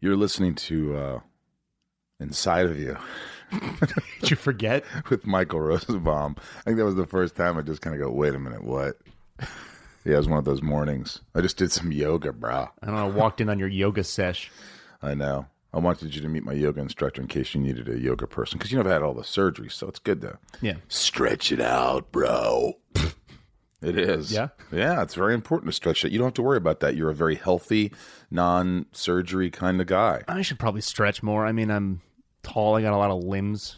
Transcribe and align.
You're 0.00 0.16
listening 0.16 0.54
to 0.56 0.96
uh, 0.96 1.20
Inside 2.20 2.66
of 2.66 2.78
You 2.78 2.96
Did 4.20 4.30
you 4.30 4.36
forget? 4.36 4.84
with 5.10 5.26
Michael 5.26 5.60
Rosenbaum. 5.60 6.36
I 6.60 6.62
think 6.62 6.76
that 6.78 6.84
was 6.84 6.94
the 6.94 7.06
first 7.06 7.34
time 7.36 7.58
I 7.58 7.62
just 7.62 7.82
kind 7.82 7.94
of 7.94 8.00
go, 8.00 8.10
wait 8.10 8.34
a 8.34 8.38
minute, 8.38 8.62
what? 8.64 8.96
Yeah, 10.04 10.14
it 10.14 10.16
was 10.16 10.28
one 10.28 10.38
of 10.38 10.44
those 10.44 10.62
mornings. 10.62 11.20
I 11.34 11.40
just 11.40 11.56
did 11.56 11.72
some 11.72 11.92
yoga, 11.92 12.32
bro. 12.32 12.68
I 12.82 12.86
don't 12.86 12.94
know. 12.94 13.08
Walked 13.08 13.40
in 13.40 13.48
on 13.50 13.58
your 13.58 13.68
yoga 13.68 14.04
sesh. 14.04 14.50
I 15.02 15.14
know. 15.14 15.46
I 15.74 15.78
wanted 15.78 16.14
you 16.14 16.22
to 16.22 16.28
meet 16.28 16.44
my 16.44 16.52
yoga 16.52 16.80
instructor 16.80 17.20
in 17.22 17.28
case 17.28 17.54
you 17.54 17.60
needed 17.60 17.88
a 17.88 17.98
yoga 17.98 18.26
person 18.26 18.58
because 18.58 18.72
you 18.72 18.78
know 18.78 18.84
I've 18.84 18.90
had 18.90 19.02
all 19.02 19.14
the 19.14 19.22
surgery, 19.24 19.68
so 19.68 19.86
it's 19.88 19.98
good 20.00 20.20
to 20.22 20.38
Yeah. 20.60 20.76
stretch 20.88 21.52
it 21.52 21.60
out, 21.60 22.10
bro. 22.12 22.74
it 23.82 23.98
is. 23.98 24.32
Yeah? 24.32 24.48
Yeah, 24.72 25.02
it's 25.02 25.14
very 25.14 25.34
important 25.34 25.70
to 25.70 25.72
stretch 25.74 26.04
it. 26.04 26.12
You 26.12 26.18
don't 26.18 26.28
have 26.28 26.34
to 26.34 26.42
worry 26.42 26.58
about 26.58 26.80
that. 26.80 26.96
You're 26.96 27.10
a 27.10 27.14
very 27.14 27.36
healthy, 27.36 27.92
non 28.30 28.86
surgery 28.92 29.50
kind 29.50 29.80
of 29.80 29.86
guy. 29.86 30.22
I 30.28 30.42
should 30.42 30.58
probably 30.58 30.82
stretch 30.82 31.22
more. 31.22 31.46
I 31.46 31.52
mean, 31.52 31.70
I'm 31.70 32.00
tall. 32.42 32.76
I 32.76 32.82
got 32.82 32.92
a 32.92 32.96
lot 32.96 33.10
of 33.10 33.24
limbs. 33.24 33.76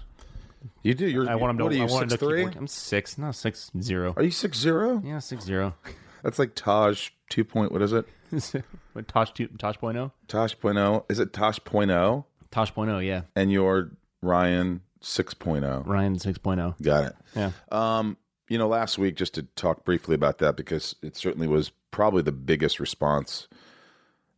You 0.82 0.94
do. 0.94 1.06
You're, 1.06 1.28
I 1.28 1.34
want 1.34 1.58
him 1.58 1.68
to. 1.68 1.76
You, 1.76 1.82
I 1.82 1.86
want 1.86 2.10
six 2.10 2.20
to 2.20 2.26
three? 2.26 2.44
I'm 2.44 2.66
six. 2.66 3.18
No, 3.18 3.32
six 3.32 3.70
zero. 3.80 4.14
Are 4.16 4.22
you 4.22 4.30
six 4.30 4.58
zero? 4.58 5.02
Yeah, 5.04 5.18
six 5.18 5.44
zero. 5.44 5.74
That's 6.22 6.38
like 6.38 6.54
Taj 6.54 7.10
two 7.28 7.44
point. 7.44 7.72
What 7.72 7.82
is 7.82 7.92
it? 7.92 8.06
what 8.92 9.08
Tosh 9.08 9.32
two, 9.32 9.48
Tosh 9.58 9.78
point 9.78 9.98
oh? 9.98 10.12
Tosh 10.28 10.58
point 10.58 10.78
oh. 10.78 11.04
Is 11.08 11.18
it 11.18 11.32
Tosh 11.32 11.62
point 11.64 11.90
oh? 11.90 12.24
Tosh 12.50 12.72
point 12.74 12.90
oh, 12.90 12.98
yeah. 12.98 13.22
And 13.34 13.50
you're 13.52 13.90
Ryan 14.22 14.82
six 15.00 15.34
point 15.34 15.64
oh. 15.64 15.82
Ryan 15.86 16.18
six 16.18 16.38
oh. 16.44 16.74
Got 16.80 17.04
it. 17.04 17.16
Yeah. 17.36 17.50
Um, 17.70 18.16
you 18.48 18.58
know, 18.58 18.68
last 18.68 18.98
week, 18.98 19.16
just 19.16 19.34
to 19.34 19.42
talk 19.56 19.84
briefly 19.84 20.14
about 20.14 20.38
that, 20.38 20.56
because 20.56 20.94
it 21.02 21.16
certainly 21.16 21.46
was 21.48 21.70
probably 21.90 22.22
the 22.22 22.32
biggest 22.32 22.80
response 22.80 23.48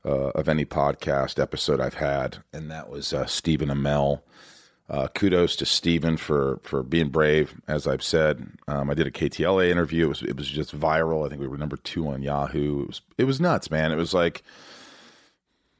uh, 0.04 0.28
of 0.30 0.48
any 0.48 0.64
podcast 0.64 1.40
episode 1.40 1.80
I've 1.80 1.94
had, 1.94 2.38
and 2.52 2.70
that 2.70 2.88
was 2.88 3.12
uh, 3.12 3.26
Stephen 3.26 3.68
Amell. 3.68 4.20
Uh, 4.86 5.08
kudos 5.08 5.56
to 5.56 5.64
Stephen 5.64 6.18
for 6.18 6.60
for 6.62 6.82
being 6.82 7.08
brave. 7.08 7.58
As 7.66 7.86
I've 7.86 8.02
said, 8.02 8.46
um, 8.68 8.90
I 8.90 8.94
did 8.94 9.06
a 9.06 9.10
KTLA 9.10 9.70
interview. 9.70 10.04
It 10.04 10.08
was 10.08 10.22
it 10.22 10.36
was 10.36 10.48
just 10.48 10.78
viral. 10.78 11.24
I 11.24 11.30
think 11.30 11.40
we 11.40 11.48
were 11.48 11.56
number 11.56 11.78
two 11.78 12.06
on 12.08 12.22
Yahoo. 12.22 12.82
It 12.82 12.88
was 12.88 13.00
it 13.16 13.24
was 13.24 13.40
nuts, 13.40 13.70
man. 13.70 13.92
It 13.92 13.96
was 13.96 14.12
like 14.12 14.42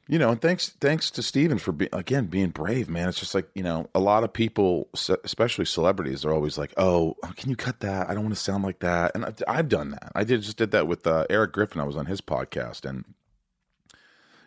you 0.07 0.19
know, 0.19 0.29
and 0.29 0.41
thanks 0.41 0.69
thanks 0.69 1.09
to 1.11 1.23
Steven 1.23 1.57
for 1.57 1.71
being 1.71 1.89
again 1.91 2.25
being 2.27 2.49
brave, 2.49 2.89
man. 2.89 3.09
It's 3.09 3.19
just 3.19 3.33
like 3.33 3.49
you 3.55 3.63
know, 3.63 3.89
a 3.95 3.99
lot 3.99 4.23
of 4.23 4.31
people, 4.31 4.87
especially 4.93 5.65
celebrities, 5.65 6.23
are 6.23 6.33
always 6.33 6.59
like, 6.59 6.73
"Oh, 6.77 7.15
can 7.35 7.49
you 7.49 7.55
cut 7.55 7.79
that? 7.79 8.07
I 8.07 8.13
don't 8.13 8.23
want 8.23 8.35
to 8.35 8.41
sound 8.41 8.63
like 8.63 8.79
that." 8.79 9.13
And 9.15 9.25
I've, 9.25 9.41
I've 9.47 9.69
done 9.69 9.91
that. 9.91 10.11
I 10.13 10.23
did 10.23 10.43
just 10.43 10.57
did 10.57 10.69
that 10.71 10.87
with 10.87 11.07
uh, 11.07 11.25
Eric 11.29 11.53
Griffin. 11.53 11.81
I 11.81 11.85
was 11.85 11.97
on 11.97 12.05
his 12.05 12.21
podcast, 12.21 12.87
and 12.87 13.03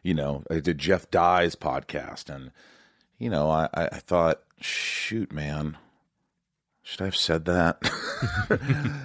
you 0.05 0.15
know, 0.15 0.45
I 0.49 0.61
did 0.61 0.79
Jeff 0.79 1.11
Dye's 1.11 1.57
podcast, 1.57 2.33
and 2.33 2.53
you 3.19 3.29
know, 3.29 3.51
I 3.51 3.69
I, 3.75 3.87
I 3.87 3.99
thought, 3.99 4.43
shoot, 4.61 5.33
man. 5.33 5.77
Should 6.85 7.03
I 7.03 7.07
have 7.07 7.17
said 7.17 7.45
that? 7.47 7.83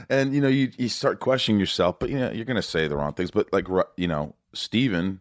and 0.09 0.35
you 0.35 0.39
know, 0.39 0.47
you 0.47 0.71
you 0.77 0.87
start 0.87 1.19
questioning 1.19 1.59
yourself, 1.59 1.97
but 1.97 2.11
you 2.11 2.19
know, 2.19 2.31
you're 2.31 2.45
going 2.45 2.55
to 2.55 2.61
say 2.61 2.87
the 2.87 2.95
wrong 2.95 3.13
things. 3.13 3.31
But 3.31 3.51
like, 3.51 3.67
you 3.97 4.07
know, 4.07 4.35
Steven 4.53 5.19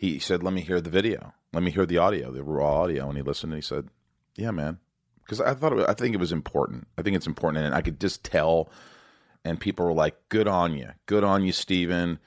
he 0.00 0.18
said, 0.18 0.42
"Let 0.42 0.54
me 0.54 0.62
hear 0.62 0.80
the 0.80 0.88
video. 0.88 1.34
Let 1.52 1.62
me 1.62 1.70
hear 1.70 1.84
the 1.84 1.98
audio, 1.98 2.32
the 2.32 2.42
raw 2.42 2.84
audio." 2.84 3.06
And 3.06 3.18
he 3.18 3.22
listened 3.22 3.52
and 3.52 3.62
he 3.62 3.66
said, 3.66 3.90
"Yeah, 4.34 4.50
man," 4.50 4.78
because 5.22 5.42
I 5.42 5.52
thought 5.52 5.78
it, 5.78 5.86
I 5.90 5.92
think 5.92 6.14
it 6.14 6.20
was 6.20 6.32
important. 6.32 6.88
I 6.96 7.02
think 7.02 7.16
it's 7.16 7.26
important, 7.26 7.66
and 7.66 7.74
I 7.74 7.82
could 7.82 8.00
just 8.00 8.24
tell. 8.24 8.70
And 9.44 9.60
people 9.60 9.84
were 9.84 9.92
like, 9.92 10.16
"Good 10.30 10.48
on 10.48 10.74
you, 10.74 10.88
good 11.04 11.22
on 11.22 11.44
you, 11.44 11.52
Steven. 11.52 12.18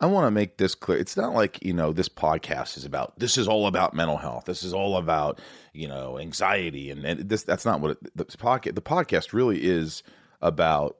I 0.00 0.06
want 0.06 0.26
to 0.26 0.30
make 0.30 0.58
this 0.58 0.74
clear. 0.74 0.98
It's 0.98 1.16
not 1.16 1.32
like 1.32 1.64
you 1.64 1.72
know 1.72 1.94
this 1.94 2.10
podcast 2.10 2.76
is 2.76 2.84
about. 2.84 3.18
This 3.18 3.38
is 3.38 3.48
all 3.48 3.66
about 3.66 3.94
mental 3.94 4.18
health. 4.18 4.44
This 4.44 4.62
is 4.62 4.74
all 4.74 4.98
about 4.98 5.40
you 5.72 5.88
know 5.88 6.18
anxiety, 6.18 6.90
and, 6.90 7.06
and 7.06 7.26
this. 7.26 7.42
That's 7.42 7.64
not 7.64 7.80
what 7.80 7.92
it, 7.92 8.16
the 8.16 8.26
podcast. 8.26 8.74
The 8.74 8.82
podcast 8.82 9.32
really 9.32 9.64
is 9.64 10.02
about 10.42 10.98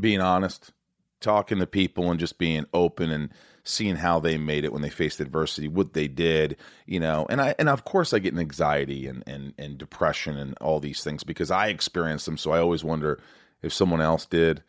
being 0.00 0.22
honest, 0.22 0.72
talking 1.20 1.58
to 1.58 1.66
people, 1.66 2.10
and 2.10 2.18
just 2.18 2.38
being 2.38 2.64
open 2.72 3.10
and 3.10 3.30
seeing 3.66 3.96
how 3.96 4.20
they 4.20 4.38
made 4.38 4.64
it 4.64 4.72
when 4.72 4.82
they 4.82 4.90
faced 4.90 5.20
adversity, 5.20 5.66
what 5.66 5.92
they 5.92 6.06
did, 6.08 6.56
you 6.86 7.00
know. 7.00 7.26
And 7.28 7.40
I 7.40 7.54
and 7.58 7.68
of 7.68 7.84
course 7.84 8.12
I 8.12 8.18
get 8.18 8.32
an 8.32 8.38
anxiety 8.38 9.06
and 9.06 9.22
and 9.26 9.52
and 9.58 9.76
depression 9.76 10.36
and 10.36 10.56
all 10.60 10.80
these 10.80 11.02
things 11.02 11.24
because 11.24 11.50
I 11.50 11.68
experienced 11.68 12.26
them. 12.26 12.38
So 12.38 12.52
I 12.52 12.60
always 12.60 12.84
wonder 12.84 13.20
if 13.62 13.72
someone 13.72 14.00
else 14.00 14.24
did, 14.24 14.62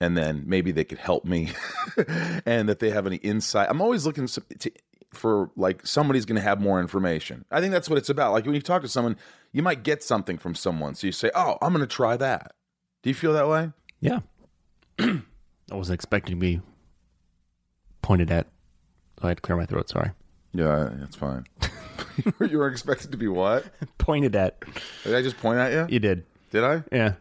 and 0.00 0.16
then 0.16 0.42
maybe 0.46 0.72
they 0.72 0.84
could 0.84 0.98
help 0.98 1.24
me, 1.24 1.52
and 2.44 2.68
that 2.68 2.80
they 2.80 2.90
have 2.90 3.06
any 3.06 3.16
insight. 3.16 3.68
I'm 3.70 3.80
always 3.80 4.04
looking 4.04 4.26
to, 4.26 4.72
for 5.10 5.50
like 5.56 5.86
somebody's 5.86 6.24
going 6.24 6.36
to 6.36 6.42
have 6.42 6.60
more 6.60 6.80
information. 6.80 7.44
I 7.50 7.60
think 7.60 7.72
that's 7.72 7.88
what 7.88 7.98
it's 7.98 8.10
about. 8.10 8.32
Like 8.32 8.44
when 8.44 8.54
you 8.54 8.62
talk 8.62 8.82
to 8.82 8.88
someone, 8.88 9.16
you 9.52 9.62
might 9.62 9.84
get 9.84 10.02
something 10.02 10.36
from 10.36 10.54
someone, 10.54 10.96
so 10.96 11.06
you 11.06 11.12
say, 11.12 11.30
"Oh, 11.34 11.58
I'm 11.62 11.72
going 11.72 11.86
to 11.86 11.94
try 11.94 12.16
that." 12.16 12.54
Do 13.02 13.10
you 13.10 13.14
feel 13.14 13.32
that 13.34 13.48
way? 13.48 13.70
Yeah. 14.00 14.20
I 14.98 15.74
wasn't 15.74 15.94
expecting 15.94 16.36
to 16.36 16.40
be 16.40 16.60
pointed 18.02 18.30
at. 18.30 18.48
I 19.20 19.28
had 19.28 19.38
to 19.38 19.40
clear 19.40 19.56
my 19.56 19.66
throat. 19.66 19.88
Sorry. 19.88 20.10
Yeah, 20.52 20.90
that's 20.94 21.16
fine. 21.16 21.46
you 22.40 22.58
were 22.58 22.68
expected 22.68 23.12
to 23.12 23.16
be 23.16 23.28
what? 23.28 23.64
Pointed 23.98 24.36
at. 24.36 24.62
Did 25.04 25.14
I 25.14 25.22
just 25.22 25.38
point 25.38 25.58
at 25.58 25.72
you? 25.72 25.86
You 25.94 25.98
did. 25.98 26.24
Did 26.50 26.64
I? 26.64 26.82
Yeah. 26.92 27.14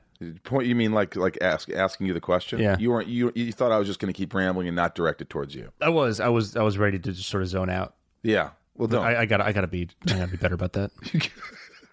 Point? 0.44 0.68
You 0.68 0.76
mean 0.76 0.92
like 0.92 1.16
like 1.16 1.38
ask 1.42 1.72
asking 1.72 2.08
you 2.08 2.14
the 2.14 2.20
question? 2.20 2.60
Yeah. 2.60 2.78
You 2.78 2.92
weren't. 2.92 3.08
You 3.08 3.32
you 3.34 3.52
thought 3.52 3.72
I 3.72 3.78
was 3.78 3.88
just 3.88 4.00
going 4.00 4.14
to 4.14 4.18
keep 4.18 4.34
rambling 4.34 4.68
and 4.68 4.76
not 4.76 4.94
direct 4.94 5.22
it 5.22 5.30
towards 5.30 5.56
you? 5.56 5.72
I 5.82 5.90
was. 5.90 6.20
I 6.20 6.28
was. 6.28 6.56
I 6.56 6.62
was 6.62 6.78
ready 6.78 7.00
to 7.00 7.12
just 7.12 7.30
sort 7.30 7.42
of 7.42 7.50
zone 7.50 7.70
out. 7.70 7.96
Yeah. 8.22 8.50
Well, 8.76 8.88
don't. 8.88 9.04
I, 9.04 9.22
I 9.22 9.26
gotta. 9.26 9.46
I 9.46 9.52
gotta 9.52 9.68
be. 9.68 9.90
I 10.08 10.14
gotta 10.14 10.32
be 10.32 10.38
better 10.38 10.56
about 10.56 10.74
that. 10.74 10.92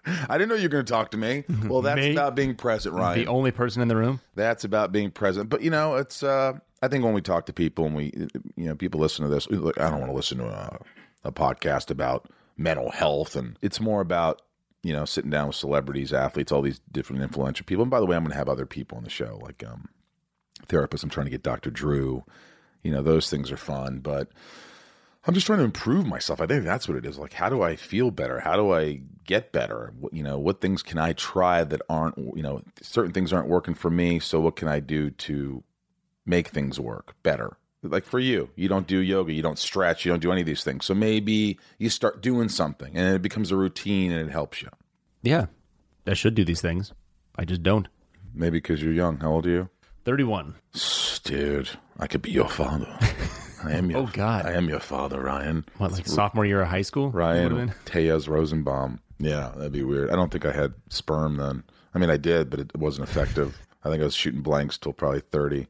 I 0.29 0.37
didn't 0.37 0.49
know 0.49 0.55
you 0.55 0.63
were 0.63 0.69
going 0.69 0.85
to 0.85 0.91
talk 0.91 1.11
to 1.11 1.17
me. 1.17 1.43
Well, 1.67 1.81
that's 1.81 1.99
Me? 1.99 2.11
about 2.11 2.35
being 2.35 2.55
present, 2.55 2.95
Ryan. 2.95 3.19
The 3.19 3.27
only 3.27 3.51
person 3.51 3.81
in 3.81 3.87
the 3.87 3.95
room. 3.95 4.19
that's 4.35 4.63
about 4.63 4.91
being 4.91 5.11
present. 5.11 5.49
But 5.49 5.61
you 5.61 5.69
know, 5.69 5.95
it's. 5.95 6.23
uh 6.23 6.53
I 6.81 6.87
think 6.87 7.03
when 7.03 7.13
we 7.13 7.21
talk 7.21 7.45
to 7.47 7.53
people 7.53 7.85
and 7.85 7.93
we, 7.93 8.13
you 8.55 8.65
know, 8.65 8.73
people 8.75 9.01
listen 9.01 9.25
to 9.25 9.29
this. 9.29 9.49
Look, 9.49 9.77
I 9.79 9.89
don't 9.89 9.99
want 9.99 10.11
to 10.11 10.15
listen 10.15 10.37
to 10.37 10.45
a, 10.45 10.79
a 11.25 11.31
podcast 11.31 11.91
about 11.91 12.29
mental 12.55 12.89
health, 12.89 13.35
and 13.35 13.57
it's 13.61 13.81
more 13.81 13.99
about 13.99 14.41
you 14.81 14.93
know 14.93 15.03
sitting 15.03 15.29
down 15.29 15.47
with 15.47 15.57
celebrities, 15.57 16.13
athletes, 16.13 16.51
all 16.53 16.61
these 16.61 16.79
different 16.91 17.21
influential 17.21 17.65
people. 17.65 17.81
And 17.83 17.91
by 17.91 17.99
the 17.99 18.05
way, 18.05 18.15
I'm 18.15 18.23
going 18.23 18.31
to 18.31 18.37
have 18.37 18.47
other 18.47 18.65
people 18.65 18.97
on 18.97 19.03
the 19.03 19.09
show, 19.09 19.39
like 19.41 19.61
um 19.67 19.89
therapists. 20.67 21.03
I'm 21.03 21.09
trying 21.09 21.25
to 21.25 21.31
get 21.31 21.43
Dr. 21.43 21.69
Drew. 21.69 22.23
You 22.81 22.91
know, 22.91 23.01
those 23.01 23.29
things 23.29 23.51
are 23.51 23.57
fun, 23.57 23.99
but 23.99 24.29
I'm 25.29 25.35
just 25.35 25.45
trying 25.45 25.59
to 25.59 25.65
improve 25.65 26.07
myself. 26.07 26.41
I 26.41 26.47
think 26.47 26.65
that's 26.65 26.87
what 26.87 26.97
it 26.97 27.05
is. 27.05 27.19
Like, 27.19 27.33
how 27.33 27.49
do 27.49 27.61
I 27.61 27.75
feel 27.75 28.09
better? 28.09 28.39
How 28.39 28.55
do 28.55 28.73
I 28.73 29.01
get 29.25 29.51
better? 29.51 29.93
What, 29.99 30.11
you 30.11 30.23
know, 30.23 30.39
what 30.39 30.59
things 30.59 30.81
can 30.81 30.97
I 30.97 31.13
try 31.13 31.63
that 31.63 31.83
aren't, 31.87 32.17
you 32.17 32.41
know, 32.41 32.63
certain 32.81 33.11
things 33.11 33.31
aren't 33.31 33.47
working 33.47 33.75
for 33.75 33.91
me. 33.91 34.17
So 34.17 34.39
what 34.39 34.55
can 34.55 34.67
I 34.67 34.79
do 34.79 35.11
to 35.11 35.63
make 36.25 36.47
things 36.47 36.79
work 36.79 37.13
better? 37.21 37.57
Like 37.83 38.05
for 38.05 38.17
you, 38.17 38.49
you 38.55 38.67
don't 38.67 38.87
do 38.87 38.97
yoga, 38.97 39.31
you 39.31 39.43
don't 39.43 39.59
stretch, 39.59 40.03
you 40.03 40.11
don't 40.11 40.19
do 40.19 40.31
any 40.31 40.41
of 40.41 40.47
these 40.47 40.63
things. 40.63 40.83
So 40.83 40.95
maybe 40.95 41.59
you 41.77 41.91
start 41.91 42.23
doing 42.23 42.49
something 42.49 42.97
and 42.97 43.15
it 43.15 43.21
becomes 43.21 43.51
a 43.51 43.55
routine 43.55 44.11
and 44.11 44.27
it 44.27 44.31
helps 44.31 44.63
you. 44.63 44.69
Yeah. 45.21 45.45
I 46.07 46.15
should 46.15 46.33
do 46.33 46.43
these 46.43 46.59
things. 46.59 46.91
I 47.35 47.45
just 47.45 47.61
don't. 47.61 47.87
Maybe 48.33 48.57
because 48.57 48.81
you're 48.81 48.93
young. 48.93 49.19
How 49.19 49.33
old 49.33 49.45
are 49.45 49.49
you? 49.51 49.69
Thirty-one. 50.05 50.55
Dude, 51.23 51.69
I 51.99 52.07
could 52.07 52.23
be 52.23 52.31
your 52.31 52.49
father. 52.49 52.97
I 53.63 53.73
am 53.73 53.89
your 53.89 54.01
Oh, 54.01 54.09
God. 54.11 54.45
I 54.45 54.53
am 54.53 54.69
your 54.69 54.79
father, 54.79 55.21
Ryan. 55.21 55.65
What, 55.77 55.91
like 55.91 56.07
sophomore 56.07 56.45
year 56.45 56.61
of 56.61 56.67
high 56.69 56.81
school? 56.81 57.11
Ryan? 57.11 57.73
Tejas 57.85 58.27
Rosenbaum. 58.27 58.99
Yeah, 59.19 59.51
that'd 59.55 59.71
be 59.73 59.83
weird. 59.83 60.09
I 60.11 60.15
don't 60.15 60.31
think 60.31 60.45
I 60.45 60.51
had 60.51 60.73
sperm 60.89 61.37
then. 61.37 61.63
I 61.93 61.99
mean, 61.99 62.09
I 62.09 62.17
did, 62.17 62.49
but 62.49 62.59
it 62.59 62.77
wasn't 62.77 63.09
effective. 63.09 63.57
I 63.83 63.89
think 63.89 64.01
I 64.01 64.05
was 64.05 64.15
shooting 64.15 64.41
blanks 64.41 64.77
till 64.77 64.93
probably 64.93 65.19
30. 65.21 65.67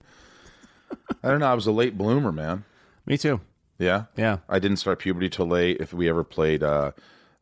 I 1.23 1.29
don't 1.29 1.39
know. 1.39 1.47
I 1.47 1.53
was 1.53 1.67
a 1.67 1.71
late 1.71 1.97
bloomer, 1.97 2.31
man. 2.31 2.63
Me 3.05 3.17
too. 3.17 3.41
Yeah. 3.77 4.05
Yeah. 4.17 4.39
I 4.47 4.59
didn't 4.59 4.77
start 4.77 4.99
puberty 4.99 5.29
till 5.29 5.47
late. 5.47 5.77
If 5.79 5.93
we 5.93 6.09
ever 6.09 6.23
played 6.23 6.61
uh, 6.63 6.91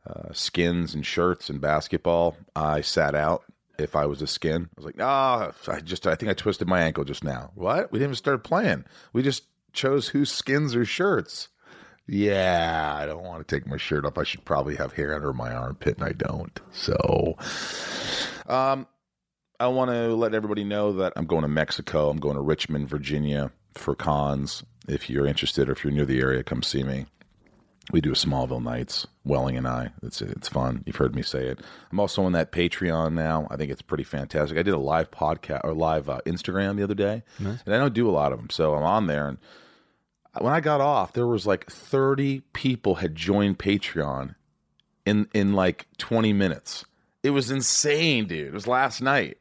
uh, 0.06 0.32
skins 0.32 0.94
and 0.94 1.04
shirts 1.04 1.50
and 1.50 1.60
basketball, 1.60 2.36
I 2.54 2.80
sat 2.80 3.14
out. 3.14 3.44
If 3.78 3.94
I 3.94 4.06
was 4.06 4.20
a 4.22 4.26
skin, 4.26 4.68
I 4.76 4.80
was 4.80 4.86
like, 4.86 5.00
ah, 5.00 5.52
I 5.68 5.80
just, 5.80 6.06
I 6.06 6.14
think 6.16 6.30
I 6.30 6.34
twisted 6.34 6.66
my 6.66 6.80
ankle 6.82 7.04
just 7.04 7.22
now. 7.22 7.52
What? 7.54 7.92
We 7.92 7.98
didn't 7.98 8.08
even 8.08 8.16
start 8.16 8.42
playing. 8.42 8.84
We 9.12 9.22
just 9.22 9.44
chose 9.78 10.08
whose 10.08 10.30
skins 10.30 10.74
or 10.74 10.84
shirts. 10.84 11.48
Yeah, 12.06 12.96
I 12.96 13.06
don't 13.06 13.22
want 13.22 13.46
to 13.46 13.56
take 13.56 13.66
my 13.66 13.76
shirt 13.76 14.06
off. 14.06 14.16
I 14.16 14.24
should 14.24 14.44
probably 14.44 14.76
have 14.76 14.94
hair 14.94 15.14
under 15.14 15.32
my 15.32 15.52
armpit, 15.52 15.98
and 15.98 16.06
I 16.06 16.12
don't. 16.12 16.58
So, 16.72 17.36
um, 18.46 18.86
I 19.60 19.66
want 19.68 19.90
to 19.90 20.14
let 20.14 20.34
everybody 20.34 20.64
know 20.64 20.92
that 20.94 21.12
I'm 21.16 21.26
going 21.26 21.42
to 21.42 21.48
Mexico. 21.48 22.08
I'm 22.08 22.18
going 22.18 22.36
to 22.36 22.40
Richmond, 22.40 22.88
Virginia 22.88 23.52
for 23.74 23.94
cons. 23.94 24.62
If 24.88 25.10
you're 25.10 25.26
interested 25.26 25.68
or 25.68 25.72
if 25.72 25.84
you're 25.84 25.92
near 25.92 26.06
the 26.06 26.20
area, 26.20 26.42
come 26.42 26.62
see 26.62 26.82
me. 26.82 27.06
We 27.90 28.00
do 28.00 28.10
a 28.10 28.14
Smallville 28.14 28.62
Nights, 28.62 29.06
Welling 29.24 29.56
and 29.56 29.66
I. 29.66 29.90
It's 30.02 30.20
it's 30.20 30.48
fun. 30.48 30.82
You've 30.86 30.96
heard 30.96 31.14
me 31.14 31.22
say 31.22 31.46
it. 31.46 31.60
I'm 31.90 32.00
also 32.00 32.22
on 32.22 32.32
that 32.32 32.52
Patreon 32.52 33.14
now. 33.14 33.48
I 33.50 33.56
think 33.56 33.70
it's 33.70 33.82
pretty 33.82 34.04
fantastic. 34.04 34.58
I 34.58 34.62
did 34.62 34.74
a 34.74 34.78
live 34.78 35.10
podcast 35.10 35.62
or 35.64 35.72
live 35.72 36.08
uh, 36.08 36.20
Instagram 36.26 36.76
the 36.76 36.82
other 36.84 36.94
day, 36.94 37.22
and 37.64 37.74
I 37.74 37.78
don't 37.78 37.94
do 37.94 38.08
a 38.08 38.12
lot 38.12 38.32
of 38.32 38.38
them, 38.38 38.50
so 38.50 38.74
I'm 38.74 38.82
on 38.82 39.06
there 39.06 39.28
and 39.28 39.38
when 40.38 40.52
I 40.52 40.60
got 40.60 40.80
off, 40.80 41.12
there 41.12 41.26
was 41.26 41.46
like 41.46 41.70
30 41.70 42.40
people 42.52 42.96
had 42.96 43.14
joined 43.14 43.58
Patreon 43.58 44.34
in 45.06 45.28
in 45.34 45.54
like 45.54 45.86
20 45.98 46.32
minutes. 46.32 46.84
It 47.22 47.30
was 47.30 47.50
insane, 47.50 48.26
dude. 48.26 48.48
It 48.48 48.52
was 48.52 48.66
last 48.66 49.00
night. 49.00 49.38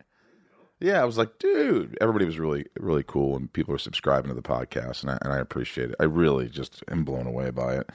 Yeah, 0.80 1.02
I 1.02 1.06
was 1.06 1.18
like, 1.18 1.40
dude, 1.40 1.98
everybody 2.00 2.26
was 2.26 2.38
really, 2.38 2.68
really 2.78 3.04
cool, 3.04 3.36
and 3.36 3.52
people 3.52 3.74
are 3.74 3.80
subscribing 3.80 4.30
to 4.30 4.36
the 4.36 4.44
podcast, 4.44 5.02
and 5.02 5.12
I, 5.12 5.18
and 5.24 5.34
I 5.34 5.38
appreciate 5.40 5.90
it. 5.90 5.96
I 6.00 6.04
really 6.04 6.50
just 6.50 6.84
am 6.88 7.04
blown 7.04 7.26
away 7.26 7.50
by 7.50 7.78
it. 7.78 7.90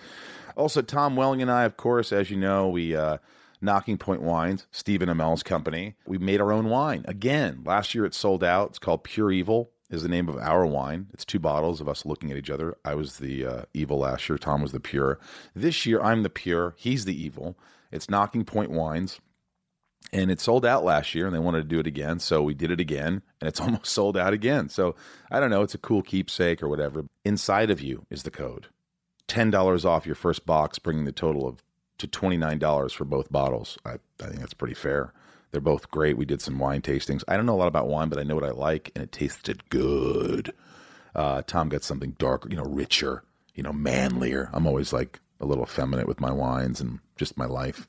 Also, 0.57 0.83
Tom 0.83 1.15
Welling 1.15 1.41
and 1.41 1.51
I, 1.51 1.63
of 1.63 1.77
course, 1.77 2.13
as 2.13 2.29
you 2.29 2.37
know, 2.37 2.69
we 2.69 2.97
uh, 2.97 3.19
Nocking 3.63 3.99
Point 3.99 4.23
Wines, 4.23 4.67
Stephen 4.73 5.09
Amell's 5.09 5.43
company. 5.43 5.95
We 6.07 6.19
made 6.19 6.41
our 6.41 6.53
own 6.53 6.69
wine 6.69 7.05
again. 7.07 7.63
Last 7.65 7.95
year 7.95 8.05
it 8.05 8.15
sold 8.15 8.43
out. 8.43 8.71
It's 8.71 8.79
called 8.79 9.05
Pure 9.05 9.31
Evil. 9.33 9.71
Is 9.93 10.03
the 10.03 10.09
name 10.09 10.29
of 10.29 10.39
our 10.39 10.65
wine. 10.65 11.09
It's 11.13 11.25
two 11.25 11.39
bottles 11.39 11.81
of 11.81 11.89
us 11.89 12.07
looking 12.07 12.31
at 12.31 12.37
each 12.37 12.51
other. 12.51 12.77
I 12.85 12.95
was 12.95 13.19
the 13.19 13.45
uh, 13.45 13.63
evil 13.75 13.99
last 13.99 14.29
year. 14.29 14.39
Tom 14.39 14.63
was 14.63 14.73
the 14.73 14.81
pure. 14.81 15.21
This 15.55 15.85
year 15.85 16.01
I'm 16.01 16.23
the 16.23 16.31
pure. 16.31 16.75
He's 16.79 17.05
the 17.05 17.23
evil. 17.23 17.59
It's 17.91 18.07
Nocking 18.07 18.47
Point 18.47 18.71
Wines 18.71 19.21
and 20.13 20.31
it 20.31 20.41
sold 20.41 20.65
out 20.65 20.85
last 20.85 21.15
year 21.15 21.27
and 21.27 21.35
they 21.35 21.41
wanted 21.41 21.63
to 21.63 21.69
do 21.69 21.79
it 21.79 21.87
again 21.87 22.19
so 22.19 22.43
we 22.43 22.55
did 22.55 22.71
it 22.71 22.81
again 22.81 23.23
and 23.41 23.49
it's 23.49 23.61
almost 23.61 23.87
sold 23.87 24.17
out 24.17 24.33
again 24.33 24.69
so 24.69 24.95
i 25.31 25.39
don't 25.39 25.51
know 25.51 25.63
it's 25.63 25.75
a 25.75 25.79
cool 25.79 26.03
keepsake 26.03 26.63
or 26.63 26.69
whatever 26.69 27.05
inside 27.25 27.71
of 27.71 27.81
you 27.81 28.07
is 28.11 28.23
the 28.23 28.31
code 28.31 28.67
$10 29.29 29.85
off 29.85 30.07
your 30.07 30.15
first 30.15 30.45
box 30.45 30.79
bringing 30.79 31.05
the 31.05 31.13
total 31.13 31.47
of 31.47 31.63
to 31.99 32.07
$29 32.09 32.93
for 32.93 33.05
both 33.05 33.31
bottles 33.31 33.79
I, 33.85 33.93
I 34.21 34.27
think 34.27 34.41
that's 34.41 34.55
pretty 34.55 34.75
fair 34.75 35.13
they're 35.53 35.61
both 35.61 35.91
great 35.91 36.17
we 36.17 36.25
did 36.25 36.43
some 36.43 36.59
wine 36.59 36.83
tastings 36.83 37.23
i 37.29 37.37
don't 37.37 37.47
know 37.47 37.55
a 37.55 37.57
lot 37.57 37.69
about 37.69 37.89
wine 37.89 38.09
but 38.09 38.19
i 38.19 38.23
know 38.23 38.35
what 38.35 38.45
i 38.45 38.51
like 38.51 38.91
and 38.95 39.05
it 39.05 39.13
tasted 39.13 39.69
good 39.71 40.53
uh, 41.15 41.43
tom 41.47 41.69
got 41.69 41.85
something 41.85 42.17
darker 42.19 42.49
you 42.51 42.57
know 42.57 42.65
richer 42.65 43.23
you 43.55 43.63
know 43.63 43.73
manlier 43.73 44.51
i'm 44.53 44.67
always 44.67 44.93
like 44.93 45.21
a 45.41 45.47
little 45.47 45.65
effeminate 45.65 46.09
with 46.09 46.21
my 46.21 46.33
wines 46.33 46.81
and 46.81 46.99
just 47.17 47.37
my 47.37 47.47
life 47.47 47.87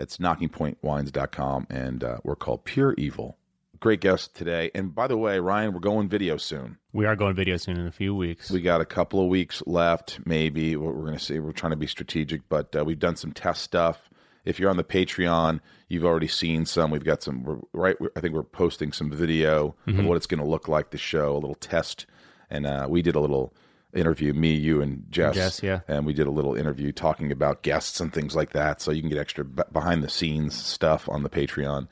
it's 0.00 0.16
nockingpointwines.com, 0.16 1.66
and 1.68 2.02
uh, 2.02 2.18
we're 2.24 2.34
called 2.34 2.64
Pure 2.64 2.94
Evil. 2.96 3.36
Great 3.80 4.00
guest 4.00 4.34
today. 4.34 4.70
And 4.74 4.94
by 4.94 5.06
the 5.06 5.16
way, 5.16 5.38
Ryan, 5.38 5.72
we're 5.72 5.80
going 5.80 6.08
video 6.08 6.38
soon. 6.38 6.78
We 6.92 7.06
are 7.06 7.16
going 7.16 7.34
video 7.34 7.58
soon 7.58 7.78
in 7.78 7.86
a 7.86 7.92
few 7.92 8.14
weeks. 8.14 8.50
We 8.50 8.62
got 8.62 8.80
a 8.80 8.86
couple 8.86 9.22
of 9.22 9.28
weeks 9.28 9.62
left, 9.66 10.20
maybe. 10.24 10.76
We're 10.76 10.92
going 10.92 11.18
to 11.18 11.18
see, 11.18 11.38
we're 11.38 11.52
trying 11.52 11.72
to 11.72 11.76
be 11.76 11.86
strategic, 11.86 12.48
but 12.48 12.74
uh, 12.74 12.84
we've 12.84 12.98
done 12.98 13.16
some 13.16 13.32
test 13.32 13.62
stuff. 13.62 14.09
If 14.44 14.58
you're 14.58 14.70
on 14.70 14.76
the 14.76 14.84
Patreon, 14.84 15.60
you've 15.88 16.04
already 16.04 16.28
seen 16.28 16.66
some. 16.66 16.90
We've 16.90 17.04
got 17.04 17.22
some, 17.22 17.42
we're, 17.44 17.58
right? 17.72 17.96
I 18.16 18.20
think 18.20 18.34
we're 18.34 18.42
posting 18.42 18.92
some 18.92 19.10
video 19.10 19.74
mm-hmm. 19.86 20.00
of 20.00 20.06
what 20.06 20.16
it's 20.16 20.26
going 20.26 20.40
to 20.40 20.48
look 20.48 20.68
like, 20.68 20.90
the 20.90 20.98
show, 20.98 21.32
a 21.32 21.38
little 21.38 21.54
test. 21.54 22.06
And 22.48 22.66
uh, 22.66 22.86
we 22.88 23.02
did 23.02 23.14
a 23.14 23.20
little 23.20 23.52
interview, 23.92 24.32
me, 24.32 24.54
you, 24.54 24.80
and 24.80 25.04
Jess. 25.10 25.34
Jess, 25.34 25.62
yeah. 25.62 25.80
And 25.88 26.06
we 26.06 26.12
did 26.12 26.26
a 26.26 26.30
little 26.30 26.54
interview 26.54 26.92
talking 26.92 27.32
about 27.32 27.62
guests 27.62 28.00
and 28.00 28.12
things 28.12 28.34
like 28.34 28.52
that. 28.52 28.80
So 28.80 28.90
you 28.90 29.02
can 29.02 29.10
get 29.10 29.18
extra 29.18 29.44
behind 29.44 30.02
the 30.02 30.08
scenes 30.08 30.54
stuff 30.54 31.08
on 31.08 31.22
the 31.22 31.30
Patreon. 31.30 31.88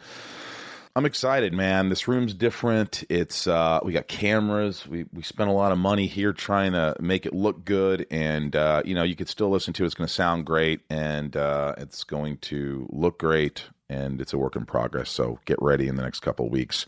I'm 0.98 1.06
excited, 1.06 1.52
man. 1.52 1.90
This 1.90 2.08
room's 2.08 2.34
different. 2.34 3.04
It's 3.08 3.46
uh, 3.46 3.78
we 3.84 3.92
got 3.92 4.08
cameras. 4.08 4.84
We 4.84 5.04
we 5.12 5.22
spent 5.22 5.48
a 5.48 5.52
lot 5.52 5.70
of 5.70 5.78
money 5.78 6.08
here 6.08 6.32
trying 6.32 6.72
to 6.72 6.96
make 6.98 7.24
it 7.24 7.32
look 7.32 7.64
good, 7.64 8.04
and 8.10 8.56
uh, 8.56 8.82
you 8.84 8.96
know 8.96 9.04
you 9.04 9.14
could 9.14 9.28
still 9.28 9.48
listen 9.48 9.72
to 9.74 9.84
it. 9.84 9.86
It's 9.86 9.94
going 9.94 10.08
to 10.08 10.12
sound 10.12 10.44
great, 10.44 10.80
and 10.90 11.36
uh, 11.36 11.76
it's 11.78 12.02
going 12.02 12.38
to 12.38 12.88
look 12.90 13.20
great, 13.20 13.66
and 13.88 14.20
it's 14.20 14.32
a 14.32 14.38
work 14.38 14.56
in 14.56 14.66
progress. 14.66 15.08
So 15.08 15.38
get 15.44 15.62
ready 15.62 15.86
in 15.86 15.94
the 15.94 16.02
next 16.02 16.18
couple 16.18 16.48
weeks. 16.48 16.84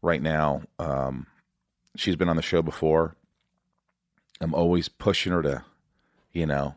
Right 0.00 0.22
now, 0.22 0.62
um, 0.78 1.26
she's 1.96 2.16
been 2.16 2.30
on 2.30 2.36
the 2.36 2.40
show 2.40 2.62
before. 2.62 3.14
I'm 4.40 4.54
always 4.54 4.88
pushing 4.88 5.32
her 5.32 5.42
to, 5.42 5.64
you 6.32 6.46
know, 6.46 6.76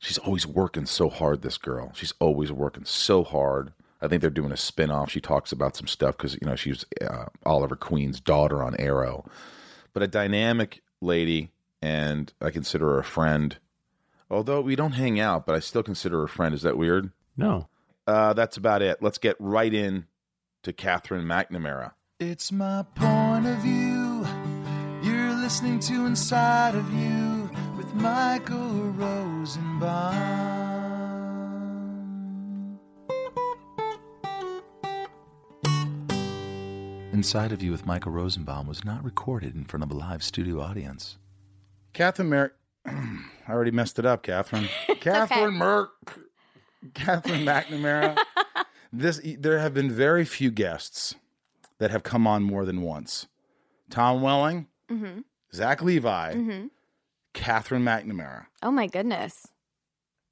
she's 0.00 0.18
always 0.18 0.44
working 0.44 0.86
so 0.86 1.08
hard, 1.08 1.42
this 1.42 1.56
girl. 1.56 1.92
She's 1.94 2.14
always 2.18 2.50
working 2.50 2.84
so 2.84 3.22
hard. 3.22 3.74
I 4.02 4.08
think 4.08 4.20
they're 4.20 4.30
doing 4.30 4.52
a 4.52 4.56
spin 4.56 4.90
off. 4.90 5.10
She 5.10 5.20
talks 5.20 5.52
about 5.52 5.76
some 5.76 5.86
stuff 5.86 6.16
because, 6.16 6.34
you 6.34 6.46
know, 6.46 6.56
she's 6.56 6.84
uh, 7.00 7.26
Oliver 7.46 7.76
Queen's 7.76 8.20
daughter 8.20 8.62
on 8.62 8.74
Arrow. 8.78 9.24
But 9.92 10.02
a 10.02 10.08
dynamic 10.08 10.82
lady, 11.00 11.52
and 11.80 12.32
I 12.40 12.50
consider 12.50 12.86
her 12.88 12.98
a 12.98 13.04
friend. 13.04 13.56
Although 14.28 14.60
we 14.62 14.74
don't 14.74 14.92
hang 14.92 15.20
out, 15.20 15.46
but 15.46 15.54
I 15.54 15.60
still 15.60 15.82
consider 15.84 16.18
her 16.18 16.24
a 16.24 16.28
friend. 16.28 16.54
Is 16.54 16.62
that 16.62 16.76
weird? 16.76 17.12
No. 17.36 17.68
Uh, 18.06 18.32
that's 18.32 18.56
about 18.56 18.82
it. 18.82 19.00
Let's 19.00 19.18
get 19.18 19.36
right 19.38 19.72
in 19.72 20.06
to 20.64 20.72
Katherine 20.72 21.24
McNamara. 21.24 21.92
It's 22.18 22.50
my 22.50 22.84
point 22.94 23.46
of 23.46 23.58
view 23.58 24.26
You're 25.02 25.34
listening 25.34 25.80
to 25.80 26.06
Inside 26.06 26.74
of 26.74 26.92
You 26.92 27.50
with 27.76 27.94
Michael 27.94 28.90
Rosenbaum. 28.92 30.61
Inside 37.12 37.52
of 37.52 37.62
You 37.62 37.72
with 37.72 37.84
Michael 37.84 38.10
Rosenbaum 38.10 38.66
was 38.66 38.86
not 38.86 39.04
recorded 39.04 39.54
in 39.54 39.64
front 39.64 39.84
of 39.84 39.90
a 39.90 39.94
live 39.94 40.22
studio 40.22 40.62
audience. 40.62 41.18
Catherine 41.92 42.30
Merrick. 42.30 42.52
I 42.86 43.20
already 43.50 43.70
messed 43.70 43.98
it 43.98 44.06
up, 44.06 44.22
Catherine. 44.22 44.66
Catherine 45.00 45.56
okay. 45.56 45.58
Merck. 45.58 45.88
Katherine 46.94 47.44
McNamara. 47.44 48.16
this 48.94 49.20
there 49.38 49.58
have 49.58 49.74
been 49.74 49.90
very 49.90 50.24
few 50.24 50.50
guests 50.50 51.14
that 51.76 51.90
have 51.90 52.02
come 52.02 52.26
on 52.26 52.42
more 52.42 52.64
than 52.64 52.80
once. 52.80 53.26
Tom 53.90 54.22
Welling, 54.22 54.68
mm-hmm. 54.90 55.20
Zach 55.54 55.82
Levi, 55.82 56.32
mm-hmm. 56.32 56.66
Katherine 57.34 57.84
McNamara. 57.84 58.46
Oh 58.62 58.70
my 58.70 58.86
goodness. 58.86 59.48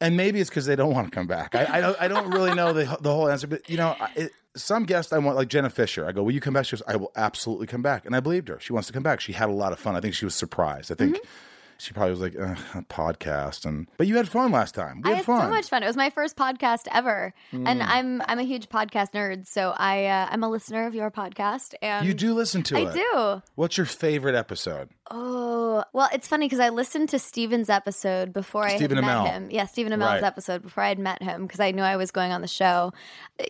And 0.01 0.17
maybe 0.17 0.41
it's 0.41 0.49
because 0.49 0.67
they 0.67 0.77
don't 0.77 0.95
want 0.95 1.09
to 1.09 1.11
come 1.11 1.27
back. 1.27 1.55
I, 1.55 1.67
I, 1.79 1.81
don't, 1.81 2.01
I 2.01 2.09
don't 2.09 2.31
really 2.31 2.55
know 2.55 2.73
the, 2.73 2.97
the 3.01 3.13
whole 3.13 3.29
answer, 3.29 3.47
but 3.47 3.69
you 3.69 3.77
know, 3.77 3.95
it, 4.17 4.33
some 4.57 4.85
guests 4.85 5.13
I 5.13 5.19
want, 5.19 5.37
like 5.37 5.49
Jenna 5.49 5.71
Fischer, 5.71 6.07
I 6.07 6.13
go, 6.13 6.23
"Will 6.23 6.33
you 6.33 6.41
come 6.41 6.55
back?" 6.55 6.65
She 6.65 6.77
goes, 6.77 6.83
"I 6.89 6.97
will 6.97 7.13
absolutely 7.17 7.67
come 7.67 7.83
back," 7.83 8.07
and 8.07 8.17
I 8.17 8.21
believed 8.21 8.49
her. 8.49 8.59
She 8.61 8.73
wants 8.73 8.87
to 8.89 8.93
come 8.93 9.03
back. 9.03 9.21
She 9.21 9.33
had 9.33 9.49
a 9.49 9.53
lot 9.53 9.73
of 9.73 9.79
fun. 9.79 9.95
I 9.97 10.01
think 10.01 10.15
she 10.15 10.25
was 10.25 10.35
surprised. 10.35 10.91
I 10.91 10.95
think 10.95 11.17
mm-hmm 11.17 11.29
she 11.81 11.95
probably 11.95 12.11
was 12.11 12.21
like 12.21 12.35
a 12.35 12.57
podcast 12.89 13.65
and 13.65 13.89
but 13.97 14.07
you 14.07 14.17
had 14.17 14.29
fun 14.29 14.53
last 14.53 14.75
time. 14.75 15.01
We 15.03 15.11
I 15.11 15.15
had, 15.15 15.17
had 15.17 15.27
fun. 15.27 15.41
so 15.41 15.51
much 15.51 15.69
fun. 15.69 15.83
It 15.83 15.87
was 15.87 15.97
my 15.97 16.11
first 16.11 16.37
podcast 16.37 16.87
ever, 16.93 17.33
mm. 17.53 17.67
and 17.67 17.83
I'm 17.83 18.23
I'm 18.27 18.39
a 18.39 18.43
huge 18.43 18.69
podcast 18.69 19.13
nerd. 19.13 19.47
So 19.47 19.73
I 19.77 20.07
uh, 20.07 20.29
I'm 20.31 20.43
a 20.43 20.51
listener 20.51 20.87
of 20.87 20.95
your 20.95 21.11
podcast, 21.11 21.75
and 21.81 22.07
you 22.07 22.13
do 22.13 22.35
listen 22.35 22.63
to 22.65 22.77
I 22.77 22.81
it. 22.81 22.89
I 22.89 22.93
do. 22.93 23.43
What's 23.55 23.77
your 23.79 23.87
favorite 23.87 24.35
episode? 24.35 24.91
Oh 25.11 25.83
well, 25.93 26.09
it's 26.13 26.29
funny 26.29 26.47
because 26.47 26.61
I 26.61 26.69
listened 26.69 27.09
to 27.11 27.19
Steven's 27.19 27.71
episode 27.71 28.33
before 28.33 28.69
Stephen 28.69 28.99
I 28.99 29.03
had 29.03 29.11
Amell. 29.11 29.25
met 29.25 29.33
him. 29.33 29.49
Yeah, 29.51 29.65
Stephen 29.65 29.93
Amell's 29.93 30.21
right. 30.21 30.23
episode 30.23 30.63
before 30.63 30.85
I 30.85 30.89
had 30.89 30.99
met 30.99 31.23
him 31.23 31.47
because 31.47 31.61
I 31.61 31.71
knew 31.71 31.83
I 31.83 31.97
was 31.97 32.11
going 32.11 32.31
on 32.31 32.43
the 32.43 32.49
show. 32.49 32.93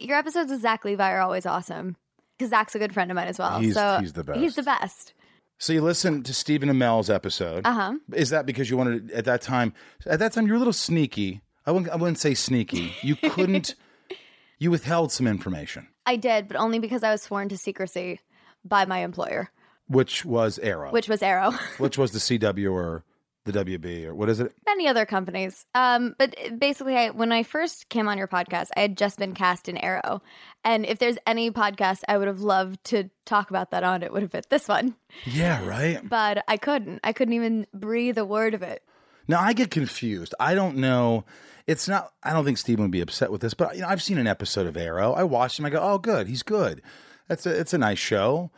Your 0.00 0.16
episodes 0.16 0.50
with 0.50 0.62
Zach 0.62 0.84
Levi 0.84 1.10
are 1.10 1.20
always 1.20 1.46
awesome 1.46 1.96
because 2.38 2.50
Zach's 2.50 2.74
a 2.76 2.78
good 2.78 2.94
friend 2.94 3.10
of 3.10 3.16
mine 3.16 3.28
as 3.28 3.38
well. 3.38 3.58
He's, 3.58 3.74
so 3.74 3.98
he's 4.00 4.12
the 4.12 4.24
best. 4.24 4.38
He's 4.38 4.54
the 4.54 4.62
best. 4.62 5.14
So 5.60 5.74
you 5.74 5.82
listened 5.82 6.24
to 6.24 6.32
Stephen 6.32 6.70
Amell's 6.70 7.10
episode. 7.10 7.66
Uh 7.66 7.72
huh. 7.72 7.94
Is 8.14 8.30
that 8.30 8.46
because 8.46 8.70
you 8.70 8.78
wanted 8.78 9.10
at 9.10 9.26
that 9.26 9.42
time? 9.42 9.74
At 10.06 10.18
that 10.18 10.32
time, 10.32 10.46
you 10.46 10.54
were 10.54 10.56
a 10.56 10.58
little 10.58 10.72
sneaky. 10.72 11.42
I 11.66 11.70
wouldn't. 11.70 11.92
I 11.92 11.96
wouldn't 11.96 12.18
say 12.18 12.32
sneaky. 12.32 12.94
You 13.02 13.14
couldn't. 13.14 13.74
you 14.58 14.70
withheld 14.70 15.12
some 15.12 15.26
information. 15.26 15.86
I 16.06 16.16
did, 16.16 16.48
but 16.48 16.56
only 16.56 16.78
because 16.78 17.02
I 17.02 17.12
was 17.12 17.20
sworn 17.20 17.50
to 17.50 17.58
secrecy 17.58 18.20
by 18.64 18.86
my 18.86 19.00
employer, 19.00 19.50
which 19.86 20.24
was 20.24 20.58
Arrow. 20.60 20.92
Which 20.92 21.10
was 21.10 21.22
Arrow. 21.22 21.52
which 21.76 21.98
was 21.98 22.12
the 22.12 22.18
CW 22.20 22.72
or 22.72 23.04
the 23.44 23.52
WB 23.52 24.06
or 24.06 24.14
what 24.14 24.28
is 24.28 24.40
it? 24.40 24.52
Many 24.66 24.86
other 24.86 25.06
companies. 25.06 25.64
Um, 25.74 26.14
but 26.18 26.36
basically, 26.58 26.96
I, 26.96 27.10
when 27.10 27.32
I 27.32 27.42
first 27.42 27.88
came 27.88 28.08
on 28.08 28.18
your 28.18 28.28
podcast, 28.28 28.68
I 28.76 28.80
had 28.80 28.96
just 28.96 29.18
been 29.18 29.34
cast 29.34 29.68
in 29.68 29.76
Arrow, 29.78 30.22
and 30.64 30.84
if 30.84 30.98
there's 30.98 31.16
any 31.26 31.50
podcast 31.50 32.00
I 32.08 32.18
would 32.18 32.28
have 32.28 32.40
loved 32.40 32.82
to 32.84 33.10
talk 33.24 33.50
about 33.50 33.70
that 33.70 33.82
on, 33.82 34.02
it 34.02 34.12
would 34.12 34.22
have 34.22 34.30
been 34.30 34.42
this 34.50 34.68
one. 34.68 34.94
Yeah, 35.24 35.66
right. 35.66 36.06
but 36.06 36.44
I 36.48 36.56
couldn't. 36.56 37.00
I 37.02 37.12
couldn't 37.12 37.34
even 37.34 37.66
breathe 37.72 38.18
a 38.18 38.24
word 38.24 38.54
of 38.54 38.62
it. 38.62 38.82
Now 39.26 39.40
I 39.40 39.52
get 39.52 39.70
confused. 39.70 40.34
I 40.38 40.54
don't 40.54 40.76
know. 40.76 41.24
It's 41.66 41.88
not. 41.88 42.12
I 42.22 42.32
don't 42.32 42.44
think 42.44 42.58
Steven 42.58 42.82
would 42.82 42.90
be 42.90 43.00
upset 43.00 43.30
with 43.30 43.40
this, 43.40 43.54
but 43.54 43.74
you 43.74 43.82
know, 43.82 43.88
I've 43.88 44.02
seen 44.02 44.18
an 44.18 44.26
episode 44.26 44.66
of 44.66 44.76
Arrow. 44.76 45.12
I 45.12 45.24
watched 45.24 45.58
him. 45.58 45.64
I 45.64 45.70
go, 45.70 45.80
oh, 45.80 45.98
good. 45.98 46.26
He's 46.26 46.42
good. 46.42 46.82
That's 47.28 47.46
a. 47.46 47.58
It's 47.58 47.72
a 47.72 47.78
nice 47.78 47.98
show. 47.98 48.50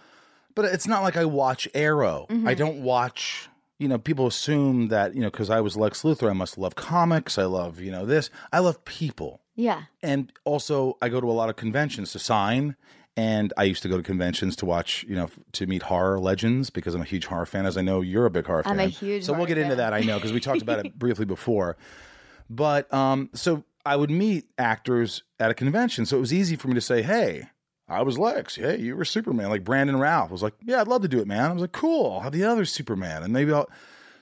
But 0.55 0.67
it's 0.67 0.87
not 0.87 1.03
like 1.03 1.17
I 1.17 1.25
watch 1.25 1.67
Arrow. 1.73 2.27
Mm-hmm. 2.29 2.47
I 2.47 2.55
don't 2.55 2.83
watch 2.83 3.49
you 3.83 3.89
know, 3.89 3.99
people 3.99 4.27
assume 4.27 4.89
that, 4.89 5.15
you 5.15 5.21
know, 5.21 5.31
because 5.31 5.51
I 5.51 5.61
was 5.61 5.77
Lex 5.77 6.03
Luthor, 6.03 6.31
I 6.31 6.35
must 6.35 6.57
love 6.57 6.77
comics. 6.77 7.37
I 7.37 7.45
love, 7.45 7.81
you 7.81 7.91
know, 7.91 8.07
this. 8.07 8.31
I 8.53 8.61
love 8.61 8.85
people. 8.85 9.41
Yeah. 9.57 9.83
And 10.03 10.33
also, 10.45 10.97
I 11.03 11.09
go 11.09 11.21
to 11.21 11.29
a 11.29 11.33
lot 11.33 11.51
of 11.51 11.57
conventions 11.57 12.12
to 12.12 12.19
sign. 12.19 12.77
And 13.15 13.53
I 13.59 13.65
used 13.65 13.83
to 13.83 13.89
go 13.89 13.99
to 13.99 14.03
conventions 14.03 14.57
to 14.57 14.67
watch, 14.67 15.05
you 15.07 15.15
know, 15.15 15.29
to 15.53 15.67
meet 15.67 15.83
horror 15.83 16.19
legends 16.19 16.71
because 16.71 16.95
I'm 16.95 17.03
a 17.03 17.05
huge 17.05 17.27
horror 17.27 17.45
fan, 17.45 17.67
as 17.67 17.77
I 17.77 17.83
know 17.83 18.01
you're 18.01 18.25
a 18.25 18.31
big 18.31 18.47
horror 18.47 18.62
fan. 18.62 18.73
I'm 18.73 18.81
a 18.81 18.87
huge. 18.87 19.25
So 19.25 19.35
we'll 19.35 19.45
get 19.45 19.57
fan. 19.57 19.65
into 19.65 19.77
that. 19.77 19.93
I 19.93 20.01
know 20.01 20.17
because 20.17 20.33
we 20.33 20.41
talked 20.41 20.62
about 20.62 20.87
it 20.87 20.99
briefly 20.99 21.27
before. 21.27 21.77
But 22.49 22.93
um, 22.95 23.29
so 23.35 23.65
I 23.85 23.97
would 23.97 24.11
meet 24.11 24.47
actors 24.57 25.25
at 25.39 25.51
a 25.51 25.55
convention, 25.55 26.07
so 26.07 26.17
it 26.17 26.21
was 26.21 26.33
easy 26.33 26.57
for 26.57 26.69
me 26.69 26.75
to 26.75 26.81
say, 26.81 27.03
"Hey, 27.03 27.49
I 27.93 28.03
was 28.03 28.19
Lex. 28.19 28.57
Yeah, 28.57 28.73
you 28.73 28.97
were 28.97 29.05
Superman. 29.05 29.51
Like 29.51 29.65
Brandon 29.65 29.97
Routh 29.99 30.31
was 30.31 30.43
like, 30.43 30.55
yeah, 30.63 30.81
I'd 30.81 30.89
love 30.89 31.03
to 31.03 31.09
do 31.09 31.21
it, 31.21 31.27
man. 31.27 31.51
I 31.51 31.53
was 31.53 31.61
like, 31.61 31.73
cool. 31.73 32.15
I'll 32.15 32.21
have 32.21 32.33
the 32.33 32.45
other 32.45 32.65
Superman, 32.65 33.23
and 33.23 33.33
maybe 33.33 33.53
I'll. 33.53 33.69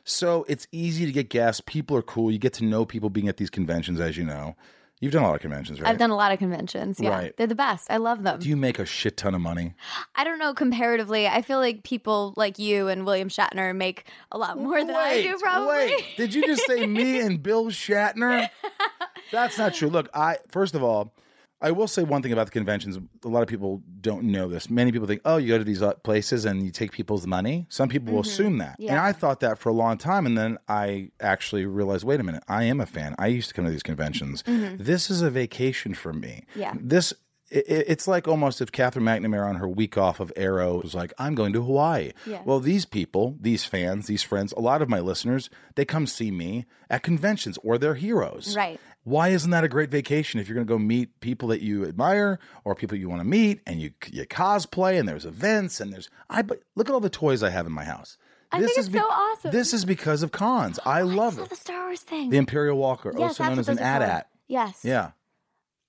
So 0.04 0.44
it's 0.48 0.66
easy 0.72 1.06
to 1.06 1.12
get 1.12 1.28
guests. 1.28 1.62
People 1.64 1.96
are 1.96 2.02
cool. 2.02 2.30
You 2.30 2.38
get 2.38 2.54
to 2.54 2.64
know 2.64 2.84
people 2.84 3.10
being 3.10 3.28
at 3.28 3.36
these 3.36 3.50
conventions, 3.50 4.00
as 4.00 4.16
you 4.16 4.24
know. 4.24 4.56
You've 5.00 5.12
done 5.12 5.22
a 5.22 5.28
lot 5.28 5.36
of 5.36 5.40
conventions, 5.40 5.80
right? 5.80 5.88
I've 5.88 5.96
done 5.96 6.10
a 6.10 6.16
lot 6.16 6.30
of 6.30 6.38
conventions. 6.38 7.00
Yeah. 7.00 7.08
Right. 7.08 7.36
They're 7.36 7.46
the 7.46 7.54
best. 7.54 7.90
I 7.90 7.96
love 7.96 8.22
them. 8.22 8.38
Do 8.38 8.50
you 8.50 8.56
make 8.56 8.78
a 8.78 8.84
shit 8.84 9.16
ton 9.16 9.34
of 9.34 9.40
money? 9.40 9.72
I 10.14 10.24
don't 10.24 10.38
know 10.38 10.52
comparatively. 10.52 11.26
I 11.26 11.40
feel 11.40 11.58
like 11.58 11.84
people 11.84 12.34
like 12.36 12.58
you 12.58 12.88
and 12.88 13.06
William 13.06 13.30
Shatner 13.30 13.74
make 13.74 14.04
a 14.30 14.36
lot 14.36 14.58
more 14.58 14.78
than 14.84 14.94
I 14.94 15.22
do 15.22 15.38
probably. 15.38 15.68
Wait, 15.68 16.04
did 16.18 16.34
you 16.34 16.46
just 16.46 16.66
say 16.66 16.86
me 16.86 17.18
and 17.20 17.42
Bill 17.42 17.66
Shatner? 17.66 18.50
That's 19.32 19.56
not 19.56 19.72
true. 19.72 19.88
Look, 19.88 20.10
I 20.12 20.36
first 20.48 20.74
of 20.74 20.82
all, 20.82 21.14
I 21.60 21.70
will 21.72 21.88
say 21.88 22.02
one 22.02 22.22
thing 22.22 22.32
about 22.32 22.46
the 22.46 22.52
conventions. 22.52 22.98
A 23.24 23.28
lot 23.28 23.42
of 23.42 23.48
people 23.48 23.82
don't 24.00 24.24
know 24.24 24.48
this. 24.48 24.70
Many 24.70 24.92
people 24.92 25.06
think, 25.06 25.20
oh, 25.24 25.36
you 25.36 25.48
go 25.48 25.58
to 25.58 25.64
these 25.64 25.82
uh, 25.82 25.94
places 25.94 26.44
and 26.44 26.62
you 26.64 26.70
take 26.70 26.92
people's 26.92 27.26
money. 27.26 27.66
Some 27.68 27.88
people 27.88 28.14
will 28.14 28.22
assume 28.22 28.58
that. 28.58 28.76
And 28.78 28.98
I 28.98 29.12
thought 29.12 29.40
that 29.40 29.58
for 29.58 29.68
a 29.68 29.74
long 29.74 29.98
time. 29.98 30.26
And 30.26 30.38
then 30.38 30.58
I 30.68 31.10
actually 31.20 31.66
realized, 31.66 32.04
wait 32.04 32.20
a 32.20 32.22
minute, 32.22 32.42
I 32.48 32.64
am 32.64 32.80
a 32.80 32.86
fan. 32.86 33.14
I 33.18 33.26
used 33.26 33.48
to 33.48 33.54
come 33.54 33.64
to 33.66 33.70
these 33.70 33.82
conventions. 33.82 34.42
This 34.46 35.10
is 35.10 35.22
a 35.22 35.30
vacation 35.30 35.94
for 35.94 36.12
me. 36.12 36.44
Yeah. 36.54 36.74
This. 36.80 37.12
It's 37.52 38.06
like 38.06 38.28
almost 38.28 38.60
if 38.60 38.70
Katherine 38.70 39.04
McNamara 39.04 39.48
on 39.48 39.56
her 39.56 39.66
week 39.66 39.98
off 39.98 40.20
of 40.20 40.32
Arrow 40.36 40.80
was 40.82 40.94
like, 40.94 41.12
I'm 41.18 41.34
going 41.34 41.52
to 41.54 41.60
Hawaii. 41.60 42.12
Yeah. 42.24 42.42
Well, 42.44 42.60
these 42.60 42.84
people, 42.84 43.36
these 43.40 43.64
fans, 43.64 44.06
these 44.06 44.22
friends, 44.22 44.52
a 44.52 44.60
lot 44.60 44.82
of 44.82 44.88
my 44.88 45.00
listeners, 45.00 45.50
they 45.74 45.84
come 45.84 46.06
see 46.06 46.30
me 46.30 46.66
at 46.88 47.02
conventions 47.02 47.58
or 47.64 47.76
they're 47.76 47.96
heroes. 47.96 48.56
Right. 48.56 48.78
Why 49.04 49.28
isn't 49.28 49.50
that 49.50 49.64
a 49.64 49.68
great 49.68 49.90
vacation 49.90 50.40
if 50.40 50.48
you're 50.48 50.54
going 50.54 50.66
to 50.66 50.72
go 50.72 50.78
meet 50.78 51.20
people 51.20 51.48
that 51.48 51.62
you 51.62 51.86
admire 51.86 52.38
or 52.64 52.74
people 52.74 52.98
you 52.98 53.08
want 53.08 53.20
to 53.20 53.26
meet 53.26 53.60
and 53.66 53.80
you 53.80 53.92
you 54.10 54.26
cosplay 54.26 54.98
and 54.98 55.08
there's 55.08 55.24
events 55.24 55.80
and 55.80 55.92
there's 55.92 56.10
I 56.28 56.42
but 56.42 56.60
look 56.76 56.88
at 56.88 56.92
all 56.92 57.00
the 57.00 57.08
toys 57.10 57.42
I 57.42 57.50
have 57.50 57.66
in 57.66 57.72
my 57.72 57.84
house. 57.84 58.18
I 58.52 58.58
think 58.58 58.76
it's 58.76 58.92
so 58.92 58.98
awesome. 58.98 59.52
This 59.52 59.72
is 59.72 59.84
because 59.84 60.22
of 60.22 60.32
cons. 60.32 60.78
I 60.84 61.02
oh, 61.02 61.06
love 61.06 61.38
I 61.38 61.42
it. 61.44 61.50
the 61.50 61.56
Star 61.56 61.84
Wars 61.86 62.00
thing. 62.00 62.30
The 62.30 62.36
Imperial 62.36 62.76
Walker, 62.76 63.12
yes, 63.16 63.22
also 63.40 63.44
known 63.44 63.58
as 63.60 63.68
an. 63.68 63.78
AT-AT. 63.78 64.26
Yes. 64.48 64.80
Yeah. 64.84 65.12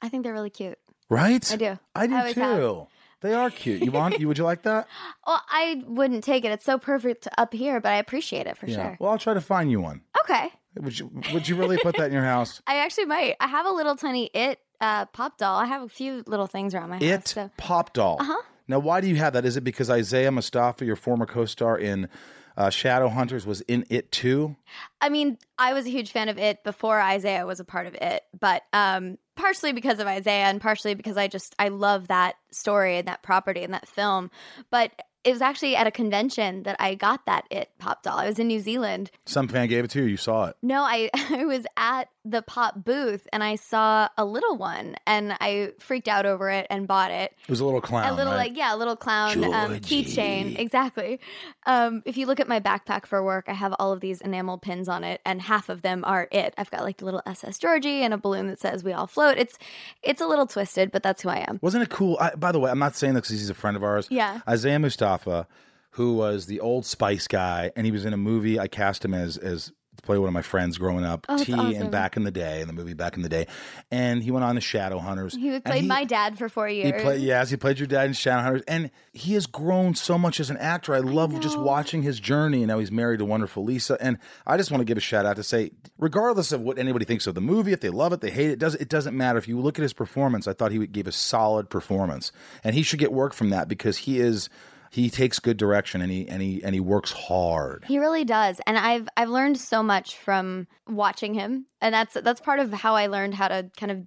I 0.02 0.10
think 0.10 0.24
they're 0.24 0.34
really 0.34 0.52
cute. 0.52 0.78
Right? 1.10 1.52
I 1.52 1.56
do. 1.56 1.80
I 1.96 2.08
do 2.08 2.16
I 2.16 2.34
too. 2.34 2.40
have. 2.40 2.88
They 3.22 3.34
are 3.34 3.50
cute. 3.50 3.84
You 3.84 3.92
want 3.92 4.20
you 4.20 4.28
would 4.28 4.38
you 4.38 4.44
like 4.44 4.64
that? 4.64 4.88
Well, 5.28 5.42
I 5.50 5.84
wouldn't 5.88 6.24
take 6.24 6.44
it. 6.46 6.52
It's 6.52 6.66
so 6.66 6.78
perfect 6.78 7.28
up 7.38 7.54
here, 7.54 7.80
but 7.80 7.92
I 7.92 7.98
appreciate 7.98 8.48
it 8.48 8.58
for 8.58 8.68
Yeah. 8.68 8.76
sure. 8.76 8.98
Well, 9.00 9.12
I'll 9.12 9.18
try 9.18 9.34
to 9.34 9.42
find 9.42 9.70
you 9.72 9.80
one. 9.80 10.02
Okay. 10.24 10.50
Would 10.80 10.98
you 10.98 11.12
would 11.34 11.48
you 11.48 11.56
really 11.56 11.78
put 11.78 11.98
that 11.98 12.08
in 12.08 12.14
your 12.14 12.24
house? 12.24 12.62
I 12.68 12.78
actually 12.78 13.06
might. 13.06 13.36
I 13.40 13.48
have 13.48 13.66
a 13.66 13.72
little 13.72 13.96
tiny 13.96 14.30
it 14.34 14.60
uh, 14.80 15.06
pop 15.06 15.38
doll. 15.38 15.60
I 15.60 15.66
have 15.66 15.84
a 15.84 15.90
few 15.90 16.24
little 16.26 16.48
things 16.48 16.74
around 16.74 16.90
my 16.90 16.98
It 16.98 17.12
house. 17.12 17.34
So. 17.34 17.52
pop 17.58 17.94
doll. 17.94 18.18
Uh-huh. 18.20 18.42
Now, 18.68 18.80
why 18.80 19.02
do 19.02 19.08
you 19.08 19.16
have 19.18 19.34
that? 19.34 19.46
Is 19.46 19.58
it 19.58 19.64
because 19.64 19.90
Isaiah 19.90 20.32
Mustafa, 20.32 20.86
your 20.86 20.96
former 20.96 21.26
co-star 21.26 21.78
in 21.78 22.08
uh, 22.56 22.70
Shadow 22.70 23.10
Hunters, 23.10 23.46
was 23.46 23.62
in 23.62 23.86
it 23.90 24.12
too? 24.12 24.56
I 25.02 25.10
mean, 25.10 25.38
I 25.58 25.74
was 25.74 25.86
a 25.86 25.90
huge 25.90 26.12
fan 26.12 26.30
of 26.30 26.38
it 26.38 26.64
before 26.64 27.02
Isaiah 27.02 27.46
was 27.46 27.60
a 27.60 27.66
part 27.66 27.88
of 27.88 27.96
it, 27.96 28.24
but 28.40 28.64
um, 28.72 29.18
partially 29.36 29.74
because 29.74 30.00
of 30.00 30.08
Isaiah 30.08 30.46
and 30.46 30.62
partially 30.62 30.94
because 30.94 31.18
I 31.18 31.28
just 31.28 31.54
I 31.60 31.68
love 31.68 32.08
that 32.08 32.36
story 32.52 32.98
and 32.98 33.08
that 33.08 33.24
property 33.24 33.64
and 33.64 33.74
that 33.74 33.88
film. 33.88 34.32
But 34.70 34.92
it 35.24 35.32
was 35.32 35.42
actually 35.42 35.76
at 35.76 35.88
a 35.88 35.92
convention 35.92 36.64
that 36.64 36.76
I 36.80 36.96
got 36.96 37.26
that 37.26 37.46
it 37.52 37.70
pop 37.78 38.04
doll. 38.04 38.18
I 38.18 38.28
was 38.28 38.40
in 38.40 38.48
New 38.48 38.60
Zealand. 38.60 39.12
Some 39.26 39.48
fan 39.48 39.68
gave 39.68 39.84
it 39.86 39.92
to 39.92 40.00
you. 40.02 40.06
You 40.08 40.18
saw 40.18 40.46
it. 40.46 40.56
No, 40.62 40.82
I 40.82 41.10
I 41.30 41.46
was 41.46 41.66
at 41.78 42.10
the 42.24 42.42
pop 42.42 42.84
booth 42.84 43.28
and 43.34 43.44
I 43.44 43.56
saw 43.56 44.08
a 44.18 44.24
little 44.24 44.56
one 44.56 44.96
and 45.08 45.36
I 45.42 45.72
freaked 45.80 46.08
out 46.08 46.26
over 46.26 46.50
it 46.50 46.68
and 46.70 46.88
bought 46.88 47.10
it. 47.10 47.34
It 47.44 47.50
was 47.50 47.60
a 47.60 47.66
little 47.66 47.82
clown. 47.82 48.08
a 48.08 48.16
little 48.16 48.34
right? 48.34 48.50
like 48.50 48.58
yeah, 48.58 48.76
a 48.76 48.78
little 48.78 48.96
clown 48.96 49.44
um, 49.44 49.80
keychain. 49.80 50.58
Exactly. 50.60 51.20
Um, 51.66 52.04
if 52.06 52.18
you 52.18 52.28
look 52.28 52.40
at 52.40 52.48
my 52.48 52.60
backpack 52.60 53.06
for 53.06 53.24
work, 53.24 53.46
I 53.48 53.54
have 53.54 53.74
all 53.80 53.92
of 53.92 54.02
these 54.02 54.22
enamel 54.22 54.58
pins 54.60 54.88
on 54.88 55.04
it, 55.04 55.22
and 55.26 55.42
half 55.42 55.70
of 55.70 55.82
them 55.82 56.04
are 56.06 56.28
it. 56.32 56.54
I've 56.58 56.70
got 56.70 56.82
like 56.82 56.98
the 56.98 57.06
little 57.06 57.24
SS 57.26 57.58
Georgie 57.58 58.04
and 58.04 58.14
a 58.14 58.18
balloon 58.18 58.48
that 58.48 58.60
says 58.60 58.84
"We 58.84 58.94
all 58.94 59.08
float." 59.08 59.38
It's 59.38 59.58
it's 60.04 60.22
a 60.22 60.28
little 60.28 60.46
twisted, 60.46 60.92
but 60.92 61.02
that's 61.02 61.24
who 61.24 61.30
I 61.30 61.46
am. 61.48 61.60
Wasn't 61.62 61.82
it 61.82 61.90
cool? 61.90 62.18
I, 62.20 62.36
by 62.36 62.52
the 62.52 62.60
way, 62.60 62.70
I'm 62.70 62.80
not 62.80 62.96
saying 62.96 63.16
this 63.16 63.22
because 63.22 63.40
he's 63.40 63.50
a 63.50 63.56
friend 63.56 63.76
of 63.76 63.84
ours. 63.84 64.08
Yeah. 64.12 64.42
Isaiah 64.48 64.80
Mustafa, 64.80 65.48
who 65.92 66.14
was 66.16 66.46
the 66.46 66.60
old 66.60 66.86
Spice 66.86 67.28
guy, 67.28 67.72
and 67.76 67.86
he 67.86 67.92
was 67.92 68.06
in 68.06 68.14
a 68.14 68.18
movie. 68.18 68.60
I 68.60 68.68
cast 68.68 69.04
him 69.04 69.14
as 69.14 69.38
as 69.38 69.72
to 69.98 70.04
play 70.04 70.18
one 70.18 70.28
of 70.30 70.34
my 70.34 70.42
friends 70.42 70.78
growing 70.78 71.04
up, 71.04 71.26
Oh, 71.28 71.44
T, 71.44 71.52
awesome. 71.54 71.74
and 71.82 71.92
back 71.92 72.16
in 72.16 72.24
the 72.24 72.32
day, 72.32 72.62
in 72.62 72.68
the 72.68 72.74
movie 72.74 72.94
back 72.94 73.18
in 73.18 73.24
the 73.24 73.30
day, 73.30 73.48
and 73.92 74.24
he 74.24 74.32
went 74.32 74.46
on 74.46 74.56
to 74.56 74.62
Shadow 74.62 75.00
Hunters. 75.00 75.36
He 75.36 75.60
played 75.60 75.86
my 75.86 76.06
dad 76.06 76.38
for 76.38 76.48
four 76.48 76.68
He 76.68 76.78
years. 76.78 77.02
played, 77.02 77.22
yes, 77.22 77.50
he 77.50 77.58
played 77.58 77.78
your 77.78 77.88
dad 77.88 78.06
in 78.06 78.14
Shadowhunters, 78.14 78.64
and 78.68 78.90
he 79.12 79.34
has 79.34 79.46
grown 79.48 79.94
so 79.96 80.18
much 80.18 80.40
as 80.40 80.50
an 80.50 80.58
actor. 80.58 80.94
I 80.96 81.00
love 81.00 81.38
just 81.42 81.60
watching 81.60 82.04
his 82.04 82.20
journey. 82.20 82.60
And 82.60 82.68
now 82.68 82.80
he's 82.80 82.92
married 82.92 83.20
to 83.20 83.26
wonderful 83.26 83.64
Lisa, 83.66 83.98
and 84.00 84.18
I 84.48 84.56
just 84.58 84.72
want 84.72 84.80
to 84.82 84.86
give 84.86 84.98
a 84.98 85.02
shout 85.02 85.26
out 85.26 85.36
to 85.36 85.44
say, 85.44 85.72
regardless 85.98 86.52
of 86.54 86.62
what 86.62 86.78
anybody 86.80 87.04
thinks 87.06 87.28
of 87.28 87.36
the 87.36 87.42
movie, 87.42 87.74
if 87.74 87.82
they 87.82 87.90
love 87.90 88.14
it, 88.14 88.22
they 88.22 88.32
hate 88.32 88.50
it, 88.52 88.60
does 88.60 88.76
it 88.76 88.88
doesn't 88.90 89.16
matter. 89.18 89.38
If 89.38 89.48
you 89.48 89.60
look 89.60 89.78
at 89.78 89.84
his 89.84 89.94
performance, 89.94 90.48
I 90.48 90.54
thought 90.54 90.72
he 90.72 90.88
gave 90.88 91.08
a 91.08 91.12
solid 91.12 91.70
performance, 91.70 92.32
and 92.64 92.74
he 92.76 92.84
should 92.84 93.00
get 93.00 93.12
work 93.12 93.34
from 93.34 93.50
that 93.50 93.68
because 93.68 93.98
he 93.98 94.20
is 94.20 94.50
he 94.92 95.10
takes 95.10 95.40
good 95.40 95.56
direction 95.56 96.02
and 96.02 96.12
he 96.12 96.28
and 96.28 96.42
he 96.42 96.62
and 96.64 96.76
he 96.76 96.82
works 96.82 97.14
hard. 97.14 97.86
He 97.88 97.98
really 97.98 98.26
does. 98.26 98.60
And 98.68 98.78
I've 98.78 99.08
I've 99.16 99.30
learned 99.30 99.58
so 99.58 99.82
much 99.82 100.18
from 100.18 100.68
watching 100.88 101.34
him. 101.34 101.66
And 101.80 101.96
that's 101.96 102.14
that's 102.14 102.42
part 102.42 102.60
of 102.60 102.74
how 102.74 102.96
I 102.96 103.08
learned 103.08 103.36
how 103.36 103.48
to 103.48 103.72
kind 103.78 103.92
of 103.92 104.00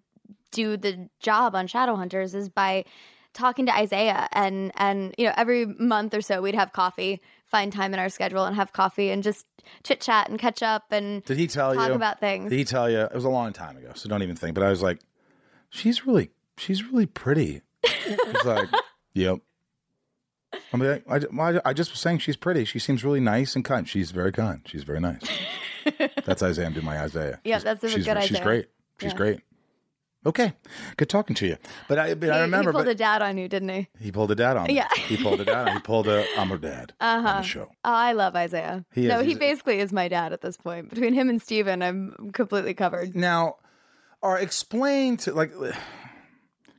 do 0.50 0.76
the 0.76 1.08
job 1.20 1.54
on 1.54 1.66
Shadowhunters 1.66 2.34
is 2.34 2.50
by 2.50 2.84
talking 3.32 3.64
to 3.66 3.74
Isaiah 3.74 4.28
and 4.32 4.72
and 4.76 5.14
you 5.16 5.24
know 5.24 5.32
every 5.38 5.64
month 5.64 6.12
or 6.12 6.20
so 6.20 6.42
we'd 6.42 6.54
have 6.54 6.74
coffee, 6.74 7.22
find 7.46 7.72
time 7.72 7.94
in 7.94 7.98
our 7.98 8.10
schedule 8.10 8.44
and 8.44 8.54
have 8.54 8.74
coffee 8.74 9.10
and 9.10 9.22
just 9.22 9.46
chit 9.84 10.02
chat 10.02 10.28
and 10.28 10.38
catch 10.38 10.62
up 10.62 10.84
and 10.90 11.24
Did 11.24 11.38
he 11.38 11.46
tell 11.46 11.74
talk 11.74 11.88
you 11.88 11.94
about 11.94 12.20
things. 12.20 12.50
Did 12.50 12.58
he 12.58 12.64
tell 12.64 12.90
you? 12.90 13.00
It 13.00 13.14
was 13.14 13.24
a 13.24 13.30
long 13.30 13.54
time 13.54 13.78
ago, 13.78 13.92
so 13.94 14.06
don't 14.10 14.22
even 14.22 14.36
think. 14.36 14.54
But 14.54 14.64
I 14.64 14.68
was 14.68 14.82
like, 14.82 15.00
she's 15.70 16.06
really, 16.06 16.30
she's 16.58 16.84
really 16.84 17.06
pretty. 17.06 17.62
He's 18.04 18.44
like, 18.44 18.68
yep. 19.14 19.38
I'm 20.74 20.80
like, 20.80 21.04
I, 21.08 21.40
I, 21.56 21.60
I 21.66 21.72
just 21.72 21.92
was 21.92 22.00
saying 22.00 22.18
she's 22.18 22.36
pretty. 22.36 22.64
She 22.64 22.78
seems 22.80 23.04
really 23.04 23.20
nice 23.20 23.54
and 23.54 23.64
kind. 23.64 23.88
She's 23.88 24.10
very 24.10 24.32
kind. 24.32 24.60
She's 24.66 24.82
very 24.82 24.98
nice. 25.00 25.22
That's 26.26 26.42
Isaiah. 26.42 26.66
I'm 26.66 26.72
doing 26.72 26.84
my 26.84 26.98
Isaiah. 26.98 27.40
Yeah, 27.44 27.58
She's- 27.58 27.62
that's 27.64 27.84
a 27.84 27.88
she's, 27.90 28.04
good 28.04 28.16
idea. 28.16 28.28
She's 28.28 28.40
great. 28.40 28.66
She's 29.00 29.12
Yeah. 29.12 29.16
great. 29.16 29.40
Okay, 30.26 30.54
good 30.96 31.10
talking 31.10 31.36
to 31.36 31.46
you. 31.46 31.58
But 31.86 31.98
I, 31.98 32.14
but 32.14 32.26
he, 32.26 32.30
I 32.32 32.40
remember. 32.40 32.70
he 32.70 32.72
pulled 32.72 32.86
but 32.86 32.90
a 32.92 32.94
dad 32.94 33.20
on 33.20 33.36
you, 33.36 33.46
didn't 33.46 33.68
he? 33.68 33.88
he 34.00 34.10
pulled 34.10 34.30
a 34.30 34.34
dad 34.34 34.56
on 34.56 34.68
me. 34.68 34.74
Yeah. 34.76 34.88
he 35.06 35.18
pulled 35.18 35.38
a 35.42 35.44
dad. 35.44 35.68
on 35.68 35.74
He 35.74 35.80
pulled 35.84 36.08
a. 36.08 36.24
I'm 36.38 36.48
her 36.48 36.56
dad 36.56 36.94
Uh-huh. 36.98 37.36
the 37.40 37.42
show. 37.42 37.68
Oh, 37.84 37.92
I 37.92 38.12
love 38.12 38.34
Isaiah. 38.34 38.86
He 38.94 39.06
no, 39.06 39.20
is. 39.20 39.26
he 39.26 39.34
basically 39.34 39.80
is 39.80 39.92
my 39.92 40.08
dad 40.08 40.32
at 40.32 40.40
this 40.40 40.56
point. 40.56 40.88
Between 40.88 41.12
him 41.12 41.28
and 41.28 41.42
Steven, 41.42 41.82
I'm 41.82 42.30
completely 42.32 42.72
covered. 42.72 43.14
Now, 43.14 43.56
or 44.22 44.38
explain 44.38 45.18
to 45.18 45.34
like, 45.34 45.52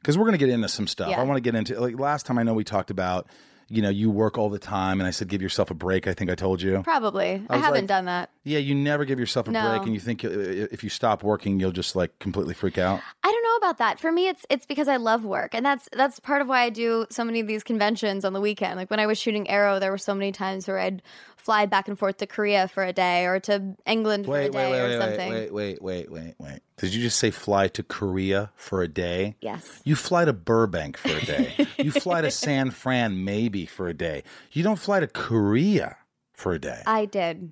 because 0.02 0.18
we're 0.18 0.26
going 0.26 0.40
to 0.40 0.44
get 0.44 0.50
into 0.50 0.68
some 0.68 0.88
stuff. 0.88 1.10
Yeah. 1.12 1.22
I 1.22 1.24
want 1.24 1.38
to 1.38 1.42
get 1.42 1.54
into 1.54 1.80
like 1.80 2.00
last 2.00 2.26
time. 2.26 2.40
I 2.40 2.44
know 2.44 2.56
we 2.56 2.64
talked 2.64 2.90
about, 2.90 3.28
you 3.68 3.82
know, 3.82 3.90
you 3.90 4.12
work 4.12 4.38
all 4.38 4.50
the 4.50 4.60
time, 4.60 5.00
and 5.02 5.08
I 5.08 5.12
said 5.12 5.28
give 5.28 5.42
yourself 5.42 5.72
a 5.72 5.74
break. 5.74 6.08
I 6.08 6.14
think 6.14 6.30
I 6.30 6.36
told 6.36 6.62
you. 6.62 6.82
Probably. 6.84 7.44
I, 7.50 7.56
was 7.56 7.66
haven't 7.66 7.82
like- 7.82 7.88
done 7.88 8.06
that. 8.06 8.30
Yeah, 8.44 8.60
you 8.60 8.76
never 8.76 9.06
give 9.06 9.20
yourself 9.20 9.48
a 9.48 9.52
No. 9.52 9.70
break, 9.70 9.84
and 9.84 9.94
you 9.94 10.00
think 10.00 10.24
uh, 10.24 10.30
if 10.30 10.84
you 10.84 10.90
stop 10.90 11.24
working, 11.24 11.60
you'll 11.60 11.72
just 11.72 11.96
like 11.96 12.18
completely 12.20 12.54
freak 12.54 12.78
out. 12.78 13.02
I 13.24 13.32
don't 13.32 13.44
know 13.44 13.56
about 13.68 13.80
that. 13.80 14.00
For 14.00 14.12
me, 14.12 14.28
it's 14.28 14.46
it's 14.52 14.68
because 14.68 14.88
I 14.88 14.98
love 14.98 15.26
work, 15.26 15.56
and 15.56 15.66
that's 15.66 15.90
that's 15.94 16.20
part 16.20 16.42
of 16.44 16.48
why 16.48 16.62
I 16.62 16.70
do 16.70 17.08
so 17.10 17.24
many 17.24 17.40
of 17.40 17.48
these 17.48 17.64
conventions 17.64 18.24
on 18.24 18.34
the 18.34 18.42
weekend. 18.42 18.76
Like 18.78 18.92
when 18.92 19.00
I 19.00 19.08
was 19.08 19.18
shooting 19.18 19.50
Arrow, 19.50 19.80
there 19.80 19.90
were 19.90 19.98
so 19.98 20.14
many 20.14 20.32
times 20.32 20.68
where 20.68 20.78
I'd 20.78 21.02
fly 21.46 21.68
back 21.68 21.88
and 21.88 21.98
forth 21.98 22.18
to 22.18 22.26
Korea 22.26 22.68
for 22.68 22.84
a 22.84 22.92
day 22.92 23.28
or 23.28 23.40
to 23.42 23.76
England 23.86 24.26
for 24.26 24.40
a 24.40 24.50
day 24.50 24.82
or 24.82 25.00
something. 25.00 25.30
wait, 25.30 25.54
wait, 25.54 25.82
wait, 25.82 26.12
wait, 26.12 26.36
wait. 26.40 26.60
Did 26.78 26.96
you 26.96 27.04
just 27.04 27.20
say 27.20 27.30
fly 27.30 27.68
to 27.68 27.84
Korea 27.84 28.52
for 28.56 28.82
a 28.82 28.88
day? 28.88 29.36
Yes. 29.42 29.80
You 29.86 29.96
fly 29.96 30.26
to 30.26 30.34
Burbank 30.34 30.98
for 30.98 31.16
a 31.16 31.24
day. 31.24 31.68
you 31.78 31.92
fly 31.92 32.22
to 32.22 32.32
San 32.32 32.72
Fran 32.72 33.24
maybe 33.24 33.68
for 33.68 33.88
a 33.88 33.94
day. 33.94 34.24
You 34.54 34.64
don't 34.64 34.80
fly 34.80 35.00
to 35.00 35.08
Korea 35.08 35.98
for 36.34 36.54
a 36.54 36.60
day. 36.60 36.82
I 36.88 37.06
did. 37.06 37.52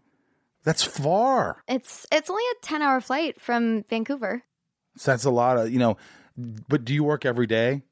That's 0.63 0.83
far. 0.83 1.61
It's 1.67 2.07
it's 2.11 2.31
only 2.31 2.43
a 2.43 2.65
ten 2.65 2.81
hour 2.81 2.99
flight 2.99 3.39
from 3.39 3.83
Vancouver. 3.83 4.43
So 4.97 5.11
that's 5.11 5.25
a 5.25 5.31
lot 5.31 5.57
of 5.57 5.71
you 5.71 5.77
know. 5.77 5.97
But 6.35 6.83
do 6.83 6.95
you 6.95 7.03
work 7.03 7.25
every 7.25 7.45
day, 7.45 7.83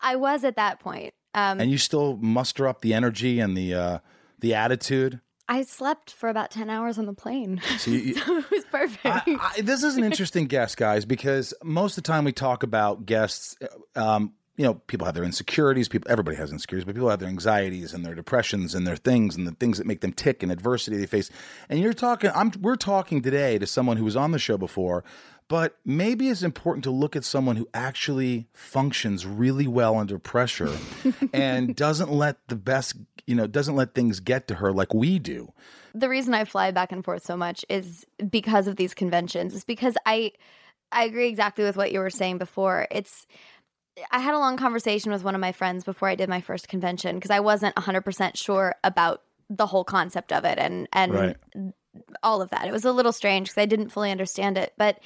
I 0.00 0.14
was 0.14 0.44
at 0.44 0.54
that 0.54 0.78
point. 0.78 1.14
Um, 1.34 1.58
and 1.58 1.70
you 1.70 1.78
still 1.78 2.16
muster 2.16 2.68
up 2.68 2.80
the 2.80 2.94
energy 2.94 3.40
and 3.40 3.56
the 3.56 3.74
uh, 3.74 3.98
the 4.38 4.54
attitude? 4.54 5.20
I 5.48 5.62
slept 5.62 6.12
for 6.12 6.28
about 6.28 6.50
ten 6.50 6.68
hours 6.70 6.98
on 6.98 7.06
the 7.06 7.14
plane, 7.14 7.60
So 7.78 7.90
you- 7.90 8.14
so 8.14 8.36
it 8.38 8.50
was 8.50 8.64
perfect. 8.66 9.06
I, 9.06 9.22
I, 9.56 9.60
this 9.62 9.82
is 9.82 9.96
an 9.96 10.04
interesting 10.04 10.46
guest, 10.46 10.76
guys, 10.76 11.04
because 11.04 11.54
most 11.62 11.96
of 11.96 12.04
the 12.04 12.08
time 12.08 12.24
we 12.24 12.32
talk 12.32 12.62
about 12.62 13.06
guests. 13.06 13.56
Um, 13.96 14.34
you 14.56 14.64
know, 14.64 14.74
people 14.74 15.04
have 15.04 15.14
their 15.14 15.22
insecurities. 15.22 15.88
People, 15.88 16.10
everybody 16.10 16.36
has 16.36 16.50
insecurities, 16.50 16.84
but 16.84 16.96
people 16.96 17.08
have 17.08 17.20
their 17.20 17.28
anxieties 17.28 17.94
and 17.94 18.04
their 18.04 18.16
depressions 18.16 18.74
and 18.74 18.84
their 18.84 18.96
things 18.96 19.36
and 19.36 19.46
the 19.46 19.52
things 19.52 19.78
that 19.78 19.86
make 19.86 20.00
them 20.00 20.12
tick 20.12 20.42
and 20.42 20.50
adversity 20.50 20.96
they 20.96 21.06
face. 21.06 21.30
And 21.68 21.78
you're 21.78 21.92
talking. 21.92 22.32
I'm. 22.34 22.50
We're 22.60 22.74
talking 22.74 23.22
today 23.22 23.58
to 23.58 23.68
someone 23.68 23.96
who 23.98 24.04
was 24.04 24.16
on 24.16 24.32
the 24.32 24.38
show 24.40 24.58
before, 24.58 25.04
But 25.48 25.78
maybe 25.84 26.28
it's 26.28 26.42
important 26.42 26.84
to 26.84 26.90
look 26.90 27.16
at 27.16 27.24
someone 27.24 27.56
who 27.56 27.68
actually 27.72 28.48
functions 28.52 29.24
really 29.24 29.66
well 29.66 29.96
under 29.96 30.18
pressure 30.18 30.76
and 31.32 31.74
doesn't 31.74 32.12
let 32.12 32.36
the 32.48 32.56
best, 32.56 32.96
you 33.26 33.34
know, 33.34 33.46
doesn't 33.46 33.74
let 33.74 33.94
things 33.94 34.20
get 34.20 34.46
to 34.48 34.56
her 34.56 34.72
like 34.72 34.92
we 34.92 35.18
do. 35.18 35.52
The 35.94 36.08
reason 36.08 36.34
I 36.34 36.44
fly 36.44 36.70
back 36.70 36.92
and 36.92 37.02
forth 37.02 37.24
so 37.24 37.36
much 37.36 37.64
is 37.70 38.04
because 38.30 38.66
of 38.66 38.76
these 38.76 38.92
conventions. 38.92 39.54
It's 39.54 39.64
because 39.64 39.96
I 40.04 40.32
I 40.92 41.04
agree 41.04 41.28
exactly 41.28 41.64
with 41.64 41.76
what 41.76 41.92
you 41.92 42.00
were 42.00 42.10
saying 42.10 42.38
before. 42.38 42.86
It's 42.90 43.26
I 44.12 44.20
had 44.20 44.34
a 44.34 44.38
long 44.38 44.56
conversation 44.56 45.10
with 45.12 45.24
one 45.24 45.34
of 45.34 45.40
my 45.40 45.52
friends 45.52 45.82
before 45.82 46.08
I 46.08 46.14
did 46.14 46.28
my 46.28 46.40
first 46.40 46.68
convention 46.68 47.16
because 47.16 47.30
I 47.30 47.40
wasn't 47.40 47.74
100% 47.74 48.36
sure 48.36 48.74
about 48.84 49.22
the 49.50 49.66
whole 49.66 49.84
concept 49.84 50.32
of 50.32 50.44
it 50.44 50.58
and 50.58 50.88
and 50.92 51.14
right. 51.14 51.36
All 52.22 52.42
of 52.42 52.50
that. 52.50 52.66
It 52.66 52.72
was 52.72 52.84
a 52.84 52.92
little 52.92 53.12
strange 53.12 53.48
because 53.48 53.60
I 53.60 53.66
didn't 53.66 53.90
fully 53.90 54.10
understand 54.10 54.58
it, 54.58 54.72
but 54.76 54.98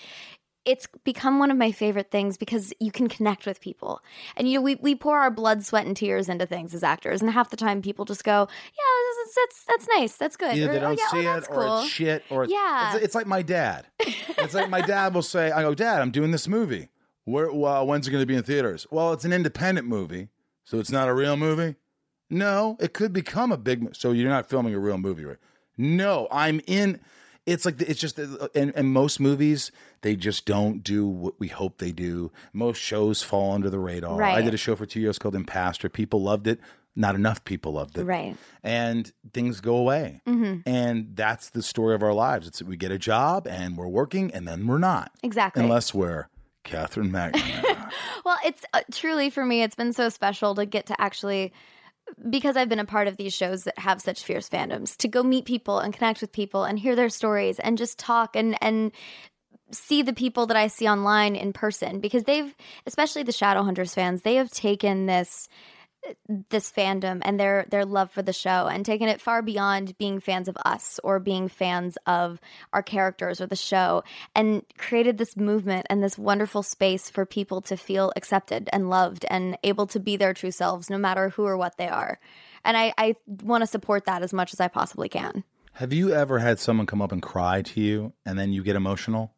it's 0.65 0.87
become 1.05 1.39
one 1.39 1.51
of 1.51 1.57
my 1.57 1.73
favorite 1.73 2.11
things 2.11 2.37
because 2.37 2.73
you 2.79 2.93
can 2.93 3.09
connect 3.09 3.47
with 3.47 3.61
people. 3.61 4.01
And 4.37 4.49
you 4.49 4.59
know, 4.59 4.63
we, 4.63 4.77
we 4.77 4.95
pour 4.95 5.19
our 5.19 5.31
blood, 5.31 5.65
sweat, 5.65 5.87
and 5.87 5.97
tears 5.97 6.29
into 6.29 6.47
things 6.47 6.75
as 6.75 6.83
actors, 6.83 7.21
and 7.21 7.31
half 7.31 7.51
the 7.51 7.57
time 7.57 7.83
people 7.83 8.05
just 8.05 8.25
go, 8.25 8.49
"Yeah, 8.49 9.25
that's 9.25 9.35
that's, 9.35 9.65
that's 9.65 9.89
nice, 9.99 10.17
that's 10.17 10.37
good." 10.37 10.57
Either 10.57 10.71
or, 10.71 10.73
they 10.73 10.79
oh, 10.79 10.81
don't 10.81 11.01
oh, 11.01 11.03
yeah, 11.03 11.11
see 11.11 11.29
oh, 11.29 11.37
it, 11.37 11.49
cool. 11.49 11.63
or 11.63 11.81
it's 11.81 11.91
shit, 11.91 12.25
or 12.31 12.45
it's, 12.45 12.53
yeah, 12.53 12.95
it's, 12.95 13.05
it's 13.07 13.15
like 13.15 13.27
my 13.27 13.43
dad. 13.43 13.87
it's 13.99 14.55
like 14.55 14.71
my 14.71 14.81
dad 14.81 15.15
will 15.15 15.23
say, 15.23 15.51
"I 15.51 15.63
go, 15.63 15.75
Dad, 15.75 16.01
I'm 16.01 16.11
doing 16.11 16.31
this 16.31 16.47
movie. 16.47 16.89
Where, 17.25 17.53
well, 17.53 17.87
when's 17.87 18.09
it 18.09 18.11
going 18.11 18.23
to 18.23 18.27
be 18.27 18.37
in 18.37 18.43
theaters?" 18.43 18.87
Well, 18.91 19.13
it's 19.13 19.25
an 19.25 19.33
independent 19.33 19.89
movie, 19.89 20.29
so 20.65 20.79
it's 20.79 20.91
not 20.91 21.09
a 21.09 21.15
real 21.15 21.37
movie. 21.37 21.77
No, 22.31 22.77
it 22.81 22.95
could 22.95 23.13
become 23.13 23.53
a 23.53 23.59
big. 23.59 23.95
So 23.97 24.13
you're 24.13 24.31
not 24.31 24.49
filming 24.49 24.75
a 24.75 24.79
real 24.79 24.99
movie, 24.99 25.25
right? 25.25 25.39
No, 25.77 26.29
I'm 26.31 26.61
in. 26.67 27.01
It's 27.45 27.65
like 27.65 27.81
it's 27.81 28.01
just 28.01 28.19
and, 28.19 28.73
and 28.75 28.93
most 28.93 29.19
movies 29.19 29.73
they 30.03 30.15
just 30.15 30.47
don't 30.47 30.83
do 30.83 31.07
what 31.07 31.39
we 31.41 31.49
hope 31.49 31.79
they 31.79 31.93
do. 31.93 32.31
Most 32.53 32.79
shows 32.79 33.23
fall 33.23 33.53
under 33.53 33.71
the 33.71 33.79
radar. 33.79 34.17
Right. 34.17 34.39
I 34.39 34.43
did 34.43 34.55
a 34.55 34.59
show 34.59 34.77
for 34.77 34.87
two 34.87 35.01
years 35.01 35.19
called 35.19 35.35
Impastor. 35.35 35.89
People 35.89 36.23
loved 36.23 36.47
it. 36.47 36.61
Not 36.95 37.15
enough 37.15 37.43
people 37.45 37.73
loved 37.73 37.97
it. 37.97 38.05
Right. 38.05 38.37
And 38.63 39.11
things 39.33 39.61
go 39.61 39.77
away. 39.77 40.21
Mm-hmm. 40.27 40.69
And 40.69 41.17
that's 41.17 41.51
the 41.51 41.63
story 41.63 41.95
of 41.95 42.03
our 42.03 42.13
lives. 42.13 42.47
It's 42.47 42.63
we 42.63 42.77
get 42.77 42.93
a 42.93 42.99
job 42.99 43.47
and 43.49 43.77
we're 43.77 43.89
working 43.89 44.31
and 44.33 44.47
then 44.47 44.67
we're 44.67 44.79
not. 44.79 45.11
Exactly. 45.23 45.63
Unless 45.63 45.95
we're 45.95 46.29
Katherine 46.65 47.11
McNamara. 47.11 47.91
well, 48.25 48.39
it's 48.45 48.65
uh, 48.75 48.83
truly 48.93 49.31
for 49.31 49.45
me, 49.45 49.63
it's 49.63 49.75
been 49.75 49.93
so 49.93 50.09
special 50.09 50.55
to 50.55 50.67
get 50.67 50.87
to 50.87 51.01
actually 51.01 51.53
because 52.31 52.57
I've 52.57 52.69
been 52.69 52.79
a 52.79 52.85
part 52.85 53.09
of 53.09 53.17
these 53.17 53.35
shows 53.35 53.65
that 53.65 53.79
have 53.79 54.01
such 54.01 54.25
fierce 54.25 54.49
fandoms, 54.49 54.97
to 54.99 55.09
go 55.09 55.23
meet 55.23 55.45
people 55.45 55.79
and 55.79 55.93
connect 55.93 56.21
with 56.21 56.33
people 56.33 56.65
and 56.65 56.79
hear 56.79 56.97
their 56.97 57.09
stories 57.09 57.59
and 57.59 57.79
just 57.79 57.99
talk 57.99 58.37
and 58.37 58.57
and 58.63 58.93
see 59.71 60.03
the 60.03 60.13
people 60.13 60.47
that 60.47 60.57
I 60.57 60.67
see 60.67 60.87
online 60.87 61.35
in 61.35 61.53
person 61.53 62.01
because 62.01 62.25
they've 62.25 62.55
especially 62.87 63.23
the 63.23 63.33
Shadowhunters 63.33 63.95
fans, 63.95 64.23
they 64.23 64.35
have 64.37 64.51
taken 64.51 65.07
this 65.07 65.49
this 66.51 66.71
fandom 66.71 67.21
and 67.23 67.39
their 67.39 67.67
their 67.71 67.85
love 67.85 68.11
for 68.11 68.23
the 68.23 68.33
show 68.33 68.67
and 68.67 68.85
taken 68.85 69.09
it 69.09 69.21
far 69.21 69.43
beyond 69.43 69.97
being 69.99 70.21
fans 70.21 70.49
of 70.49 70.57
us 70.65 70.99
or 71.05 71.21
being 71.21 71.49
fans 71.49 71.97
of 72.07 72.41
our 72.73 72.83
characters 72.83 73.41
or 73.41 73.47
the 73.47 73.57
show 73.57 74.03
and 74.35 74.65
created 74.79 75.19
this 75.19 75.37
movement 75.37 75.87
and 75.89 76.03
this 76.03 76.19
wonderful 76.19 76.63
space 76.63 77.09
for 77.09 77.25
people 77.25 77.61
to 77.61 77.77
feel 77.77 78.13
accepted 78.17 78.69
and 78.73 78.91
loved 78.91 79.25
and 79.31 79.57
able 79.63 79.87
to 79.87 80.01
be 80.01 80.17
their 80.17 80.35
true 80.35 80.51
selves 80.51 80.91
no 80.91 80.99
matter 80.99 81.31
who 81.31 81.45
or 81.45 81.57
what 81.57 81.77
they 81.77 81.89
are. 81.89 82.19
And 82.65 82.77
I, 82.77 82.93
I 82.99 83.17
want 83.27 83.63
to 83.63 83.67
support 83.67 84.05
that 84.07 84.23
as 84.23 84.33
much 84.33 84.53
as 84.53 84.61
I 84.61 84.69
possibly 84.69 85.09
can. 85.09 85.45
Have 85.75 85.93
you 85.93 86.13
ever 86.13 86.39
had 86.39 86.61
someone 86.61 86.87
come 86.87 87.03
up 87.03 87.13
and 87.13 87.23
cry 87.23 87.63
to 87.63 87.81
you 87.81 88.13
and 88.27 88.39
then 88.39 88.53
you 88.53 88.63
get 88.63 88.77
emotional? 88.77 89.33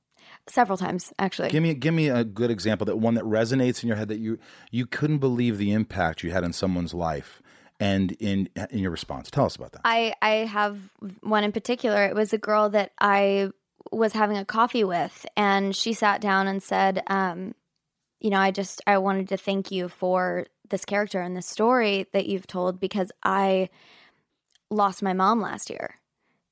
Several 0.46 0.76
times, 0.76 1.12
actually. 1.18 1.48
Give 1.48 1.62
me 1.62 1.72
give 1.72 1.94
me 1.94 2.08
a 2.08 2.22
good 2.22 2.50
example 2.50 2.84
that 2.86 2.96
one 2.96 3.14
that 3.14 3.24
resonates 3.24 3.82
in 3.82 3.88
your 3.88 3.96
head 3.96 4.08
that 4.08 4.18
you 4.18 4.38
you 4.70 4.86
couldn't 4.86 5.18
believe 5.18 5.56
the 5.56 5.72
impact 5.72 6.22
you 6.22 6.32
had 6.32 6.44
in 6.44 6.52
someone's 6.52 6.92
life 6.92 7.40
and 7.80 8.12
in 8.12 8.48
in 8.70 8.80
your 8.80 8.90
response. 8.90 9.30
Tell 9.30 9.46
us 9.46 9.56
about 9.56 9.72
that. 9.72 9.80
I 9.84 10.14
I 10.20 10.30
have 10.44 10.78
one 11.22 11.44
in 11.44 11.52
particular. 11.52 12.04
It 12.04 12.14
was 12.14 12.32
a 12.32 12.38
girl 12.38 12.68
that 12.70 12.92
I 13.00 13.50
was 13.90 14.12
having 14.12 14.36
a 14.36 14.44
coffee 14.44 14.84
with, 14.84 15.24
and 15.36 15.74
she 15.74 15.92
sat 15.92 16.20
down 16.20 16.46
and 16.46 16.62
said, 16.62 17.02
um, 17.06 17.54
"You 18.20 18.30
know, 18.30 18.38
I 18.38 18.50
just 18.50 18.82
I 18.86 18.98
wanted 18.98 19.28
to 19.30 19.36
thank 19.36 19.70
you 19.70 19.88
for 19.88 20.46
this 20.68 20.84
character 20.84 21.20
and 21.20 21.36
this 21.36 21.46
story 21.46 22.06
that 22.12 22.26
you've 22.26 22.46
told 22.46 22.80
because 22.80 23.10
I 23.22 23.70
lost 24.70 25.02
my 25.02 25.14
mom 25.14 25.40
last 25.40 25.70
year." 25.70 26.00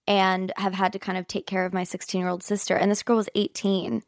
And 0.07 0.53
have 0.57 0.75
had 0.75 0.93
to 0.93 0.99
kind 0.99 1.19
of 1.19 1.27
take 1.27 1.47
care 1.47 1.65
of 1.65 1.73
my 1.73 1.85
16 1.85 2.21
year 2.21 2.29
old 2.29 2.43
sister. 2.43 2.77
And 2.77 2.91
this 2.91 3.03
girl 3.03 3.17
was 3.17 3.29
18. 3.35 4.03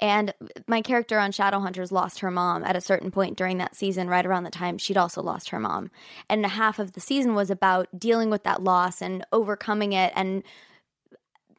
And 0.00 0.34
my 0.66 0.82
character 0.82 1.18
on 1.18 1.30
Shadowhunters 1.30 1.92
lost 1.92 2.20
her 2.20 2.30
mom 2.30 2.64
at 2.64 2.76
a 2.76 2.80
certain 2.80 3.10
point 3.10 3.36
during 3.36 3.58
that 3.58 3.76
season, 3.76 4.08
right 4.08 4.26
around 4.26 4.42
the 4.44 4.50
time 4.50 4.76
she'd 4.76 4.96
also 4.96 5.22
lost 5.22 5.50
her 5.50 5.60
mom. 5.60 5.90
And 6.28 6.44
half 6.44 6.78
of 6.78 6.92
the 6.92 7.00
season 7.00 7.34
was 7.34 7.50
about 7.50 7.88
dealing 7.96 8.28
with 8.28 8.42
that 8.42 8.62
loss 8.62 9.00
and 9.00 9.24
overcoming 9.32 9.92
it. 9.92 10.12
And, 10.16 10.42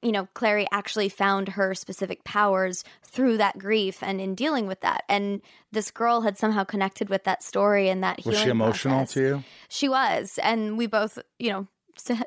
you 0.01 0.11
know, 0.11 0.27
Clary 0.33 0.67
actually 0.71 1.07
found 1.07 1.49
her 1.49 1.73
specific 1.73 2.25
powers 2.25 2.83
through 3.03 3.37
that 3.37 3.57
grief 3.57 4.03
and 4.03 4.19
in 4.19 4.35
dealing 4.35 4.67
with 4.67 4.81
that. 4.81 5.05
And 5.07 5.41
this 5.71 5.89
girl 5.89 6.21
had 6.21 6.37
somehow 6.37 6.65
connected 6.65 7.09
with 7.09 7.23
that 7.23 7.41
story 7.41 7.87
and 7.87 8.03
that 8.03 8.19
Was 8.25 8.37
she 8.37 8.49
emotional 8.49 8.97
process. 8.97 9.13
to 9.13 9.21
you? 9.21 9.43
She 9.69 9.87
was. 9.87 10.37
And 10.43 10.77
we 10.77 10.87
both, 10.87 11.17
you 11.39 11.51
know, 11.51 11.67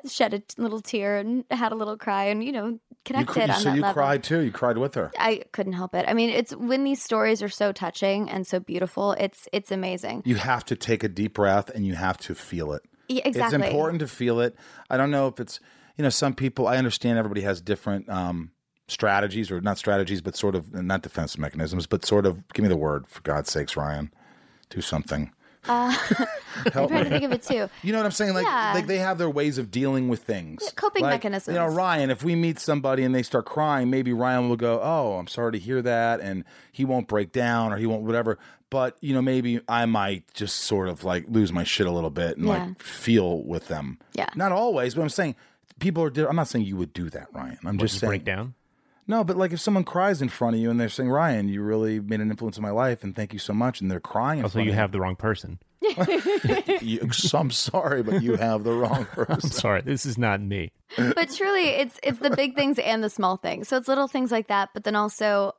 shed 0.07 0.33
a 0.33 0.61
little 0.61 0.81
tear 0.81 1.17
and 1.17 1.45
had 1.51 1.71
a 1.71 1.75
little 1.75 1.97
cry 1.97 2.25
and 2.25 2.43
you 2.43 2.51
know 2.51 2.79
connected 3.05 3.35
you, 3.35 3.41
on 3.41 3.59
so 3.59 3.63
that 3.63 3.75
you 3.75 3.81
level. 3.81 3.93
cried 3.93 4.23
too. 4.23 4.39
You 4.39 4.51
cried 4.51 4.77
with 4.77 4.95
her. 4.95 5.11
I 5.17 5.43
couldn't 5.51 5.73
help 5.73 5.95
it. 5.95 6.05
I 6.07 6.13
mean 6.13 6.29
it's 6.29 6.55
when 6.55 6.83
these 6.83 7.01
stories 7.01 7.41
are 7.41 7.49
so 7.49 7.71
touching 7.71 8.29
and 8.29 8.45
so 8.45 8.59
beautiful 8.59 9.13
it's 9.13 9.47
it's 9.53 9.71
amazing. 9.71 10.23
You 10.25 10.35
have 10.35 10.65
to 10.65 10.75
take 10.75 11.03
a 11.03 11.09
deep 11.09 11.33
breath 11.33 11.69
and 11.69 11.85
you 11.85 11.95
have 11.95 12.17
to 12.19 12.35
feel 12.35 12.73
it. 12.73 12.83
Yeah, 13.07 13.21
exactly. 13.25 13.59
it's 13.59 13.67
important 13.67 14.01
to 14.01 14.07
feel 14.07 14.39
it. 14.39 14.55
I 14.89 14.97
don't 14.97 15.11
know 15.11 15.27
if 15.27 15.39
it's 15.39 15.59
you 15.99 16.03
know 16.03 16.09
some 16.09 16.33
people 16.33 16.65
i 16.65 16.77
understand 16.77 17.19
everybody 17.19 17.41
has 17.41 17.61
different 17.61 18.09
um 18.09 18.51
strategies 18.87 19.51
or 19.51 19.61
not 19.61 19.77
strategies 19.77 20.21
but 20.21 20.35
sort 20.35 20.55
of 20.55 20.73
not 20.73 21.03
defense 21.03 21.37
mechanisms 21.37 21.85
but 21.85 22.05
sort 22.05 22.25
of 22.25 22.47
give 22.53 22.63
me 22.63 22.69
the 22.69 22.77
word 22.77 23.05
for 23.07 23.21
god's 23.21 23.51
sakes 23.51 23.77
ryan 23.77 24.11
do 24.69 24.81
something 24.81 25.31
uh, 25.69 25.95
I'm 26.65 26.87
trying 26.87 27.03
to 27.03 27.09
think 27.09 27.23
of 27.23 27.31
it 27.31 27.43
too. 27.43 27.69
You 27.83 27.91
know 27.91 27.99
what 27.99 28.05
I'm 28.05 28.11
saying? 28.11 28.33
Like, 28.33 28.45
yeah. 28.45 28.73
like 28.73 28.87
they 28.87 28.97
have 28.97 29.17
their 29.17 29.29
ways 29.29 29.57
of 29.57 29.69
dealing 29.71 30.09
with 30.09 30.23
things, 30.23 30.63
yeah, 30.63 30.71
coping 30.75 31.03
like, 31.03 31.11
mechanisms. 31.11 31.53
You 31.53 31.59
know, 31.59 31.67
Ryan. 31.67 32.09
If 32.09 32.23
we 32.23 32.35
meet 32.35 32.59
somebody 32.59 33.03
and 33.03 33.13
they 33.13 33.23
start 33.23 33.45
crying, 33.45 33.89
maybe 33.89 34.11
Ryan 34.11 34.49
will 34.49 34.57
go, 34.57 34.81
"Oh, 34.81 35.13
I'm 35.13 35.27
sorry 35.27 35.53
to 35.53 35.59
hear 35.59 35.81
that," 35.81 36.19
and 36.21 36.43
he 36.71 36.85
won't 36.85 37.07
break 37.07 37.31
down 37.31 37.71
or 37.71 37.77
he 37.77 37.85
won't 37.85 38.03
whatever. 38.03 38.39
But 38.69 38.97
you 39.01 39.13
know, 39.13 39.21
maybe 39.21 39.61
I 39.67 39.85
might 39.85 40.31
just 40.33 40.57
sort 40.57 40.89
of 40.89 41.03
like 41.03 41.25
lose 41.27 41.53
my 41.53 41.63
shit 41.63 41.87
a 41.87 41.91
little 41.91 42.09
bit 42.09 42.37
and 42.37 42.47
yeah. 42.47 42.65
like 42.65 42.81
feel 42.81 43.43
with 43.43 43.67
them. 43.67 43.99
Yeah, 44.13 44.29
not 44.35 44.51
always, 44.51 44.95
but 44.95 45.03
I'm 45.03 45.09
saying 45.09 45.35
people 45.79 46.03
are. 46.03 46.27
I'm 46.27 46.35
not 46.35 46.47
saying 46.47 46.65
you 46.65 46.77
would 46.77 46.93
do 46.93 47.09
that, 47.11 47.27
Ryan. 47.33 47.59
I'm 47.63 47.77
what, 47.77 47.81
just 47.81 47.99
saying 47.99 48.09
break 48.09 48.25
down. 48.25 48.55
No, 49.09 49.23
but 49.23 49.37
like 49.37 49.51
if 49.51 49.59
someone 49.59 49.85
cries 49.85 50.21
in 50.21 50.29
front 50.29 50.55
of 50.55 50.61
you 50.61 50.69
and 50.69 50.79
they're 50.79 50.87
saying, 50.87 51.09
"Ryan, 51.09 51.49
you 51.49 51.63
really 51.63 51.99
made 51.99 52.19
an 52.21 52.29
influence 52.29 52.57
in 52.57 52.61
my 52.61 52.69
life, 52.69 53.03
and 53.03 53.15
thank 53.15 53.33
you 53.33 53.39
so 53.39 53.53
much," 53.53 53.81
and 53.81 53.89
they're 53.89 53.99
crying. 53.99 54.43
Also, 54.43 54.59
you 54.59 54.71
have 54.71 54.91
the 54.91 55.01
wrong 55.01 55.15
person. 55.15 55.57
you, 56.81 56.99
I'm 57.33 57.49
sorry, 57.49 58.03
but 58.03 58.21
you 58.21 58.35
have 58.35 58.63
the 58.63 58.71
wrong 58.71 59.05
person. 59.11 59.33
I'm 59.33 59.41
sorry, 59.41 59.81
this 59.81 60.05
is 60.05 60.19
not 60.19 60.41
me. 60.41 60.71
But 60.95 61.31
truly, 61.31 61.69
it's 61.69 61.99
it's 62.03 62.19
the 62.19 62.29
big 62.29 62.55
things 62.55 62.77
and 62.77 63.03
the 63.03 63.09
small 63.09 63.37
things. 63.37 63.67
So 63.67 63.77
it's 63.77 63.87
little 63.87 64.07
things 64.07 64.31
like 64.31 64.47
that, 64.49 64.69
but 64.75 64.83
then 64.83 64.95
also, 64.95 65.53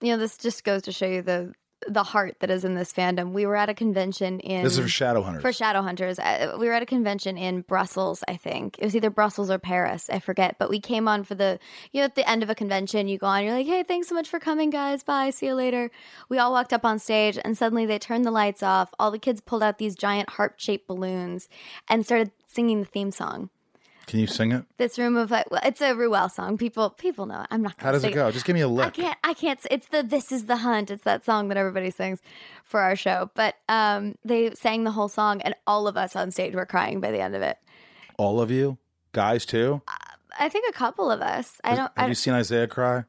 you 0.00 0.08
know, 0.08 0.16
this 0.16 0.38
just 0.38 0.64
goes 0.64 0.80
to 0.84 0.92
show 0.92 1.06
you 1.06 1.20
the 1.20 1.52
the 1.88 2.02
heart 2.02 2.36
that 2.40 2.50
is 2.50 2.64
in 2.64 2.74
this 2.74 2.92
fandom. 2.92 3.32
We 3.32 3.46
were 3.46 3.56
at 3.56 3.68
a 3.68 3.74
convention 3.74 4.40
in 4.40 4.62
this 4.62 4.78
is 4.78 4.78
for 4.78 5.04
Shadowhunters. 5.04 5.40
For 5.40 5.50
Shadowhunters, 5.50 6.18
uh, 6.18 6.58
we 6.58 6.66
were 6.66 6.72
at 6.72 6.82
a 6.82 6.86
convention 6.86 7.36
in 7.36 7.62
Brussels. 7.62 8.22
I 8.28 8.36
think 8.36 8.78
it 8.78 8.84
was 8.84 8.96
either 8.96 9.10
Brussels 9.10 9.50
or 9.50 9.58
Paris. 9.58 10.10
I 10.10 10.18
forget. 10.18 10.56
But 10.58 10.70
we 10.70 10.80
came 10.80 11.08
on 11.08 11.24
for 11.24 11.34
the 11.34 11.58
you 11.92 12.00
know 12.00 12.04
at 12.04 12.14
the 12.14 12.28
end 12.28 12.42
of 12.42 12.50
a 12.50 12.54
convention, 12.54 13.08
you 13.08 13.18
go 13.18 13.26
on. 13.26 13.44
You're 13.44 13.54
like, 13.54 13.66
hey, 13.66 13.82
thanks 13.82 14.08
so 14.08 14.14
much 14.14 14.28
for 14.28 14.38
coming, 14.38 14.70
guys. 14.70 15.02
Bye. 15.02 15.30
See 15.30 15.46
you 15.46 15.54
later. 15.54 15.90
We 16.28 16.38
all 16.38 16.52
walked 16.52 16.72
up 16.72 16.84
on 16.84 16.98
stage, 16.98 17.38
and 17.44 17.56
suddenly 17.56 17.86
they 17.86 17.98
turned 17.98 18.24
the 18.24 18.30
lights 18.30 18.62
off. 18.62 18.90
All 18.98 19.10
the 19.10 19.18
kids 19.18 19.40
pulled 19.40 19.62
out 19.62 19.78
these 19.78 19.94
giant 19.94 20.30
heart 20.30 20.54
shaped 20.56 20.86
balloons 20.86 21.48
and 21.88 22.04
started 22.04 22.30
singing 22.46 22.80
the 22.80 22.86
theme 22.86 23.10
song. 23.10 23.50
Can 24.06 24.20
you 24.20 24.26
sing 24.26 24.52
it? 24.52 24.64
This 24.76 24.98
room 24.98 25.16
of 25.16 25.30
like, 25.30 25.50
well, 25.50 25.60
it's 25.64 25.80
a 25.80 25.94
Ruelle 25.94 26.30
song. 26.30 26.58
People, 26.58 26.90
people 26.90 27.26
know 27.26 27.40
it. 27.40 27.46
I'm 27.50 27.62
not. 27.62 27.74
How 27.78 27.92
does 27.92 28.04
it 28.04 28.12
go? 28.12 28.28
It. 28.28 28.32
Just 28.32 28.44
give 28.44 28.54
me 28.54 28.60
a 28.60 28.68
lick. 28.68 28.86
I 28.86 28.90
can't. 28.90 29.18
I 29.24 29.34
can't. 29.34 29.60
It's 29.70 29.88
the 29.88 30.02
"This 30.02 30.30
Is 30.30 30.46
the 30.46 30.56
Hunt." 30.56 30.90
It's 30.90 31.04
that 31.04 31.24
song 31.24 31.48
that 31.48 31.56
everybody 31.56 31.90
sings 31.90 32.20
for 32.64 32.80
our 32.80 32.96
show. 32.96 33.30
But 33.34 33.56
um, 33.68 34.16
they 34.24 34.50
sang 34.54 34.84
the 34.84 34.90
whole 34.90 35.08
song, 35.08 35.40
and 35.42 35.54
all 35.66 35.88
of 35.88 35.96
us 35.96 36.14
on 36.16 36.30
stage 36.30 36.54
were 36.54 36.66
crying 36.66 37.00
by 37.00 37.10
the 37.10 37.20
end 37.20 37.34
of 37.34 37.42
it. 37.42 37.58
All 38.18 38.40
of 38.40 38.50
you, 38.50 38.78
guys 39.12 39.46
too. 39.46 39.82
Uh, 39.88 39.92
I 40.38 40.48
think 40.48 40.68
a 40.68 40.72
couple 40.72 41.10
of 41.10 41.20
us. 41.20 41.60
I 41.64 41.70
don't. 41.76 41.92
Have 41.96 42.06
I 42.06 42.08
you 42.08 42.14
seen 42.14 42.34
Isaiah 42.34 42.66
cry? 42.66 43.04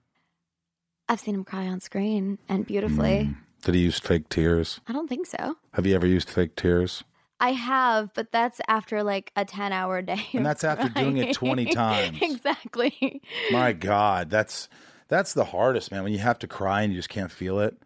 I've 1.08 1.20
seen 1.20 1.36
him 1.36 1.44
cry 1.44 1.68
on 1.68 1.82
screen 1.82 2.40
and 2.50 2.66
beautifully. 2.66 3.30
Mm. 3.30 3.36
Did 3.64 3.76
he 3.76 3.82
use 3.82 4.00
fake 4.00 4.30
tears? 4.30 4.80
I 4.88 4.94
don't 4.94 5.08
think 5.08 5.28
so. 5.28 5.58
Have 5.74 5.86
you 5.86 5.96
ever 5.96 6.08
used 6.08 6.30
fake 6.30 6.56
tears? 6.56 7.04
I 7.39 7.52
have, 7.52 8.13
but 8.13 8.32
that's 8.32 8.62
after 8.67 9.04
like 9.04 9.32
a 9.36 9.45
10 9.45 9.74
hour 9.74 10.02
day. 10.02 10.26
And 10.34 10.45
that's 10.45 10.63
after 10.63 10.89
doing 10.89 11.17
it 11.17 11.34
20 11.34 11.65
times. 11.74 12.17
exactly. 12.21 13.21
My 13.52 13.74
God, 13.74 14.30
that's 14.30 14.69
That's 15.08 15.34
the 15.34 15.45
hardest, 15.45 15.91
man. 15.91 16.04
When 16.04 16.13
you 16.13 16.19
have 16.19 16.39
to 16.39 16.48
cry 16.48 16.82
and 16.82 16.91
you 16.91 17.00
just 17.00 17.10
can't 17.10 17.32
feel 17.32 17.60
it. 17.60 17.78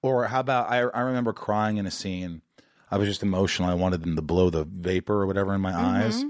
Or 0.00 0.26
how 0.26 0.40
about 0.40 0.70
I? 0.70 0.78
I 0.78 1.00
remember 1.00 1.32
crying 1.32 1.76
in 1.76 1.86
a 1.86 1.90
scene. 1.90 2.42
I 2.90 2.98
was 2.98 3.08
just 3.08 3.22
emotional. 3.22 3.68
I 3.68 3.74
wanted 3.74 4.02
them 4.02 4.14
to 4.16 4.22
blow 4.22 4.48
the 4.48 4.64
vapor 4.64 5.22
or 5.22 5.26
whatever 5.26 5.54
in 5.54 5.60
my 5.60 5.72
mm-hmm. 5.72 5.84
eyes, 5.84 6.24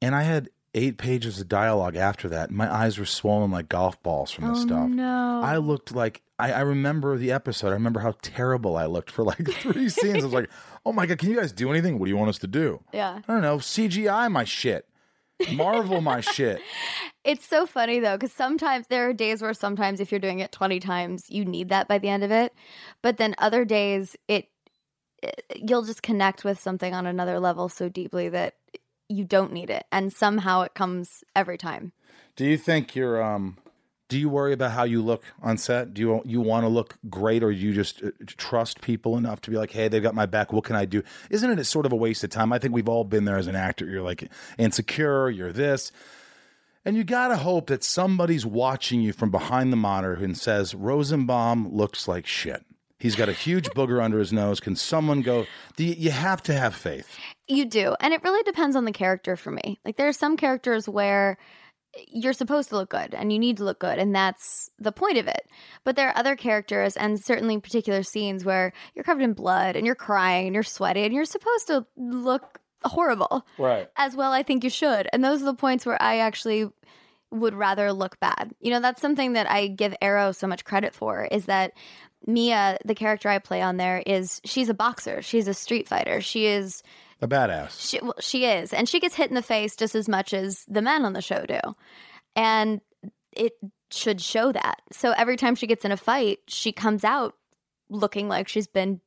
and 0.00 0.14
I 0.14 0.22
had 0.22 0.50
eight 0.74 0.98
pages 0.98 1.40
of 1.40 1.48
dialogue 1.48 1.96
after 1.96 2.28
that. 2.28 2.50
My 2.50 2.72
eyes 2.72 2.98
were 2.98 3.04
swollen 3.04 3.50
like 3.50 3.68
golf 3.68 4.02
balls 4.02 4.30
from 4.30 4.44
the 4.46 4.52
oh, 4.52 4.54
stuff. 4.66 4.88
No, 4.88 5.40
I 5.42 5.56
looked 5.56 5.94
like 5.94 6.22
I, 6.38 6.52
I, 6.52 6.60
remember 6.60 7.16
the 7.16 7.32
episode. 7.32 7.68
I 7.68 7.72
remember 7.72 8.00
how 8.00 8.14
terrible 8.22 8.76
I 8.76 8.86
looked 8.86 9.10
for 9.10 9.22
like 9.22 9.48
three 9.60 9.88
scenes. 9.88 10.22
I 10.22 10.26
was 10.26 10.32
like, 10.34 10.50
"Oh 10.84 10.92
my 10.92 11.06
god, 11.06 11.18
can 11.18 11.30
you 11.30 11.36
guys 11.36 11.52
do 11.52 11.70
anything? 11.70 11.98
What 11.98 12.06
do 12.06 12.10
you 12.10 12.16
want 12.16 12.30
us 12.30 12.38
to 12.38 12.46
do?" 12.46 12.82
Yeah, 12.92 13.20
I 13.26 13.32
don't 13.32 13.42
know. 13.42 13.58
CGI 13.58 14.30
my 14.30 14.44
shit. 14.44 14.88
Marvel 15.52 16.00
my 16.00 16.20
shit. 16.20 16.60
It's 17.24 17.46
so 17.46 17.66
funny 17.66 18.00
though, 18.00 18.16
because 18.16 18.32
sometimes 18.32 18.86
there 18.88 19.08
are 19.08 19.12
days 19.12 19.42
where 19.42 19.54
sometimes 19.54 20.00
if 20.00 20.10
you're 20.10 20.20
doing 20.20 20.40
it 20.40 20.52
20 20.52 20.80
times, 20.80 21.24
you 21.28 21.44
need 21.44 21.70
that 21.70 21.88
by 21.88 21.98
the 21.98 22.08
end 22.08 22.22
of 22.22 22.30
it. 22.30 22.52
But 23.02 23.16
then 23.16 23.34
other 23.38 23.64
days, 23.64 24.16
it, 24.28 24.48
it 25.22 25.44
you'll 25.56 25.84
just 25.84 26.02
connect 26.02 26.44
with 26.44 26.60
something 26.60 26.94
on 26.94 27.06
another 27.06 27.40
level 27.40 27.68
so 27.68 27.88
deeply 27.88 28.28
that 28.28 28.54
you 29.08 29.24
don't 29.24 29.52
need 29.52 29.70
it, 29.70 29.84
and 29.92 30.12
somehow 30.12 30.62
it 30.62 30.74
comes 30.74 31.24
every 31.34 31.58
time. 31.58 31.92
Do 32.36 32.44
you 32.44 32.56
think 32.56 32.94
you're 32.94 33.22
um 33.22 33.58
do 34.08 34.18
you 34.18 34.28
worry 34.28 34.52
about 34.52 34.72
how 34.72 34.84
you 34.84 35.02
look 35.02 35.24
on 35.42 35.56
set? 35.56 35.94
Do 35.94 36.00
you 36.00 36.22
you 36.24 36.40
want 36.40 36.64
to 36.64 36.68
look 36.68 36.98
great, 37.08 37.42
or 37.42 37.50
you 37.50 37.72
just 37.72 38.02
uh, 38.02 38.10
trust 38.26 38.80
people 38.80 39.16
enough 39.16 39.40
to 39.42 39.50
be 39.50 39.56
like, 39.56 39.70
"Hey, 39.70 39.88
they've 39.88 40.02
got 40.02 40.14
my 40.14 40.26
back. 40.26 40.52
What 40.52 40.64
can 40.64 40.76
I 40.76 40.84
do?" 40.84 41.02
Isn't 41.30 41.50
it 41.50 41.58
a 41.58 41.64
sort 41.64 41.86
of 41.86 41.92
a 41.92 41.96
waste 41.96 42.22
of 42.22 42.30
time? 42.30 42.52
I 42.52 42.58
think 42.58 42.74
we've 42.74 42.88
all 42.88 43.04
been 43.04 43.24
there 43.24 43.38
as 43.38 43.46
an 43.46 43.56
actor. 43.56 43.86
You're 43.86 44.02
like 44.02 44.30
insecure. 44.58 45.30
You're 45.30 45.52
this, 45.52 45.90
and 46.84 46.96
you 46.96 47.04
gotta 47.04 47.36
hope 47.36 47.68
that 47.68 47.82
somebody's 47.82 48.44
watching 48.44 49.00
you 49.00 49.12
from 49.12 49.30
behind 49.30 49.72
the 49.72 49.76
monitor 49.76 50.22
and 50.22 50.36
says, 50.36 50.74
"Rosenbaum 50.74 51.74
looks 51.74 52.06
like 52.06 52.26
shit." 52.26 52.62
He's 52.98 53.16
got 53.16 53.28
a 53.28 53.32
huge 53.32 53.68
booger 53.70 54.02
under 54.02 54.18
his 54.18 54.32
nose. 54.32 54.60
Can 54.60 54.76
someone 54.76 55.22
go? 55.22 55.46
You, 55.76 55.94
you 55.96 56.10
have 56.10 56.42
to 56.44 56.54
have 56.54 56.74
faith. 56.74 57.18
You 57.48 57.66
do, 57.66 57.94
and 58.00 58.14
it 58.14 58.22
really 58.22 58.42
depends 58.44 58.76
on 58.76 58.84
the 58.84 58.92
character 58.92 59.36
for 59.36 59.50
me. 59.50 59.80
Like 59.84 59.96
there 59.96 60.08
are 60.08 60.12
some 60.12 60.36
characters 60.36 60.88
where 60.88 61.36
you're 62.08 62.32
supposed 62.32 62.68
to 62.70 62.76
look 62.76 62.90
good 62.90 63.14
and 63.14 63.32
you 63.32 63.38
need 63.38 63.56
to 63.56 63.64
look 63.64 63.78
good 63.78 63.98
and 63.98 64.14
that's 64.14 64.70
the 64.78 64.92
point 64.92 65.18
of 65.18 65.26
it 65.26 65.48
but 65.84 65.96
there 65.96 66.08
are 66.08 66.18
other 66.18 66.36
characters 66.36 66.96
and 66.96 67.22
certainly 67.22 67.58
particular 67.60 68.02
scenes 68.02 68.44
where 68.44 68.72
you're 68.94 69.04
covered 69.04 69.22
in 69.22 69.32
blood 69.32 69.76
and 69.76 69.86
you're 69.86 69.94
crying 69.94 70.46
and 70.46 70.54
you're 70.54 70.62
sweating 70.62 71.04
and 71.04 71.14
you're 71.14 71.24
supposed 71.24 71.66
to 71.66 71.86
look 71.96 72.60
horrible 72.84 73.46
right 73.58 73.88
as 73.96 74.14
well 74.14 74.32
i 74.32 74.42
think 74.42 74.62
you 74.64 74.70
should 74.70 75.08
and 75.12 75.24
those 75.24 75.40
are 75.40 75.46
the 75.46 75.54
points 75.54 75.86
where 75.86 76.00
i 76.02 76.18
actually 76.18 76.68
would 77.30 77.54
rather 77.54 77.92
look 77.92 78.18
bad 78.20 78.52
you 78.60 78.70
know 78.70 78.80
that's 78.80 79.00
something 79.00 79.32
that 79.32 79.50
i 79.50 79.66
give 79.66 79.94
arrow 80.02 80.32
so 80.32 80.46
much 80.46 80.64
credit 80.64 80.94
for 80.94 81.24
is 81.30 81.46
that 81.46 81.72
mia 82.26 82.78
the 82.84 82.94
character 82.94 83.28
i 83.28 83.38
play 83.38 83.60
on 83.60 83.76
there 83.76 84.02
is 84.06 84.40
she's 84.44 84.68
a 84.68 84.74
boxer 84.74 85.22
she's 85.22 85.48
a 85.48 85.54
street 85.54 85.88
fighter 85.88 86.20
she 86.20 86.46
is 86.46 86.82
a 87.20 87.28
badass. 87.28 87.88
She, 87.88 88.00
well, 88.02 88.14
she 88.20 88.44
is, 88.44 88.72
and 88.72 88.88
she 88.88 89.00
gets 89.00 89.14
hit 89.14 89.30
in 89.30 89.34
the 89.34 89.40
face 89.40 89.76
just 89.76 89.94
as 89.94 90.08
much 90.08 90.34
as 90.34 90.64
the 90.68 90.82
men 90.82 91.04
on 91.04 91.14
the 91.14 91.22
show 91.22 91.46
do, 91.46 91.60
and 92.36 92.80
it 93.32 93.52
should 93.90 94.20
show 94.20 94.52
that. 94.52 94.82
So 94.92 95.12
every 95.12 95.36
time 95.36 95.54
she 95.54 95.66
gets 95.66 95.84
in 95.84 95.92
a 95.92 95.96
fight, 95.96 96.40
she 96.48 96.72
comes 96.72 97.04
out 97.04 97.34
looking 97.88 98.28
like 98.28 98.48
she's 98.48 98.66
been 98.66 99.00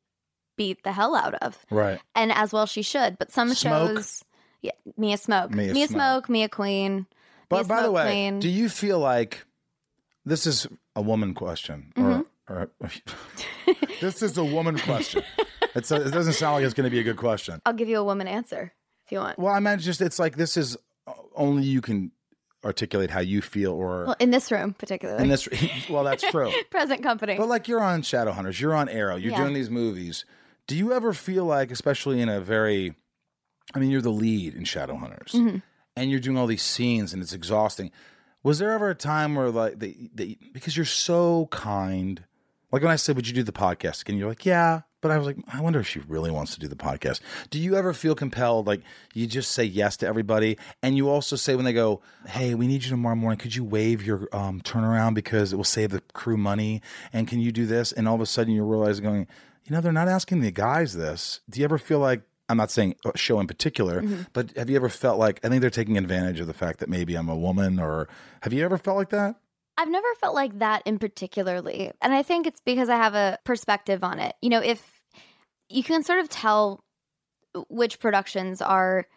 beat 0.56 0.84
the 0.84 0.92
hell 0.92 1.16
out 1.16 1.36
of. 1.36 1.64
Right. 1.70 2.00
And 2.16 2.32
as 2.32 2.52
well 2.52 2.66
she 2.66 2.82
should. 2.82 3.18
But 3.18 3.32
some 3.32 3.50
Smoak. 3.52 3.58
shows 3.58 4.24
yeah, 4.62 4.72
Mia 4.98 5.18
Smoak. 5.18 5.52
Mia, 5.52 5.74
Mia 5.74 5.88
Smoak. 5.88 6.24
Smoak, 6.24 6.30
Mia 6.30 6.50
Queen. 6.50 7.06
But 7.50 7.58
Mia 7.58 7.64
by 7.66 7.76
Smoak 7.76 7.84
the 7.84 7.92
way, 7.92 8.06
Queen. 8.06 8.40
do 8.40 8.50
you 8.50 8.70
feel 8.70 9.00
like 9.00 9.46
this 10.26 10.48
is 10.48 10.68
a 10.96 11.02
woman 11.02 11.34
question 11.34 11.94
mm-hmm. 11.96 12.22
or, 12.22 12.26
or 12.50 12.70
this 14.02 14.22
is 14.22 14.38
a 14.38 14.44
woman 14.44 14.78
question. 14.80 15.24
It's 15.76 15.92
a, 15.92 16.08
it 16.08 16.12
doesn't 16.12 16.34
sound 16.34 16.56
like 16.56 16.64
it's 16.64 16.74
going 16.74 16.86
to 16.86 16.92
be 16.92 17.00
a 17.00 17.04
good 17.04 17.18
question. 17.18 17.62
I'll 17.66 17.74
give 17.74 17.90
you 17.90 18.00
a 18.00 18.04
woman 18.04 18.28
answer 18.28 18.74
if 19.06 19.12
you 19.12 19.20
want. 19.20 19.38
Well, 19.38 19.54
I 19.54 19.60
meant 19.60 19.82
just 19.82 20.02
it's 20.02 20.20
like 20.20 20.38
this 20.38 20.58
is 20.58 20.78
uh, 21.06 21.14
only 21.36 21.64
you 21.64 21.82
can 21.82 22.12
articulate 22.66 23.10
how 23.10 23.20
you 23.20 23.42
feel 23.42 23.72
or 23.72 24.06
well, 24.08 24.16
in 24.20 24.32
this 24.32 24.52
room 24.52 24.74
particularly. 24.74 25.24
In 25.24 25.30
this 25.30 25.48
well, 25.90 26.04
that's 26.04 26.24
true. 26.30 26.52
Present 26.72 27.04
company. 27.04 27.38
But 27.38 27.48
like 27.48 27.68
you're 27.68 27.84
on 27.84 28.02
Shadowhunters, 28.02 28.60
you're 28.60 28.76
on 28.76 28.90
Arrow, 28.90 29.16
you're 29.16 29.32
yeah. 29.32 29.42
doing 29.42 29.54
these 29.54 29.70
movies. 29.70 30.26
Do 30.68 30.76
you 30.76 30.94
ever 30.94 31.14
feel 31.14 31.46
like 31.46 31.72
especially 31.72 32.22
in 32.22 32.30
a 32.30 32.42
very 32.42 32.96
I 33.76 33.80
mean, 33.80 33.92
you're 33.92 34.02
the 34.02 34.10
lead 34.10 34.56
in 34.56 34.64
Shadowhunters. 34.64 35.32
Mm-hmm. 35.32 35.58
And 35.96 36.12
you're 36.12 36.20
doing 36.20 36.38
all 36.38 36.48
these 36.48 36.64
scenes 36.64 37.14
and 37.14 37.22
it's 37.22 37.34
exhausting. 37.34 37.92
Was 38.44 38.60
there 38.60 38.72
ever 38.72 38.90
a 38.90 38.96
time 38.96 39.36
where 39.36 39.50
like 39.50 39.80
they, 39.80 40.10
they 40.14 40.38
because 40.54 40.78
you're 40.78 40.86
so 40.86 41.48
kind 41.52 42.24
like 42.72 42.82
when 42.82 42.92
I 42.92 42.96
said, 42.96 43.16
"Would 43.16 43.28
you 43.28 43.34
do 43.34 43.44
the 43.44 43.52
podcast?" 43.52 44.08
and 44.08 44.18
you're 44.18 44.30
like, 44.30 44.46
"Yeah," 44.46 44.82
but 45.02 45.12
I 45.12 45.18
was 45.18 45.28
like, 45.28 45.38
I 45.52 45.62
wonder 45.62 45.80
if 45.80 45.88
she 45.88 46.00
really 46.00 46.32
wants 46.32 46.54
to 46.54 46.60
do 46.60 46.68
the 46.68 46.76
podcast. 46.76 47.22
Do 47.50 47.60
you 47.60 47.76
ever 47.76 47.94
feel 47.94 48.16
compelled, 48.16 48.68
like 48.68 48.82
you 49.14 49.28
just 49.28 49.52
say 49.52 49.64
yes 49.64 49.98
to 49.98 50.08
everybody, 50.08 50.58
and 50.82 50.98
you 50.98 51.10
also 51.10 51.36
say 51.36 51.56
when 51.56 51.66
they 51.66 51.74
go, 51.74 52.02
"Hey, 52.28 52.56
we 52.56 52.68
need 52.68 52.84
you 52.84 52.90
tomorrow 52.90 53.16
morning. 53.16 53.40
Could 53.40 53.56
you 53.56 53.64
waive 53.64 54.06
your 54.06 54.28
um, 54.34 54.62
turnaround 54.62 55.14
because 55.14 55.54
it 55.54 55.56
will 55.56 55.64
save 55.64 55.92
the 55.92 56.02
crew 56.14 56.38
money?" 56.38 56.82
And 57.14 57.28
can 57.28 57.40
you 57.40 57.52
do 57.52 57.66
this? 57.66 57.92
And 57.92 58.08
all 58.08 58.16
of 58.16 58.22
a 58.22 58.26
sudden, 58.26 58.54
you 58.54 58.64
realize 58.64 59.00
going, 59.00 59.28
you 59.66 59.76
know, 59.76 59.82
they're 59.82 59.92
not 59.92 60.08
asking 60.08 60.42
the 60.42 60.52
guys 60.52 60.94
this. 60.94 61.42
Do 61.50 61.60
you 61.60 61.66
ever 61.66 61.78
feel 61.78 62.00
like 62.00 62.22
I'm 62.50 62.58
not 62.58 62.72
saying 62.72 62.96
a 63.06 63.18
show 63.18 63.40
in 63.40 63.48
particular, 63.48 64.02
mm-hmm. 64.02 64.22
but 64.34 64.56
have 64.56 64.70
you 64.70 64.78
ever 64.78 64.90
felt 64.90 65.20
like 65.20 65.40
I 65.44 65.50
think 65.50 65.62
they're 65.62 65.70
taking 65.70 65.98
advantage 65.98 66.40
of 66.40 66.48
the 66.48 66.54
fact 66.54 66.80
that 66.80 66.90
maybe 66.90 67.16
I'm 67.16 67.30
a 67.30 67.36
woman, 67.36 67.80
or 67.80 68.08
have 68.42 68.54
you 68.54 68.64
ever 68.64 68.78
felt 68.78 68.98
like 68.98 69.10
that? 69.10 69.36
I've 69.78 69.90
never 69.90 70.08
felt 70.20 70.34
like 70.34 70.60
that 70.60 70.82
in 70.86 70.98
particularly. 70.98 71.92
And 72.02 72.13
I 72.13 72.24
think 72.24 72.48
it's 72.48 72.62
because 72.62 72.90
I 72.90 72.96
have 72.96 73.13
a 73.13 73.38
perspective 73.46 74.04
on 74.04 74.20
it. 74.20 74.36
You 74.42 74.50
know, 74.50 74.62
if 74.62 75.02
you 75.70 75.84
can 75.84 76.04
sort 76.04 76.20
of 76.20 76.30
tell 76.30 76.84
which 77.70 78.00
productions 78.00 78.62
are 78.62 79.08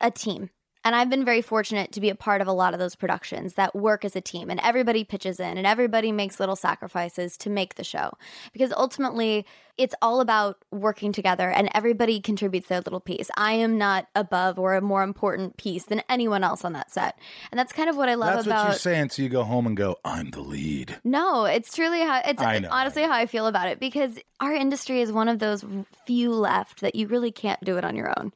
a 0.00 0.10
team 0.10 0.50
and 0.84 0.96
I've 0.96 1.08
been 1.08 1.24
very 1.24 1.42
fortunate 1.42 1.92
to 1.92 2.00
be 2.00 2.10
a 2.10 2.14
part 2.14 2.40
of 2.40 2.48
a 2.48 2.52
lot 2.52 2.74
of 2.74 2.80
those 2.80 2.96
productions 2.96 3.54
that 3.54 3.74
work 3.74 4.04
as 4.04 4.16
a 4.16 4.20
team 4.20 4.50
and 4.50 4.58
everybody 4.60 5.04
pitches 5.04 5.38
in 5.38 5.56
and 5.56 5.66
everybody 5.66 6.10
makes 6.10 6.40
little 6.40 6.56
sacrifices 6.56 7.36
to 7.38 7.50
make 7.50 7.76
the 7.76 7.84
show. 7.84 8.12
Because 8.52 8.72
ultimately, 8.72 9.46
it's 9.78 9.94
all 10.02 10.20
about 10.20 10.58
working 10.70 11.12
together 11.12 11.50
and 11.50 11.70
everybody 11.72 12.20
contributes 12.20 12.68
their 12.68 12.80
little 12.80 13.00
piece. 13.00 13.30
I 13.36 13.52
am 13.52 13.78
not 13.78 14.08
above 14.14 14.58
or 14.58 14.74
a 14.74 14.80
more 14.80 15.02
important 15.02 15.56
piece 15.56 15.84
than 15.84 16.02
anyone 16.08 16.42
else 16.44 16.64
on 16.64 16.72
that 16.72 16.90
set. 16.90 17.18
And 17.50 17.58
that's 17.58 17.72
kind 17.72 17.88
of 17.88 17.96
what 17.96 18.08
I 18.08 18.14
love 18.14 18.34
that's 18.34 18.46
about 18.46 18.64
what 18.64 18.70
you're 18.72 18.78
saying 18.78 19.10
so 19.10 19.22
you 19.22 19.28
go 19.28 19.44
home 19.44 19.66
and 19.66 19.76
go, 19.76 19.98
I'm 20.04 20.30
the 20.30 20.40
lead. 20.40 20.96
No, 21.04 21.44
it's 21.44 21.74
truly 21.74 22.00
how 22.00 22.22
it's 22.24 22.42
honestly 22.42 23.02
how 23.02 23.12
I 23.12 23.26
feel 23.26 23.46
about 23.46 23.68
it 23.68 23.78
because 23.78 24.18
our 24.40 24.52
industry 24.52 25.00
is 25.00 25.12
one 25.12 25.28
of 25.28 25.38
those 25.38 25.64
few 26.06 26.32
left 26.32 26.80
that 26.80 26.94
you 26.94 27.06
really 27.06 27.30
can't 27.30 27.62
do 27.64 27.78
it 27.78 27.84
on 27.84 27.96
your 27.96 28.12
own 28.18 28.32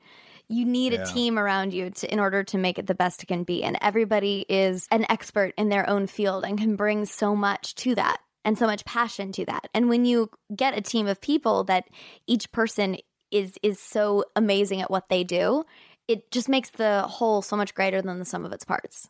you 0.48 0.64
need 0.64 0.92
yeah. 0.92 1.02
a 1.02 1.06
team 1.06 1.38
around 1.38 1.74
you 1.74 1.90
to 1.90 2.12
in 2.12 2.20
order 2.20 2.44
to 2.44 2.58
make 2.58 2.78
it 2.78 2.86
the 2.86 2.94
best 2.94 3.22
it 3.22 3.26
can 3.26 3.44
be. 3.44 3.62
And 3.62 3.78
everybody 3.80 4.46
is 4.48 4.86
an 4.90 5.06
expert 5.08 5.54
in 5.58 5.68
their 5.68 5.88
own 5.88 6.06
field 6.06 6.44
and 6.44 6.58
can 6.58 6.76
bring 6.76 7.04
so 7.04 7.34
much 7.34 7.74
to 7.76 7.94
that 7.96 8.18
and 8.44 8.56
so 8.56 8.66
much 8.66 8.84
passion 8.84 9.32
to 9.32 9.44
that. 9.46 9.68
And 9.74 9.88
when 9.88 10.04
you 10.04 10.30
get 10.54 10.76
a 10.76 10.80
team 10.80 11.06
of 11.06 11.20
people 11.20 11.64
that 11.64 11.88
each 12.26 12.52
person 12.52 12.98
is 13.32 13.58
is 13.62 13.80
so 13.80 14.24
amazing 14.36 14.80
at 14.80 14.90
what 14.90 15.08
they 15.08 15.24
do 15.24 15.64
it 16.08 16.30
just 16.30 16.48
makes 16.48 16.70
the 16.70 17.02
whole 17.02 17.42
so 17.42 17.56
much 17.56 17.74
greater 17.74 18.00
than 18.00 18.20
the 18.20 18.24
sum 18.24 18.44
of 18.44 18.52
its 18.52 18.64
parts. 18.64 19.08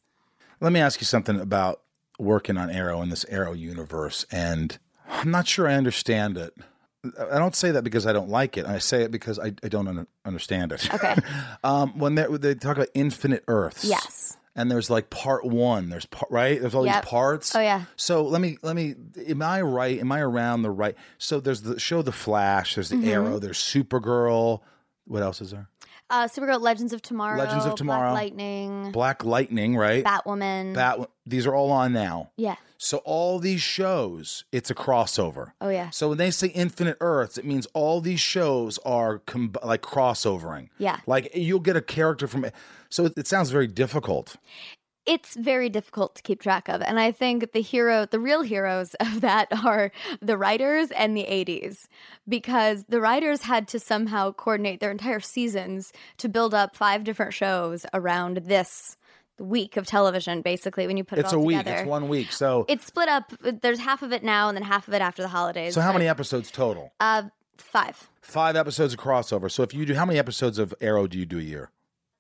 Let 0.61 0.73
me 0.73 0.81
ask 0.81 1.01
you 1.01 1.05
something 1.05 1.39
about 1.39 1.83
working 2.19 2.57
on 2.57 2.71
arrow 2.71 3.03
in 3.03 3.11
this 3.11 3.27
arrow 3.29 3.53
universe 3.53 4.25
and 4.33 4.79
i'm 5.09 5.31
not 5.31 5.47
sure 5.47 5.69
i 5.69 5.75
understand 5.75 6.39
it 6.39 6.55
I 7.19 7.39
don't 7.39 7.55
say 7.55 7.71
that 7.73 7.83
because 7.83 8.07
I 8.07 8.13
don't 8.13 8.29
like 8.29 8.57
it. 8.57 8.67
I 8.67 8.79
say 8.79 9.03
it 9.03 9.11
because 9.11 9.39
I, 9.39 9.53
I 9.63 9.69
don't 9.69 9.89
un- 9.89 10.07
understand 10.25 10.73
it. 10.73 10.93
Okay. 10.93 11.17
um, 11.65 11.99
when 11.99 12.15
they 12.15 12.55
talk 12.55 12.77
about 12.77 12.89
infinite 12.95 13.45
Earths. 13.49 13.85
Yes. 13.85 14.37
And 14.55 14.71
there's 14.71 14.89
like 14.89 15.11
part 15.11 15.45
one. 15.45 15.91
There's 15.91 16.07
part 16.07 16.31
right. 16.31 16.59
There's 16.59 16.75
all 16.75 16.87
yep. 16.87 17.03
these 17.03 17.11
parts. 17.11 17.55
Oh 17.55 17.61
yeah. 17.61 17.85
So 17.97 18.25
let 18.25 18.41
me 18.41 18.57
let 18.63 18.75
me. 18.75 18.95
Am 19.29 19.43
I 19.43 19.61
right? 19.61 20.01
Am 20.01 20.11
I 20.11 20.21
around 20.21 20.63
the 20.63 20.71
right? 20.71 20.97
So 21.19 21.41
there's 21.41 21.61
the 21.61 21.79
show, 21.79 22.01
The 22.01 22.13
Flash. 22.13 22.75
There's 22.75 22.89
the 22.89 22.97
mm-hmm. 22.97 23.09
Arrow. 23.09 23.39
There's 23.39 23.59
Supergirl. 23.59 24.61
What 25.07 25.23
else 25.23 25.43
is 25.43 25.51
there? 25.51 25.69
Uh, 26.09 26.27
Supergirl, 26.29 26.61
Legends 26.61 26.93
of 26.93 27.03
Tomorrow, 27.03 27.39
Legends 27.39 27.65
of 27.65 27.75
Tomorrow, 27.75 28.11
Black 28.13 28.23
Lightning, 28.23 28.93
Black 28.93 29.25
Lightning, 29.25 29.77
right? 29.77 30.05
Batwoman. 30.05 30.75
Bat. 30.75 31.11
These 31.27 31.47
are 31.47 31.55
all 31.55 31.73
on 31.73 31.93
now. 31.93 32.31
Yeah. 32.37 32.57
So 32.79 32.99
all 32.99 33.39
these 33.39 33.61
shows, 33.63 34.45
it's 34.53 34.71
a 34.71 34.75
crossover. 34.75 35.53
Oh 35.61 35.69
yeah. 35.69 35.91
So 35.91 36.11
when 36.11 36.19
they 36.19 36.31
say 36.31 36.49
Infinite 36.49 36.97
Earths, 37.01 37.39
it 37.39 37.45
means 37.45 37.67
all 37.75 38.01
these 38.01 38.21
shows 38.21 38.79
are 38.85 39.19
com- 39.21 39.55
like 39.65 39.83
crossovering. 39.83 40.69
Yeah. 40.79 41.01
Like 41.07 41.31
you'll 41.35 41.61
get 41.61 41.77
a 41.77 41.81
character 41.83 42.29
from 42.29 42.45
it. 42.45 42.55
So 42.89 43.07
it, 43.07 43.15
it 43.17 43.27
sounds 43.27 43.51
very 43.51 43.67
difficult 43.67 44.37
it's 45.07 45.37
very 45.37 45.69
difficult 45.69 46.17
to 46.17 46.23
keep 46.23 46.41
track 46.41 46.69
of. 46.69 46.83
And 46.83 46.99
I 46.99 47.13
think 47.13 47.53
the 47.53 47.63
hero, 47.63 48.07
the 48.07 48.21
real 48.21 48.43
heroes 48.43 48.95
of 49.01 49.21
that 49.21 49.49
are 49.65 49.93
the 50.21 50.37
writers 50.37 50.91
and 50.91 51.17
the 51.17 51.27
ADs 51.27 51.89
because 52.29 52.85
the 52.89 53.01
writers 53.01 53.43
had 53.43 53.69
to 53.69 53.79
somehow 53.79 54.33
coordinate 54.33 54.81
their 54.81 54.91
entire 54.91 55.21
seasons 55.21 55.93
to 56.19 56.29
build 56.29 56.55
up 56.55 56.77
five 56.77 57.05
different 57.05 57.35
shows 57.35 57.87
around 57.95 58.39
this 58.39 58.97
week 59.39 59.77
of 59.77 59.87
television, 59.87 60.41
basically, 60.43 60.87
when 60.87 60.97
you 60.97 61.05
put 61.05 61.19
it's 61.19 61.33
it 61.33 61.37
all 61.37 61.43
a 61.43 61.45
week. 61.45 61.59
together. 61.59 61.81
It's 61.81 61.89
one 61.89 62.09
week. 62.09 62.33
So 62.33 62.65
It's 62.69 62.87
split 62.87 63.09
up. 63.09 63.33
There's 63.41 63.79
half 63.79 64.03
of 64.03 64.13
it 64.13 64.25
now 64.25 64.49
and 64.49 64.57
then 64.57 64.65
half 64.65 64.89
of 64.89 64.95
it 64.95 65.03
after 65.03 65.23
the 65.23 65.29
holidays. 65.29 65.75
so 65.75 65.81
how 65.81 65.89
but, 65.89 65.99
many 65.99 66.09
episodes 66.09 66.51
total? 66.51 66.93
Uh, 67.01 67.25
five. 67.59 68.09
Five 68.23 68.57
episodes 68.57 68.95
of 68.95 68.99
crossover. 68.99 69.51
So 69.51 69.63
if 69.63 69.75
you 69.75 69.85
do, 69.87 69.95
how 69.95 70.05
many 70.07 70.19
episodes 70.19 70.59
of 70.59 70.75
Arrow 70.81 71.07
do 71.07 71.19
you 71.19 71.27
do 71.27 71.39
a 71.39 71.43
year? 71.43 71.71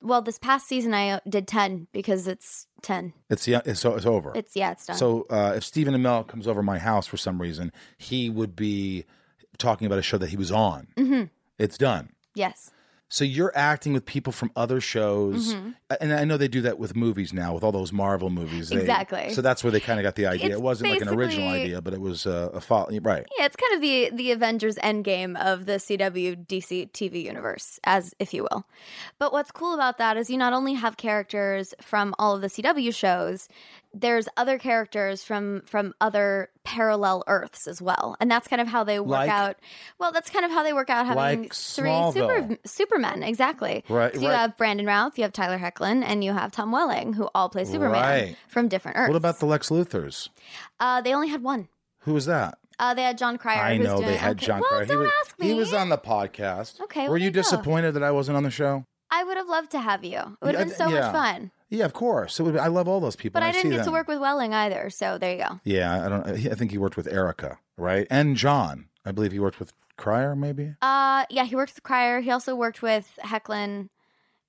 Well, 0.02 0.22
this 0.22 0.38
past 0.38 0.68
season 0.68 0.94
I 0.94 1.10
uh, 1.10 1.20
did 1.28 1.48
10 1.48 1.88
because 1.92 2.26
it's 2.28 2.66
10. 2.82 3.12
It's 3.30 3.48
yeah, 3.48 3.60
it's, 3.64 3.84
it's 3.84 4.06
over. 4.06 4.32
It's, 4.34 4.54
yeah, 4.54 4.72
it's 4.72 4.86
done. 4.86 4.96
So 4.96 5.26
uh, 5.30 5.54
if 5.56 5.64
Stephen 5.64 5.94
Amell 5.94 6.26
comes 6.26 6.46
over 6.46 6.62
my 6.62 6.78
house 6.78 7.06
for 7.06 7.16
some 7.16 7.40
reason, 7.40 7.72
he 7.98 8.30
would 8.30 8.54
be 8.54 9.04
talking 9.58 9.86
about 9.86 9.98
a 9.98 10.02
show 10.02 10.18
that 10.18 10.28
he 10.28 10.36
was 10.36 10.52
on. 10.52 10.88
Mm-hmm. 10.96 11.24
It's 11.58 11.78
done. 11.78 12.10
yes. 12.34 12.70
So 13.08 13.24
you're 13.24 13.52
acting 13.56 13.92
with 13.92 14.04
people 14.04 14.32
from 14.32 14.50
other 14.56 14.80
shows, 14.80 15.54
Mm-hmm. 15.54 15.70
and 16.00 16.12
I 16.12 16.24
know 16.24 16.36
they 16.36 16.48
do 16.48 16.62
that 16.62 16.76
with 16.80 16.96
movies 16.96 17.32
now, 17.32 17.54
with 17.54 17.62
all 17.62 17.70
those 17.70 17.92
Marvel 17.92 18.30
movies. 18.30 18.68
They- 18.70 18.80
Exactly. 18.80 19.32
So 19.32 19.42
that's 19.42 19.62
where 19.62 19.70
they 19.70 19.78
kind 19.78 20.00
of 20.00 20.02
got 20.02 20.16
the 20.16 20.26
idea. 20.26 20.46
It's 20.46 20.54
it 20.56 20.60
wasn't 20.60 20.90
like 20.90 21.02
an 21.02 21.08
original 21.10 21.48
idea, 21.48 21.80
but 21.80 21.94
it 21.94 22.00
was 22.00 22.26
uh, 22.26 22.50
a 22.52 22.60
follow. 22.60 22.88
Right. 23.00 23.24
Yeah, 23.38 23.44
it's 23.46 23.54
kind 23.56 23.74
of 23.74 23.80
the 23.80 24.10
the 24.12 24.32
Avengers 24.32 24.74
Endgame 24.76 25.40
of 25.40 25.66
the 25.66 25.74
CW 25.74 26.46
DC 26.48 26.90
TV 26.90 27.22
universe, 27.24 27.78
as 27.84 28.12
if 28.18 28.34
you 28.34 28.42
will. 28.50 28.66
But 29.20 29.32
what's 29.32 29.52
cool 29.52 29.72
about 29.74 29.98
that 29.98 30.16
is 30.16 30.28
you 30.28 30.36
not 30.36 30.52
only 30.52 30.74
have 30.74 30.96
characters 30.96 31.74
from 31.80 32.12
all 32.18 32.34
of 32.34 32.40
the 32.40 32.48
CW 32.48 32.92
shows, 32.92 33.48
there's 33.98 34.28
other 34.36 34.58
characters 34.58 35.24
from 35.24 35.62
from 35.66 35.94
other 36.00 36.50
parallel 36.64 37.24
Earths 37.26 37.66
as 37.66 37.80
well, 37.80 38.16
and 38.20 38.30
that's 38.30 38.46
kind 38.48 38.60
of 38.60 38.68
how 38.68 38.84
they 38.84 39.00
work 39.00 39.08
Like- 39.10 39.30
out. 39.30 39.56
Well, 39.98 40.12
that's 40.12 40.28
kind 40.30 40.44
of 40.44 40.50
how 40.50 40.62
they 40.62 40.72
work 40.72 40.90
out 40.90 41.06
having 41.06 41.42
Like 41.42 41.54
three 41.54 41.88
Smallville. 41.88 42.12
super 42.12 42.58
Supermen, 42.66 43.22
exactly. 43.22 43.84
Right, 43.88 44.14
So 44.14 44.20
you 44.20 44.28
right. 44.28 44.36
have 44.38 44.56
Brandon 44.56 44.84
Routh, 44.86 45.16
you 45.18 45.22
have 45.22 45.32
Tyler 45.32 45.58
Hoechlin, 45.58 46.02
and 46.04 46.22
you 46.22 46.32
have 46.32 46.52
Tom 46.52 46.72
Welling, 46.72 47.14
who 47.14 47.28
all 47.34 47.48
play 47.48 47.64
Superman 47.64 47.92
Right. 48.02 48.36
from 48.48 48.68
different 48.68 48.98
Earths. 48.98 49.08
What 49.10 49.16
about 49.16 49.38
the 49.40 49.46
Lex 49.46 49.70
Luthors? 49.70 50.28
Uh, 50.78 51.00
they 51.00 51.14
only 51.14 51.28
had 51.28 51.42
one. 51.42 51.68
Who 52.00 52.12
was 52.14 52.26
that? 52.26 52.58
Uh, 52.78 52.92
they 52.92 53.02
had 53.04 53.16
Jon 53.16 53.38
Cryer. 53.38 53.58
I 53.62 53.78
know 53.78 54.00
they 54.00 54.16
had 54.16 54.36
okay. 54.36 54.46
Jon 54.46 54.60
well, 54.60 54.68
Cryer. 54.68 54.82
He 54.84 54.88
Don't 54.88 54.98
was, 55.04 55.10
ask 55.24 55.38
me. 55.38 55.46
he 55.46 55.54
was 55.54 55.72
on 55.72 55.88
the 55.88 55.96
podcast. 55.96 56.78
Okay, 56.82 57.04
Were 57.08 57.14
well, 57.14 57.22
you 57.22 57.30
disappointed 57.30 57.92
that 57.92 58.02
I 58.02 58.10
wasn't 58.10 58.36
on 58.36 58.42
the 58.42 58.50
show? 58.50 58.84
I 59.10 59.24
would 59.24 59.36
have 59.38 59.48
loved 59.48 59.70
to 59.70 59.80
have 59.80 60.04
you. 60.04 60.18
It 60.18 60.44
would 60.44 60.54
have 60.56 60.66
Yeah, 60.68 60.72
been 60.72 60.74
so 60.74 60.88
yeah. 60.88 61.00
much 61.00 61.12
fun. 61.12 61.50
Yeah, 61.68 61.84
of 61.84 61.92
course. 61.92 62.38
It 62.38 62.44
would, 62.44 62.56
I 62.56 62.68
love 62.68 62.86
all 62.86 63.00
those 63.00 63.16
people. 63.16 63.40
But 63.40 63.46
and 63.46 63.56
I 63.56 63.60
didn't 63.60 63.76
get 63.76 63.84
to 63.84 63.90
work 63.90 64.06
with 64.06 64.20
Welling 64.20 64.54
either, 64.54 64.88
so 64.90 65.18
there 65.18 65.32
you 65.32 65.38
go. 65.38 65.60
Yeah, 65.64 66.04
I 66.04 66.08
don't. 66.08 66.26
I 66.26 66.54
think 66.54 66.70
he 66.70 66.78
worked 66.78 66.96
with 66.96 67.08
Erica, 67.08 67.58
right? 67.76 68.06
And 68.10 68.36
John. 68.36 68.86
I 69.04 69.12
believe 69.12 69.32
he 69.32 69.38
worked 69.38 69.60
with 69.60 69.72
Cryer, 69.96 70.34
maybe. 70.36 70.74
Uh, 70.82 71.24
yeah, 71.30 71.44
he 71.44 71.56
worked 71.56 71.74
with 71.74 71.82
Cryer. 71.82 72.20
He 72.20 72.30
also 72.30 72.54
worked 72.54 72.82
with 72.82 73.18
Hoechlin, 73.24 73.88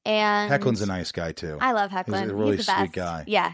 and 0.06 0.52
Hoechlin's 0.52 0.82
a 0.82 0.86
nice 0.88 1.12
guy 1.12 1.32
too. 1.32 1.58
I 1.62 1.72
love 1.72 1.92
Hoechlin. 1.92 2.22
He's 2.22 2.30
a 2.32 2.36
really 2.36 2.58
best. 2.58 2.76
sweet 2.76 2.92
guy. 2.92 3.24
Yeah, 3.28 3.54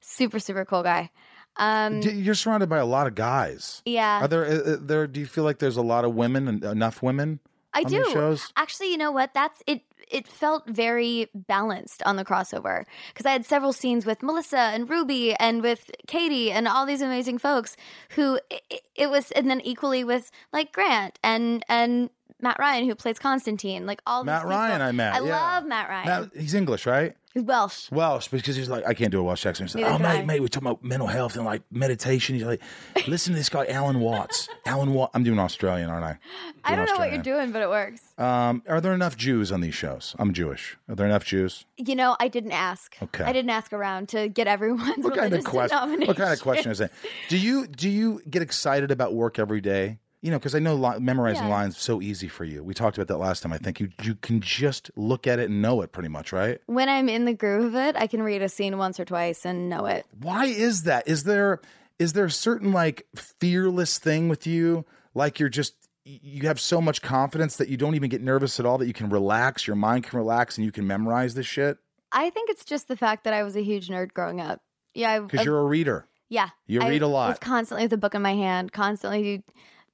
super 0.00 0.38
super 0.38 0.64
cool 0.64 0.82
guy. 0.82 1.10
Um, 1.56 2.02
You're 2.02 2.36
surrounded 2.36 2.68
by 2.68 2.78
a 2.78 2.86
lot 2.86 3.08
of 3.08 3.16
guys. 3.16 3.82
yeah, 3.84 4.22
Are 4.22 4.28
there? 4.28 4.44
Uh, 4.44 4.54
uh, 4.54 4.76
there? 4.80 5.06
Do 5.08 5.18
you 5.18 5.26
feel 5.26 5.44
like 5.44 5.58
there's 5.58 5.76
a 5.76 5.82
lot 5.82 6.04
of 6.04 6.14
women 6.14 6.46
and 6.46 6.64
enough 6.64 7.02
women? 7.02 7.40
I 7.72 7.84
do. 7.84 8.04
shows? 8.12 8.52
Actually, 8.56 8.90
you 8.90 8.98
know 8.98 9.12
what? 9.12 9.34
That's 9.34 9.62
it. 9.66 9.82
It 10.10 10.26
felt 10.26 10.66
very 10.66 11.28
balanced 11.34 12.02
on 12.04 12.16
the 12.16 12.24
crossover 12.24 12.84
because 13.12 13.26
I 13.26 13.32
had 13.32 13.44
several 13.44 13.74
scenes 13.74 14.06
with 14.06 14.22
Melissa 14.22 14.58
and 14.58 14.88
Ruby 14.88 15.34
and 15.34 15.62
with 15.62 15.90
Katie 16.06 16.50
and 16.50 16.66
all 16.66 16.86
these 16.86 17.02
amazing 17.02 17.38
folks 17.38 17.76
who 18.10 18.40
it, 18.50 18.82
it 18.94 19.10
was, 19.10 19.30
and 19.32 19.50
then 19.50 19.60
equally 19.60 20.04
with 20.04 20.30
like 20.52 20.72
Grant 20.72 21.18
and 21.22 21.64
and 21.68 22.08
Matt 22.40 22.58
Ryan 22.58 22.86
who 22.86 22.94
plays 22.94 23.18
Constantine. 23.18 23.86
Like 23.86 24.00
all 24.06 24.24
Matt 24.24 24.42
people. 24.42 24.50
Ryan, 24.50 24.82
I 24.82 24.92
met. 24.92 25.14
I 25.14 25.20
yeah. 25.20 25.54
love 25.54 25.66
Matt 25.66 25.88
Ryan. 25.88 26.06
Matt, 26.06 26.30
he's 26.34 26.54
English, 26.54 26.86
right? 26.86 27.14
He's 27.38 27.46
Welsh. 27.46 27.88
Welsh, 27.92 28.26
because 28.26 28.56
he's 28.56 28.68
like, 28.68 28.84
I 28.84 28.94
can't 28.94 29.12
do 29.12 29.20
a 29.20 29.22
Welsh 29.22 29.46
accent. 29.46 29.70
He's 29.70 29.80
like, 29.80 29.92
oh, 29.92 29.98
mate, 29.98 30.08
I. 30.08 30.24
mate, 30.24 30.40
we're 30.40 30.48
talking 30.48 30.66
about 30.66 30.82
mental 30.82 31.06
health 31.06 31.36
and 31.36 31.44
like 31.44 31.62
meditation. 31.70 32.34
He's 32.34 32.44
like, 32.44 32.60
listen 33.06 33.32
to 33.32 33.38
this 33.38 33.48
guy, 33.48 33.64
Alan 33.66 34.00
Watts. 34.00 34.48
Alan 34.66 34.92
Watts. 34.92 35.12
I'm 35.14 35.22
doing 35.22 35.38
Australian, 35.38 35.88
aren't 35.88 36.04
I? 36.04 36.18
I 36.64 36.74
don't 36.74 36.86
know 36.86 36.96
what 36.96 37.12
you're 37.12 37.22
doing, 37.22 37.52
but 37.52 37.62
it 37.62 37.68
works. 37.68 38.02
Um, 38.18 38.64
are 38.68 38.80
there 38.80 38.92
enough 38.92 39.16
Jews 39.16 39.52
on 39.52 39.60
these 39.60 39.74
shows? 39.74 40.16
I'm 40.18 40.32
Jewish. 40.32 40.76
Are 40.88 40.96
there 40.96 41.06
enough 41.06 41.24
Jews? 41.24 41.64
You 41.76 41.94
know, 41.94 42.16
I 42.18 42.26
didn't 42.26 42.50
ask. 42.50 42.96
Okay. 43.00 43.22
I 43.22 43.32
didn't 43.32 43.50
ask 43.50 43.72
around 43.72 44.08
to 44.08 44.28
get 44.28 44.48
everyone's 44.48 45.04
What 45.04 45.14
kind 45.14 45.32
of 45.32 45.44
question? 45.44 46.00
What 46.08 46.16
kind 46.16 46.32
of 46.32 46.40
question 46.40 46.72
is 46.72 46.78
that? 46.78 46.90
Do 47.28 47.38
you 47.38 47.68
do 47.68 47.88
you 47.88 48.20
get 48.28 48.42
excited 48.42 48.90
about 48.90 49.14
work 49.14 49.38
every 49.38 49.60
day? 49.60 50.00
You 50.20 50.32
know, 50.32 50.38
because 50.38 50.54
I 50.54 50.58
know 50.58 50.74
li- 50.74 50.98
memorizing 50.98 51.44
Yeah. 51.44 51.50
lines 51.50 51.76
is 51.76 51.82
so 51.82 52.02
easy 52.02 52.26
for 52.26 52.44
you. 52.44 52.64
We 52.64 52.74
talked 52.74 52.98
about 52.98 53.06
that 53.08 53.18
last 53.18 53.42
time. 53.42 53.52
I 53.52 53.58
think 53.58 53.78
you 53.78 53.90
you 54.02 54.16
can 54.16 54.40
just 54.40 54.90
look 54.96 55.26
at 55.26 55.38
it 55.38 55.48
and 55.48 55.62
know 55.62 55.80
it 55.82 55.92
pretty 55.92 56.08
much, 56.08 56.32
right? 56.32 56.60
When 56.66 56.88
I'm 56.88 57.08
in 57.08 57.24
the 57.24 57.34
groove 57.34 57.66
of 57.66 57.74
it, 57.76 57.94
I 57.96 58.06
can 58.08 58.22
read 58.22 58.42
a 58.42 58.48
scene 58.48 58.78
once 58.78 58.98
or 58.98 59.04
twice 59.04 59.44
and 59.46 59.68
know 59.68 59.86
it. 59.86 60.06
Why 60.20 60.46
is 60.46 60.82
that? 60.84 61.06
Is 61.06 61.24
there 61.24 61.60
is 61.98 62.12
there 62.14 62.24
a 62.24 62.30
certain 62.30 62.72
like 62.72 63.06
fearless 63.38 63.98
thing 63.98 64.28
with 64.28 64.46
you? 64.46 64.84
Like 65.14 65.38
you're 65.38 65.48
just 65.48 65.74
you 66.04 66.48
have 66.48 66.58
so 66.58 66.80
much 66.80 67.02
confidence 67.02 67.56
that 67.56 67.68
you 67.68 67.76
don't 67.76 67.94
even 67.94 68.08
get 68.08 68.22
nervous 68.22 68.58
at 68.58 68.64
all 68.66 68.78
that 68.78 68.86
you 68.86 68.94
can 68.94 69.10
relax, 69.10 69.66
your 69.66 69.76
mind 69.76 70.04
can 70.04 70.18
relax 70.18 70.56
and 70.56 70.64
you 70.64 70.72
can 70.72 70.86
memorize 70.86 71.34
this 71.34 71.46
shit 71.46 71.76
I 72.10 72.30
think 72.30 72.48
it's 72.48 72.64
just 72.64 72.88
the 72.88 72.96
fact 72.96 73.24
that 73.24 73.34
I 73.34 73.42
was 73.42 73.54
a 73.54 73.62
huge 73.62 73.88
nerd 73.88 74.14
growing 74.14 74.40
up. 74.40 74.62
Yeah, 74.94 75.20
because 75.20 75.44
you're 75.44 75.58
a 75.60 75.64
reader. 75.66 76.06
yeah. 76.30 76.48
you 76.66 76.80
read 76.80 77.02
a 77.02 77.06
lot. 77.06 77.28
Was 77.28 77.38
constantly 77.38 77.84
with 77.84 77.92
a 77.92 77.98
book 77.98 78.14
in 78.14 78.22
my 78.22 78.34
hand. 78.34 78.72
Constantly, 78.72 79.44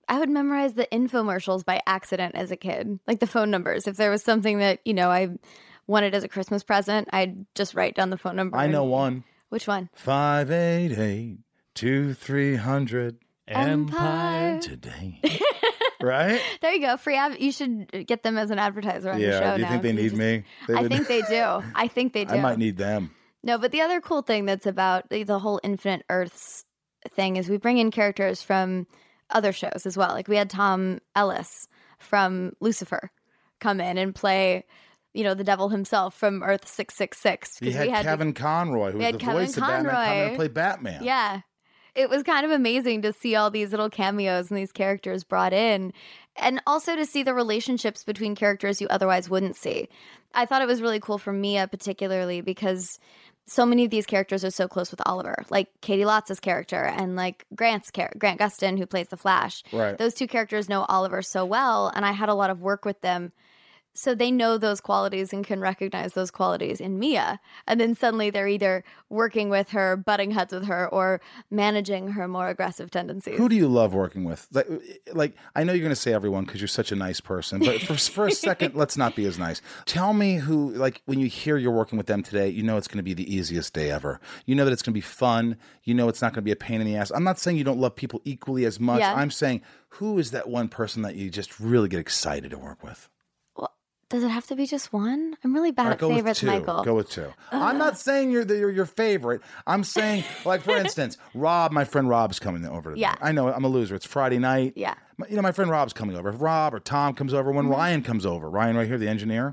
I 0.08 0.18
would 0.18 0.28
memorize 0.30 0.74
the 0.74 0.86
infomercials 0.92 1.64
by 1.64 1.80
accident 1.86 2.34
as 2.34 2.50
a 2.50 2.56
kid, 2.56 2.98
like 3.06 3.20
the 3.20 3.26
phone 3.26 3.50
numbers. 3.50 3.86
If 3.86 3.96
there 3.96 4.10
was 4.10 4.22
something 4.22 4.58
that 4.58 4.80
you 4.84 4.94
know 4.94 5.10
I 5.10 5.30
wanted 5.86 6.14
as 6.14 6.24
a 6.24 6.28
Christmas 6.28 6.62
present, 6.62 7.08
I'd 7.12 7.46
just 7.54 7.74
write 7.74 7.94
down 7.94 8.10
the 8.10 8.18
phone 8.18 8.36
number. 8.36 8.56
I 8.56 8.66
know 8.66 8.84
one. 8.84 9.24
Which 9.50 9.66
one? 9.68 9.88
Five 9.94 10.50
eight 10.50 10.92
eight 10.98 11.38
two 11.74 12.14
three 12.14 12.56
hundred 12.56 13.18
Empire. 13.46 14.60
today. 14.60 15.20
right? 16.02 16.40
There 16.60 16.72
you 16.74 16.80
go. 16.80 16.96
Free. 16.96 17.16
Av- 17.18 17.38
you 17.38 17.52
should 17.52 18.06
get 18.06 18.22
them 18.22 18.36
as 18.38 18.50
an 18.50 18.58
advertiser 18.58 19.10
on 19.10 19.20
your 19.20 19.32
show. 19.32 19.38
Yeah. 19.38 19.54
Do 19.54 19.60
you 19.60 19.64
now. 19.66 19.70
think 19.70 19.82
they 19.82 19.92
need 19.92 20.02
just- 20.10 20.16
me? 20.16 20.44
They 20.68 20.74
I 20.74 20.82
would- 20.82 20.90
think 20.92 21.08
they 21.08 21.22
do. 21.22 21.62
I 21.74 21.88
think 21.88 22.12
they 22.12 22.24
do. 22.24 22.34
I 22.34 22.40
might 22.40 22.58
need 22.58 22.76
them. 22.76 23.10
No, 23.42 23.58
but 23.58 23.72
the 23.72 23.82
other 23.82 24.00
cool 24.00 24.22
thing 24.22 24.46
that's 24.46 24.66
about 24.66 25.10
the, 25.10 25.22
the 25.22 25.38
whole 25.38 25.60
Infinite 25.62 26.04
Earths 26.08 26.64
thing 27.10 27.36
is 27.36 27.48
we 27.48 27.58
bring 27.58 27.76
in 27.78 27.90
characters 27.90 28.42
from 28.42 28.86
other 29.34 29.52
shows 29.52 29.82
as 29.84 29.96
well. 29.96 30.10
Like 30.10 30.28
we 30.28 30.36
had 30.36 30.48
Tom 30.48 31.00
Ellis 31.14 31.68
from 31.98 32.52
Lucifer 32.60 33.10
come 33.60 33.80
in 33.80 33.98
and 33.98 34.14
play, 34.14 34.64
you 35.12 35.24
know, 35.24 35.34
the 35.34 35.44
devil 35.44 35.68
himself 35.68 36.14
from 36.14 36.42
Earth 36.42 36.66
six 36.66 36.96
six 36.96 37.18
six. 37.18 37.58
You 37.60 37.72
had, 37.72 38.04
Kevin 38.04 38.32
Conroy, 38.32 38.92
who 38.92 38.98
was 38.98 39.12
the 39.12 39.18
Kevin 39.18 39.46
voice 39.46 39.56
of 39.56 39.62
Batman, 39.62 39.84
Conroy. 39.84 40.30
to 40.30 40.36
play 40.36 40.48
Batman. 40.48 41.04
Yeah. 41.04 41.40
It 41.94 42.10
was 42.10 42.24
kind 42.24 42.44
of 42.44 42.50
amazing 42.50 43.02
to 43.02 43.12
see 43.12 43.36
all 43.36 43.52
these 43.52 43.70
little 43.70 43.88
cameos 43.88 44.50
and 44.50 44.58
these 44.58 44.72
characters 44.72 45.22
brought 45.22 45.52
in, 45.52 45.92
and 46.34 46.60
also 46.66 46.96
to 46.96 47.06
see 47.06 47.22
the 47.22 47.34
relationships 47.34 48.02
between 48.02 48.34
characters 48.34 48.80
you 48.80 48.88
otherwise 48.88 49.30
wouldn't 49.30 49.54
see. 49.54 49.88
I 50.34 50.44
thought 50.44 50.60
it 50.60 50.66
was 50.66 50.82
really 50.82 50.98
cool 50.98 51.18
for 51.18 51.32
Mia, 51.32 51.68
particularly 51.68 52.40
because 52.40 52.98
so 53.46 53.66
many 53.66 53.84
of 53.84 53.90
these 53.90 54.06
characters 54.06 54.44
are 54.44 54.50
so 54.50 54.68
close 54.68 54.90
with 54.90 55.02
Oliver, 55.06 55.44
like 55.50 55.68
Caity 55.82 56.04
Lotz's 56.04 56.40
character 56.40 56.82
and 56.84 57.16
like 57.16 57.44
Grant's 57.54 57.90
char- 57.92 58.12
Grant 58.18 58.40
Gustin, 58.40 58.78
who 58.78 58.86
plays 58.86 59.08
the 59.08 59.16
Flash. 59.16 59.62
Right. 59.72 59.98
Those 59.98 60.14
two 60.14 60.26
characters 60.26 60.68
know 60.68 60.84
Oliver 60.88 61.22
so 61.22 61.44
well, 61.44 61.92
and 61.94 62.06
I 62.06 62.12
had 62.12 62.28
a 62.28 62.34
lot 62.34 62.50
of 62.50 62.60
work 62.62 62.84
with 62.84 63.00
them 63.02 63.32
so 63.94 64.14
they 64.14 64.30
know 64.30 64.58
those 64.58 64.80
qualities 64.80 65.32
and 65.32 65.44
can 65.44 65.60
recognize 65.60 66.12
those 66.14 66.30
qualities 66.30 66.80
in 66.80 66.98
Mia. 66.98 67.40
And 67.66 67.80
then 67.80 67.94
suddenly 67.94 68.28
they're 68.28 68.48
either 68.48 68.82
working 69.08 69.48
with 69.48 69.70
her, 69.70 69.96
butting 69.96 70.32
heads 70.32 70.52
with 70.52 70.66
her, 70.66 70.88
or 70.88 71.20
managing 71.50 72.08
her 72.08 72.26
more 72.26 72.48
aggressive 72.48 72.90
tendencies. 72.90 73.38
Who 73.38 73.48
do 73.48 73.54
you 73.54 73.68
love 73.68 73.94
working 73.94 74.24
with? 74.24 74.48
Like, 74.52 74.68
like 75.12 75.36
I 75.54 75.62
know 75.62 75.72
you're 75.72 75.82
going 75.82 75.90
to 75.90 75.96
say 75.96 76.12
everyone 76.12 76.44
because 76.44 76.60
you're 76.60 76.68
such 76.68 76.90
a 76.90 76.96
nice 76.96 77.20
person, 77.20 77.60
but 77.60 77.80
for, 77.82 77.94
for 77.94 78.26
a 78.26 78.32
second, 78.32 78.74
let's 78.74 78.96
not 78.96 79.14
be 79.14 79.26
as 79.26 79.38
nice. 79.38 79.62
Tell 79.86 80.12
me 80.12 80.36
who, 80.36 80.70
like, 80.70 81.02
when 81.06 81.20
you 81.20 81.28
hear 81.28 81.56
you're 81.56 81.70
working 81.70 81.96
with 81.96 82.06
them 82.06 82.22
today, 82.22 82.48
you 82.48 82.64
know 82.64 82.76
it's 82.76 82.88
going 82.88 82.98
to 82.98 83.04
be 83.04 83.14
the 83.14 83.32
easiest 83.32 83.72
day 83.74 83.90
ever. 83.90 84.20
You 84.44 84.56
know 84.56 84.64
that 84.64 84.72
it's 84.72 84.82
going 84.82 84.92
to 84.92 84.98
be 84.98 85.00
fun. 85.00 85.56
You 85.84 85.94
know 85.94 86.08
it's 86.08 86.20
not 86.20 86.32
going 86.32 86.42
to 86.42 86.42
be 86.42 86.52
a 86.52 86.56
pain 86.56 86.80
in 86.80 86.86
the 86.86 86.96
ass. 86.96 87.12
I'm 87.12 87.24
not 87.24 87.38
saying 87.38 87.56
you 87.56 87.64
don't 87.64 87.78
love 87.78 87.94
people 87.94 88.20
equally 88.24 88.64
as 88.64 88.80
much. 88.80 89.00
Yeah. 89.00 89.14
I'm 89.14 89.30
saying 89.30 89.62
who 89.88 90.18
is 90.18 90.32
that 90.32 90.48
one 90.48 90.68
person 90.68 91.02
that 91.02 91.14
you 91.14 91.30
just 91.30 91.60
really 91.60 91.88
get 91.88 92.00
excited 92.00 92.50
to 92.50 92.58
work 92.58 92.82
with? 92.82 93.08
Does 94.10 94.22
it 94.22 94.28
have 94.28 94.46
to 94.48 94.56
be 94.56 94.66
just 94.66 94.92
one? 94.92 95.36
I'm 95.42 95.54
really 95.54 95.70
bad 95.72 95.84
right, 95.84 95.92
at 95.92 95.98
go 95.98 96.08
with 96.08 96.18
favorites, 96.18 96.40
two. 96.40 96.46
Michael. 96.46 96.84
Go 96.84 96.94
with 96.94 97.10
two. 97.10 97.32
I'm 97.50 97.78
not 97.78 97.98
saying 97.98 98.30
you're, 98.30 98.44
the, 98.44 98.56
you're 98.56 98.70
your 98.70 98.86
favorite. 98.86 99.40
I'm 99.66 99.82
saying, 99.82 100.24
like 100.44 100.62
for 100.62 100.76
instance, 100.76 101.16
Rob, 101.34 101.72
my 101.72 101.84
friend 101.84 102.08
Rob's 102.08 102.38
coming 102.38 102.64
over. 102.66 102.90
Today. 102.90 103.00
Yeah. 103.02 103.14
I 103.20 103.32
know 103.32 103.52
I'm 103.52 103.64
a 103.64 103.68
loser. 103.68 103.94
It's 103.94 104.06
Friday 104.06 104.38
night. 104.38 104.74
Yeah. 104.76 104.94
My- 105.16 105.26
You 105.28 105.36
know, 105.36 105.42
my 105.42 105.52
friend 105.52 105.70
Rob's 105.70 105.92
coming 105.92 106.16
over. 106.16 106.28
If 106.28 106.40
Rob 106.40 106.74
or 106.74 106.80
Tom 106.80 107.14
comes 107.14 107.32
over, 107.34 107.50
Mm-hmm. 107.50 107.56
when 107.56 107.68
Ryan 107.68 108.02
comes 108.02 108.24
over, 108.26 108.48
Ryan 108.50 108.76
right 108.76 108.86
here, 108.86 108.98
the 108.98 109.08
engineer. 109.08 109.52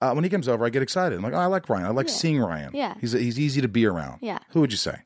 Uh, 0.00 0.12
when 0.12 0.24
he 0.24 0.28
comes 0.30 0.48
over, 0.48 0.64
I 0.66 0.70
get 0.70 0.82
excited. 0.82 1.16
I'm 1.16 1.22
like, 1.22 1.32
oh, 1.32 1.38
I 1.38 1.46
like 1.46 1.68
Ryan. 1.68 1.86
I 1.86 1.90
like 1.90 2.08
seeing 2.08 2.38
Ryan. 2.40 2.70
Yeah. 2.74 2.94
He's 3.00 3.12
he's 3.12 3.38
easy 3.38 3.60
to 3.60 3.68
be 3.68 3.86
around. 3.86 4.18
Yeah. 4.22 4.38
Who 4.50 4.60
would 4.60 4.70
you 4.72 4.76
say? 4.78 4.96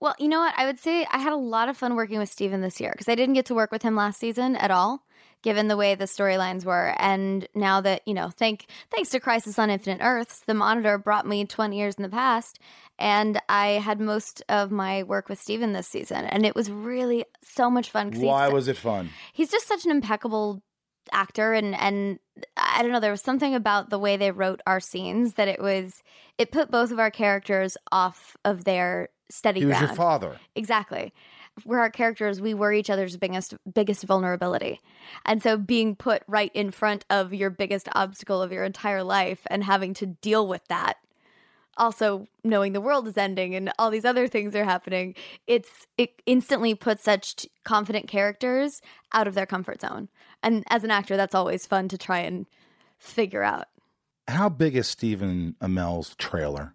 Well, 0.00 0.14
you 0.18 0.28
know 0.28 0.40
what? 0.40 0.52
I 0.58 0.66
would 0.66 0.78
say 0.78 1.06
I 1.10 1.18
had 1.18 1.32
a 1.32 1.36
lot 1.38 1.70
of 1.70 1.76
fun 1.76 1.94
working 1.96 2.18
with 2.18 2.28
Steven 2.28 2.60
this 2.60 2.78
year 2.80 2.90
because 2.92 3.08
I 3.08 3.14
didn't 3.14 3.34
get 3.34 3.46
to 3.46 3.54
work 3.54 3.72
with 3.72 3.80
him 3.82 3.96
last 3.96 4.20
season 4.20 4.54
at 4.56 4.70
all, 4.70 5.06
given 5.46 5.68
the 5.68 5.76
way 5.76 5.94
the 5.94 6.06
storylines 6.06 6.64
were. 6.64 6.92
And 6.98 7.46
now 7.54 7.80
that, 7.80 8.02
you 8.04 8.14
know, 8.14 8.30
thank 8.30 8.66
thanks 8.90 9.10
to 9.10 9.20
Crisis 9.20 9.60
on 9.60 9.70
Infinite 9.70 10.02
Earths, 10.02 10.40
the 10.40 10.54
monitor 10.54 10.98
brought 10.98 11.24
me 11.24 11.44
20 11.44 11.78
years 11.78 11.94
in 11.94 12.02
the 12.02 12.08
past. 12.08 12.58
And 12.98 13.40
I 13.48 13.74
had 13.74 14.00
most 14.00 14.42
of 14.48 14.72
my 14.72 15.04
work 15.04 15.28
with 15.28 15.40
Steven 15.40 15.72
this 15.72 15.86
season. 15.86 16.24
And 16.24 16.44
it 16.44 16.56
was 16.56 16.68
really 16.68 17.26
so 17.44 17.70
much 17.70 17.90
fun. 17.90 18.10
Why 18.14 18.48
was 18.48 18.66
it 18.66 18.76
fun? 18.76 19.10
He's 19.32 19.48
just 19.48 19.68
such 19.68 19.84
an 19.84 19.92
impeccable 19.92 20.64
actor 21.12 21.52
and 21.52 21.76
and 21.76 22.18
I 22.56 22.82
don't 22.82 22.90
know 22.90 22.98
there 22.98 23.12
was 23.12 23.20
something 23.20 23.54
about 23.54 23.90
the 23.90 23.98
way 24.00 24.16
they 24.16 24.32
wrote 24.32 24.60
our 24.66 24.80
scenes 24.80 25.34
that 25.34 25.46
it 25.46 25.62
was 25.62 26.02
it 26.36 26.50
put 26.50 26.72
both 26.72 26.90
of 26.90 26.98
our 26.98 27.12
characters 27.12 27.76
off 27.92 28.36
of 28.44 28.64
their 28.64 29.10
steady 29.30 29.60
he 29.60 29.66
ground. 29.66 29.82
was 29.82 29.90
your 29.90 29.96
father. 29.96 30.40
Exactly. 30.56 31.12
Where 31.64 31.80
our 31.80 31.90
characters, 31.90 32.40
we 32.40 32.54
were 32.54 32.72
each 32.72 32.90
other's 32.90 33.16
biggest 33.16 33.54
biggest 33.72 34.04
vulnerability. 34.04 34.80
And 35.24 35.42
so 35.42 35.56
being 35.56 35.96
put 35.96 36.22
right 36.26 36.50
in 36.54 36.70
front 36.70 37.04
of 37.08 37.32
your 37.32 37.50
biggest 37.50 37.88
obstacle 37.94 38.42
of 38.42 38.52
your 38.52 38.64
entire 38.64 39.02
life 39.02 39.40
and 39.46 39.64
having 39.64 39.94
to 39.94 40.06
deal 40.06 40.46
with 40.46 40.66
that 40.68 40.98
also 41.76 42.26
knowing 42.42 42.72
the 42.72 42.80
world 42.80 43.06
is 43.06 43.16
ending 43.16 43.54
and 43.54 43.72
all 43.78 43.90
these 43.90 44.04
other 44.04 44.26
things 44.26 44.54
are 44.54 44.64
happening 44.64 45.14
it's 45.46 45.86
it 45.98 46.22
instantly 46.26 46.74
puts 46.74 47.04
such 47.04 47.46
confident 47.64 48.08
characters 48.08 48.80
out 49.12 49.28
of 49.28 49.34
their 49.34 49.46
comfort 49.46 49.80
zone. 49.80 50.08
And 50.42 50.64
as 50.68 50.84
an 50.84 50.90
actor 50.90 51.16
that's 51.16 51.34
always 51.34 51.66
fun 51.66 51.88
to 51.88 51.98
try 51.98 52.20
and 52.20 52.46
figure 52.98 53.42
out. 53.42 53.66
How 54.28 54.48
big 54.48 54.76
is 54.76 54.88
stephen 54.88 55.56
amell's 55.60 56.14
trailer 56.16 56.74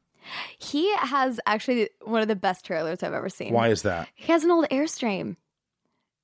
he 0.58 0.94
has 0.98 1.40
actually 1.46 1.90
one 2.04 2.22
of 2.22 2.28
the 2.28 2.36
best 2.36 2.66
trailers 2.66 3.04
i've 3.04 3.14
ever 3.14 3.30
seen 3.30 3.54
why 3.54 3.70
is 3.70 3.82
that 3.82 4.08
he 4.16 4.32
has 4.32 4.44
an 4.44 4.52
old 4.52 4.68
airstream 4.70 5.36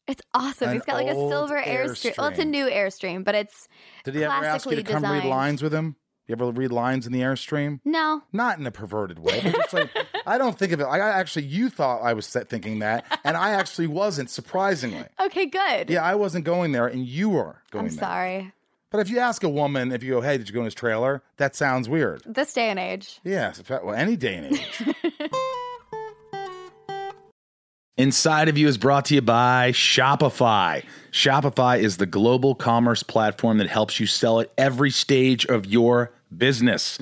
it's 0.08 0.22
awesome. 0.34 0.70
An 0.70 0.76
He's 0.76 0.86
got 0.86 0.96
like 0.96 1.08
a 1.08 1.14
silver 1.16 1.62
airstream. 1.62 2.14
Airstream. 2.14 2.18
Well, 2.18 2.28
it's 2.28 2.40
a 2.40 2.46
new 2.46 2.68
airstream, 2.68 3.26
but 3.26 3.36
it's 3.36 3.68
did 4.06 4.16
he 4.16 4.24
ever 4.24 4.46
ask 4.46 4.66
you 4.70 4.78
to 4.78 4.84
come 4.84 5.02
designed. 5.02 5.26
read 5.26 5.30
lines 5.30 5.62
with 5.62 5.74
him? 5.74 5.98
You 6.28 6.34
ever 6.34 6.52
read 6.52 6.74
lines 6.74 7.08
in 7.08 7.14
the 7.14 7.22
Airstream? 7.22 7.80
No. 7.86 8.22
Not 8.34 8.60
in 8.60 8.68
a 8.68 8.72
perverted 8.72 9.18
way. 9.20 9.54
Like, 9.72 9.90
I 10.28 10.38
don't 10.38 10.60
think 10.60 10.74
of 10.74 10.82
it. 10.82 10.84
I 10.84 11.00
actually, 11.00 11.46
you 11.46 11.70
thought 11.70 12.02
I 12.02 12.14
was 12.14 12.28
thinking 12.28 12.80
that, 12.80 13.06
and 13.24 13.38
I 13.38 13.52
actually 13.52 13.88
wasn't, 13.88 14.30
surprisingly. 14.30 15.06
Okay, 15.28 15.46
good. 15.46 15.90
Yeah, 15.90 16.04
I 16.04 16.16
wasn't 16.16 16.46
going 16.46 16.72
there, 16.72 16.88
and 16.88 17.06
you 17.06 17.30
were 17.30 17.62
going 17.72 17.86
I'm 17.86 17.92
there. 17.92 18.00
sorry. 18.00 18.54
But 18.90 19.00
if 19.00 19.10
you 19.10 19.20
ask 19.20 19.44
a 19.44 19.50
woman, 19.50 19.92
if 19.92 20.02
you 20.02 20.12
go, 20.12 20.22
hey, 20.22 20.38
did 20.38 20.48
you 20.48 20.54
go 20.54 20.62
in 20.62 20.66
his 20.66 20.74
trailer? 20.74 21.22
That 21.38 21.56
sounds 21.56 21.90
weird. 21.90 22.22
This 22.26 22.54
day 22.54 22.70
and 22.70 22.80
age. 22.80 23.20
Yes. 23.24 23.62
Well, 23.70 23.94
any 23.94 24.16
day 24.16 24.36
and 24.36 24.56
age. 24.56 24.84
Inside 27.98 28.48
of 28.48 28.58
You 28.60 28.68
is 28.68 28.78
brought 28.78 29.06
to 29.06 29.16
you 29.16 29.22
by 29.22 29.72
Shopify. 29.72 30.86
Shopify 31.12 31.80
is 31.80 31.98
the 31.98 32.06
global 32.06 32.54
commerce 32.54 33.02
platform 33.02 33.58
that 33.58 33.68
helps 33.68 34.00
you 34.00 34.06
sell 34.06 34.40
at 34.40 34.52
every 34.58 34.92
stage 34.92 35.46
of 35.48 35.66
your 35.66 36.14
business. 36.38 37.00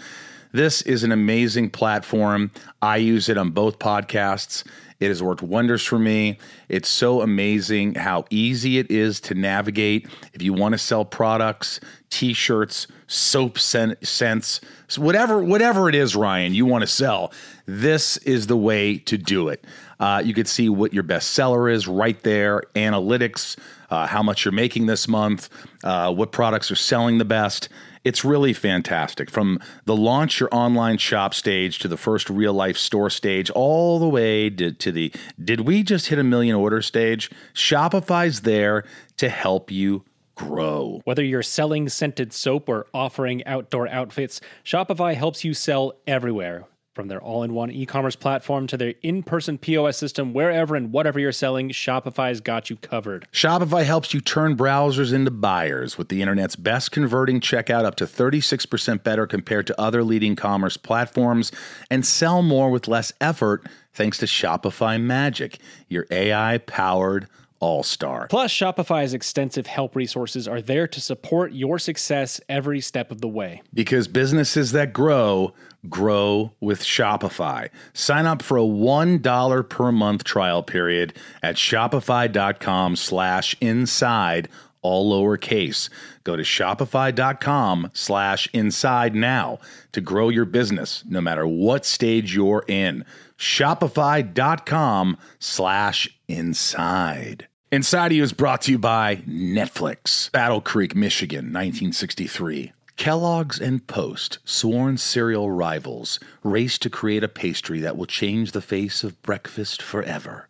This 0.53 0.81
is 0.83 1.03
an 1.03 1.11
amazing 1.11 1.69
platform. 1.71 2.49
I 2.81 2.95
use 2.97 3.27
it 3.27 3.37
on 3.37 3.51
both 3.51 3.77
podcasts. 3.77 4.63
It 4.99 5.09
has 5.09 5.21
worked 5.21 5.41
wonders 5.41 5.83
for 5.83 5.99
me. 5.99 6.37
It's 6.69 6.89
so 6.89 7.21
amazing 7.21 7.95
how 7.95 8.25
easy 8.29 8.77
it 8.77 8.89
is 8.89 9.19
to 9.21 9.33
navigate. 9.33 10.07
If 10.33 10.41
you 10.41 10.53
want 10.53 10.73
to 10.73 10.77
sell 10.77 11.03
products, 11.03 11.79
t-shirts, 12.09 12.87
soap 13.07 13.59
scents, 13.59 14.61
whatever 14.97 15.43
whatever 15.43 15.89
it 15.89 15.95
is, 15.95 16.15
Ryan, 16.15 16.53
you 16.53 16.65
want 16.65 16.81
to 16.83 16.87
sell, 16.87 17.33
this 17.65 18.17
is 18.17 18.47
the 18.47 18.57
way 18.57 18.97
to 18.99 19.17
do 19.17 19.49
it. 19.49 19.65
Uh, 19.99 20.21
you 20.23 20.33
can 20.33 20.45
see 20.45 20.69
what 20.69 20.93
your 20.93 21.03
best 21.03 21.31
seller 21.31 21.69
is 21.69 21.87
right 21.87 22.21
there, 22.23 22.63
analytics, 22.75 23.57
uh, 23.89 24.07
how 24.07 24.23
much 24.23 24.45
you're 24.45 24.51
making 24.51 24.85
this 24.85 25.07
month, 25.07 25.49
uh, 25.83 26.13
what 26.13 26.31
products 26.31 26.71
are 26.71 26.75
selling 26.75 27.17
the 27.17 27.25
best. 27.25 27.69
It's 28.03 28.23
really 28.23 28.53
fantastic. 28.53 29.31
From 29.31 29.59
the 29.85 29.95
launch 29.95 30.39
your 30.39 30.49
online 30.51 30.97
shop 30.99 31.33
stage 31.33 31.79
to 31.79 31.87
the 31.87 31.97
first 31.97 32.29
real 32.29 32.53
life 32.53 32.77
store 32.77 33.09
stage, 33.09 33.49
all 33.49 33.97
the 33.97 34.07
way 34.07 34.49
to, 34.51 34.71
to 34.71 34.91
the 34.91 35.11
did 35.43 35.61
we 35.61 35.81
just 35.81 36.07
hit 36.07 36.19
a 36.19 36.23
million 36.23 36.55
order 36.55 36.81
stage? 36.81 37.31
Shopify's 37.53 38.41
there 38.41 38.83
to 39.17 39.27
help 39.27 39.71
you 39.71 40.03
grow. 40.35 41.01
Whether 41.05 41.23
you're 41.23 41.41
selling 41.41 41.89
scented 41.89 42.31
soap 42.31 42.69
or 42.69 42.85
offering 42.93 43.43
outdoor 43.47 43.87
outfits, 43.87 44.39
Shopify 44.63 45.15
helps 45.15 45.43
you 45.43 45.53
sell 45.53 45.93
everywhere 46.05 46.65
from 46.95 47.09
their 47.09 47.21
all 47.21 47.43
in 47.43 47.53
one 47.53 47.69
e 47.69 47.85
commerce 47.85 48.15
platform 48.15 48.65
to 48.67 48.77
their 48.77 48.93
in 49.03 49.21
person 49.21 49.57
POS 49.57 49.97
system, 49.97 50.33
wherever 50.33 50.75
and 50.75 50.91
whatever 50.93 51.19
you're 51.19 51.33
selling, 51.33 51.69
Shopify's 51.69 52.39
got 52.39 52.69
you 52.69 52.77
covered. 52.77 53.27
Shopify 53.33 53.83
helps 53.83 54.13
you 54.13 54.21
turn 54.21 54.55
browsers 54.55 55.13
into 55.13 55.29
buyers 55.29 55.97
with 55.97 56.07
the 56.07 56.21
internet's 56.21 56.55
best 56.55 56.91
converting 56.91 57.41
checkout 57.41 57.83
up 57.83 57.95
to 57.95 58.05
36% 58.05 59.03
better 59.03 59.27
compared 59.27 59.67
to 59.67 59.79
other 59.79 60.03
leading 60.03 60.35
commerce 60.35 60.77
platforms 60.77 61.51
and 61.91 62.05
sell 62.05 62.41
more 62.41 62.71
with 62.71 62.87
less 62.87 63.11
effort 63.19 63.67
thanks 63.91 64.17
to 64.19 64.25
Shopify 64.25 65.01
Magic, 65.01 65.59
your 65.89 66.05
AI 66.09 66.57
powered 66.59 67.27
all 67.59 67.83
star. 67.83 68.27
Plus, 68.27 68.51
Shopify's 68.51 69.13
extensive 69.13 69.65
help 69.65 69.95
resources 69.95 70.47
are 70.47 70.61
there 70.61 70.87
to 70.87 71.01
support 71.01 71.53
your 71.53 71.79
success 71.79 72.39
every 72.49 72.81
step 72.81 73.11
of 73.11 73.21
the 73.21 73.27
way. 73.27 73.61
Because 73.73 74.07
businesses 74.07 74.71
that 74.73 74.93
grow, 74.93 75.53
grow 75.89 76.51
with 76.59 76.81
Shopify. 76.81 77.69
Sign 77.93 78.25
up 78.25 78.41
for 78.41 78.57
a 78.57 78.61
$1 78.61 79.69
per 79.69 79.91
month 79.91 80.23
trial 80.23 80.63
period 80.63 81.13
at 81.41 81.55
shopify.com 81.55 82.95
slash 82.95 83.55
inside, 83.61 84.49
all 84.81 85.11
lowercase. 85.11 85.89
Go 86.23 86.35
to 86.35 86.43
shopify.com 86.43 87.91
slash 87.93 88.49
inside 88.53 89.15
now 89.15 89.59
to 89.91 90.01
grow 90.01 90.29
your 90.29 90.45
business 90.45 91.03
no 91.07 91.21
matter 91.21 91.47
what 91.47 91.85
stage 91.85 92.35
you're 92.35 92.65
in. 92.67 93.05
Shopify.com 93.37 95.17
slash 95.39 96.09
inside. 96.27 97.47
Inside 97.71 98.13
You 98.13 98.23
is 98.23 98.31
brought 98.31 98.61
to 98.63 98.71
you 98.71 98.79
by 98.79 99.17
Netflix. 99.27 100.31
Battle 100.31 100.61
Creek, 100.61 100.95
Michigan, 100.95 101.45
1963. 101.45 102.71
Kellogg's 102.97 103.59
and 103.59 103.85
Post, 103.87 104.39
sworn 104.45 104.97
cereal 104.97 105.51
rivals, 105.51 106.19
race 106.43 106.77
to 106.79 106.89
create 106.89 107.23
a 107.23 107.27
pastry 107.27 107.79
that 107.81 107.97
will 107.97 108.05
change 108.05 108.51
the 108.51 108.61
face 108.61 109.03
of 109.03 109.21
breakfast 109.21 109.81
forever. 109.81 110.47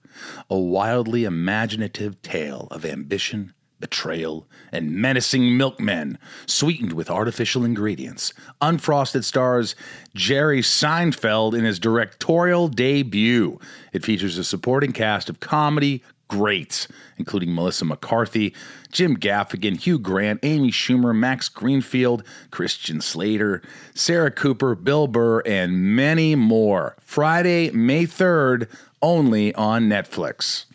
A 0.49 0.57
wildly 0.57 1.23
imaginative 1.23 2.21
tale 2.21 2.67
of 2.71 2.85
ambition, 2.85 3.53
betrayal, 3.79 4.47
and 4.71 4.93
menacing 4.93 5.57
milkmen, 5.57 6.17
sweetened 6.45 6.93
with 6.93 7.09
artificial 7.09 7.65
ingredients. 7.65 8.33
Unfrosted 8.61 9.23
stars 9.23 9.75
Jerry 10.13 10.61
Seinfeld 10.61 11.57
in 11.57 11.65
his 11.65 11.79
directorial 11.79 12.67
debut. 12.67 13.59
It 13.91 14.05
features 14.05 14.37
a 14.37 14.43
supporting 14.43 14.91
cast 14.91 15.29
of 15.29 15.39
comedy, 15.39 16.03
greats, 16.27 16.87
including 17.17 17.53
Melissa 17.53 17.85
McCarthy, 17.85 18.53
Jim 18.91 19.17
Gaffigan, 19.17 19.77
Hugh 19.77 19.99
Grant, 19.99 20.39
Amy 20.43 20.71
Schumer, 20.71 21.15
Max 21.15 21.49
Greenfield, 21.49 22.23
Christian 22.51 23.01
Slater, 23.01 23.61
Sarah 23.93 24.31
Cooper, 24.31 24.75
Bill 24.75 25.07
Burr, 25.07 25.41
and 25.41 25.95
many 25.95 26.35
more. 26.35 26.95
Friday, 26.99 27.71
May 27.71 28.05
3rd, 28.05 28.69
only 29.01 29.53
on 29.55 29.89
Netflix. 29.89 30.65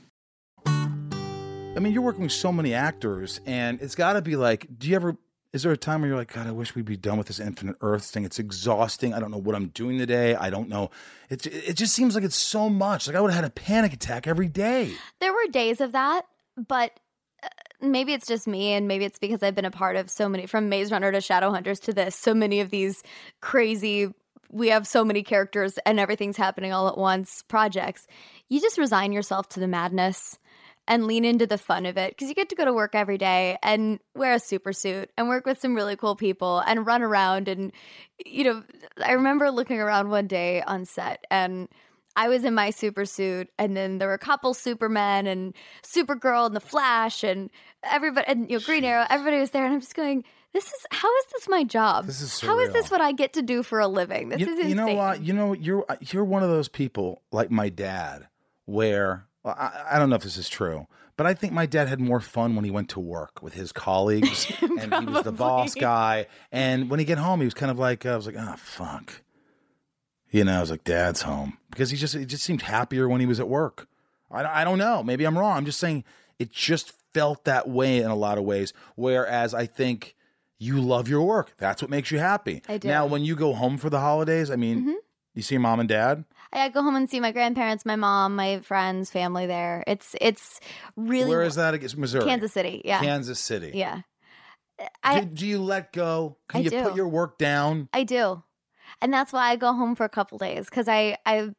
I 0.66 1.78
mean, 1.78 1.92
you're 1.92 2.02
working 2.02 2.22
with 2.22 2.32
so 2.32 2.52
many 2.52 2.74
actors, 2.74 3.40
and 3.46 3.80
it's 3.80 3.94
got 3.94 4.14
to 4.14 4.22
be 4.22 4.36
like, 4.36 4.66
do 4.78 4.88
you 4.88 4.96
ever 4.96 5.16
is 5.52 5.64
there 5.64 5.72
a 5.72 5.76
time 5.76 6.00
where 6.00 6.08
you're 6.08 6.18
like, 6.18 6.32
God, 6.32 6.46
I 6.46 6.52
wish 6.52 6.74
we'd 6.74 6.84
be 6.84 6.96
done 6.96 7.18
with 7.18 7.26
this 7.26 7.40
Infinite 7.40 7.76
Earth 7.80 8.04
thing? 8.04 8.24
It's 8.24 8.38
exhausting. 8.38 9.12
I 9.12 9.20
don't 9.20 9.32
know 9.32 9.38
what 9.38 9.56
I'm 9.56 9.68
doing 9.68 9.98
today. 9.98 10.36
I 10.36 10.48
don't 10.48 10.68
know. 10.68 10.90
It 11.28 11.46
it 11.46 11.76
just 11.76 11.94
seems 11.94 12.14
like 12.14 12.22
it's 12.22 12.36
so 12.36 12.68
much. 12.68 13.06
Like 13.06 13.16
I 13.16 13.20
would 13.20 13.32
have 13.32 13.42
had 13.44 13.50
a 13.50 13.54
panic 13.54 13.92
attack 13.92 14.26
every 14.26 14.48
day. 14.48 14.92
There 15.20 15.32
were 15.32 15.46
days 15.50 15.80
of 15.80 15.92
that, 15.92 16.26
but 16.56 16.92
uh, 17.42 17.48
maybe 17.80 18.12
it's 18.12 18.28
just 18.28 18.46
me, 18.46 18.74
and 18.74 18.86
maybe 18.86 19.04
it's 19.04 19.18
because 19.18 19.42
I've 19.42 19.56
been 19.56 19.64
a 19.64 19.70
part 19.72 19.96
of 19.96 20.08
so 20.08 20.28
many, 20.28 20.46
from 20.46 20.68
Maze 20.68 20.92
Runner 20.92 21.10
to 21.10 21.18
Shadowhunters 21.18 21.80
to 21.82 21.92
this, 21.92 22.14
so 22.14 22.32
many 22.32 22.60
of 22.60 22.70
these 22.70 23.02
crazy. 23.40 24.12
We 24.52 24.68
have 24.68 24.84
so 24.84 25.04
many 25.04 25.22
characters 25.22 25.78
and 25.86 26.00
everything's 26.00 26.36
happening 26.36 26.72
all 26.72 26.88
at 26.88 26.98
once 26.98 27.42
projects. 27.46 28.08
You 28.48 28.60
just 28.60 28.78
resign 28.78 29.12
yourself 29.12 29.48
to 29.50 29.60
the 29.60 29.68
madness 29.68 30.40
and 30.90 31.07
lean 31.07 31.24
into 31.24 31.46
the 31.46 31.57
fun 31.57 31.87
of 31.87 31.96
it 31.96 32.11
because 32.11 32.29
you 32.29 32.35
get 32.35 32.48
to 32.48 32.57
go 32.57 32.64
to 32.64 32.72
work 32.72 32.94
every 32.94 33.16
day 33.16 33.57
and 33.62 34.00
wear 34.14 34.35
a 34.35 34.40
super 34.40 34.72
suit 34.72 35.09
and 35.16 35.29
work 35.29 35.46
with 35.46 35.61
some 35.61 35.74
really 35.74 35.96
cool 35.96 36.16
people 36.16 36.59
and 36.66 36.85
run 36.85 37.00
around 37.00 37.48
and 37.48 37.72
you 38.26 38.44
know 38.44 38.62
i 39.03 39.12
remember 39.12 39.50
looking 39.50 39.79
around 39.79 40.10
one 40.10 40.27
day 40.27 40.60
on 40.62 40.85
set 40.85 41.25
and 41.31 41.69
I 42.17 42.29
was 42.29 42.42
in 42.42 42.54
my 42.54 42.71
super 42.71 43.04
suit, 43.04 43.48
and 43.56 43.77
then 43.77 43.98
there 43.98 44.08
were 44.08 44.14
a 44.14 44.19
couple 44.19 44.52
Supermen 44.52 45.29
and 45.29 45.54
Supergirl 45.85 46.44
and 46.46 46.56
the 46.56 46.60
Flash 46.60 47.23
and 47.23 47.50
everybody 47.85 48.27
and 48.27 48.50
you 48.50 48.58
know 48.58 48.64
Green 48.64 48.85
Arrow. 48.85 49.06
Everybody 49.08 49.38
was 49.38 49.52
there, 49.52 49.64
and 49.64 49.73
I'm 49.73 49.81
just 49.81 49.94
going, 49.94 50.25
"This 50.52 50.67
is 50.67 50.87
how 50.90 51.08
is 51.19 51.25
this 51.33 51.48
my 51.48 51.62
job? 51.62 52.06
This 52.06 52.21
is 52.21 52.40
how 52.40 52.58
is 52.58 52.73
this 52.73 52.90
what 52.90 53.00
I 53.00 53.12
get 53.12 53.35
to 53.35 53.42
do 53.42 53.62
for 53.62 53.79
a 53.79 53.87
living? 53.87 54.29
This 54.29 54.40
you, 54.40 54.48
is 54.48 54.58
insane." 54.58 54.69
You 54.71 54.75
know 54.75 54.94
what? 54.94 55.23
You 55.23 55.33
know 55.33 55.52
you're 55.52 55.87
you're 56.00 56.25
one 56.25 56.42
of 56.42 56.50
those 56.50 56.69
people 56.69 57.23
like 57.31 57.52
my 57.52 57.69
dad 57.69 58.27
where 58.67 59.29
well, 59.42 59.54
I, 59.58 59.92
I, 59.92 59.98
don't 59.98 60.10
know 60.10 60.16
if 60.16 60.22
this 60.22 60.36
is 60.36 60.48
true, 60.48 60.86
but 61.16 61.26
I 61.26 61.34
think 61.34 61.52
my 61.52 61.66
dad 61.66 61.88
had 61.88 62.00
more 62.00 62.20
fun 62.20 62.54
when 62.56 62.64
he 62.64 62.70
went 62.70 62.90
to 62.90 63.00
work 63.00 63.42
with 63.42 63.54
his 63.54 63.72
colleagues 63.72 64.52
and 64.60 64.94
he 64.94 65.06
was 65.06 65.24
the 65.24 65.32
boss 65.32 65.74
guy. 65.74 66.26
And 66.52 66.90
when 66.90 66.98
he 66.98 67.04
get 67.04 67.18
home, 67.18 67.40
he 67.40 67.46
was 67.46 67.54
kind 67.54 67.70
of 67.70 67.78
like, 67.78 68.04
I 68.06 68.16
was 68.16 68.26
like, 68.26 68.36
oh, 68.38 68.54
fuck. 68.56 69.22
You 70.30 70.44
know, 70.44 70.58
I 70.58 70.60
was 70.60 70.70
like, 70.70 70.84
dad's 70.84 71.22
home 71.22 71.58
because 71.70 71.90
he 71.90 71.96
just, 71.96 72.14
he 72.14 72.24
just 72.24 72.44
seemed 72.44 72.62
happier 72.62 73.08
when 73.08 73.20
he 73.20 73.26
was 73.26 73.40
at 73.40 73.48
work. 73.48 73.88
I, 74.30 74.62
I 74.62 74.64
don't 74.64 74.78
know. 74.78 75.02
Maybe 75.02 75.24
I'm 75.24 75.36
wrong. 75.36 75.56
I'm 75.56 75.64
just 75.64 75.80
saying 75.80 76.04
it 76.38 76.52
just 76.52 76.92
felt 77.12 77.44
that 77.44 77.68
way 77.68 77.98
in 77.98 78.10
a 78.10 78.14
lot 78.14 78.38
of 78.38 78.44
ways. 78.44 78.72
Whereas 78.94 79.54
I 79.54 79.66
think 79.66 80.14
you 80.58 80.80
love 80.80 81.08
your 81.08 81.22
work. 81.22 81.54
That's 81.56 81.82
what 81.82 81.90
makes 81.90 82.10
you 82.10 82.18
happy. 82.18 82.62
I 82.68 82.78
do. 82.78 82.88
Now, 82.88 83.06
when 83.06 83.24
you 83.24 83.34
go 83.34 83.54
home 83.54 83.78
for 83.78 83.90
the 83.90 83.98
holidays, 83.98 84.50
I 84.50 84.56
mean, 84.56 84.80
mm-hmm. 84.80 84.94
you 85.34 85.42
see 85.42 85.58
mom 85.58 85.80
and 85.80 85.88
dad. 85.88 86.24
I 86.53 86.69
go 86.69 86.83
home 86.83 86.96
and 86.96 87.09
see 87.09 87.21
my 87.21 87.33
grandparents, 87.33 87.87
my 87.87 87.96
mom, 87.96 88.37
my 88.37 88.61
friends, 88.61 89.11
family 89.11 89.46
there. 89.46 89.85
It's 89.87 90.17
it's 90.21 90.61
really 90.96 91.31
Where 91.31 91.42
is 91.42 91.55
that 91.55 91.75
against 91.75 91.96
Missouri? 91.96 92.25
Kansas 92.25 92.53
City. 92.53 92.83
Yeah. 92.85 93.01
Kansas 93.01 93.38
City. 93.38 93.73
Yeah. 93.75 94.03
I, 95.05 95.21
do, 95.21 95.27
do 95.27 95.46
you 95.46 95.63
let 95.63 95.92
go? 95.92 96.38
Can 96.48 96.61
I 96.61 96.65
you 96.65 96.71
do. 96.71 96.83
put 96.83 96.96
your 96.96 97.09
work 97.09 97.38
down? 97.38 97.88
I 97.92 98.05
do. 98.05 98.42
And 99.03 99.13
that's 99.13 99.33
why 99.33 99.51
I 99.51 99.57
go 99.57 99.73
home 99.73 99.94
for 99.94 100.05
a 100.05 100.09
couple 100.09 100.38
days 100.38 100.69
cuz 100.69 100.88
I 100.88 101.17
I 101.25 101.51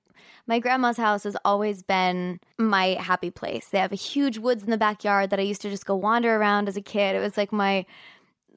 my 0.47 0.59
grandma's 0.59 0.97
house 0.97 1.23
has 1.23 1.37
always 1.45 1.83
been 1.83 2.39
my 2.57 2.97
happy 2.99 3.29
place. 3.29 3.69
They 3.69 3.79
have 3.79 3.91
a 3.91 3.95
huge 3.95 4.37
woods 4.37 4.63
in 4.63 4.71
the 4.71 4.77
backyard 4.77 5.29
that 5.29 5.39
I 5.39 5.43
used 5.43 5.61
to 5.61 5.69
just 5.69 5.85
go 5.85 5.95
wander 5.95 6.35
around 6.35 6.67
as 6.67 6.75
a 6.75 6.81
kid. 6.81 7.15
It 7.15 7.19
was 7.19 7.37
like 7.37 7.51
my 7.51 7.85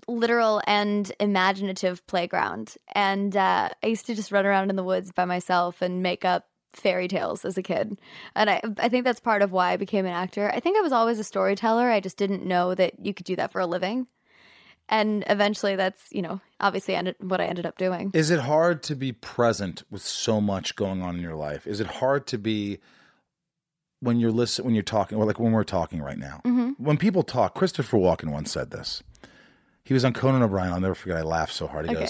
literal 0.07 0.63
and 0.67 1.13
imaginative 1.21 2.07
playground. 2.07 2.75
And 2.95 3.37
uh, 3.37 3.71
I 3.83 3.87
used 3.87 4.07
to 4.07 4.15
just 4.15 4.33
run 4.33 4.47
around 4.47 4.71
in 4.71 4.77
the 4.77 4.85
woods 4.85 5.13
by 5.13 5.25
myself 5.25 5.83
and 5.83 6.03
make 6.03 6.25
up 6.25 6.47
fairy 6.73 7.09
tales 7.09 7.45
as 7.45 7.57
a 7.57 7.63
kid. 7.63 7.99
And 8.35 8.51
I, 8.51 8.61
I 8.79 8.89
think 8.89 9.05
that's 9.05 9.21
part 9.21 9.43
of 9.43 9.53
why 9.53 9.73
I 9.73 9.77
became 9.77 10.07
an 10.07 10.13
actor. 10.13 10.51
I 10.53 10.61
think 10.61 10.77
I 10.77 10.81
was 10.81 10.93
always 10.93 11.19
a 11.19 11.25
storyteller. 11.25 11.89
I 11.89 12.01
just 12.01 12.17
didn't 12.17 12.45
know 12.45 12.75
that 12.75 13.05
you 13.05 13.15
could 13.15 13.27
do 13.27 13.37
that 13.37 13.53
for 13.53 13.61
a 13.61 13.67
living. 13.67 14.07
And 14.89 15.25
eventually 15.29 15.77
that's, 15.77 16.09
you 16.11 16.21
know, 16.21 16.41
obviously 16.61 16.95
ended, 16.95 17.17
what 17.21 17.41
I 17.41 17.47
ended 17.47 17.65
up 17.65 17.79
doing. 17.79 18.11
Is 18.13 18.31
it 18.31 18.41
hard 18.41 18.83
to 18.85 18.95
be 18.95 19.13
present 19.13 19.83
with 19.91 20.03
so 20.03 20.41
much 20.41 20.77
going 20.77 21.01
on 21.01 21.17
in 21.17 21.23
your 21.23 21.37
life? 21.37 21.67
Is 21.67 21.81
it 21.81 21.87
hard 21.87 22.27
to 22.29 22.39
be 22.39 22.81
when 24.01 24.21
you're 24.21 24.31
listening, 24.31 24.67
when 24.67 24.75
you're 24.75 24.83
talking, 24.83 25.17
or 25.17 25.25
like 25.25 25.39
when 25.39 25.53
we're 25.53 25.65
talking 25.65 26.03
right 26.03 26.19
now? 26.19 26.43
Mm-hmm. 26.45 26.85
When 26.85 26.99
people 26.99 27.23
talk, 27.23 27.55
Christopher 27.55 27.97
Walken 27.97 28.31
once 28.31 28.53
said 28.53 28.73
this 28.73 29.03
he 29.85 29.95
was 29.95 30.05
on 30.05 30.13
Conan 30.13 30.43
O'Brien. 30.43 30.73
I'll 30.73 30.81
never 30.81 30.95
forget. 30.95 31.19
I 31.19 31.23
laughed 31.23 31.53
so 31.53 31.67
hard. 31.67 31.89
He 31.89 31.97
okay. 31.97 32.07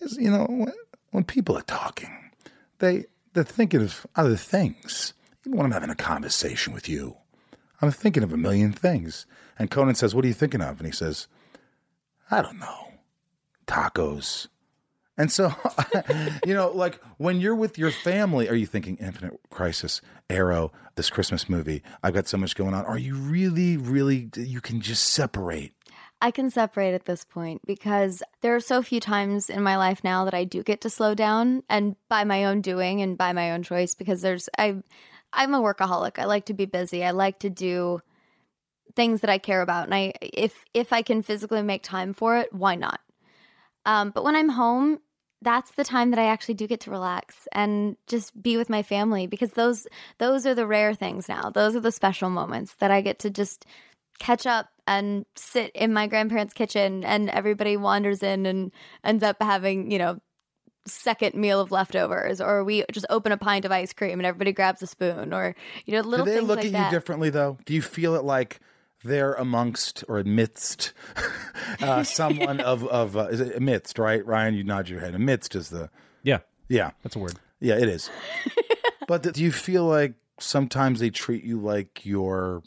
goes, 0.00 0.18
"You 0.18 0.30
know, 0.30 0.46
when, 0.48 0.72
when, 1.12 1.24
people 1.24 1.56
are 1.56 1.62
talking, 1.62 2.30
they 2.78 3.06
they're 3.32 3.44
thinking 3.44 3.82
of 3.82 4.06
other 4.16 4.36
things. 4.36 5.14
Even 5.46 5.56
when 5.56 5.66
I'm 5.66 5.72
having 5.72 5.90
a 5.90 5.94
conversation 5.94 6.74
with 6.74 6.88
you, 6.88 7.16
I'm 7.80 7.92
thinking 7.92 8.22
of 8.22 8.32
a 8.32 8.36
million 8.36 8.72
things." 8.72 9.26
And 9.58 9.70
Conan 9.70 9.94
says, 9.94 10.14
"What 10.14 10.24
are 10.24 10.28
you 10.28 10.34
thinking 10.34 10.60
of?" 10.60 10.78
And 10.78 10.86
he 10.86 10.92
says, 10.92 11.28
"I 12.30 12.42
don't 12.42 12.58
know, 12.58 12.92
tacos." 13.66 14.48
And 15.18 15.32
so, 15.32 15.52
you 16.46 16.54
know, 16.54 16.70
like 16.70 17.00
when 17.16 17.40
you're 17.40 17.56
with 17.56 17.76
your 17.76 17.90
family, 17.90 18.48
are 18.48 18.54
you 18.54 18.66
thinking 18.66 18.96
Infinite 18.98 19.38
Crisis, 19.50 20.00
Arrow, 20.30 20.72
this 20.94 21.10
Christmas 21.10 21.48
movie? 21.48 21.82
I've 22.04 22.14
got 22.14 22.28
so 22.28 22.38
much 22.38 22.54
going 22.54 22.72
on. 22.72 22.84
Are 22.84 22.96
you 22.96 23.16
really, 23.16 23.76
really, 23.76 24.30
you 24.36 24.60
can 24.60 24.80
just 24.80 25.06
separate 25.06 25.72
I 26.20 26.30
can 26.30 26.50
separate 26.50 26.94
at 26.94 27.04
this 27.04 27.24
point 27.24 27.62
because 27.64 28.22
there 28.40 28.54
are 28.54 28.60
so 28.60 28.82
few 28.82 28.98
times 28.98 29.48
in 29.48 29.62
my 29.62 29.76
life 29.76 30.02
now 30.02 30.24
that 30.24 30.34
I 30.34 30.44
do 30.44 30.62
get 30.62 30.80
to 30.80 30.90
slow 30.90 31.14
down 31.14 31.62
and 31.68 31.94
by 32.08 32.24
my 32.24 32.44
own 32.44 32.60
doing 32.60 33.02
and 33.02 33.16
by 33.16 33.32
my 33.32 33.52
own 33.52 33.62
choice 33.62 33.94
because 33.94 34.20
there's 34.20 34.48
I 34.58 34.82
I'm 35.32 35.54
a 35.54 35.60
workaholic. 35.60 36.18
I 36.18 36.24
like 36.24 36.46
to 36.46 36.54
be 36.54 36.64
busy. 36.64 37.04
I 37.04 37.12
like 37.12 37.38
to 37.40 37.50
do 37.50 38.00
things 38.96 39.20
that 39.20 39.30
I 39.30 39.38
care 39.38 39.62
about 39.62 39.84
and 39.84 39.94
I 39.94 40.12
if 40.20 40.64
if 40.74 40.92
I 40.92 41.02
can 41.02 41.22
physically 41.22 41.62
make 41.62 41.82
time 41.84 42.12
for 42.12 42.36
it, 42.38 42.52
why 42.52 42.74
not? 42.74 43.00
Um, 43.86 44.10
but 44.10 44.24
when 44.24 44.34
I'm 44.34 44.48
home, 44.48 44.98
that's 45.40 45.70
the 45.72 45.84
time 45.84 46.10
that 46.10 46.18
I 46.18 46.26
actually 46.26 46.54
do 46.54 46.66
get 46.66 46.80
to 46.80 46.90
relax 46.90 47.46
and 47.52 47.96
just 48.08 48.40
be 48.42 48.56
with 48.56 48.68
my 48.68 48.82
family 48.82 49.28
because 49.28 49.52
those 49.52 49.86
those 50.18 50.46
are 50.46 50.54
the 50.54 50.66
rare 50.66 50.94
things 50.94 51.28
now. 51.28 51.50
Those 51.50 51.76
are 51.76 51.80
the 51.80 51.92
special 51.92 52.28
moments 52.28 52.74
that 52.80 52.90
I 52.90 53.02
get 53.02 53.20
to 53.20 53.30
just 53.30 53.66
catch 54.18 54.46
up 54.46 54.68
and 54.88 55.26
sit 55.36 55.70
in 55.74 55.92
my 55.92 56.06
grandparents' 56.06 56.54
kitchen 56.54 57.04
and 57.04 57.28
everybody 57.28 57.76
wanders 57.76 58.22
in 58.22 58.46
and 58.46 58.72
ends 59.04 59.22
up 59.22 59.36
having, 59.38 59.90
you 59.90 59.98
know, 59.98 60.18
second 60.86 61.34
meal 61.34 61.60
of 61.60 61.70
leftovers 61.70 62.40
or 62.40 62.64
we 62.64 62.82
just 62.90 63.04
open 63.10 63.30
a 63.30 63.36
pint 63.36 63.66
of 63.66 63.70
ice 63.70 63.92
cream 63.92 64.18
and 64.18 64.24
everybody 64.24 64.52
grabs 64.52 64.80
a 64.80 64.86
spoon 64.86 65.34
or 65.34 65.54
you 65.84 65.92
know 65.92 66.00
little 66.00 66.24
Do 66.24 66.30
they 66.30 66.38
things 66.38 66.48
look 66.48 66.56
like 66.56 66.66
at 66.66 66.72
that. 66.72 66.84
you 66.86 66.96
differently 66.96 67.28
though? 67.28 67.58
Do 67.66 67.74
you 67.74 67.82
feel 67.82 68.14
it 68.14 68.24
like 68.24 68.60
they're 69.04 69.34
amongst 69.34 70.02
or 70.08 70.18
amidst 70.18 70.94
uh, 71.82 72.02
someone 72.04 72.60
of 72.60 72.86
of 72.86 73.18
uh, 73.18 73.26
is 73.26 73.40
it 73.40 73.54
amidst 73.54 73.98
right? 73.98 74.24
Ryan, 74.24 74.54
you 74.54 74.64
nod 74.64 74.88
your 74.88 75.00
head. 75.00 75.14
Amidst 75.14 75.54
is 75.54 75.68
the 75.68 75.90
yeah 76.22 76.38
yeah 76.70 76.92
that's 77.02 77.16
a 77.16 77.18
word. 77.18 77.34
Yeah, 77.60 77.74
it 77.74 77.88
is. 77.90 78.08
but 79.06 79.22
do 79.34 79.42
you 79.42 79.52
feel 79.52 79.84
like 79.84 80.14
sometimes 80.40 81.00
they 81.00 81.10
treat 81.10 81.44
you 81.44 81.60
like 81.60 82.06
you're 82.06 82.62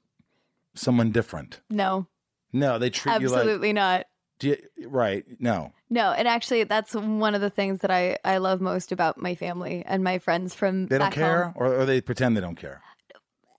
someone 0.73 1.11
different? 1.11 1.61
No. 1.69 2.07
No, 2.53 2.79
they 2.79 2.89
treat 2.89 3.13
Absolutely 3.13 3.23
you 3.23 3.29
like 3.29 3.41
Absolutely 3.41 3.73
not. 3.73 4.05
You, 4.41 4.57
right. 4.87 5.23
No. 5.39 5.73
No, 5.89 6.11
and 6.11 6.27
actually 6.27 6.63
that's 6.63 6.93
one 6.93 7.35
of 7.35 7.41
the 7.41 7.49
things 7.49 7.79
that 7.79 7.91
I 7.91 8.17
I 8.23 8.37
love 8.37 8.59
most 8.61 8.91
about 8.91 9.21
my 9.21 9.35
family 9.35 9.83
and 9.85 10.03
my 10.03 10.17
friends 10.17 10.55
from 10.55 10.87
They 10.87 10.97
don't 10.97 11.11
care 11.11 11.45
home. 11.45 11.53
or, 11.55 11.81
or 11.81 11.85
they 11.85 12.01
pretend 12.01 12.35
they 12.35 12.41
don't 12.41 12.55
care. 12.55 12.81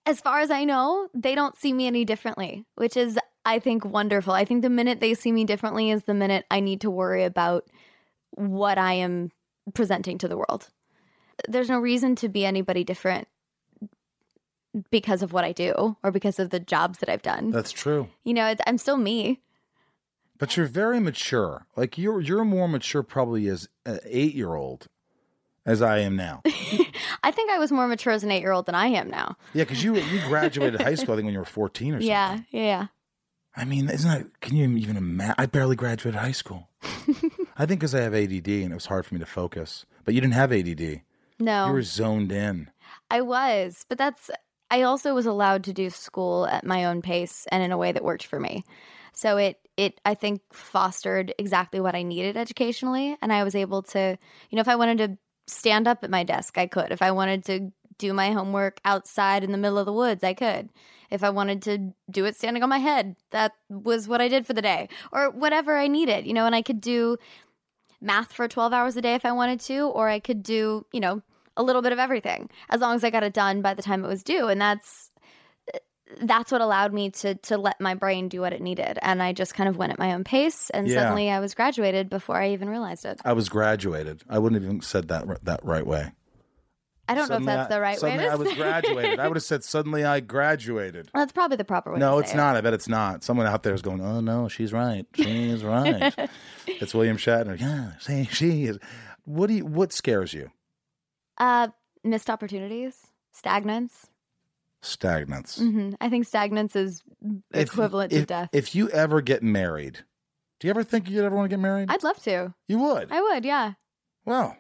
As 0.05 0.21
far 0.21 0.41
as 0.41 0.51
I 0.51 0.65
know, 0.65 1.09
they 1.15 1.37
don't 1.37 1.57
see 1.57 1.73
me 1.73 1.87
any 1.87 2.05
differently, 2.05 2.65
which 2.75 2.97
is 2.97 3.19
I 3.45 3.59
think 3.59 3.85
wonderful. 3.85 4.33
I 4.33 4.45
think 4.45 4.63
the 4.63 4.71
minute 4.71 5.01
they 5.01 5.15
see 5.15 5.31
me 5.31 5.45
differently 5.45 5.91
is 5.91 6.05
the 6.05 6.15
minute 6.15 6.47
I 6.51 6.61
need 6.61 6.81
to 6.81 6.91
worry 6.91 7.25
about 7.25 7.65
what 8.31 8.79
I 8.79 8.95
am 8.95 9.31
presenting 9.75 10.19
to 10.19 10.29
the 10.29 10.37
world. 10.37 10.69
There's 11.49 11.69
no 11.69 11.79
reason 11.79 12.17
to 12.17 12.29
be 12.29 12.45
anybody 12.45 12.83
different 12.85 13.29
because 14.91 15.23
of 15.23 15.33
what 15.33 15.45
I 15.45 15.53
do 15.53 15.97
or 16.03 16.11
because 16.11 16.39
of 16.39 16.51
the 16.51 16.61
jobs 16.61 16.99
that 16.99 17.09
I've 17.09 17.23
done. 17.23 17.51
That's 17.51 17.73
true. 17.73 18.09
You 18.25 18.35
know, 18.35 18.55
I'm 18.67 18.79
still 18.79 18.97
me. 18.97 19.41
But 20.39 20.57
you're 20.57 20.67
very 20.67 20.99
mature. 20.99 21.67
Like 21.77 21.99
you're 21.99 22.21
you're 22.21 22.45
more 22.45 22.69
mature 22.69 23.03
probably 23.03 23.47
as 23.49 23.69
an 23.87 24.01
eight 24.05 24.35
year 24.35 24.55
old 24.55 24.89
as 25.65 25.83
I 25.83 25.99
am 25.99 26.17
now. 26.17 26.43
I 27.23 27.31
think 27.31 27.51
I 27.51 27.59
was 27.59 27.71
more 27.71 27.87
mature 27.87 28.13
as 28.13 28.25
an 28.25 28.31
eight 28.33 28.41
year 28.41 28.53
old 28.53 28.67
than 28.67 28.75
I 28.75 28.87
am 28.89 29.09
now. 29.09 29.37
Yeah, 29.55 29.65
because 29.65 29.85
you 29.85 29.95
you 29.97 30.21
graduated 30.27 30.81
high 30.81 30.97
school 30.97 31.15
I 31.15 31.17
think 31.17 31.27
when 31.27 31.35
you 31.35 31.39
were 31.39 31.45
fourteen 31.45 31.95
or 31.95 32.01
something. 32.01 32.09
Yeah, 32.09 32.41
yeah. 32.51 32.87
I 33.55 33.65
mean, 33.65 33.89
isn't 33.91 34.11
that? 34.11 34.41
Can 34.41 34.57
you 34.57 34.77
even 34.79 34.97
imagine? 34.97 35.35
I 35.39 35.47
barely 35.47 35.77
graduated 35.77 36.21
high 36.21 36.33
school. 36.33 36.71
I 37.57 37.67
think 37.67 37.81
because 37.81 37.95
I 37.95 38.01
have 38.01 38.15
ADD 38.15 38.49
and 38.49 38.73
it 38.73 38.75
was 38.75 38.87
hard 38.87 39.05
for 39.05 39.15
me 39.15 39.21
to 39.21 39.27
focus. 39.27 39.85
But 40.05 40.15
you 40.15 40.21
didn't 40.21 40.35
have 40.35 40.53
ADD. 40.53 41.03
No, 41.39 41.67
you 41.67 41.73
were 41.73 41.83
zoned 41.83 42.33
in. 42.33 42.71
I 43.11 43.21
was, 43.21 43.85
but 43.89 43.99
that's 43.99 44.31
I 44.73 44.83
also 44.83 45.15
was 45.15 45.27
allowed 45.27 45.65
to 45.65 45.75
do 45.75 45.91
school 45.91 46.47
at 46.47 46.65
my 46.65 46.87
own 46.87 47.03
pace 47.03 47.47
and 47.53 47.63
in 47.63 47.73
a 47.73 47.77
way 47.77 47.93
that 47.93 48.03
worked 48.03 48.25
for 48.25 48.41
me. 48.41 48.65
So 49.13 49.37
it 49.37 49.59
it 49.77 50.01
I 50.07 50.15
think 50.15 50.41
fostered 50.51 51.35
exactly 51.39 51.79
what 51.79 51.95
I 51.95 52.03
needed 52.03 52.39
educationally 52.39 53.19
and 53.21 53.35
I 53.35 53.45
was 53.45 53.55
able 53.55 53.83
to, 53.83 54.17
you 54.49 54.57
know, 54.57 54.63
if 54.63 54.69
I 54.69 54.77
wanted 54.77 54.99
to 54.99 55.19
stand 55.47 55.87
up 55.87 56.03
at 56.03 56.09
my 56.09 56.25
desk, 56.25 56.57
I 56.57 56.67
could. 56.67 56.91
If 56.91 57.03
I 57.03 57.11
wanted 57.11 57.45
to 57.45 57.71
do 57.99 58.15
my 58.15 58.31
homework 58.31 58.81
outside 58.87 59.45
in 59.45 59.53
the 59.53 59.59
middle 59.59 59.77
of 59.77 59.85
the 59.85 59.93
woods, 59.93 60.25
I 60.25 60.33
could. 60.33 60.71
If 61.11 61.23
I 61.23 61.29
wanted 61.29 61.61
to 61.65 61.93
do 62.11 62.25
it 62.25 62.37
standing 62.37 62.63
on 62.63 62.71
my 62.71 62.79
head, 62.79 63.17
that 63.31 63.53
was 63.69 64.09
what 64.09 64.23
I 64.23 64.29
did 64.29 64.47
for 64.47 64.55
the 64.55 64.63
day 64.63 64.89
or 65.13 65.29
whatever 65.29 65.77
I 65.77 65.87
needed, 65.87 66.27
you 66.27 66.33
know, 66.33 66.47
and 66.47 66.55
I 66.55 66.63
could 66.63 66.81
do 66.81 67.19
math 68.01 68.33
for 68.33 68.49
12 68.49 68.73
hours 68.73 68.97
a 68.97 69.03
day 69.03 69.15
if 69.15 69.27
I 69.27 69.33
wanted 69.33 69.61
to 69.61 69.89
or 69.89 70.09
I 70.09 70.19
could 70.19 70.43
do, 70.43 70.87
you 70.93 71.01
know, 71.01 71.21
a 71.57 71.63
little 71.63 71.83
bit 71.83 71.93
of 71.93 71.99
everything 71.99 72.49
as 72.71 72.81
long 72.81 72.95
as 72.95 73.05
I 73.05 73.11
got 73.11 73.23
it 73.23 73.33
done 73.35 73.63
by 73.63 73.75
the 73.75 73.83
time 73.83 74.05
it 74.05 74.09
was 74.09 74.23
due. 74.23 74.49
And 74.49 74.61
that's 74.61 75.11
that's 76.23 76.53
what 76.53 76.61
allowed 76.61 76.93
me 76.93 77.09
to 77.11 77.35
to 77.37 77.57
let 77.57 77.81
my 77.81 77.95
brain 77.95 78.29
do 78.29 78.41
what 78.43 78.53
it 78.53 78.61
needed 78.61 78.99
and 79.01 79.23
i 79.23 79.33
just 79.33 79.55
kind 79.55 79.67
of 79.67 79.79
went 79.79 79.91
at 79.93 79.99
my 79.99 80.13
own 80.13 80.25
pace 80.25 80.69
and 80.69 80.87
Yeah. 80.87 80.97
suddenly 80.97 81.31
i 81.31 81.41
was 81.41 81.55
graduated 81.55 82.11
before 82.11 82.37
i 82.37 82.51
even 82.51 82.69
realized 82.69 83.07
it 83.07 83.19
I 83.25 83.33
was 83.33 83.49
graduated. 83.49 84.23
I 84.29 84.39
wouldn't 84.39 84.61
have 84.61 84.69
even 84.71 84.83
said 84.83 85.09
that 85.09 85.25
that 85.47 85.65
right 85.65 85.87
way. 85.87 86.13
i 87.09 87.15
don't 87.15 87.31
know 87.31 87.37
if 87.37 87.45
that's 87.47 87.71
I- 87.73 87.75
the 87.77 87.81
right 87.81 88.03
way 88.03 88.11
suddenly 88.11 88.29
I 88.29 88.35
was 88.35 88.53
graduated. 88.53 89.21
I 89.21 89.29
would 89.29 89.37
have 89.39 89.43
said 89.43 89.65
suddenly 89.65 90.05
I 90.05 90.21
graduated. 90.21 91.09
that's 91.15 91.33
probably 91.33 91.57
the 91.57 91.65
proper 91.65 91.93
way 91.95 91.99
No, 91.99 92.19
it's 92.19 92.35
not. 92.35 92.57
I 92.57 92.61
bet 92.61 92.75
it's 92.75 92.89
not. 92.89 93.25
Someone 93.25 93.47
out 93.47 93.63
there 93.63 93.73
is 93.73 93.81
going, 93.81 94.03
"Oh 94.03 94.21
no, 94.21 94.49
she's 94.49 94.73
right. 94.75 95.07
She's 95.15 95.65
right." 95.65 96.13
it's 96.67 96.93
William 96.95 97.17
Shatner. 97.17 97.59
Yeah, 97.59 97.93
see, 98.01 98.25
she 98.31 98.65
is. 98.67 98.79
What 99.25 99.47
do 99.47 99.55
you? 99.55 99.65
What 99.65 99.95
scares 99.95 100.35
you? 100.35 100.51
It. 101.39 101.43
uh 101.43 101.69
missed 102.05 102.29
opportunities 102.31 103.07
stagnance 103.35 104.07
Stagnance. 104.83 105.59
hmm 105.59 105.91
i 106.01 106.09
think 106.09 106.27
stagnance 106.29 106.75
is 106.75 107.03
equivalent 107.55 108.13
if, 108.13 108.21
to 108.23 108.27
death 108.27 108.49
If 108.53 108.75
you 108.75 108.89
ever 108.91 109.21
get 109.21 109.43
married, 109.43 110.01
do 110.59 110.67
you 110.67 110.71
ever 110.71 110.83
think 110.83 111.09
you'd 111.09 111.25
ever 111.25 111.37
want 111.37 111.51
to 111.51 111.57
get 111.57 111.61
married? 111.63 111.89
i'd 111.91 112.03
love 112.03 112.21
to 112.25 112.53
you 112.69 112.79
would. 112.79 113.13
i 113.13 113.21
would 113.21 113.45
yeah 113.45 113.75
well, 114.25 114.57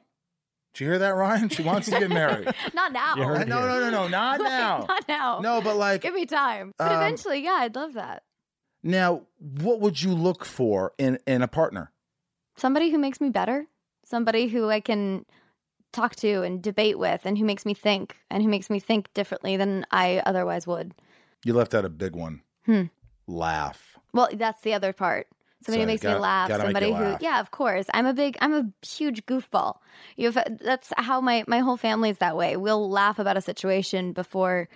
did 0.74 0.80
you 0.84 0.90
hear 0.90 0.98
that, 0.98 1.10
Ryan? 1.14 1.48
She 1.50 1.62
wants 1.62 1.88
to 1.88 1.96
get 1.98 2.08
married. 2.10 2.48
not 2.74 2.92
now. 2.92 3.14
no, 3.14 3.34
no, 3.34 3.44
no, 3.44 3.78
no, 3.78 3.90
no, 3.90 4.08
not 4.08 4.40
now. 4.42 4.86
not 4.88 5.06
now. 5.08 5.38
No, 5.40 5.60
but 5.60 5.76
like, 5.76 6.00
give 6.00 6.14
me 6.14 6.26
time. 6.26 6.72
But 6.78 6.90
um, 6.90 6.96
eventually, 6.96 7.44
yeah, 7.44 7.58
I'd 7.60 7.76
love 7.76 7.92
that. 7.92 8.24
Now, 8.82 9.22
what 9.60 9.78
would 9.80 10.02
you 10.02 10.12
look 10.14 10.44
for 10.44 10.94
in 10.98 11.18
in 11.28 11.42
a 11.42 11.46
partner? 11.48 11.92
Somebody 12.56 12.90
who 12.90 12.98
makes 12.98 13.20
me 13.20 13.28
better. 13.30 13.66
Somebody 14.04 14.48
who 14.48 14.68
I 14.68 14.80
can 14.80 15.26
talk 15.92 16.16
to 16.16 16.42
and 16.42 16.62
debate 16.62 16.98
with, 16.98 17.20
and 17.24 17.36
who 17.38 17.44
makes 17.44 17.64
me 17.66 17.74
think, 17.74 18.16
and 18.30 18.42
who 18.42 18.48
makes 18.48 18.70
me 18.70 18.80
think 18.80 19.12
differently 19.14 19.56
than 19.56 19.84
I 19.90 20.22
otherwise 20.26 20.66
would. 20.66 20.94
You 21.44 21.54
left 21.54 21.74
out 21.74 21.84
a 21.84 21.88
big 21.88 22.14
one. 22.16 22.42
Hmm. 22.66 22.84
Laugh. 23.26 23.96
Well, 24.12 24.28
that's 24.34 24.62
the 24.62 24.74
other 24.74 24.92
part. 24.92 25.26
Somebody 25.64 25.78
So, 25.78 25.80
who 25.82 25.86
makes 25.86 26.02
gotta- 26.02 26.14
me 26.16 26.20
laugh. 26.22 26.50
Somebody 26.50 26.86
who, 26.86 26.92
laugh. 26.92 27.22
yeah, 27.22 27.38
of 27.40 27.50
course. 27.52 27.86
I'm 27.94 28.06
a 28.06 28.12
big, 28.12 28.36
I'm 28.40 28.52
a 28.52 28.86
huge 28.86 29.24
goofball. 29.26 29.76
You 30.16 30.32
have, 30.32 30.58
that's 30.60 30.92
how 30.96 31.20
my 31.20 31.44
my 31.46 31.60
whole 31.60 31.76
family's 31.76 32.18
that 32.18 32.36
way. 32.36 32.56
We'll 32.56 32.90
laugh 32.90 33.18
about 33.20 33.36
a 33.36 33.40
situation 33.40 34.12
before 34.12 34.68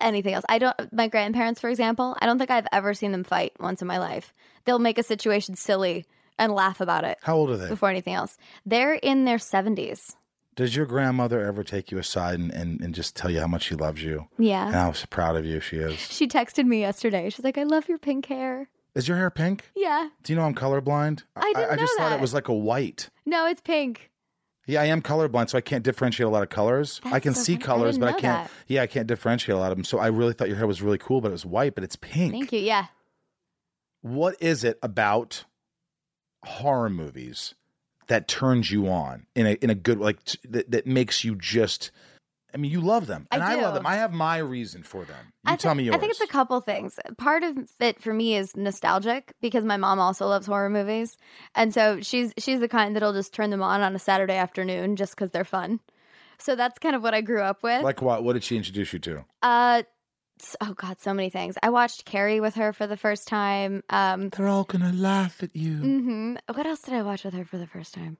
anything 0.00 0.32
else. 0.34 0.44
I 0.48 0.58
don't. 0.58 0.74
My 0.92 1.08
grandparents, 1.08 1.60
for 1.60 1.68
example, 1.68 2.16
I 2.20 2.26
don't 2.26 2.38
think 2.38 2.50
I've 2.50 2.66
ever 2.72 2.94
seen 2.94 3.12
them 3.12 3.24
fight 3.24 3.52
once 3.60 3.82
in 3.82 3.88
my 3.88 3.98
life. 3.98 4.32
They'll 4.64 4.78
make 4.78 4.98
a 4.98 5.02
situation 5.02 5.54
silly 5.54 6.06
and 6.38 6.52
laugh 6.52 6.80
about 6.80 7.04
it 7.04 7.18
How 7.22 7.36
old 7.36 7.50
are 7.50 7.56
they? 7.58 7.68
before 7.68 7.88
anything 7.90 8.14
else. 8.14 8.36
They're 8.64 8.94
in 8.94 9.26
their 9.26 9.38
seventies. 9.38 10.16
Does 10.56 10.74
your 10.74 10.86
grandmother 10.86 11.44
ever 11.44 11.62
take 11.62 11.90
you 11.90 11.98
aside 11.98 12.38
and, 12.40 12.50
and, 12.50 12.80
and 12.80 12.94
just 12.94 13.14
tell 13.14 13.30
you 13.30 13.40
how 13.40 13.46
much 13.46 13.64
she 13.64 13.74
loves 13.74 14.02
you 14.02 14.26
Yeah. 14.38 14.66
and 14.66 14.74
how 14.74 14.92
proud 15.10 15.36
of 15.36 15.44
you 15.44 15.60
she 15.60 15.76
is? 15.76 15.98
She 15.98 16.26
texted 16.26 16.64
me 16.66 16.80
yesterday. 16.80 17.28
She's 17.30 17.44
like, 17.44 17.58
"I 17.58 17.62
love 17.64 17.88
your 17.88 17.98
pink 17.98 18.26
hair." 18.26 18.68
Is 18.94 19.06
your 19.06 19.18
hair 19.18 19.28
pink? 19.30 19.70
Yeah. 19.76 20.08
Do 20.22 20.32
you 20.32 20.38
know 20.38 20.44
I'm 20.46 20.54
colorblind? 20.54 21.24
I 21.36 21.52
didn't 21.54 21.70
I, 21.72 21.76
just 21.76 21.92
know 21.98 22.04
thought 22.04 22.10
that. 22.10 22.18
it 22.18 22.20
was 22.22 22.32
like 22.32 22.48
a 22.48 22.54
white. 22.54 23.10
No, 23.26 23.46
it's 23.46 23.60
pink. 23.60 24.10
Yeah, 24.66 24.80
I 24.80 24.86
am 24.86 25.02
colorblind, 25.02 25.50
so 25.50 25.58
I 25.58 25.60
can't 25.60 25.84
differentiate 25.84 26.26
a 26.26 26.30
lot 26.30 26.42
of 26.42 26.48
colors. 26.48 27.00
I 27.04 27.20
can 27.20 27.34
so 27.34 27.42
see 27.42 27.52
funny. 27.52 27.62
I 27.62 27.66
colors, 27.66 27.94
didn't 27.98 28.00
but 28.00 28.16
I 28.16 28.20
can't. 28.20 28.48
that. 28.48 28.50
Yeah, 28.66 28.82
I 28.82 28.86
can't 28.86 29.06
differentiate 29.06 29.54
a 29.54 29.60
lot 29.60 29.70
of 29.70 29.76
them. 29.78 29.84
So 29.84 29.98
I 29.98 30.06
really 30.08 30.32
thought 30.32 30.48
your 30.48 30.56
hair 30.56 30.66
was 30.66 30.80
really 30.82 30.98
cool, 30.98 31.20
but 31.20 31.28
it 31.28 31.32
was 31.32 31.44
white, 31.46 31.74
but 31.74 31.84
it's 31.84 31.94
pink. 31.96 32.32
Thank 32.32 32.52
you. 32.52 32.60
Yeah. 32.60 32.86
What 34.00 34.36
is 34.40 34.64
it 34.64 34.78
about 34.82 35.44
horror 36.44 36.88
movies 36.90 37.54
that 38.08 38.28
turns 38.28 38.70
you 38.70 38.88
on 38.88 39.26
in 39.34 39.46
a 39.46 39.52
in 39.52 39.70
a 39.70 39.74
good 39.74 39.98
like 39.98 40.24
t- 40.24 40.38
that, 40.48 40.70
that 40.70 40.86
makes 40.86 41.24
you 41.24 41.34
just? 41.36 41.90
I 42.54 42.58
mean, 42.58 42.70
you 42.70 42.80
love 42.80 43.06
them, 43.06 43.26
and 43.30 43.42
I, 43.42 43.56
love 43.56 43.74
them. 43.74 43.86
I 43.86 43.96
have 43.96 44.14
my 44.14 44.38
reason 44.38 44.82
for 44.82 45.04
them. 45.04 45.32
You 45.46 45.52
I 45.52 45.56
tell 45.56 45.74
me 45.74 45.84
yours. 45.84 45.96
I 45.96 45.98
think 45.98 46.12
it's 46.12 46.22
a 46.22 46.26
couple 46.26 46.58
things. 46.62 46.98
Part 47.18 47.42
of 47.42 47.58
it 47.80 48.00
for 48.00 48.14
me 48.14 48.34
is 48.34 48.56
nostalgic 48.56 49.34
because 49.42 49.64
my 49.64 49.76
mom 49.76 49.98
also 49.98 50.26
loves 50.26 50.46
horror 50.46 50.70
movies, 50.70 51.18
and 51.54 51.74
so 51.74 52.00
she's 52.00 52.32
she's 52.38 52.60
the 52.60 52.68
kind 52.68 52.96
that'll 52.96 53.12
just 53.12 53.34
turn 53.34 53.50
them 53.50 53.62
on 53.62 53.82
on 53.82 53.94
a 53.94 53.98
Saturday 53.98 54.36
afternoon 54.36 54.96
just 54.96 55.14
because 55.14 55.32
they're 55.32 55.44
fun. 55.44 55.80
So 56.38 56.54
that's 56.54 56.78
kind 56.78 56.96
of 56.96 57.02
what 57.02 57.12
I 57.14 57.20
grew 57.20 57.42
up 57.42 57.62
with. 57.62 57.82
Like 57.82 58.00
what? 58.00 58.24
What 58.24 58.34
did 58.34 58.44
she 58.44 58.56
introduce 58.56 58.92
you 58.92 59.00
to? 59.00 59.24
uh, 59.42 59.82
oh 60.60 60.74
god, 60.74 61.00
so 61.00 61.12
many 61.14 61.30
things. 61.30 61.56
I 61.62 61.70
watched 61.70 62.04
Carrie 62.04 62.40
with 62.40 62.54
her 62.56 62.72
for 62.72 62.86
the 62.86 62.96
first 62.96 63.26
time. 63.28 63.82
Um, 63.90 64.28
They're 64.30 64.48
all 64.48 64.64
gonna 64.64 64.92
laugh 64.92 65.42
at 65.42 65.54
you. 65.54 65.76
hmm 65.76 66.34
What 66.52 66.66
else 66.66 66.80
did 66.82 66.94
I 66.94 67.02
watch 67.02 67.24
with 67.24 67.34
her 67.34 67.44
for 67.44 67.58
the 67.58 67.66
first 67.66 67.94
time? 67.94 68.18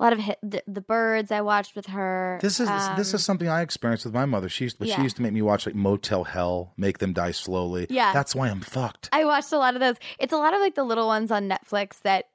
A 0.00 0.04
lot 0.04 0.12
of 0.12 0.20
hit, 0.20 0.38
the, 0.44 0.62
the 0.68 0.80
birds 0.80 1.32
I 1.32 1.40
watched 1.40 1.74
with 1.74 1.86
her. 1.86 2.38
This 2.40 2.60
is 2.60 2.68
this 2.96 3.12
Um, 3.12 3.16
is 3.16 3.24
something 3.24 3.48
I 3.48 3.62
experienced 3.62 4.04
with 4.04 4.14
my 4.14 4.26
mother. 4.26 4.48
She 4.48 4.62
used, 4.64 4.78
but 4.78 4.86
she 4.88 5.02
used 5.02 5.16
to 5.16 5.22
make 5.22 5.32
me 5.32 5.42
watch 5.42 5.66
like 5.66 5.74
Motel 5.74 6.22
Hell, 6.22 6.72
make 6.76 6.98
them 6.98 7.12
die 7.12 7.32
slowly. 7.32 7.88
Yeah. 7.90 8.12
that's 8.12 8.32
why 8.32 8.48
I'm 8.48 8.60
fucked. 8.60 9.08
I 9.12 9.24
watched 9.24 9.52
a 9.52 9.58
lot 9.58 9.74
of 9.74 9.80
those. 9.80 9.96
It's 10.20 10.32
a 10.32 10.36
lot 10.36 10.54
of 10.54 10.60
like 10.60 10.76
the 10.76 10.84
little 10.84 11.08
ones 11.08 11.32
on 11.32 11.48
Netflix 11.48 12.00
that 12.02 12.26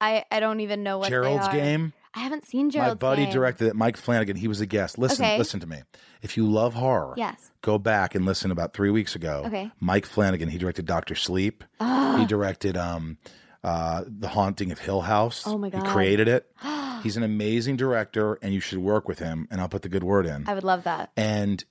I 0.00 0.24
I 0.30 0.40
don't 0.40 0.60
even 0.60 0.82
know 0.82 0.98
what 0.98 1.04
they 1.06 1.10
Gerald's. 1.10 1.48
Game. 1.48 1.94
I 2.14 2.20
haven't 2.20 2.46
seen 2.46 2.70
My 2.74 2.94
buddy 2.94 3.24
Game. 3.24 3.32
directed 3.32 3.68
it. 3.68 3.76
Mike 3.76 3.96
Flanagan. 3.96 4.36
He 4.36 4.46
was 4.48 4.60
a 4.60 4.66
guest. 4.66 4.98
Listen, 4.98 5.24
Okay. 5.24 5.38
listen 5.38 5.60
to 5.60 5.66
me. 5.66 5.82
If 6.20 6.36
you 6.36 6.46
love 6.46 6.74
horror, 6.74 7.14
Yes. 7.16 7.50
go 7.62 7.78
back 7.78 8.14
and 8.14 8.24
listen. 8.26 8.50
About 8.50 8.74
three 8.74 8.90
weeks 8.90 9.16
ago, 9.16 9.42
Okay. 9.46 9.70
Mike 9.80 10.04
Flanagan. 10.06 10.48
He 10.50 10.58
directed 10.58 10.84
Doctor 10.86 11.14
Sleep. 11.14 11.64
Ah. 11.80 12.16
He 12.18 12.26
directed 12.26 12.76
um, 12.76 13.16
uh, 13.64 14.04
The 14.06 14.28
Haunting 14.28 14.72
of 14.72 14.78
Hill 14.78 15.00
House. 15.02 15.44
Oh 15.46 15.56
my 15.56 15.70
god! 15.70 15.86
He 15.86 15.92
created 15.92 16.28
it. 16.28 16.50
He's 17.02 17.16
an 17.16 17.22
amazing 17.22 17.76
director, 17.76 18.38
and 18.42 18.52
you 18.54 18.60
should 18.60 18.78
work 18.78 19.08
with 19.08 19.18
him. 19.18 19.48
And 19.50 19.60
I'll 19.60 19.68
put 19.68 19.82
the 19.82 19.88
good 19.88 20.04
word 20.04 20.26
in. 20.26 20.46
I 20.48 20.54
would 20.54 20.64
love 20.64 20.84
that. 20.84 21.10
And 21.16 21.64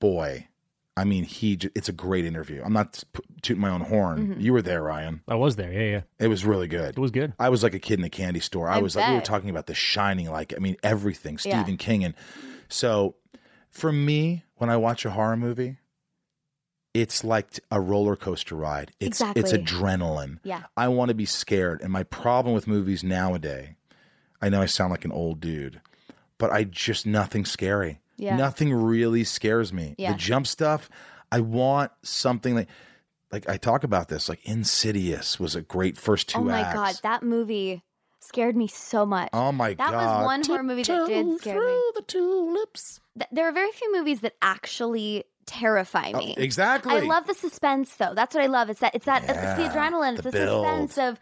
boy, 0.00 0.48
I 0.98 1.04
mean, 1.04 1.24
he. 1.24 1.56
j- 1.56 1.70
It's 1.74 1.88
a 1.88 1.92
great 1.92 2.24
interview. 2.24 2.62
I'm 2.64 2.72
not 2.72 3.02
p- 3.12 3.22
tooting 3.42 3.60
my 3.60 3.68
own 3.70 3.82
horn. 3.82 4.28
Mm-hmm. 4.28 4.40
You 4.40 4.52
were 4.54 4.62
there, 4.62 4.82
Ryan. 4.82 5.20
I 5.28 5.34
was 5.34 5.56
there. 5.56 5.70
Yeah, 5.72 5.90
yeah. 5.90 6.00
It 6.18 6.28
was 6.28 6.44
really 6.46 6.68
good. 6.68 6.90
It 6.96 6.98
was 6.98 7.10
good. 7.10 7.34
I 7.38 7.50
was 7.50 7.62
like 7.62 7.74
a 7.74 7.78
kid 7.78 7.98
in 7.98 8.04
a 8.04 8.10
candy 8.10 8.40
store. 8.40 8.68
I, 8.68 8.76
I 8.76 8.78
was 8.80 8.96
like, 8.96 9.08
we 9.08 9.14
were 9.14 9.20
talking 9.20 9.50
about 9.50 9.66
The 9.66 9.74
Shining, 9.74 10.30
like, 10.30 10.54
I 10.56 10.58
mean, 10.58 10.76
everything, 10.82 11.38
Yeah. 11.44 11.62
Stephen 11.62 11.76
King. 11.76 12.02
And 12.04 12.14
so 12.68 13.16
for 13.70 13.92
me, 13.92 14.44
when 14.56 14.70
I 14.70 14.78
watch 14.78 15.04
a 15.04 15.10
horror 15.10 15.36
movie, 15.36 15.76
it's 16.94 17.22
like 17.24 17.60
a 17.70 17.78
roller 17.80 18.16
coaster 18.16 18.54
ride. 18.56 18.92
It's 19.00 19.20
it's 19.36 19.52
adrenaline. 19.52 20.38
Yeah. 20.44 20.62
I 20.78 20.88
want 20.88 21.10
to 21.10 21.14
be 21.14 21.26
scared. 21.26 21.82
And 21.82 21.92
my 21.92 22.04
problem 22.04 22.54
with 22.54 22.66
movies 22.66 23.04
nowadays, 23.04 23.68
I 24.40 24.48
know 24.48 24.62
I 24.62 24.66
sound 24.66 24.92
like 24.92 25.04
an 25.04 25.12
old 25.12 25.40
dude, 25.40 25.80
but 26.38 26.50
I 26.50 26.64
just 26.64 27.04
nothing 27.06 27.44
scary. 27.44 28.00
Yeah. 28.16 28.36
Nothing 28.36 28.72
really 28.72 29.24
scares 29.24 29.72
me. 29.72 29.94
Yeah. 29.98 30.12
The 30.12 30.18
jump 30.18 30.46
stuff, 30.46 30.88
I 31.30 31.40
want 31.40 31.92
something 32.02 32.54
like 32.54 32.68
like 33.32 33.48
I 33.48 33.56
talk 33.56 33.84
about 33.84 34.08
this, 34.08 34.28
like 34.28 34.44
Insidious 34.44 35.40
was 35.40 35.54
a 35.54 35.62
great 35.62 35.96
first 35.98 36.28
two. 36.28 36.38
Oh 36.38 36.44
my 36.44 36.60
acts. 36.60 36.74
god, 36.74 36.94
that 37.02 37.22
movie 37.22 37.82
scared 38.20 38.56
me 38.56 38.68
so 38.68 39.04
much. 39.04 39.28
Oh 39.32 39.52
my 39.52 39.74
God. 39.74 39.92
That 39.92 39.96
was 39.96 40.24
one 40.24 40.44
horror 40.44 40.62
movie 40.62 40.82
that 40.82 41.06
did 41.06 41.38
scare 41.40 41.54
me. 41.54 41.60
through 41.60 41.90
the 41.96 42.02
tulips. 42.02 43.00
Th- 43.18 43.28
there 43.32 43.48
are 43.48 43.52
very 43.52 43.70
few 43.72 43.92
movies 43.92 44.20
that 44.20 44.34
actually 44.42 45.24
terrify 45.46 46.10
Oh, 46.14 46.18
me. 46.18 46.34
exactly. 46.36 46.94
I 46.94 47.00
love 47.00 47.26
the 47.26 47.34
suspense 47.34 47.94
though. 47.96 48.14
That's 48.14 48.34
what 48.34 48.42
I 48.44 48.48
love. 48.48 48.70
It's 48.70 48.80
that 48.80 48.94
it's 48.94 49.06
that 49.06 49.22
it's 49.22 49.32
the 49.32 49.68
adrenaline, 49.68 50.14
it's 50.14 50.22
the 50.22 50.30
the, 50.30 50.46
suspense 50.46 50.98
of 50.98 51.20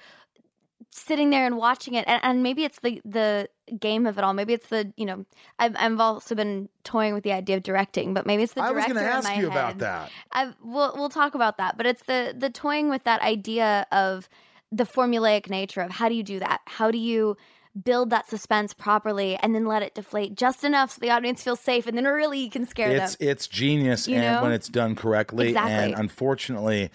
sitting 0.96 1.30
there 1.30 1.44
and 1.44 1.56
watching 1.56 1.94
it. 1.94 2.04
And, 2.06 2.20
and 2.22 2.42
maybe 2.42 2.62
it's 2.64 2.78
the 2.80 3.00
the 3.04 3.48
game 3.78 4.06
of 4.06 4.16
it 4.16 4.22
all. 4.24 4.32
Maybe 4.32 4.52
it's 4.52 4.68
the 4.68 4.92
you 4.96 5.04
know 5.04 5.26
I've 5.58 5.74
I've 5.76 5.98
also 5.98 6.34
been 6.34 6.68
toying 6.84 7.14
with 7.14 7.24
the 7.24 7.32
idea 7.32 7.56
of 7.56 7.62
directing, 7.64 8.14
but 8.14 8.26
maybe 8.26 8.44
it's 8.44 8.52
the 8.54 8.62
I 8.62 8.70
was 8.70 8.84
going 8.84 8.96
to 8.96 9.02
ask 9.02 9.36
you 9.36 9.48
about 9.50 9.78
that. 9.78 10.10
I've 10.32 10.54
we'll 10.62 10.94
we'll 10.94 11.08
talk 11.08 11.34
about 11.34 11.58
that, 11.58 11.76
but 11.76 11.86
it's 11.86 12.04
the 12.04 12.34
the 12.38 12.48
toying 12.48 12.90
with 12.90 13.04
that 13.04 13.20
idea 13.22 13.86
of 13.90 14.28
the 14.70 14.84
formulaic 14.84 15.50
nature 15.50 15.80
of 15.80 15.90
how 15.90 16.08
do 16.08 16.14
you 16.14 16.22
do 16.22 16.38
that? 16.38 16.60
How 16.66 16.90
do 16.90 16.98
you 16.98 17.36
build 17.84 18.10
that 18.10 18.30
suspense 18.30 18.72
properly 18.72 19.36
and 19.42 19.52
then 19.52 19.66
let 19.66 19.82
it 19.82 19.96
deflate 19.96 20.36
just 20.36 20.62
enough 20.62 20.92
so 20.92 21.00
the 21.00 21.10
audience 21.10 21.42
feels 21.42 21.58
safe 21.58 21.88
and 21.88 21.98
then 21.98 22.04
really 22.04 22.38
you 22.38 22.48
can 22.48 22.64
scare 22.66 22.92
It's 22.92 23.16
them. 23.16 23.28
it's 23.30 23.48
genius, 23.48 24.06
You 24.06 24.14
and 24.14 24.36
know? 24.36 24.42
when 24.42 24.52
it's 24.52 24.68
done 24.68 24.94
correctly. 24.94 25.48
Exactly. 25.48 25.72
And 25.72 25.94
unfortunately, 25.94 26.92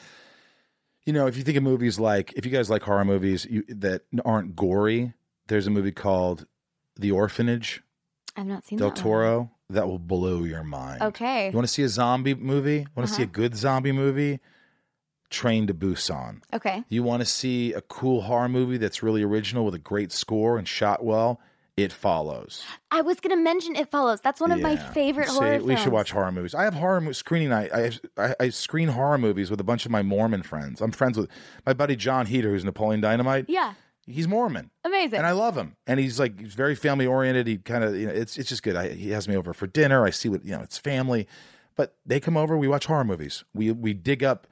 you 1.10 1.14
know, 1.14 1.26
if 1.26 1.36
you 1.38 1.42
think 1.44 1.58
of 1.58 1.64
movies 1.64 2.00
like 2.00 2.32
if 2.36 2.46
you 2.46 2.52
guys 2.52 2.70
like 2.70 2.84
horror 2.84 3.04
movies 3.04 3.48
you, 3.50 3.64
that 3.70 4.04
aren't 4.24 4.56
gory, 4.56 5.14
there's 5.48 5.66
a 5.66 5.72
movie 5.72 5.92
called 5.92 6.46
The 7.00 7.10
Orphanage, 7.12 7.82
I've 8.38 8.46
not 8.46 8.64
seen 8.64 8.78
Del 8.78 8.90
that 8.90 8.98
one. 8.98 9.04
Toro, 9.04 9.52
that 9.72 9.88
will 9.88 9.98
blow 9.98 10.44
your 10.44 10.64
mind. 10.64 11.02
Okay. 11.02 11.48
You 11.50 11.56
want 11.56 11.68
to 11.68 11.74
see 11.74 11.82
a 11.82 11.90
zombie 11.90 12.36
movie? 12.36 12.86
Want 12.96 13.10
to 13.10 13.16
see 13.16 13.24
a 13.24 13.26
Uh-huh. 13.26 13.32
good 13.34 13.56
zombie 13.56 13.92
movie? 13.92 14.40
Train 15.32 15.66
to 15.66 15.74
Busan. 15.74 16.42
Okay. 16.54 16.84
You 16.90 17.02
want 17.02 17.22
to 17.22 17.26
see 17.26 17.74
a 17.74 17.82
cool 17.82 18.22
horror 18.22 18.48
movie 18.50 18.78
that's 18.78 19.02
really 19.02 19.24
original 19.24 19.66
with 19.66 19.74
a 19.74 19.80
great 19.80 20.12
score 20.12 20.60
and 20.60 20.68
shot 20.68 21.04
well? 21.04 21.42
It 21.84 21.94
follows. 21.94 22.64
I 22.92 23.02
was 23.02 23.20
going 23.20 23.36
to 23.38 23.42
mention 23.44 23.76
It 23.76 23.90
Follows. 23.90 24.22
That's 24.22 24.40
one 24.42 24.52
of 24.52 24.60
my 24.62 24.76
favorite 24.76 25.30
See, 25.30 25.36
horror 25.36 25.60
We 25.60 25.76
should 25.78 25.92
watch 25.92 26.12
horror 26.12 26.32
movies. 26.32 26.54
I 26.56 26.64
have 26.64 26.74
horror 26.74 27.02
mo- 27.02 27.12
screening 27.12 27.50
night. 27.50 27.72
I, 27.74 27.92
I 28.18 28.36
I 28.40 28.50
screen 28.50 28.90
horror 28.90 29.18
movies 29.18 29.50
with 29.52 29.60
a 29.60 29.64
bunch 29.64 29.86
of 29.86 29.92
my 29.92 30.02
Mormon 30.02 30.44
friends. 30.44 30.82
I'm 30.82 30.92
friends 30.92 31.18
with 31.18 31.30
my 31.66 31.74
buddy 31.74 31.96
Jon 31.96 32.26
Heder, 32.26 32.50
who's 32.50 32.66
Napoleon 32.66 33.02
Dynamite. 33.02 33.46
Yeah. 33.48 33.74
He's 34.08 34.28
Mormon, 34.28 34.72
Amazing. 34.84 35.20
and 35.20 35.28
I 35.28 35.34
love 35.34 35.56
him. 35.56 35.76
And 35.86 36.00
he's 36.00 36.20
like 36.20 36.40
he's 36.40 36.56
very 36.56 36.74
family 36.76 37.06
oriented. 37.06 37.46
He 37.46 37.58
kind 37.60 37.84
of 37.84 37.96
you 37.96 38.08
know 38.08 38.14
it's 38.14 38.38
it's 38.38 38.50
just 38.50 38.64
good. 38.64 38.76
I, 38.76 38.90
he 38.90 39.12
has 39.12 39.28
me 39.28 39.36
over 39.38 39.54
for 39.54 39.68
dinner. 39.68 40.04
I 40.04 40.10
see 40.10 40.30
what 40.30 40.44
you 40.44 40.52
know. 40.52 40.62
It's 40.64 40.80
family, 40.80 41.28
but 41.76 41.96
they 42.08 42.20
come 42.20 42.36
over. 42.36 42.58
We 42.58 42.68
watch 42.68 42.88
horror 42.88 43.04
movies. 43.04 43.44
We 43.54 43.72
we 43.72 43.94
dig 43.94 44.24
up. 44.24 44.48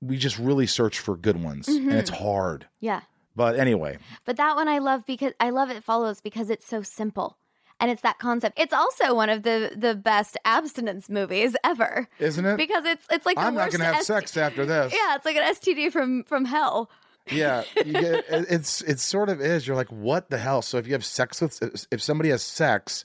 We 0.00 0.16
just 0.18 0.38
really 0.38 0.66
search 0.68 1.00
for 1.00 1.16
good 1.16 1.42
ones, 1.42 1.66
and 1.66 1.92
it's 1.92 2.10
Mm-hmm. 2.12 2.22
hard. 2.24 2.68
yeah. 2.78 3.00
But 3.36 3.58
anyway, 3.58 3.98
But 4.24 4.36
that 4.38 4.56
one 4.56 4.66
I 4.66 4.78
love 4.78 5.04
because 5.06 5.32
I 5.38 5.50
love 5.50 5.70
It 5.70 5.84
Follows 5.84 6.20
because 6.20 6.50
it's 6.50 6.66
so 6.66 6.82
simple. 6.82 7.36
And 7.78 7.90
it's 7.90 8.00
that 8.00 8.18
concept. 8.18 8.58
It's 8.58 8.72
also 8.72 9.14
one 9.14 9.28
of 9.28 9.42
the 9.42 9.72
the 9.76 9.94
best 9.94 10.38
abstinence 10.46 11.10
movies 11.10 11.54
ever. 11.62 12.08
isn't 12.18 12.44
it? 12.46 12.56
Because 12.56 12.86
it's 12.86 13.06
it's 13.10 13.26
like 13.26 13.36
the 13.36 13.42
I'm 13.42 13.54
not 13.54 13.70
going 13.70 13.80
to 13.80 13.84
have 13.92 14.02
sex 14.02 14.34
after 14.38 14.64
this. 14.64 14.94
Yeah, 14.94 15.14
it's 15.16 15.26
like 15.26 15.36
an 15.36 15.42
STD 15.54 15.92
from 15.92 16.24
from 16.24 16.46
hell. 16.46 16.90
Yeah, 17.30 17.64
you 17.84 17.92
get, 17.92 18.24
it's 18.30 18.80
it 18.80 18.98
sort 18.98 19.28
of 19.28 19.42
is. 19.42 19.66
You're 19.66 19.76
like, 19.76 19.92
what 19.92 20.30
the 20.30 20.38
hell? 20.38 20.62
So 20.62 20.78
if 20.78 20.86
you 20.86 20.94
have 20.94 21.04
sex 21.04 21.40
with, 21.42 21.86
if 21.90 22.00
somebody 22.00 22.30
has 22.30 22.42
sex, 22.42 23.04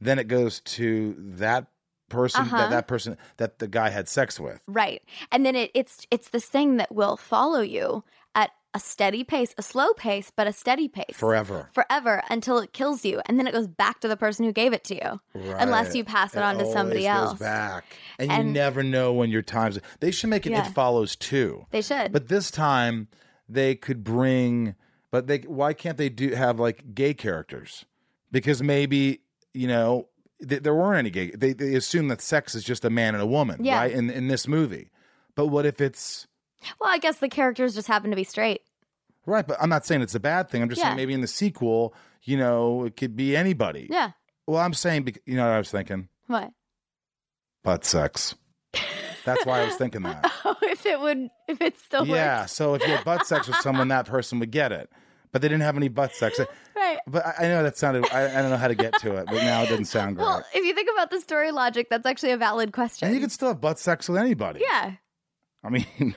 then 0.00 0.20
it 0.20 0.28
goes 0.28 0.60
to 0.60 1.16
that 1.18 1.66
person 2.08 2.42
Uh-huh. 2.42 2.58
that 2.58 2.70
that 2.70 2.86
person 2.86 3.16
that 3.38 3.58
the 3.58 3.66
guy 3.66 3.88
had 3.90 4.08
sex 4.08 4.38
with. 4.38 4.60
Right. 4.68 5.02
And 5.32 5.44
then 5.44 5.56
it, 5.56 5.72
it's 5.74 6.06
it's 6.12 6.28
this 6.28 6.44
thing 6.44 6.76
that 6.76 6.94
will 6.94 7.16
follow 7.16 7.60
you 7.60 8.04
at 8.36 8.50
a 8.74 8.80
steady 8.80 9.22
pace, 9.24 9.54
a 9.58 9.62
slow 9.62 9.92
pace, 9.92 10.32
but 10.34 10.46
a 10.46 10.52
steady 10.52 10.88
pace. 10.88 11.14
Forever. 11.14 11.68
Forever 11.72 12.22
until 12.30 12.58
it 12.58 12.72
kills 12.72 13.04
you. 13.04 13.20
And 13.26 13.38
then 13.38 13.46
it 13.46 13.52
goes 13.52 13.66
back 13.66 14.00
to 14.00 14.08
the 14.08 14.16
person 14.16 14.44
who 14.46 14.52
gave 14.52 14.72
it 14.72 14.82
to 14.84 14.94
you. 14.94 15.20
Right. 15.34 15.56
Unless 15.62 15.94
you 15.94 16.04
pass 16.04 16.34
it, 16.34 16.38
It 16.38 16.42
on 16.44 16.56
to 16.58 16.70
somebody 16.72 17.06
else. 17.06 17.38
Back, 17.38 17.84
and, 18.18 18.30
you 18.32 18.44
never 18.44 18.82
know 18.82 19.12
when 19.12 19.30
your 19.30 19.42
time's. 19.42 19.78
They 20.00 20.10
should 20.10 20.30
make 20.30 20.46
it. 20.46 20.52
Yeah. 20.52 20.66
It 20.66 20.72
follows 20.72 21.16
too. 21.16 21.66
They 21.70 21.82
should. 21.82 22.12
But 22.12 22.28
this 22.28 22.50
time, 22.50 23.08
they 23.48 23.74
could 23.74 24.02
bring. 24.04 24.74
But 25.10 25.26
they 25.26 25.38
why 25.40 25.74
can't 25.74 25.98
they 25.98 26.08
do 26.08 26.30
have 26.30 26.58
like 26.58 26.94
gay 26.94 27.12
characters? 27.12 27.84
Because 28.30 28.62
maybe 28.62 29.20
you 29.52 29.68
know 29.68 30.08
th- 30.48 30.62
there 30.62 30.74
weren't 30.74 30.98
any 30.98 31.10
gay. 31.10 31.30
They 31.36 31.52
they 31.52 31.74
assume 31.74 32.08
that 32.08 32.22
sex 32.22 32.54
is 32.54 32.64
just 32.64 32.84
a 32.86 32.90
man 32.90 33.14
and 33.14 33.22
a 33.22 33.26
woman, 33.26 33.62
Yeah. 33.62 33.78
right? 33.78 33.92
In 33.92 34.08
in 34.08 34.28
this 34.28 34.48
movie, 34.48 34.88
but 35.34 35.48
what 35.48 35.66
if 35.66 35.82
it's 35.82 36.26
well, 36.80 36.90
I 36.90 36.98
guess 36.98 37.18
the 37.18 37.28
characters 37.28 37.74
just 37.74 37.88
happen 37.88 38.10
to 38.10 38.16
be 38.16 38.24
straight. 38.24 38.62
right? 39.26 39.46
But 39.46 39.56
I'm 39.60 39.68
not 39.68 39.86
saying 39.86 40.02
it's 40.02 40.14
a 40.14 40.20
bad 40.20 40.48
thing. 40.50 40.62
I'm 40.62 40.68
just 40.68 40.80
Yeah. 40.80 40.86
saying 40.88 40.96
maybe 40.96 41.14
in 41.14 41.20
the 41.20 41.26
sequel, 41.28 41.94
you 42.22 42.36
know, 42.36 42.84
it 42.84 42.96
could 42.96 43.14
be 43.16 43.36
anybody. 43.36 43.86
Yeah. 43.90 44.10
Well, 44.46 44.60
I'm 44.60 44.74
saying, 44.74 45.14
you 45.26 45.36
know, 45.36 45.44
what 45.46 45.52
I 45.54 45.58
was 45.58 45.70
thinking 45.70 46.08
What? 46.26 46.50
butt 47.62 47.84
sex. 47.84 48.34
That's 49.24 49.46
why 49.46 49.60
I 49.60 49.66
was 49.66 49.76
thinking 49.76 50.02
that. 50.02 50.30
Oh, 50.44 50.56
if 50.62 50.84
it 50.84 50.98
would, 50.98 51.28
if 51.46 51.60
it 51.60 51.78
still 51.78 52.04
Yeah. 52.06 52.40
works. 52.40 52.52
So 52.52 52.74
if 52.74 52.82
you 52.82 52.88
had 52.96 53.04
butt 53.04 53.24
sex 53.26 53.46
with 53.46 53.56
someone, 53.58 53.88
that 53.88 54.06
person 54.06 54.40
would 54.40 54.50
get 54.50 54.72
it. 54.72 54.90
But 55.30 55.40
they 55.40 55.48
didn't 55.48 55.62
have 55.62 55.76
any 55.76 55.88
butt 55.88 56.14
sex. 56.14 56.40
Right. 56.74 56.98
But 57.06 57.24
I 57.24 57.34
I 57.44 57.48
know 57.48 57.62
that 57.62 57.76
sounded. 57.76 58.06
I, 58.12 58.24
I 58.38 58.42
don't 58.42 58.50
know 58.50 58.56
how 58.56 58.66
to 58.66 58.74
get 58.74 58.94
to 59.00 59.14
it. 59.16 59.26
But 59.26 59.34
now 59.44 59.62
it 59.62 59.68
doesn't 59.68 59.84
sound 59.84 60.16
great. 60.16 60.24
Well, 60.24 60.44
if 60.52 60.64
you 60.64 60.74
think 60.74 60.88
about 60.92 61.10
the 61.12 61.20
story 61.20 61.52
logic, 61.52 61.86
that's 61.90 62.04
actually 62.06 62.32
a 62.32 62.36
valid 62.36 62.72
question. 62.72 63.06
and 63.06 63.14
you 63.14 63.20
can 63.20 63.30
still 63.30 63.48
have 63.48 63.60
butt 63.60 63.78
sex 63.78 64.08
with 64.08 64.18
anybody. 64.18 64.62
yeah. 64.68 64.94
I 65.64 65.68
mean, 65.68 65.86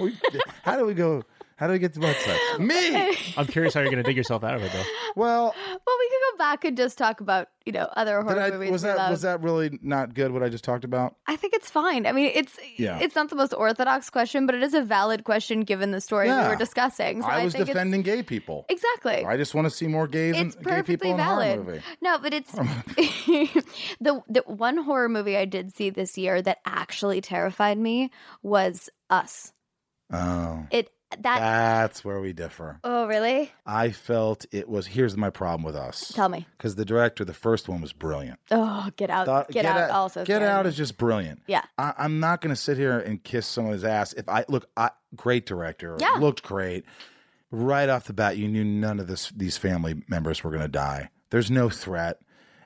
we, 0.00 0.16
how 0.62 0.76
do 0.76 0.84
we 0.84 0.94
go? 0.94 1.24
How 1.58 1.66
do 1.66 1.72
we 1.72 1.78
get 1.80 1.92
to 1.94 2.00
butt 2.00 2.16
sex? 2.24 2.38
Me. 2.58 3.16
I'm 3.36 3.46
curious 3.46 3.74
how 3.74 3.80
you're 3.80 3.90
going 3.90 4.02
to 4.02 4.08
dig 4.08 4.16
yourself 4.16 4.44
out 4.44 4.54
of 4.54 4.62
it, 4.62 4.72
though. 4.72 4.84
Well, 5.16 5.54
Well, 5.56 5.96
we 5.98 6.08
could 6.08 6.32
go 6.32 6.38
back 6.38 6.64
and 6.64 6.76
just 6.76 6.96
talk 6.96 7.20
about 7.20 7.48
you 7.66 7.72
know 7.72 7.88
other 7.96 8.22
horror 8.22 8.40
I, 8.40 8.50
movies. 8.50 8.70
was 8.70 8.82
that 8.82 8.96
love. 8.96 9.10
was 9.10 9.22
that 9.22 9.42
really 9.42 9.78
not 9.82 10.14
good? 10.14 10.30
What 10.32 10.42
I 10.42 10.48
just 10.48 10.64
talked 10.64 10.84
about? 10.84 11.16
I 11.26 11.36
think 11.36 11.52
it's 11.54 11.68
fine. 11.68 12.06
I 12.06 12.12
mean, 12.12 12.30
it's 12.34 12.56
Yeah. 12.78 12.98
it's 13.00 13.14
not 13.16 13.28
the 13.28 13.36
most 13.36 13.52
orthodox 13.52 14.08
question, 14.08 14.46
but 14.46 14.54
it 14.54 14.62
is 14.62 14.72
a 14.72 14.82
valid 14.82 15.24
question 15.24 15.62
given 15.62 15.90
the 15.90 16.00
story 16.00 16.28
we 16.30 16.36
were 16.36 16.56
discussing. 16.56 17.20
So 17.22 17.28
I 17.28 17.40
I, 17.40 17.44
was 17.44 17.52
think 17.52 17.62
it's- 17.62 17.74
defending 17.74 18.02
gay 18.02 18.22
people. 18.22 18.64
exactly. 18.68 19.24
I 19.26 19.36
just 19.36 19.54
want 19.54 19.66
to 19.66 19.70
see 19.70 19.86
more 19.88 20.06
gays 20.06 20.36
and 20.36 20.46
it's 20.46 20.56
gay 20.56 20.62
perfectly 20.62 20.96
people 20.96 21.14
in 21.14 21.20
a 21.20 21.24
horror 21.24 21.40
valid. 21.44 21.66
movie. 21.66 21.80
No, 22.00 22.18
but 22.18 22.32
it's 22.32 22.52
the 24.00 24.22
the 24.28 24.42
one 24.46 24.78
horror 24.78 25.08
movie 25.08 25.36
I 25.36 25.44
did 25.44 25.74
see 25.74 25.90
this 25.90 26.16
year 26.16 26.40
that 26.42 26.58
actually 26.64 27.20
terrified 27.20 27.78
me 27.78 28.10
was 28.42 28.88
Us. 29.10 29.52
Oh, 30.12 30.66
It 30.70 30.88
that 31.10 31.22
that's 31.22 32.04
where 32.04 32.20
we 32.20 32.32
differ. 32.32 32.78
oh 32.84 33.06
really? 33.06 33.50
I 33.64 33.90
felt 33.90 34.44
it 34.52 34.68
was. 34.68 34.86
Here's 34.86 35.16
my 35.16 35.30
problem 35.30 35.62
with 35.62 35.74
us. 35.76 36.12
Tell 36.14 36.28
me. 36.28 36.46
Because 36.56 36.74
the 36.76 36.84
director, 36.84 37.24
the 37.24 37.32
first 37.34 37.68
one 37.68 37.80
was 37.80 37.92
brilliant. 37.92 38.38
Oh, 38.50 38.90
get 38.96 39.08
out! 39.10 39.26
Thought- 39.26 39.50
get, 39.50 39.64
out! 39.64 39.90
Also, 39.90 40.24
Get 40.24 40.42
out 40.42 40.64
me. 40.64 40.68
is 40.70 40.76
just 40.76 40.98
brilliant. 40.98 41.42
yeah. 41.46 41.62
I, 41.78 41.94
I'm 41.98 42.20
not 42.20 42.40
going 42.42 42.54
to 42.54 42.60
sit 42.60 42.76
here 42.76 42.98
and 42.98 43.22
kiss 43.22 43.46
someone's 43.46 43.84
ass. 43.84 44.12
If 44.12 44.28
I 44.28 44.44
look, 44.48 44.68
I, 44.76 44.90
great 45.16 45.46
director, 45.46 45.96
Yeah. 46.00 46.12
looked 46.20 46.42
great. 46.42 46.84
Right 47.50 47.88
off 47.88 48.04
the 48.04 48.12
bat, 48.12 48.36
you 48.36 48.46
knew 48.46 48.62
none 48.64 49.00
of 49.00 49.06
this 49.06 49.30
these 49.30 49.56
family 49.56 50.02
members 50.08 50.44
were 50.44 50.50
going 50.50 50.62
to 50.62 50.68
die. 50.68 51.08
There's 51.30 51.50
no 51.50 51.70
threat, 51.70 52.20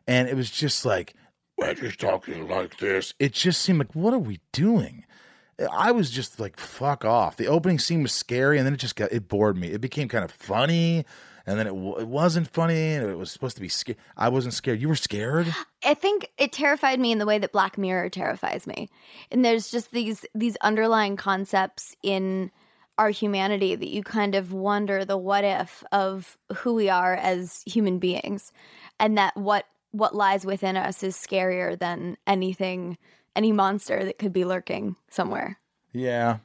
and 0.09 0.27
it 0.29 0.35
was 0.35 0.51
just 0.51 0.85
like, 0.85 1.15
why 1.55 1.75
just 1.75 2.01
talking 2.01 2.49
like 2.49 2.79
this? 2.79 3.15
It 3.21 3.33
just 3.33 3.63
seemed 3.63 3.79
like, 3.79 3.95
what 3.95 4.13
are 4.13 4.19
we 4.19 4.41
doing? 4.51 5.05
I 5.71 5.93
was 5.93 6.11
just 6.11 6.41
like, 6.41 6.59
fuck 6.59 7.05
off. 7.05 7.37
The 7.37 7.47
opening 7.47 7.79
scene 7.79 8.03
was 8.03 8.13
scary, 8.13 8.59
and 8.59 8.67
then 8.67 8.75
it 8.75 8.79
just 8.79 8.97
got 8.97 9.13
it 9.13 9.29
bored 9.29 9.57
me. 9.57 9.69
It 9.69 9.81
became 9.81 10.09
kind 10.09 10.25
of 10.25 10.31
funny, 10.31 11.05
and 11.47 11.59
then 11.59 11.67
it, 11.67 11.71
w- 11.71 11.99
it 11.99 12.09
wasn't 12.09 12.49
funny, 12.49 12.95
and 12.95 13.09
it 13.09 13.19
was 13.19 13.31
supposed 13.31 13.57
to 13.57 13.63
be 13.63 13.69
scary. 13.69 13.99
I 14.17 14.29
wasn't 14.29 14.55
scared. 14.55 14.81
You 14.81 14.89
were 14.89 14.97
scared. 14.97 15.55
I 15.85 15.95
think 15.95 16.31
it 16.39 16.53
terrified 16.53 17.01
me 17.01 17.13
in 17.13 17.19
the 17.19 17.27
way 17.27 17.39
that 17.39 17.53
Black 17.53 17.77
Mirror 17.77 18.11
terrifies 18.11 18.67
me. 18.67 18.89
And 19.31 19.45
there's 19.45 19.71
just 19.71 19.91
these 19.91 20.25
these 20.35 20.57
underlying 20.57 21.17
concepts 21.17 21.97
in 22.03 22.51
our 22.99 23.11
humanity 23.11 23.75
that 23.75 23.89
you 23.89 24.03
kind 24.03 24.35
of 24.35 24.53
wonder 24.53 25.05
the 25.05 25.17
what 25.17 25.45
if 25.45 25.83
of 25.93 26.37
who 26.57 26.75
we 26.75 26.89
are 26.89 27.15
as 27.15 27.63
human 27.67 27.99
beings 27.99 28.53
and 29.01 29.17
that 29.19 29.37
what 29.37 29.65
what 29.93 30.15
lies 30.15 30.45
within 30.45 30.77
us 30.77 31.03
is 31.03 31.17
scarier 31.17 31.79
than 31.79 32.17
anything 32.27 32.97
any 33.37 33.53
monster 33.53 34.05
that 34.05 34.19
could 34.19 34.33
be 34.33 34.45
lurking 34.45 34.97
somewhere. 35.11 35.59
Yeah, 35.93 36.39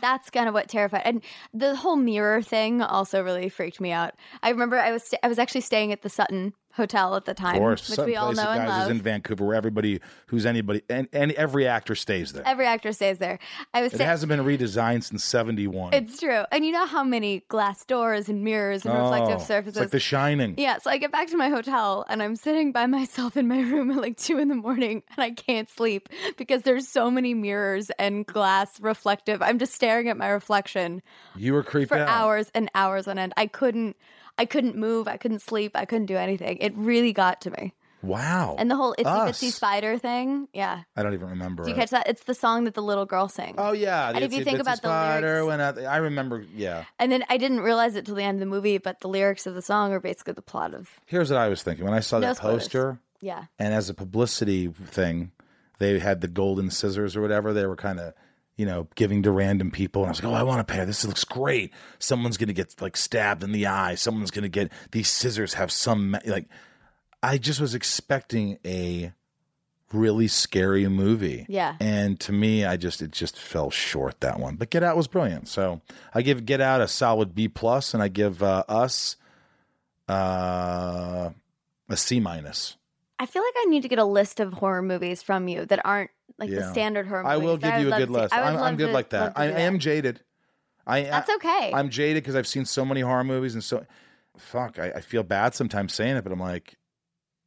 That's 0.00 0.30
kind 0.30 0.48
of 0.48 0.54
what 0.54 0.68
terrified. 0.68 1.02
And 1.04 1.22
the 1.52 1.76
whole 1.76 1.96
mirror 1.96 2.42
thing 2.42 2.82
also 2.82 3.22
really 3.22 3.48
freaked 3.48 3.80
me 3.80 3.92
out. 3.92 4.14
I 4.42 4.50
remember 4.50 4.78
I 4.78 4.92
was 4.92 5.02
st- 5.04 5.20
I 5.22 5.28
was 5.28 5.38
actually 5.38 5.60
staying 5.62 5.92
at 5.92 6.02
the 6.02 6.08
Sutton 6.08 6.54
Hotel 6.74 7.14
at 7.16 7.26
the 7.26 7.34
time, 7.34 7.56
Of 7.56 7.60
course, 7.60 7.88
which 7.90 7.98
we 8.00 8.16
all 8.16 8.32
know 8.32 8.48
and 8.48 8.66
love. 8.68 8.84
is 8.84 8.90
in 8.90 9.02
Vancouver, 9.02 9.44
where 9.44 9.54
everybody 9.54 10.00
who's 10.26 10.46
anybody 10.46 10.82
and, 10.88 11.06
and 11.12 11.30
every 11.32 11.66
actor 11.66 11.94
stays 11.94 12.32
there. 12.32 12.42
Every 12.46 12.64
actor 12.66 12.92
stays 12.92 13.18
there. 13.18 13.38
I 13.74 13.82
was 13.82 13.92
it 13.92 13.96
sta- 13.96 14.04
hasn't 14.06 14.28
been 14.30 14.40
redesigned 14.40 15.04
since 15.04 15.22
'71. 15.24 15.92
It's 15.92 16.18
true. 16.18 16.44
And 16.50 16.64
you 16.64 16.72
know 16.72 16.86
how 16.86 17.04
many 17.04 17.40
glass 17.48 17.84
doors 17.84 18.28
and 18.28 18.42
mirrors 18.42 18.86
and 18.86 18.94
reflective 18.98 19.36
Oh, 19.40 19.44
surfaces. 19.44 19.76
It's 19.76 19.80
like 19.80 19.90
The 19.90 20.00
Shining. 20.00 20.54
yeah, 20.56 20.78
so 20.78 20.90
I 20.90 20.96
get 20.98 21.12
back 21.12 21.28
to 21.28 21.36
my 21.36 21.48
hotel 21.50 22.06
and 22.08 22.22
I'm 22.22 22.36
sitting 22.36 22.72
by 22.72 22.86
myself 22.86 23.36
in 23.36 23.48
my 23.48 23.60
room 23.70 23.90
at 23.90 23.98
like 23.98 24.16
two 24.16 24.38
in 24.38 24.48
the 24.48 24.54
morning 24.54 25.02
and 25.14 25.22
I 25.22 25.30
can't 25.32 25.68
sleep 25.68 26.08
because 26.38 26.62
there's 26.62 26.88
so 26.88 27.10
many 27.10 27.34
mirrors 27.34 27.90
and 27.98 28.24
glass 28.26 28.80
reflective. 28.80 29.42
I'm 29.42 29.58
just 29.58 29.74
staring 29.74 30.08
at 30.08 30.16
my 30.16 30.28
reflection 30.28 31.02
You 31.36 31.52
were 31.52 31.62
creeped 31.62 31.88
for 31.90 31.98
out. 31.98 32.08
hours 32.08 32.50
and 32.54 32.70
hours 32.74 33.06
on 33.08 33.18
end. 33.18 33.34
I 33.36 33.46
couldn't 33.46 33.96
I 34.42 34.44
couldn't 34.44 34.74
move, 34.76 35.06
I 35.06 35.16
couldn't 35.18 35.38
sleep, 35.40 35.72
I 35.76 35.84
couldn't 35.84 36.06
do 36.06 36.16
anything. 36.16 36.56
It 36.60 36.72
really 36.74 37.12
got 37.12 37.40
to 37.42 37.50
me. 37.52 37.74
Wow. 38.02 38.56
And 38.58 38.68
the 38.68 38.74
whole 38.74 38.92
itsy 38.98 39.04
bitsy 39.28 39.52
spider 39.52 39.96
thing, 39.96 40.48
yeah. 40.52 40.82
I 40.96 41.04
don't 41.04 41.14
even 41.14 41.28
remember. 41.28 41.62
Do 41.62 41.68
you 41.70 41.76
it. 41.76 41.78
catch 41.78 41.90
that? 41.90 42.08
It's 42.08 42.24
the 42.24 42.34
song 42.34 42.64
that 42.64 42.74
the 42.74 42.82
little 42.82 43.06
girl 43.06 43.28
sings. 43.28 43.54
Oh 43.58 43.70
yeah. 43.70 44.08
And 44.12 44.24
if 44.24 44.32
you 44.32 44.42
think 44.42 44.58
about 44.58 44.82
the 44.82 44.88
spider 44.88 45.44
lyrics- 45.44 45.46
went 45.46 45.62
out- 45.62 45.78
I 45.78 45.98
remember. 45.98 46.44
Yeah. 46.56 46.84
And 46.98 47.12
then 47.12 47.22
I 47.28 47.36
didn't 47.36 47.60
realize 47.60 47.94
it 47.94 48.04
till 48.04 48.16
the 48.16 48.24
end 48.24 48.36
of 48.36 48.40
the 48.40 48.46
movie, 48.52 48.78
but 48.78 48.98
the 48.98 49.08
lyrics 49.08 49.46
of 49.46 49.54
the 49.54 49.62
song 49.62 49.92
are 49.92 50.00
basically 50.00 50.32
the 50.32 50.42
plot 50.42 50.74
of 50.74 50.90
Here's 51.06 51.30
what 51.30 51.38
I 51.38 51.46
was 51.48 51.62
thinking 51.62 51.84
when 51.84 51.94
I 51.94 52.00
saw 52.00 52.18
No 52.18 52.26
that 52.26 52.38
spoilers. 52.38 52.64
poster, 52.64 52.98
yeah. 53.20 53.44
and 53.60 53.72
as 53.72 53.88
a 53.88 53.94
publicity 53.94 54.66
thing, 54.66 55.30
they 55.78 55.96
had 56.00 56.20
the 56.22 56.28
golden 56.28 56.70
scissors 56.72 57.14
or 57.16 57.20
whatever. 57.20 57.52
They 57.52 57.66
were 57.66 57.76
kind 57.76 58.00
of, 58.00 58.14
you 58.62 58.66
know, 58.66 58.86
giving 58.94 59.24
to 59.24 59.32
random 59.32 59.72
people. 59.72 60.02
And 60.02 60.06
I 60.06 60.12
was 60.12 60.22
like, 60.22 60.32
oh, 60.32 60.36
I 60.36 60.44
want 60.44 60.60
a 60.60 60.64
pair. 60.64 60.86
This 60.86 61.04
looks 61.04 61.24
great. 61.24 61.72
Someone's 61.98 62.36
gonna 62.36 62.52
get 62.52 62.80
like 62.80 62.96
stabbed 62.96 63.42
in 63.42 63.50
the 63.50 63.66
eye. 63.66 63.96
Someone's 63.96 64.30
gonna 64.30 64.48
get 64.48 64.70
these 64.92 65.08
scissors 65.08 65.54
have 65.54 65.72
some 65.72 66.16
like. 66.24 66.46
I 67.24 67.38
just 67.38 67.60
was 67.60 67.74
expecting 67.74 68.60
a 68.64 69.12
really 69.92 70.28
scary 70.28 70.86
movie. 70.86 71.44
Yeah. 71.48 71.74
And 71.80 72.20
to 72.20 72.30
me, 72.30 72.64
I 72.64 72.76
just 72.76 73.02
it 73.02 73.10
just 73.10 73.36
fell 73.36 73.68
short 73.72 74.20
that 74.20 74.38
one. 74.38 74.54
But 74.54 74.70
Get 74.70 74.84
Out 74.84 74.96
was 74.96 75.08
brilliant. 75.08 75.48
So 75.48 75.80
I 76.14 76.22
give 76.22 76.46
Get 76.46 76.60
Out 76.60 76.80
a 76.80 76.86
solid 76.86 77.34
B 77.34 77.48
plus, 77.48 77.94
and 77.94 78.02
I 78.02 78.06
give 78.06 78.44
uh, 78.44 78.62
Us 78.68 79.16
uh, 80.08 81.30
a 81.88 81.96
C 81.96 82.20
minus. 82.20 82.76
I 83.18 83.26
feel 83.26 83.42
like 83.42 83.54
I 83.58 83.64
need 83.64 83.82
to 83.82 83.88
get 83.88 83.98
a 83.98 84.04
list 84.04 84.38
of 84.38 84.52
horror 84.52 84.82
movies 84.82 85.20
from 85.20 85.48
you 85.48 85.66
that 85.66 85.84
aren't 85.84 86.10
like 86.38 86.50
the 86.50 86.70
standard 86.72 87.06
horror 87.06 87.26
I 87.26 87.36
will 87.36 87.56
give 87.56 87.70
I 87.72 87.78
you 87.78 87.92
a 87.92 87.98
good 87.98 88.08
see. 88.08 88.14
list. 88.14 88.34
I 88.34 88.42
I'm, 88.42 88.56
I'm 88.58 88.76
good 88.76 88.88
to- 88.88 88.92
like 88.92 89.10
that. 89.10 89.32
I, 89.36 89.44
I 89.44 89.46
am 89.62 89.78
jaded. 89.78 90.20
I 90.86 91.02
That's 91.02 91.30
okay. 91.30 91.72
I'm 91.74 91.90
jaded 91.90 92.22
because 92.22 92.34
I've 92.36 92.46
seen 92.48 92.64
so 92.64 92.84
many 92.84 93.00
horror 93.02 93.24
movies 93.24 93.54
and 93.54 93.62
so 93.62 93.84
fuck. 94.36 94.78
I, 94.78 94.90
I 94.96 95.00
feel 95.00 95.22
bad 95.22 95.54
sometimes 95.54 95.94
saying 95.94 96.16
it, 96.16 96.24
but 96.24 96.32
I'm 96.32 96.40
like, 96.40 96.76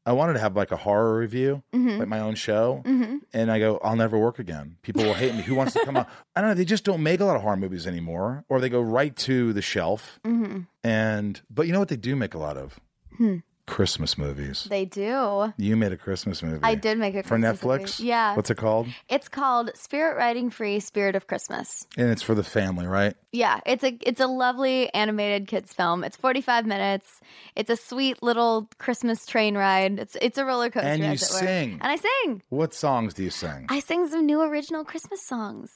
I 0.06 0.12
wanted 0.14 0.34
to 0.34 0.40
have 0.40 0.56
like 0.56 0.72
a 0.72 0.78
horror 0.78 1.18
review, 1.18 1.64
Mhm. 1.74 1.98
like 1.98 2.08
my 2.08 2.20
own 2.20 2.36
show, 2.36 2.84
Mhm. 2.86 3.22
and 3.34 3.52
I 3.52 3.58
go, 3.60 3.80
I'll 3.84 3.96
never 3.96 4.18
work 4.20 4.38
again. 4.40 4.78
People 4.84 5.04
will 5.04 5.16
hate 5.16 5.34
me. 5.34 5.42
Who 5.42 5.56
wants 5.56 5.74
to 5.74 5.84
come 5.84 5.98
out? 5.98 6.08
I 6.36 6.42
don't 6.42 6.52
know. 6.52 6.54
They 6.54 6.64
just 6.64 6.84
don't 6.84 7.02
make 7.02 7.20
a 7.22 7.26
lot 7.26 7.36
of 7.36 7.42
horror 7.42 7.58
movies 7.58 7.88
anymore, 7.88 8.46
or 8.48 8.62
they 8.62 8.70
go 8.70 8.82
right 8.82 9.16
to 9.18 9.52
the 9.52 9.64
shelf. 9.64 10.20
Mhm. 10.24 10.68
And 10.84 11.42
but 11.50 11.66
you 11.66 11.74
know 11.74 11.80
what 11.80 11.88
they 11.90 11.98
do 11.98 12.16
make 12.16 12.36
a 12.36 12.38
lot 12.38 12.56
of 12.56 12.80
Hmm. 13.18 13.38
Christmas 13.68 14.18
movies. 14.18 14.68
They 14.70 14.86
do. 14.86 15.54
You 15.58 15.76
made 15.76 15.92
a 15.92 15.98
Christmas 15.98 16.44
movie. 16.44 16.60
I 16.64 16.76
did 16.76 16.98
make 16.98 17.16
it 17.16 17.26
for 17.26 17.38
Netflix. 17.38 18.00
Yeah. 18.04 18.36
What's 18.36 18.50
it 18.52 18.58
called? 18.58 18.88
It's 19.10 19.28
called 19.28 19.72
Spirit 19.76 20.18
Riding 20.18 20.50
Free 20.52 20.80
Spirit 20.80 21.16
of 21.16 21.28
Christmas. 21.28 21.88
And 21.98 22.10
it's 22.10 22.22
for 22.22 22.36
the 22.36 22.44
family, 22.44 22.86
right? 22.86 23.16
Yeah, 23.32 23.60
it's 23.66 23.84
a 23.84 23.98
it's 24.02 24.22
a 24.22 24.28
lovely 24.28 24.94
animated 24.94 25.48
kids 25.48 25.74
film. 25.74 26.04
It's 26.04 26.16
45 26.18 26.66
minutes. 26.66 27.20
It's 27.56 27.70
a 27.70 27.76
sweet 27.78 28.22
little 28.22 28.70
Christmas 28.78 29.26
train 29.26 29.58
ride. 29.58 30.00
It's 30.00 30.16
it's 30.22 30.38
a 30.38 30.46
roller 30.46 30.70
coaster 30.70 30.88
And 30.88 31.02
you 31.02 31.10
as 31.10 31.24
it 31.24 31.34
were. 31.34 31.40
sing. 31.48 31.72
And 31.82 31.92
I 31.92 31.96
sing. 31.96 32.44
What 32.50 32.74
songs 32.74 33.14
do 33.16 33.24
you 33.24 33.30
sing? 33.32 33.66
I 33.70 33.80
sing 33.80 34.08
some 34.08 34.26
new 34.26 34.42
original 34.42 34.84
Christmas 34.86 35.26
songs. 35.26 35.72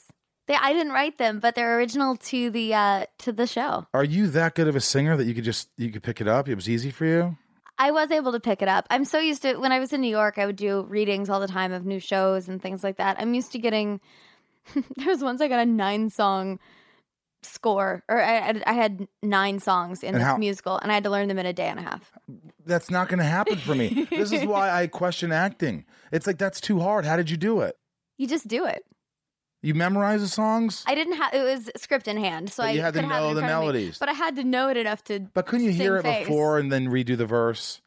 They 0.47 0.55
I 0.55 0.73
didn't 0.73 0.93
write 0.93 1.17
them, 1.17 1.39
but 1.39 1.55
they're 1.55 1.77
original 1.77 2.15
to 2.17 2.49
the 2.49 2.73
uh 2.73 3.05
to 3.19 3.31
the 3.31 3.47
show. 3.47 3.87
Are 3.93 4.03
you 4.03 4.27
that 4.29 4.55
good 4.55 4.67
of 4.67 4.75
a 4.75 4.81
singer 4.81 5.17
that 5.17 5.25
you 5.25 5.33
could 5.33 5.43
just 5.43 5.69
you 5.77 5.89
could 5.91 6.03
pick 6.03 6.21
it 6.21 6.27
up? 6.27 6.47
It 6.47 6.55
was 6.55 6.69
easy 6.69 6.91
for 6.91 7.05
you. 7.05 7.37
I 7.79 7.91
was 7.91 8.11
able 8.11 8.33
to 8.33 8.39
pick 8.41 8.61
it 8.61 8.67
up. 8.67 8.85
I'm 8.89 9.05
so 9.05 9.17
used 9.19 9.41
to 9.43 9.55
when 9.55 9.71
I 9.71 9.79
was 9.79 9.93
in 9.93 10.01
New 10.01 10.09
York, 10.09 10.37
I 10.37 10.45
would 10.45 10.57
do 10.57 10.83
readings 10.83 11.29
all 11.29 11.39
the 11.39 11.47
time 11.47 11.71
of 11.71 11.85
new 11.85 11.99
shows 11.99 12.49
and 12.49 12.61
things 12.61 12.83
like 12.83 12.97
that. 12.97 13.15
I'm 13.19 13.33
used 13.33 13.53
to 13.53 13.59
getting 13.59 14.01
there 14.97 15.07
was 15.07 15.23
once 15.23 15.39
I 15.41 15.47
got 15.47 15.59
a 15.61 15.65
nine 15.65 16.09
song 16.09 16.59
score, 17.41 18.03
or 18.09 18.21
I, 18.21 18.61
I 18.67 18.73
had 18.73 19.07
nine 19.23 19.59
songs 19.59 20.03
in 20.03 20.09
And 20.09 20.17
this 20.17 20.23
how- 20.23 20.37
musical, 20.37 20.77
and 20.77 20.91
I 20.91 20.95
had 20.95 21.05
to 21.05 21.09
learn 21.09 21.29
them 21.29 21.39
in 21.39 21.45
a 21.45 21.53
day 21.53 21.67
and 21.67 21.79
a 21.79 21.83
half. 21.83 22.11
That's 22.65 22.89
not 22.91 23.07
going 23.07 23.19
to 23.19 23.25
happen 23.25 23.55
for 23.57 23.73
me. 23.73 24.07
this 24.11 24.31
is 24.33 24.45
why 24.45 24.69
I 24.69 24.87
question 24.87 25.31
acting. 25.31 25.85
It's 26.11 26.27
like 26.27 26.37
that's 26.37 26.59
too 26.59 26.79
hard. 26.81 27.05
How 27.05 27.15
did 27.15 27.29
you 27.29 27.37
do 27.37 27.61
it? 27.61 27.77
You 28.17 28.27
just 28.27 28.47
do 28.47 28.65
it. 28.65 28.83
You 29.61 29.73
memorize 29.73 30.21
the 30.21 30.27
songs, 30.29 30.83
I 30.87 30.95
didn't 30.95 31.17
have 31.17 31.33
it 31.33 31.43
was 31.43 31.69
script 31.75 32.07
in 32.07 32.15
hand, 32.17 32.49
so 32.49 32.63
But 32.63 32.69
I 32.69 32.71
you 32.71 32.81
had 32.81 32.93
to 32.93 33.01
could 33.01 33.09
have 33.09 33.17
it 33.17 33.21
know 33.23 33.29
in 33.29 33.35
the 33.35 33.41
front 33.41 33.53
of 33.53 33.57
me. 33.59 33.61
melodies. 33.65 33.97
But 33.97 34.07
I 34.09 34.13
had 34.13 34.35
to 34.37 34.43
know 34.45 34.69
it 34.69 34.77
enough 34.77 35.03
to. 35.05 35.19
but 35.33 35.45
couldn't 35.47 35.65
you 35.65 35.73
hear 35.73 35.97
it 35.97 36.03
sing 36.03 36.13
face. 36.13 36.27
before 36.27 36.57
and 36.59 36.71
then 36.71 36.87
redo 36.87 37.17
the 37.17 37.25
verse? 37.25 37.81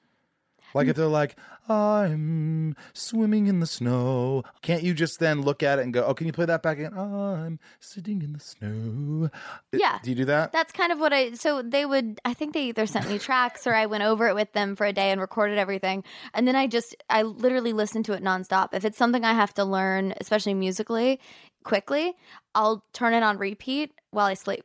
Like 0.75 0.87
if 0.89 0.97
they're 0.97 1.07
like, 1.07 1.37
"I'm 1.69 2.75
swimming 2.95 3.47
in 3.47 3.61
the 3.61 3.67
snow," 3.67 4.43
can't 4.63 4.83
you 4.83 4.95
just 4.95 5.19
then 5.21 5.43
look 5.43 5.63
at 5.63 5.79
it 5.79 5.83
and 5.83 5.93
go, 5.93 6.03
"Oh, 6.05 6.15
can 6.15 6.27
you 6.27 6.33
play 6.33 6.47
that 6.47 6.63
back 6.63 6.79
again?" 6.79 6.95
I'm 6.97 7.59
sitting 7.79 8.23
in 8.23 8.33
the 8.33 8.41
snow. 8.41 9.29
Yeah. 9.71 9.99
Do 10.03 10.09
you 10.11 10.17
do 10.17 10.25
that? 10.27 10.53
That's 10.53 10.73
kind 10.73 10.91
of 10.91 10.99
what 10.99 11.13
I. 11.13 11.33
So 11.35 11.61
they 11.61 11.85
would. 11.85 12.21
I 12.25 12.33
think 12.33 12.55
they 12.55 12.65
either 12.65 12.87
sent 12.87 13.07
me 13.09 13.19
tracks 13.19 13.67
or 13.67 13.75
I 13.75 13.85
went 13.85 14.03
over 14.03 14.29
it 14.29 14.35
with 14.35 14.53
them 14.55 14.75
for 14.77 14.87
a 14.87 14.93
day 14.95 15.11
and 15.11 15.21
recorded 15.21 15.59
everything, 15.59 16.05
and 16.33 16.49
then 16.49 16.57
I 16.57 16.67
just 16.69 16.97
I 17.11 17.21
literally 17.23 17.75
listened 17.75 18.07
to 18.07 18.15
it 18.15 18.23
nonstop. 18.23 18.71
If 18.73 18.87
it's 18.87 18.97
something 18.97 19.25
I 19.27 19.35
have 19.35 19.53
to 19.55 19.65
learn, 19.65 20.15
especially 20.23 20.55
musically, 20.55 21.21
quickly, 21.63 22.15
I'll 22.55 22.85
turn 22.93 23.15
it 23.15 23.23
on 23.23 23.39
repeat 23.39 23.93
while 24.11 24.27
I 24.27 24.35
sleep, 24.35 24.65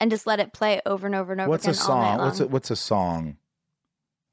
and 0.00 0.10
just 0.10 0.26
let 0.26 0.40
it 0.40 0.52
play 0.52 0.80
over 0.86 1.06
and 1.06 1.14
over 1.14 1.32
and 1.32 1.40
over 1.40 1.50
What's 1.50 1.66
a 1.66 1.70
again 1.70 1.78
night 1.78 1.86
song? 1.86 2.18
What's 2.18 2.40
a, 2.40 2.46
what's 2.48 2.70
a 2.70 2.76
song 2.76 3.36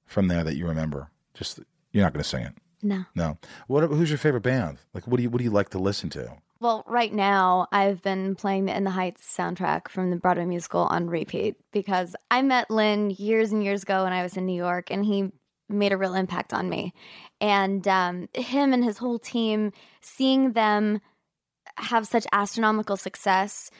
from 0.05 0.27
there 0.27 0.43
that 0.43 0.55
you 0.55 0.67
remember? 0.67 1.09
Just 1.33 1.59
you're 1.91 2.03
not 2.03 2.13
going 2.13 2.23
to 2.23 2.29
sing 2.29 2.43
it. 2.43 2.53
no. 2.81 3.05
No. 3.15 3.37
What? 3.67 3.83
Who's 3.89 4.09
your 4.09 4.17
favorite 4.17 4.41
band? 4.43 4.79
Like, 4.93 5.07
what 5.07 5.17
do 5.17 5.23
you 5.23 5.29
what 5.29 5.39
do 5.39 5.43
you 5.43 5.51
like 5.51 5.69
to 5.69 5.79
listen 5.79 6.09
to? 6.11 6.31
Well, 6.61 6.83
right 6.87 7.13
now 7.13 7.67
I've 7.71 8.01
been 8.01 8.35
playing 8.35 8.65
the 8.65 8.75
In 8.75 8.83
the 8.83 8.89
Heights 8.89 9.33
soundtrack 9.35 9.87
from 9.87 10.09
the 10.09 10.17
Broadway 10.17 10.43
musical 10.43 10.81
on 10.81 11.07
repeat 11.07 11.55
because 11.71 12.17
I 12.29 12.41
met 12.41 12.69
Lin 12.69 13.11
years 13.11 13.53
and 13.53 13.63
years 13.63 13.83
ago 13.83 14.03
when 14.03 14.11
I 14.11 14.23
was 14.23 14.35
in 14.35 14.45
New 14.45 14.57
York, 14.57 14.91
and 14.91 15.05
he 15.05 15.31
made 15.69 15.93
a 15.93 15.97
real 15.97 16.15
impact 16.15 16.53
on 16.53 16.67
me. 16.67 16.93
And 17.39 17.87
um, 17.87 18.27
him 18.33 18.73
and 18.73 18.83
his 18.83 18.97
whole 18.97 19.19
team, 19.19 19.71
seeing 20.01 20.51
them 20.51 20.99
have 21.79 22.07
such 22.07 22.25
astronomical 22.31 22.97
success, 22.97 23.71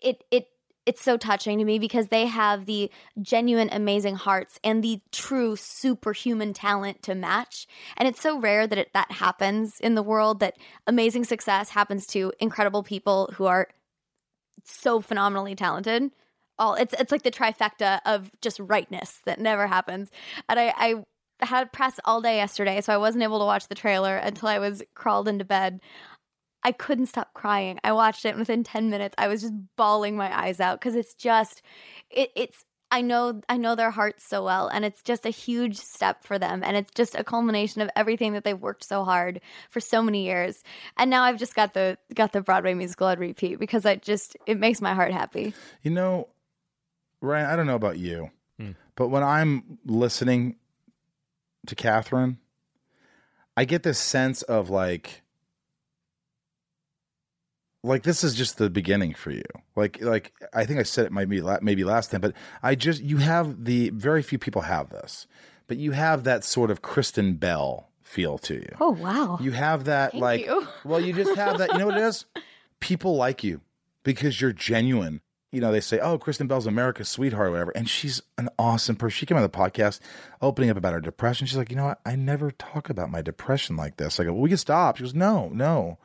it 0.00 0.24
it 0.30 0.48
it's 0.84 1.02
so 1.02 1.16
touching 1.16 1.58
to 1.58 1.64
me 1.64 1.78
because 1.78 2.08
they 2.08 2.26
have 2.26 2.66
the 2.66 2.90
genuine 3.20 3.68
amazing 3.70 4.16
hearts 4.16 4.58
and 4.64 4.82
the 4.82 5.00
true 5.12 5.54
superhuman 5.54 6.52
talent 6.52 7.02
to 7.04 7.14
match. 7.14 7.66
And 7.96 8.08
it's 8.08 8.20
so 8.20 8.38
rare 8.40 8.66
that 8.66 8.78
it, 8.78 8.92
that 8.92 9.12
happens 9.12 9.78
in 9.78 9.94
the 9.94 10.02
world 10.02 10.40
that 10.40 10.56
amazing 10.86 11.24
success 11.24 11.70
happens 11.70 12.06
to 12.08 12.32
incredible 12.40 12.82
people 12.82 13.32
who 13.34 13.46
are 13.46 13.68
so 14.64 15.00
phenomenally 15.00 15.54
talented. 15.54 16.10
All 16.58 16.74
it's 16.74 16.94
it's 16.98 17.12
like 17.12 17.22
the 17.22 17.30
trifecta 17.30 18.00
of 18.04 18.30
just 18.40 18.58
rightness 18.60 19.20
that 19.24 19.40
never 19.40 19.66
happens. 19.66 20.10
And 20.48 20.58
i 20.58 20.72
i 20.76 21.04
had 21.44 21.72
press 21.72 21.98
all 22.04 22.20
day 22.20 22.36
yesterday 22.36 22.80
so 22.80 22.92
i 22.92 22.96
wasn't 22.96 23.24
able 23.24 23.40
to 23.40 23.44
watch 23.44 23.66
the 23.66 23.74
trailer 23.74 24.16
until 24.16 24.48
i 24.48 24.60
was 24.60 24.80
crawled 24.94 25.26
into 25.26 25.44
bed 25.44 25.80
I 26.64 26.72
couldn't 26.72 27.06
stop 27.06 27.34
crying. 27.34 27.78
I 27.82 27.92
watched 27.92 28.24
it 28.24 28.30
and 28.30 28.38
within 28.38 28.64
10 28.64 28.90
minutes 28.90 29.14
I 29.18 29.28
was 29.28 29.42
just 29.42 29.54
bawling 29.76 30.16
my 30.16 30.36
eyes 30.36 30.60
out 30.60 30.80
cuz 30.80 30.94
it's 30.94 31.14
just 31.14 31.62
it, 32.10 32.30
it's 32.36 32.64
I 32.90 33.00
know 33.00 33.40
I 33.48 33.56
know 33.56 33.74
their 33.74 33.90
hearts 33.90 34.22
so 34.24 34.44
well 34.44 34.68
and 34.68 34.84
it's 34.84 35.02
just 35.02 35.24
a 35.24 35.30
huge 35.30 35.78
step 35.78 36.24
for 36.24 36.38
them 36.38 36.62
and 36.62 36.76
it's 36.76 36.90
just 36.92 37.14
a 37.14 37.24
culmination 37.24 37.80
of 37.80 37.88
everything 37.96 38.34
that 38.34 38.44
they've 38.44 38.60
worked 38.60 38.84
so 38.84 39.02
hard 39.02 39.40
for 39.70 39.80
so 39.80 40.02
many 40.02 40.26
years. 40.26 40.62
And 40.98 41.08
now 41.10 41.22
I've 41.22 41.38
just 41.38 41.54
got 41.54 41.72
the 41.72 41.96
got 42.14 42.32
the 42.32 42.42
Broadway 42.42 42.74
musical 42.74 43.06
on 43.06 43.18
repeat 43.18 43.58
because 43.58 43.86
I 43.86 43.96
just 43.96 44.36
it 44.46 44.58
makes 44.58 44.82
my 44.82 44.92
heart 44.92 45.10
happy. 45.12 45.54
You 45.82 45.90
know, 45.90 46.28
Ryan, 47.22 47.46
I 47.46 47.56
don't 47.56 47.66
know 47.66 47.76
about 47.76 47.98
you, 47.98 48.30
Hmm. 48.58 48.72
but 48.94 49.08
when 49.08 49.22
I'm 49.22 49.78
listening 49.86 50.56
to 51.66 51.74
Katherine, 51.74 52.38
I 53.56 53.64
get 53.64 53.84
this 53.84 53.98
sense 53.98 54.42
of 54.42 54.68
like, 54.68 55.21
like 57.82 58.02
this 58.04 58.22
is 58.22 58.34
just 58.34 58.58
the 58.58 58.70
beginning 58.70 59.14
for 59.14 59.30
you. 59.30 59.42
Like, 59.76 60.00
like 60.00 60.32
I 60.52 60.64
think 60.64 60.78
I 60.80 60.84
said 60.84 61.06
it 61.06 61.12
might 61.12 61.28
be 61.28 61.40
la- 61.40 61.58
maybe 61.62 61.84
last 61.84 62.10
time, 62.10 62.20
but 62.20 62.34
I 62.62 62.74
just 62.74 63.02
you 63.02 63.16
have 63.18 63.64
the 63.64 63.90
very 63.90 64.22
few 64.22 64.38
people 64.38 64.62
have 64.62 64.90
this, 64.90 65.26
but 65.66 65.76
you 65.78 65.92
have 65.92 66.24
that 66.24 66.44
sort 66.44 66.70
of 66.70 66.82
Kristen 66.82 67.34
Bell 67.34 67.88
feel 68.02 68.38
to 68.38 68.54
you. 68.54 68.68
Oh 68.80 68.90
wow. 68.90 69.38
You 69.40 69.52
have 69.52 69.84
that 69.84 70.12
Thank 70.12 70.22
like 70.22 70.46
you. 70.46 70.68
well, 70.84 71.00
you 71.00 71.12
just 71.12 71.34
have 71.36 71.58
that. 71.58 71.72
You 71.72 71.78
know 71.78 71.86
what 71.86 71.96
it 71.98 72.04
is? 72.04 72.24
People 72.80 73.16
like 73.16 73.42
you 73.42 73.60
because 74.04 74.40
you're 74.40 74.52
genuine. 74.52 75.20
You 75.50 75.60
know, 75.60 75.70
they 75.70 75.80
say, 75.80 75.98
"Oh, 75.98 76.16
Kristen 76.18 76.46
Bell's 76.46 76.66
America's 76.66 77.10
sweetheart," 77.10 77.48
or 77.48 77.50
whatever, 77.50 77.72
and 77.72 77.86
she's 77.88 78.22
an 78.38 78.48
awesome 78.58 78.96
person. 78.96 79.10
She 79.14 79.26
came 79.26 79.36
on 79.36 79.42
the 79.42 79.50
podcast, 79.50 80.00
opening 80.40 80.70
up 80.70 80.78
about 80.78 80.94
her 80.94 81.00
depression. 81.00 81.46
She's 81.46 81.58
like, 81.58 81.68
"You 81.68 81.76
know 81.76 81.84
what? 81.84 82.00
I 82.06 82.16
never 82.16 82.50
talk 82.52 82.88
about 82.88 83.10
my 83.10 83.20
depression 83.20 83.76
like 83.76 83.98
this." 83.98 84.18
I 84.18 84.24
go, 84.24 84.32
well, 84.32 84.40
"We 84.40 84.48
can 84.48 84.56
stop." 84.56 84.96
She 84.96 85.02
goes, 85.02 85.14
"No, 85.14 85.50
no, 85.50 85.98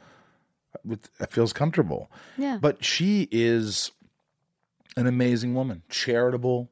it 0.90 1.10
it 1.20 1.32
feels 1.32 1.54
comfortable." 1.54 2.12
Yeah. 2.38 2.58
But 2.62 2.84
she 2.84 3.28
is 3.32 3.92
an 4.96 5.08
amazing 5.08 5.54
woman, 5.54 5.84
charitable, 5.90 6.70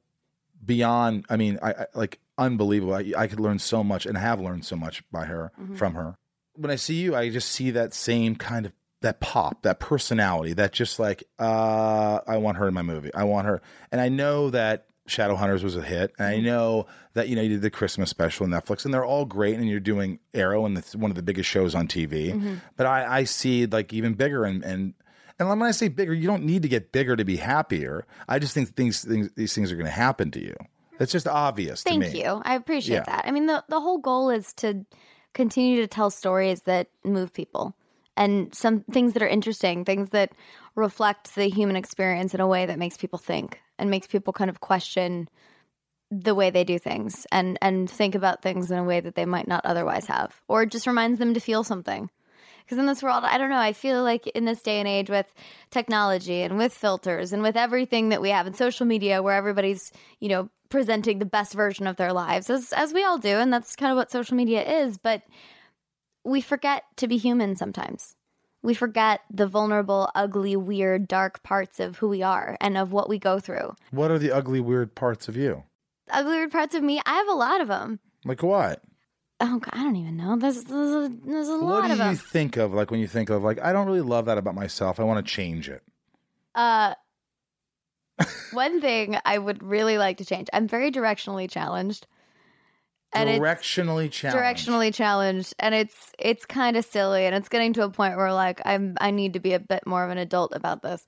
beyond. 0.66 1.26
I 1.30 1.38
mean, 1.38 1.60
I, 1.62 1.72
I 1.72 1.86
like 1.94 2.20
unbelievable. 2.38 2.94
I, 2.94 3.14
I 3.18 3.28
could 3.28 3.40
learn 3.40 3.60
so 3.60 3.84
much, 3.84 4.06
and 4.06 4.18
have 4.18 4.40
learned 4.42 4.66
so 4.66 4.76
much 4.76 5.04
by 5.12 5.26
her 5.26 5.52
from 5.76 5.94
her. 5.96 6.18
When 6.56 6.72
I 6.72 6.76
see 6.76 6.96
you, 6.96 7.16
I 7.16 7.30
just 7.30 7.50
see 7.52 7.72
that 7.72 7.94
same 7.94 8.36
kind 8.36 8.66
of 8.66 8.74
that 9.02 9.20
pop, 9.20 9.62
that 9.64 9.80
personality, 9.80 10.54
that 10.54 10.72
just 10.72 11.00
like 11.00 11.24
uh, 11.38 12.20
I 12.26 12.38
want 12.38 12.58
her 12.58 12.68
in 12.68 12.74
my 12.74 12.82
movie. 12.82 13.14
I 13.14 13.26
want 13.26 13.48
her, 13.48 13.62
and 13.92 14.02
I 14.02 14.10
know 14.10 14.50
that 14.50 14.88
Shadowhunters 15.08 15.64
was 15.64 15.76
a 15.76 15.82
hit, 15.82 16.14
and 16.18 16.28
I 16.28 16.36
mm-hmm. 16.36 16.46
know 16.46 16.88
that 17.14 17.30
you 17.30 17.36
know 17.36 17.42
you 17.42 17.50
did 17.50 17.62
the 17.62 17.70
Christmas 17.70 18.10
special 18.10 18.46
on 18.46 18.50
Netflix, 18.50 18.86
and 18.86 18.94
they're 18.94 19.06
all 19.06 19.26
great, 19.26 19.56
and 19.56 19.70
you're 19.70 19.80
doing 19.80 20.20
Arrow, 20.34 20.66
and 20.66 20.78
it's 20.78 20.96
one 20.96 21.12
of 21.12 21.16
the 21.16 21.22
biggest 21.22 21.50
shows 21.50 21.76
on 21.76 21.88
TV. 21.88 22.34
Mm-hmm. 22.34 22.56
But 22.76 22.88
I, 22.88 23.20
I 23.20 23.24
see 23.26 23.66
like 23.68 23.94
even 23.94 24.14
bigger, 24.16 24.46
and 24.46 24.64
and 24.64 24.94
and 25.38 25.48
when 25.48 25.62
I 25.62 25.72
say 25.72 25.90
bigger, 25.90 26.14
you 26.14 26.28
don't 26.28 26.44
need 26.44 26.64
to 26.64 26.68
get 26.68 26.92
bigger 26.92 27.16
to 27.16 27.26
be 27.26 27.36
happier. 27.36 28.06
I 28.28 28.40
just 28.40 28.54
think 28.54 28.76
things, 28.76 29.04
things 29.04 29.30
these 29.36 29.54
things 29.54 29.72
are 29.72 29.76
going 29.76 29.86
to 29.86 29.92
happen 29.92 30.32
to 30.32 30.42
you. 30.42 30.56
It's 31.00 31.12
just 31.12 31.28
obvious 31.28 31.84
to 31.84 31.90
Thank 31.90 32.16
you. 32.16 32.42
I 32.44 32.56
appreciate 32.56 32.98
Yeah. 32.98 33.04
that. 33.04 33.26
I 33.28 33.32
mean, 33.32 33.46
the 33.46 33.64
the 33.68 33.80
whole 33.80 33.98
goal 33.98 34.30
is 34.30 34.54
to 34.56 34.86
continue 35.34 35.82
to 35.82 35.88
tell 35.88 36.10
stories 36.10 36.62
that 36.62 36.88
move 37.04 37.34
people 37.34 37.76
and 38.18 38.56
some 38.56 38.82
things 38.82 39.14
that 39.14 39.22
are 39.22 39.28
interesting, 39.28 39.84
things 39.84 40.10
that 40.12 40.32
reflect 40.76 41.36
the 41.36 41.50
human 41.50 41.76
experience 41.76 42.34
in 42.34 42.40
a 42.40 42.48
way 42.48 42.66
that 42.66 42.80
makes 42.80 42.98
people 42.98 43.20
think 43.20 43.60
and 43.78 43.90
makes 43.90 44.08
people 44.08 44.34
kind 44.34 44.50
of 44.50 44.60
question 44.60 45.28
the 46.12 46.36
way 46.36 46.50
they 46.50 46.64
do 46.64 46.78
things 46.78 47.26
and 47.32 47.58
and 47.62 47.90
think 47.90 48.16
about 48.16 48.42
things 48.42 48.70
in 48.72 48.78
a 48.78 48.84
way 48.84 49.00
that 49.00 49.16
they 49.16 49.26
might 49.26 49.48
not 49.48 49.66
otherwise 49.66 50.06
have 50.06 50.42
or 50.48 50.66
just 50.66 50.88
reminds 50.88 51.20
them 51.20 51.34
to 51.34 51.40
feel 51.40 51.64
something. 51.64 52.10
Because 52.64 52.80
in 52.80 52.88
this 52.88 53.04
world 53.04 53.24
i 53.24 53.38
don't 53.38 53.52
know 53.52 53.60
i 53.60 53.74
feel 53.74 54.02
like 54.02 54.26
in 54.26 54.46
this 54.46 54.64
day 54.64 54.80
and 54.80 54.88
age 54.88 55.08
with 55.08 55.32
technology 55.70 56.42
and 56.42 56.58
with 56.58 56.74
filters 56.74 57.32
and 57.32 57.44
with 57.44 57.56
everything 57.56 58.10
that 58.10 58.24
we 58.24 58.30
have 58.30 58.48
in 58.48 58.56
social 58.56 58.88
media 58.88 59.22
where 59.22 59.36
everybody's 59.36 59.92
you 60.20 60.30
know 60.30 60.50
presenting 60.70 61.20
the 61.20 61.26
best 61.26 61.54
version 61.54 61.86
of 61.86 61.96
their 61.96 62.12
lives 62.12 62.50
as 62.50 62.74
as 62.74 62.92
we 62.92 63.04
all 63.04 63.20
do 63.20 63.38
and 63.38 63.54
that's 63.54 63.76
kind 63.76 63.92
of 63.92 63.98
what 63.98 64.10
social 64.10 64.36
media 64.36 64.64
is 64.82 64.98
but 64.98 65.22
we 66.24 66.42
forget 66.42 66.84
to 66.98 67.08
be 67.08 67.18
human 67.18 67.56
sometimes 67.56 68.15
we 68.66 68.74
forget 68.74 69.22
the 69.32 69.48
vulnerable 69.48 70.10
ugly 70.16 70.56
weird 70.56 71.08
dark 71.08 71.42
parts 71.44 71.80
of 71.80 71.98
who 71.98 72.10
we 72.10 72.22
are 72.24 72.58
and 72.60 72.78
of 72.78 72.92
what 72.92 73.08
we 73.08 73.18
go 73.20 73.40
through 73.40 73.74
What 73.92 74.12
are 74.12 74.20
the 74.20 74.32
ugly, 74.32 74.60
weird 74.60 74.96
parts 74.96 75.28
of 75.28 75.38
you? 75.38 75.64
ugly 76.12 76.36
weird 76.38 76.52
parts 76.52 76.76
of 76.76 76.84
me 76.84 77.02
i 77.06 77.14
have 77.14 77.28
a 77.30 77.34
lot 77.34 77.62
of 77.62 77.68
them 77.68 78.00
Like 78.26 78.44
what? 78.44 78.82
oh 79.42 79.60
God, 79.60 79.70
i 79.74 79.84
don't 79.84 79.96
even 79.96 80.18
know 80.18 80.36
there's 80.38 80.64
there's 80.64 81.06
a, 81.06 81.12
there's 81.26 81.48
a 81.48 81.56
lot 81.56 81.90
of 81.92 81.98
them. 81.98 82.00
What 82.00 82.04
do 82.06 82.10
you 82.12 82.18
think 82.18 82.58
of 82.58 82.74
like 82.74 82.92
when 82.92 83.00
you 83.00 83.08
think 83.08 83.30
of 83.30 83.44
like 83.44 83.62
I 83.62 83.72
don't 83.74 83.88
really 83.88 84.02
love 84.02 84.26
that 84.26 84.38
about 84.38 84.56
myself. 84.56 85.00
I 85.00 85.04
want 85.04 85.26
to 85.26 85.32
change 85.32 85.68
it. 85.70 85.82
Uh, 86.54 86.94
one 88.54 88.80
thing 88.82 89.18
I 89.26 89.38
would 89.38 89.62
really 89.62 89.98
like 89.98 90.18
to 90.18 90.26
change. 90.26 90.48
I'm 90.54 90.68
very 90.68 90.90
directionally 90.92 91.50
challenged, 91.50 92.08
and 93.16 93.30
Directionally 93.30 94.06
it's 94.08 94.16
challenged. 94.18 94.68
directionally 94.68 94.94
challenged, 94.94 95.54
and 95.60 95.74
it's 95.76 96.12
it's 96.20 96.46
kind 96.46 96.78
of 96.78 96.86
silly, 96.86 97.26
and 97.26 97.36
it's 97.36 97.50
getting 97.50 97.74
to 97.74 97.84
a 97.84 97.90
point 97.90 98.18
where 98.18 98.34
like 98.34 98.62
I'm 98.66 98.96
I 99.02 99.12
need 99.12 99.34
to 99.34 99.40
be 99.40 99.54
a 99.54 99.60
bit 99.60 99.86
more 99.88 100.04
of 100.04 100.10
an 100.12 100.18
adult 100.18 100.54
about 100.56 100.82
this. 100.82 101.06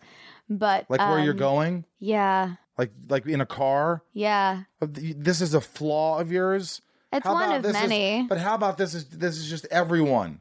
But 0.49 0.86
Like 0.89 0.99
where 0.99 1.20
you're 1.20 1.34
um, 1.34 1.38
going? 1.39 1.86
yeah, 1.99 2.55
Like 2.78 2.91
like 3.10 3.26
in 3.26 3.41
a 3.41 3.45
car? 3.45 4.01
yeah, 4.14 4.64
This 4.82 5.41
is 5.41 5.53
a 5.53 5.62
flaw 5.62 6.20
of 6.20 6.32
yours? 6.32 6.82
it's 7.14 7.26
How 7.26 7.34
one 7.34 7.51
of 7.53 7.64
this 7.64 7.76
is- 7.76 7.82
many. 7.89 8.26
but 8.28 8.38
how 8.38 8.53
about 8.55 8.78
this 8.78 8.93
is 8.93 9.05
this 9.05 9.38
is 9.38 9.49
just 9.49 9.66
everyone? 9.72 10.39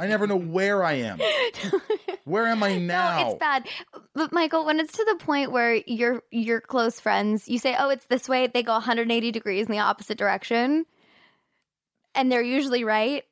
I 0.00 0.06
never 0.06 0.26
know 0.26 0.36
where 0.38 0.82
I 0.84 0.94
am. 0.94 1.18
Where 2.24 2.46
am 2.48 2.62
I 2.64 2.76
now? 2.76 3.20
No, 3.22 3.30
it's 3.30 3.38
bad. 3.38 3.68
But 4.14 4.32
Michael, 4.32 4.64
when 4.64 4.80
it's 4.80 4.94
to 4.94 5.04
the 5.04 5.14
point 5.24 5.52
where 5.52 5.76
your 5.86 6.22
your 6.32 6.60
close 6.60 6.98
friends, 6.98 7.48
you 7.48 7.58
say, 7.60 7.76
"Oh, 7.78 7.88
it's 7.90 8.06
this 8.06 8.28
way," 8.28 8.48
they 8.48 8.64
go 8.64 8.72
180 8.72 9.30
degrees 9.30 9.66
in 9.66 9.72
the 9.72 9.78
opposite 9.78 10.18
direction, 10.18 10.86
and 12.16 12.30
they're 12.32 12.42
usually 12.42 12.84
right. 12.84 13.24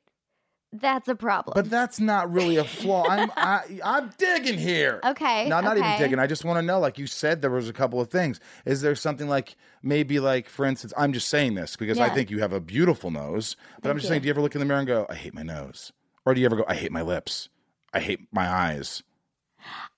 that's 0.73 1.07
a 1.07 1.15
problem. 1.15 1.53
But 1.55 1.69
that's 1.69 1.99
not 1.99 2.31
really 2.31 2.57
a 2.57 2.63
flaw. 2.63 3.05
I'm 3.07 3.31
I, 3.37 3.63
I'm 3.83 4.11
digging 4.17 4.57
here. 4.57 4.99
Okay. 5.03 5.47
No, 5.47 5.57
I'm 5.57 5.63
not 5.63 5.77
even 5.77 5.97
digging. 5.97 6.19
I 6.19 6.27
just 6.27 6.45
want 6.45 6.57
to 6.57 6.61
know. 6.61 6.79
Like 6.79 6.97
you 6.97 7.07
said, 7.07 7.41
there 7.41 7.51
was 7.51 7.69
a 7.69 7.73
couple 7.73 8.01
of 8.01 8.09
things. 8.09 8.39
Is 8.65 8.81
there 8.81 8.95
something 8.95 9.27
like 9.27 9.55
maybe 9.81 10.19
like 10.19 10.49
for 10.49 10.65
instance? 10.65 10.93
I'm 10.97 11.13
just 11.13 11.27
saying 11.29 11.55
this 11.55 11.75
because 11.75 11.99
I 11.99 12.09
think 12.09 12.29
you 12.29 12.39
have 12.39 12.53
a 12.53 12.59
beautiful 12.59 13.11
nose. 13.11 13.55
But 13.81 13.89
I'm 13.89 13.97
just 13.97 14.05
you. 14.05 14.09
saying. 14.09 14.21
Do 14.21 14.27
you 14.27 14.33
ever 14.33 14.41
look 14.41 14.55
in 14.55 14.59
the 14.59 14.65
mirror 14.65 14.79
and 14.79 14.87
go, 14.87 15.05
"I 15.09 15.15
hate 15.15 15.33
my 15.33 15.43
nose," 15.43 15.91
or 16.25 16.33
do 16.33 16.41
you 16.41 16.45
ever 16.45 16.55
go, 16.57 16.65
"I 16.67 16.75
hate 16.75 16.91
my 16.91 17.01
lips," 17.01 17.49
"I 17.93 17.99
hate 17.99 18.27
my 18.31 18.47
eyes"? 18.47 19.03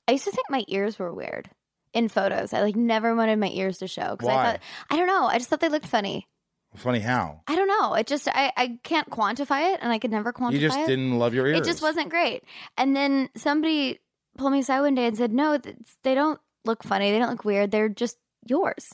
I 0.07 0.13
used 0.13 0.25
to 0.25 0.31
think 0.31 0.49
my 0.49 0.63
ears 0.67 0.97
were 0.99 1.13
weird 1.13 1.49
in 1.93 2.07
photos. 2.07 2.53
I 2.53 2.61
like 2.61 2.75
never 2.75 3.15
wanted 3.15 3.39
my 3.39 3.49
ears 3.49 3.79
to 3.79 3.87
show 3.87 4.15
because 4.15 4.29
I 4.29 4.43
thought 4.43 4.59
I 4.89 4.95
don't 4.95 5.07
know. 5.07 5.25
I 5.25 5.37
just 5.37 5.49
thought 5.49 5.59
they 5.59 5.69
looked 5.69 5.87
funny. 5.87 6.27
Funny 6.75 6.99
how 6.99 7.41
I 7.47 7.55
don't 7.55 7.67
know. 7.67 7.95
It 7.95 8.05
just 8.07 8.27
I 8.27 8.51
I 8.55 8.79
can't 8.83 9.09
quantify 9.09 9.73
it, 9.73 9.79
and 9.81 9.91
I 9.91 9.97
could 9.97 10.11
never 10.11 10.31
quantify 10.31 10.51
it. 10.51 10.53
you 10.53 10.67
just 10.67 10.77
it. 10.77 10.87
didn't 10.87 11.17
love 11.17 11.33
your 11.33 11.47
ears. 11.47 11.59
It 11.59 11.63
just 11.63 11.81
wasn't 11.81 12.09
great. 12.09 12.43
And 12.77 12.95
then 12.95 13.29
somebody 13.35 13.99
pulled 14.37 14.51
me 14.51 14.59
aside 14.59 14.81
one 14.81 14.93
day 14.93 15.07
and 15.07 15.17
said, 15.17 15.33
"No, 15.33 15.57
they 16.03 16.13
don't 16.13 16.39
look 16.65 16.83
funny. 16.83 17.11
They 17.11 17.19
don't 17.19 17.31
look 17.31 17.45
weird. 17.45 17.71
They're 17.71 17.89
just 17.89 18.17
yours." 18.45 18.93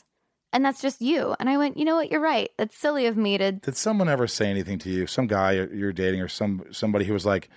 And 0.53 0.63
that's 0.63 0.81
just 0.81 1.01
you. 1.01 1.35
And 1.39 1.49
I 1.49 1.57
went, 1.57 1.77
you 1.77 1.83
know 1.83 1.95
what? 1.95 2.11
You're 2.11 2.21
right. 2.21 2.51
That's 2.59 2.77
silly 2.77 3.07
of 3.07 3.17
me 3.17 3.39
to. 3.39 3.53
Did 3.53 3.75
someone 3.75 4.07
ever 4.07 4.27
say 4.27 4.51
anything 4.51 4.77
to 4.79 4.89
you? 4.89 5.07
Some 5.07 5.25
guy 5.25 5.53
you're 5.53 5.73
you're 5.73 5.93
dating, 5.93 6.21
or 6.21 6.27
some 6.27 6.63
somebody 6.71 7.05
who 7.05 7.13
was 7.13 7.25
like, 7.25 7.49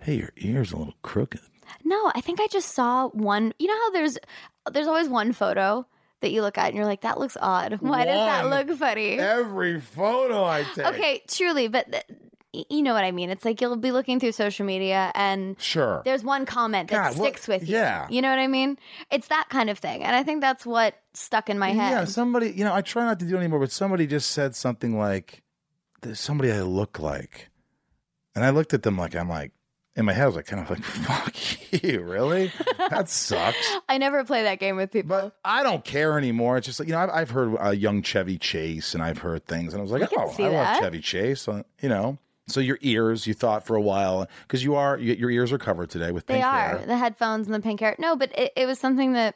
"Hey, 0.00 0.16
your 0.16 0.32
ears 0.36 0.72
a 0.72 0.76
little 0.76 0.96
crooked." 1.02 1.40
No, 1.84 2.10
I 2.14 2.20
think 2.20 2.40
I 2.40 2.48
just 2.48 2.74
saw 2.74 3.08
one. 3.08 3.54
You 3.58 3.68
know 3.68 3.78
how 3.78 3.90
there's 3.92 4.18
there's 4.72 4.88
always 4.88 5.08
one 5.08 5.32
photo 5.32 5.86
that 6.20 6.30
you 6.32 6.42
look 6.42 6.58
at 6.58 6.66
and 6.68 6.76
you're 6.76 6.84
like, 6.86 7.02
that 7.02 7.18
looks 7.18 7.36
odd. 7.40 7.74
Why 7.80 8.04
does 8.04 8.14
that 8.14 8.48
look 8.68 8.76
funny? 8.78 9.18
Every 9.18 9.80
photo 9.80 10.44
I 10.44 10.64
take. 10.74 10.86
Okay, 10.86 11.22
truly, 11.28 11.68
but 11.68 11.90
th- 11.90 12.04
you 12.70 12.82
know 12.82 12.94
what 12.94 13.04
I 13.04 13.10
mean. 13.12 13.28
It's 13.30 13.44
like 13.44 13.60
you'll 13.60 13.76
be 13.76 13.92
looking 13.92 14.18
through 14.18 14.32
social 14.32 14.64
media 14.64 15.12
and 15.14 15.54
Sure. 15.60 16.00
there's 16.04 16.24
one 16.24 16.46
comment 16.46 16.90
that 16.90 17.12
God, 17.12 17.14
sticks 17.14 17.46
with 17.46 17.68
you. 17.68 17.74
yeah. 17.76 18.06
You 18.10 18.22
know 18.22 18.30
what 18.30 18.38
I 18.38 18.46
mean? 18.48 18.78
It's 19.10 19.28
that 19.28 19.48
kind 19.50 19.68
of 19.70 19.78
thing. 19.78 20.02
And 20.02 20.16
I 20.16 20.22
think 20.22 20.40
that's 20.40 20.64
what 20.64 20.94
stuck 21.14 21.50
in 21.50 21.58
my 21.58 21.70
head. 21.70 21.90
Yeah, 21.90 22.04
somebody, 22.06 22.50
you 22.50 22.64
know, 22.64 22.74
I 22.74 22.80
try 22.80 23.04
not 23.04 23.20
to 23.20 23.26
do 23.26 23.36
it 23.36 23.38
anymore, 23.40 23.60
but 23.60 23.70
somebody 23.70 24.06
just 24.06 24.30
said 24.30 24.56
something 24.56 24.98
like, 24.98 25.42
there's 26.00 26.20
somebody 26.20 26.50
I 26.50 26.62
look 26.62 26.98
like. 26.98 27.50
And 28.34 28.44
I 28.44 28.50
looked 28.50 28.72
at 28.72 28.82
them 28.82 28.96
like, 28.96 29.14
I'm 29.14 29.28
like, 29.28 29.52
in 29.98 30.04
my 30.06 30.12
head, 30.14 30.22
I 30.22 30.26
was 30.26 30.36
like, 30.36 30.46
kind 30.46 30.62
of 30.62 30.70
like, 30.70 30.82
fuck 30.84 31.82
you, 31.82 32.00
really? 32.02 32.50
That 32.88 33.08
sucks. 33.10 33.76
I 33.88 33.98
never 33.98 34.24
play 34.24 34.44
that 34.44 34.60
game 34.60 34.76
with 34.76 34.90
people. 34.92 35.08
But 35.08 35.36
I 35.44 35.62
don't 35.62 35.84
care 35.84 36.16
anymore. 36.16 36.56
It's 36.56 36.66
just 36.66 36.78
like, 36.80 36.88
you 36.88 36.94
know, 36.94 37.00
I've, 37.00 37.10
I've 37.10 37.30
heard 37.30 37.56
uh, 37.60 37.70
young 37.70 38.00
Chevy 38.02 38.38
Chase 38.38 38.94
and 38.94 39.02
I've 39.02 39.18
heard 39.18 39.44
things, 39.46 39.74
and 39.74 39.80
I 39.80 39.82
was 39.82 39.90
like, 39.92 40.08
oh, 40.16 40.34
I 40.38 40.48
love. 40.48 40.78
Chevy 40.80 41.00
Chase. 41.00 41.46
Uh, 41.48 41.64
you 41.82 41.88
know, 41.90 42.16
so 42.46 42.60
your 42.60 42.78
ears, 42.80 43.26
you 43.26 43.34
thought 43.34 43.66
for 43.66 43.76
a 43.76 43.80
while, 43.82 44.26
because 44.46 44.64
you 44.64 44.76
are, 44.76 44.96
you, 44.96 45.12
your 45.14 45.30
ears 45.30 45.52
are 45.52 45.58
covered 45.58 45.90
today 45.90 46.12
with 46.12 46.24
they 46.26 46.34
pink 46.34 46.46
are 46.46 46.78
hair. 46.78 46.86
the 46.86 46.96
headphones 46.96 47.46
and 47.46 47.54
the 47.54 47.60
pink 47.60 47.80
hair. 47.80 47.94
No, 47.98 48.16
but 48.16 48.30
it, 48.38 48.52
it 48.56 48.66
was 48.66 48.78
something 48.78 49.12
that. 49.12 49.34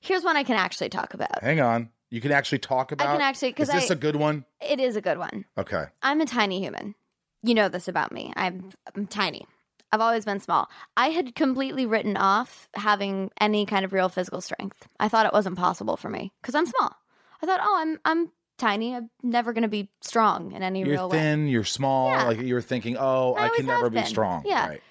Here's 0.00 0.24
one 0.24 0.36
I 0.36 0.42
can 0.42 0.56
actually 0.56 0.88
talk 0.88 1.14
about. 1.14 1.42
Hang 1.42 1.60
on. 1.60 1.90
You 2.10 2.20
can 2.20 2.32
actually 2.32 2.58
talk 2.58 2.92
about 2.92 3.08
I 3.08 3.12
can 3.12 3.20
actually- 3.22 3.52
'cause 3.52 3.68
Is 3.68 3.74
this 3.74 3.90
I- 3.90 3.94
a 3.94 3.96
good 3.96 4.16
one? 4.16 4.44
It 4.60 4.80
is 4.80 4.96
a 4.96 5.00
good 5.00 5.16
one. 5.18 5.44
Okay. 5.56 5.84
I'm 6.02 6.20
a 6.20 6.26
tiny 6.26 6.60
human. 6.60 6.94
You 7.42 7.54
know 7.54 7.68
this 7.68 7.88
about 7.88 8.12
me. 8.12 8.32
I'm, 8.36 8.70
I'm 8.94 9.06
tiny. 9.06 9.46
I've 9.90 10.00
always 10.00 10.24
been 10.24 10.40
small. 10.40 10.70
I 10.96 11.08
had 11.08 11.34
completely 11.34 11.84
written 11.86 12.16
off 12.16 12.68
having 12.74 13.30
any 13.40 13.66
kind 13.66 13.84
of 13.84 13.92
real 13.92 14.08
physical 14.08 14.40
strength. 14.40 14.88
I 14.98 15.08
thought 15.08 15.26
it 15.26 15.32
wasn't 15.32 15.58
possible 15.58 15.96
for 15.96 16.08
me 16.08 16.32
because 16.40 16.54
I'm 16.54 16.66
small. 16.66 16.94
I 17.42 17.46
thought, 17.46 17.60
oh, 17.62 17.76
I'm 17.78 17.98
I'm 18.04 18.30
tiny. 18.56 18.94
I'm 18.94 19.10
never 19.22 19.52
going 19.52 19.62
to 19.62 19.68
be 19.68 19.90
strong 20.00 20.52
in 20.52 20.62
any 20.62 20.80
You're 20.80 20.88
real 20.90 21.08
way. 21.10 21.18
thin, 21.18 21.48
you're 21.48 21.64
small, 21.64 22.08
Yeah. 22.10 22.24
like 22.24 22.40
you're 22.40 22.62
thinking, 22.62 22.96
oh, 22.98 23.34
I 23.34 23.46
I, 23.46 23.48
can 23.50 23.66
never 23.66 23.84
have 23.84 23.92
be 23.92 24.04
strong. 24.04 24.44
Yeah. 24.46 24.68
Right. 24.68 24.82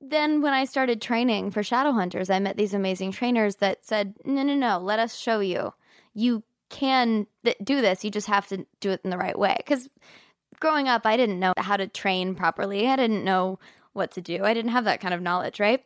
Then 0.00 0.40
when 0.42 0.54
I 0.54 0.64
started 0.64 1.02
training 1.02 1.50
for 1.50 1.62
shadow 1.62 1.92
hunters, 1.92 2.30
I 2.30 2.38
met 2.38 2.56
these 2.56 2.72
amazing 2.72 3.12
trainers 3.12 3.56
that 3.56 3.84
said, 3.84 4.14
"No, 4.24 4.42
no, 4.42 4.54
no. 4.54 4.78
Let 4.78 4.98
us 4.98 5.14
show 5.16 5.40
you. 5.40 5.74
You 6.14 6.42
can 6.70 7.26
th- 7.44 7.56
do 7.62 7.80
this. 7.80 8.04
You 8.04 8.10
just 8.10 8.28
have 8.28 8.46
to 8.48 8.64
do 8.80 8.90
it 8.90 9.00
in 9.04 9.10
the 9.10 9.18
right 9.18 9.38
way." 9.38 9.54
Because 9.58 9.88
growing 10.60 10.88
up, 10.88 11.06
I 11.06 11.16
didn't 11.16 11.40
know 11.40 11.52
how 11.56 11.76
to 11.76 11.86
train 11.86 12.34
properly. 12.34 12.88
I 12.88 12.96
didn't 12.96 13.24
know 13.24 13.58
what 13.92 14.12
to 14.12 14.20
do. 14.20 14.44
I 14.44 14.54
didn't 14.54 14.72
have 14.72 14.84
that 14.84 15.00
kind 15.00 15.14
of 15.14 15.22
knowledge, 15.22 15.60
right? 15.60 15.84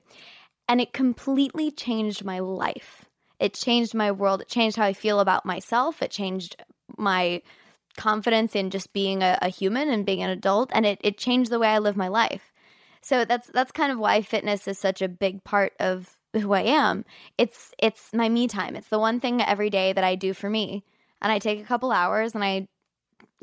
And 0.68 0.80
it 0.80 0.92
completely 0.92 1.70
changed 1.70 2.24
my 2.24 2.38
life. 2.38 3.04
It 3.40 3.54
changed 3.54 3.94
my 3.94 4.12
world. 4.12 4.40
It 4.40 4.48
changed 4.48 4.76
how 4.76 4.84
I 4.84 4.92
feel 4.92 5.20
about 5.20 5.44
myself. 5.44 6.02
It 6.02 6.10
changed 6.10 6.56
my 6.96 7.42
confidence 7.96 8.54
in 8.54 8.70
just 8.70 8.92
being 8.92 9.22
a, 9.22 9.38
a 9.42 9.48
human 9.48 9.88
and 9.88 10.06
being 10.06 10.22
an 10.22 10.30
adult. 10.30 10.70
And 10.72 10.86
it, 10.86 11.00
it 11.02 11.18
changed 11.18 11.50
the 11.50 11.58
way 11.58 11.68
I 11.68 11.78
live 11.78 11.96
my 11.96 12.08
life. 12.08 12.52
So 13.02 13.24
that's 13.24 13.48
that's 13.48 13.72
kind 13.72 13.90
of 13.90 13.98
why 13.98 14.22
fitness 14.22 14.68
is 14.68 14.78
such 14.78 15.02
a 15.02 15.08
big 15.08 15.42
part 15.42 15.72
of 15.80 16.16
who 16.34 16.52
I 16.52 16.62
am. 16.62 17.04
It's 17.36 17.72
it's 17.78 18.12
my 18.14 18.28
me 18.28 18.46
time. 18.46 18.76
It's 18.76 18.88
the 18.88 18.98
one 18.98 19.18
thing 19.18 19.42
every 19.42 19.70
day 19.70 19.92
that 19.92 20.04
I 20.04 20.14
do 20.14 20.32
for 20.32 20.48
me. 20.48 20.84
And 21.20 21.32
I 21.32 21.38
take 21.38 21.60
a 21.60 21.64
couple 21.64 21.90
hours 21.90 22.34
and 22.34 22.44
I 22.44 22.68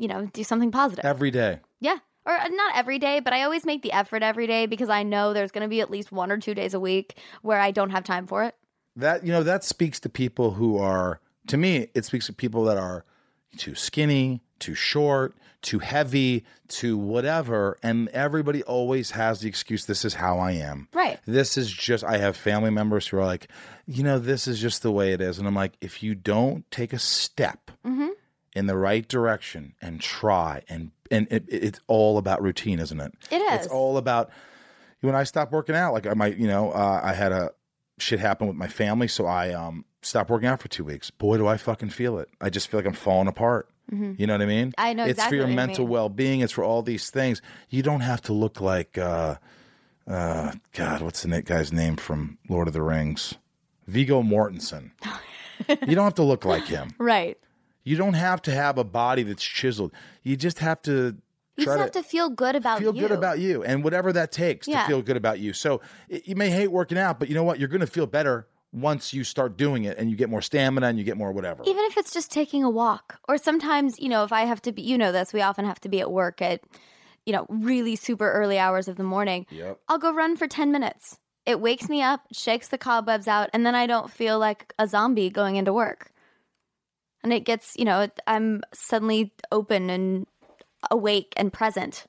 you 0.00 0.08
know, 0.08 0.26
do 0.26 0.42
something 0.42 0.70
positive. 0.70 1.04
Every 1.04 1.30
day. 1.30 1.60
Yeah. 1.80 1.98
Or 2.26 2.32
uh, 2.32 2.48
not 2.48 2.76
every 2.76 2.98
day, 2.98 3.20
but 3.20 3.32
I 3.32 3.42
always 3.42 3.64
make 3.64 3.82
the 3.82 3.92
effort 3.92 4.22
every 4.22 4.46
day 4.46 4.66
because 4.66 4.88
I 4.88 5.02
know 5.02 5.32
there's 5.32 5.52
going 5.52 5.62
to 5.62 5.68
be 5.68 5.80
at 5.80 5.90
least 5.90 6.10
one 6.10 6.32
or 6.32 6.38
two 6.38 6.54
days 6.54 6.74
a 6.74 6.80
week 6.80 7.18
where 7.42 7.60
I 7.60 7.70
don't 7.70 7.90
have 7.90 8.04
time 8.04 8.26
for 8.26 8.44
it. 8.44 8.54
That 8.96 9.24
you 9.24 9.32
know, 9.32 9.42
that 9.42 9.62
speaks 9.62 10.00
to 10.00 10.08
people 10.08 10.52
who 10.52 10.78
are 10.78 11.20
to 11.48 11.56
me, 11.56 11.88
it 11.94 12.04
speaks 12.04 12.26
to 12.26 12.32
people 12.32 12.64
that 12.64 12.76
are 12.76 13.04
too 13.56 13.74
skinny, 13.74 14.42
too 14.58 14.74
short, 14.74 15.34
too 15.62 15.78
heavy, 15.78 16.44
too 16.68 16.96
whatever. 16.96 17.78
And 17.82 18.08
everybody 18.08 18.62
always 18.62 19.12
has 19.12 19.40
the 19.40 19.48
excuse, 19.48 19.86
this 19.86 20.04
is 20.04 20.14
how 20.14 20.38
I 20.38 20.52
am. 20.52 20.88
Right. 20.92 21.18
This 21.26 21.56
is 21.56 21.70
just 21.70 22.04
I 22.04 22.18
have 22.18 22.36
family 22.36 22.70
members 22.70 23.06
who 23.06 23.18
are 23.18 23.24
like, 23.24 23.48
you 23.86 24.02
know, 24.02 24.18
this 24.18 24.48
is 24.48 24.60
just 24.60 24.82
the 24.82 24.92
way 24.92 25.12
it 25.12 25.20
is. 25.20 25.38
And 25.38 25.46
I'm 25.46 25.54
like, 25.54 25.72
if 25.80 26.02
you 26.02 26.14
don't 26.14 26.68
take 26.70 26.92
a 26.92 26.98
step 26.98 27.70
Mm-hmm. 27.86 28.08
In 28.54 28.66
the 28.66 28.76
right 28.76 29.06
direction 29.06 29.74
and 29.80 30.00
try 30.00 30.62
and 30.68 30.90
and 31.10 31.28
it, 31.30 31.44
it- 31.48 31.64
it's 31.64 31.80
all 31.86 32.18
about 32.18 32.42
routine, 32.42 32.78
isn't 32.80 33.00
it? 33.00 33.12
it 33.30 33.36
is 33.40 33.64
It's 33.64 33.66
all 33.72 33.96
about 33.96 34.30
when 35.02 35.14
I 35.14 35.22
stopped 35.24 35.52
working 35.52 35.76
out. 35.76 35.92
Like 35.92 36.06
I 36.06 36.14
might, 36.14 36.36
you 36.36 36.48
know, 36.48 36.72
uh, 36.72 37.00
I 37.02 37.12
had 37.12 37.30
a 37.32 37.50
shit 37.98 38.18
happen 38.20 38.48
with 38.48 38.56
my 38.56 38.66
family, 38.68 39.06
so 39.08 39.26
I 39.26 39.52
um 39.52 39.84
stopped 40.02 40.30
working 40.30 40.48
out 40.48 40.60
for 40.60 40.68
two 40.68 40.82
weeks. 40.84 41.10
Boy, 41.10 41.36
do 41.36 41.46
I 41.46 41.56
fucking 41.58 41.90
feel 41.90 42.18
it! 42.18 42.28
I 42.40 42.50
just 42.50 42.68
feel 42.68 42.78
like 42.78 42.86
I'm 42.86 42.92
falling 42.92 43.28
apart. 43.28 43.68
You 43.92 44.26
know 44.28 44.34
what 44.34 44.42
I 44.42 44.46
mean? 44.46 44.68
Mm-hmm. 44.68 44.80
I 44.86 44.92
know 44.92 45.02
It's 45.02 45.10
exactly 45.18 45.38
for 45.38 45.40
your 45.42 45.48
you 45.50 45.56
mental 45.56 45.84
mean. 45.84 45.90
well 45.92 46.08
being. 46.08 46.40
It's 46.42 46.52
for 46.52 46.62
all 46.62 46.80
these 46.82 47.10
things. 47.10 47.42
You 47.70 47.82
don't 47.82 48.02
have 48.02 48.22
to 48.22 48.32
look 48.32 48.60
like, 48.60 48.96
uh, 48.96 49.34
uh, 50.06 50.52
God, 50.74 51.02
what's 51.02 51.22
the 51.24 51.42
guy's 51.42 51.72
name 51.72 51.96
from 51.96 52.38
Lord 52.48 52.68
of 52.68 52.74
the 52.74 52.82
Rings? 52.82 53.34
Viggo 53.88 54.22
Mortensen. 54.22 54.92
you 55.68 55.96
don't 55.96 56.04
have 56.04 56.14
to 56.14 56.22
look 56.22 56.44
like 56.44 56.66
him. 56.66 56.94
Right. 56.98 57.36
You 57.84 57.96
don't 57.96 58.14
have 58.14 58.42
to 58.42 58.50
have 58.52 58.78
a 58.78 58.84
body 58.84 59.22
that's 59.22 59.42
chiseled. 59.42 59.92
You 60.22 60.36
just 60.36 60.58
have 60.58 60.82
to 60.82 61.16
You 61.56 61.64
just 61.64 61.78
have 61.78 61.90
to 61.92 62.02
feel 62.02 62.28
good 62.30 62.56
about 62.56 62.78
feel 62.78 62.94
you. 62.94 63.00
good 63.02 63.10
about 63.12 63.38
you 63.38 63.62
and 63.64 63.82
whatever 63.84 64.12
that 64.12 64.32
takes 64.32 64.66
Yeah. 64.68 64.82
to 64.82 64.86
feel 64.88 65.02
good 65.02 65.16
about 65.16 65.38
you. 65.40 65.52
So 65.52 65.80
i- 66.12 66.22
you 66.24 66.36
may 66.36 66.50
hate 66.50 66.68
working 66.68 66.98
out, 66.98 67.18
but 67.18 67.28
you 67.28 67.34
know 67.34 67.42
what? 67.44 67.58
You're 67.58 67.68
going 67.68 67.80
to 67.80 67.86
feel 67.86 68.06
better 68.06 68.46
once 68.72 69.12
you 69.12 69.24
start 69.24 69.56
doing 69.56 69.84
it 69.84 69.98
and 69.98 70.10
you 70.10 70.16
get 70.16 70.30
more 70.30 70.40
stamina 70.42 70.86
and 70.86 70.96
you 70.98 71.04
get 71.04 71.16
more 71.16 71.32
whatever. 71.32 71.62
Even 71.66 71.84
if 71.86 71.96
it's 71.96 72.12
just 72.12 72.30
taking 72.30 72.62
a 72.62 72.70
walk. 72.70 73.18
Or 73.28 73.36
sometimes, 73.36 73.98
you 73.98 74.08
know, 74.08 74.22
if 74.24 74.32
I 74.32 74.42
have 74.42 74.62
to 74.62 74.72
be, 74.72 74.82
you 74.82 74.96
know, 74.96 75.10
this, 75.10 75.32
we 75.32 75.40
often 75.42 75.64
have 75.64 75.80
to 75.80 75.88
be 75.88 76.00
at 76.00 76.10
work 76.12 76.40
at, 76.40 76.60
you 77.26 77.32
know, 77.32 77.46
really 77.48 77.96
super 77.96 78.30
early 78.30 78.58
hours 78.58 78.86
of 78.88 78.96
the 78.96 79.02
morning. 79.02 79.44
Yep. 79.50 79.80
I'll 79.88 79.98
go 79.98 80.12
run 80.12 80.36
for 80.36 80.46
10 80.46 80.70
minutes. 80.70 81.18
It 81.46 81.60
wakes 81.60 81.88
me 81.88 82.00
up, 82.00 82.20
shakes 82.32 82.68
the 82.68 82.78
cobwebs 82.78 83.26
out, 83.26 83.50
and 83.52 83.66
then 83.66 83.74
I 83.74 83.86
don't 83.86 84.10
feel 84.10 84.38
like 84.38 84.72
a 84.78 84.86
zombie 84.86 85.30
going 85.30 85.56
into 85.56 85.72
work. 85.72 86.12
And 87.22 87.32
it 87.32 87.44
gets, 87.44 87.74
you 87.76 87.84
know, 87.84 88.08
I'm 88.26 88.62
suddenly 88.72 89.32
open 89.52 89.90
and 89.90 90.26
awake 90.90 91.34
and 91.36 91.52
present 91.52 92.06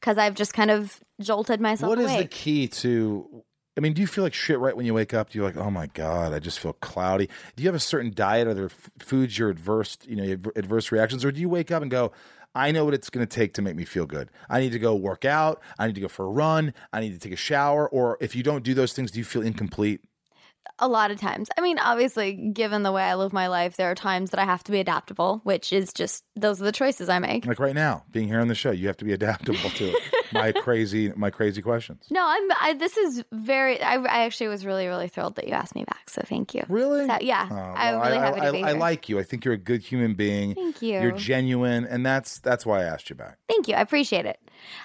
because 0.00 0.18
I've 0.18 0.34
just 0.34 0.54
kind 0.54 0.70
of 0.70 1.00
jolted 1.20 1.60
myself 1.60 1.90
What 1.90 1.98
is 1.98 2.16
the 2.16 2.26
key 2.26 2.68
to? 2.68 3.44
I 3.76 3.80
mean, 3.80 3.92
do 3.92 4.00
you 4.00 4.06
feel 4.08 4.24
like 4.24 4.34
shit 4.34 4.58
right 4.58 4.76
when 4.76 4.86
you 4.86 4.94
wake 4.94 5.14
up? 5.14 5.30
Do 5.30 5.38
you 5.38 5.44
like, 5.44 5.56
oh 5.56 5.70
my 5.70 5.86
god, 5.86 6.32
I 6.32 6.40
just 6.40 6.58
feel 6.58 6.72
cloudy? 6.72 7.28
Do 7.54 7.62
you 7.62 7.68
have 7.68 7.76
a 7.76 7.80
certain 7.80 8.12
diet? 8.12 8.48
Are 8.48 8.54
there 8.54 8.64
f- 8.66 8.90
foods 8.98 9.38
you're 9.38 9.50
adverse, 9.50 9.98
you 10.02 10.16
know, 10.16 10.50
adverse 10.56 10.90
reactions, 10.90 11.24
or 11.24 11.30
do 11.30 11.40
you 11.40 11.48
wake 11.48 11.70
up 11.70 11.82
and 11.82 11.90
go, 11.90 12.12
I 12.54 12.72
know 12.72 12.84
what 12.84 12.94
it's 12.94 13.08
going 13.08 13.24
to 13.24 13.32
take 13.32 13.54
to 13.54 13.62
make 13.62 13.76
me 13.76 13.84
feel 13.84 14.06
good. 14.06 14.30
I 14.48 14.60
need 14.60 14.72
to 14.72 14.80
go 14.80 14.94
work 14.96 15.24
out. 15.24 15.62
I 15.78 15.86
need 15.86 15.94
to 15.94 16.00
go 16.00 16.08
for 16.08 16.24
a 16.24 16.28
run. 16.28 16.74
I 16.92 17.00
need 17.00 17.12
to 17.12 17.18
take 17.18 17.32
a 17.32 17.36
shower. 17.36 17.88
Or 17.88 18.16
if 18.20 18.34
you 18.34 18.42
don't 18.42 18.64
do 18.64 18.74
those 18.74 18.92
things, 18.92 19.12
do 19.12 19.18
you 19.18 19.24
feel 19.24 19.42
incomplete? 19.42 20.00
A 20.78 20.88
lot 20.88 21.10
of 21.10 21.18
times. 21.20 21.48
I 21.56 21.60
mean, 21.60 21.78
obviously, 21.78 22.32
given 22.52 22.82
the 22.82 22.92
way 22.92 23.02
I 23.02 23.14
live 23.14 23.32
my 23.32 23.48
life, 23.48 23.76
there 23.76 23.90
are 23.90 23.94
times 23.94 24.30
that 24.30 24.40
I 24.40 24.44
have 24.44 24.62
to 24.64 24.72
be 24.72 24.80
adaptable, 24.80 25.40
which 25.44 25.72
is 25.72 25.92
just 25.92 26.24
those 26.36 26.60
are 26.60 26.64
the 26.64 26.72
choices 26.72 27.08
I 27.08 27.18
make. 27.18 27.46
Like 27.46 27.58
right 27.58 27.74
now, 27.74 28.04
being 28.10 28.28
here 28.28 28.40
on 28.40 28.48
the 28.48 28.54
show, 28.54 28.70
you 28.70 28.86
have 28.86 28.96
to 28.98 29.04
be 29.04 29.12
adaptable 29.12 29.70
to 29.70 29.94
my 30.32 30.52
crazy, 30.62 31.12
my 31.16 31.30
crazy 31.30 31.62
questions. 31.62 32.04
No, 32.10 32.24
I'm. 32.26 32.50
I, 32.60 32.74
this 32.78 32.96
is 32.96 33.24
very. 33.32 33.80
I, 33.82 33.94
I 33.96 34.24
actually 34.24 34.48
was 34.48 34.64
really, 34.64 34.86
really 34.86 35.08
thrilled 35.08 35.36
that 35.36 35.48
you 35.48 35.54
asked 35.54 35.74
me 35.74 35.84
back. 35.84 36.08
So 36.10 36.22
thank 36.24 36.54
you. 36.54 36.62
Really? 36.68 37.06
So, 37.06 37.18
yeah, 37.20 37.48
uh, 37.50 37.54
Oh, 37.54 37.74
I'm 37.76 38.00
really 38.00 38.18
I, 38.18 38.20
happy 38.20 38.40
I, 38.40 38.46
to 38.46 38.52
be 38.52 38.64
I, 38.64 38.68
I 38.70 38.72
like 38.72 39.08
you. 39.08 39.18
I 39.18 39.22
think 39.22 39.44
you're 39.44 39.54
a 39.54 39.58
good 39.58 39.82
human 39.82 40.14
being. 40.14 40.54
Thank 40.54 40.82
you. 40.82 41.00
You're 41.00 41.12
genuine, 41.12 41.84
and 41.84 42.04
that's 42.04 42.38
that's 42.40 42.64
why 42.64 42.80
I 42.80 42.84
asked 42.84 43.10
you 43.10 43.16
back. 43.16 43.38
Thank 43.48 43.68
you. 43.68 43.74
I 43.74 43.80
appreciate 43.80 44.26
it. 44.26 44.38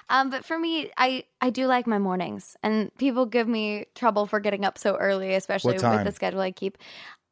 Um, 0.08 0.30
but 0.30 0.44
for 0.44 0.58
me, 0.58 0.90
I 0.96 1.24
I 1.40 1.50
do 1.50 1.66
like 1.66 1.86
my 1.86 1.98
mornings, 1.98 2.56
and 2.62 2.94
people 2.96 3.26
give 3.26 3.48
me 3.48 3.86
trouble 3.94 4.26
for 4.26 4.40
getting 4.40 4.64
up 4.64 4.78
so 4.78 4.96
early, 4.96 5.34
especially 5.34 5.74
with 5.74 6.04
the 6.04 6.12
schedule 6.12 6.40
I 6.40 6.50
keep. 6.50 6.78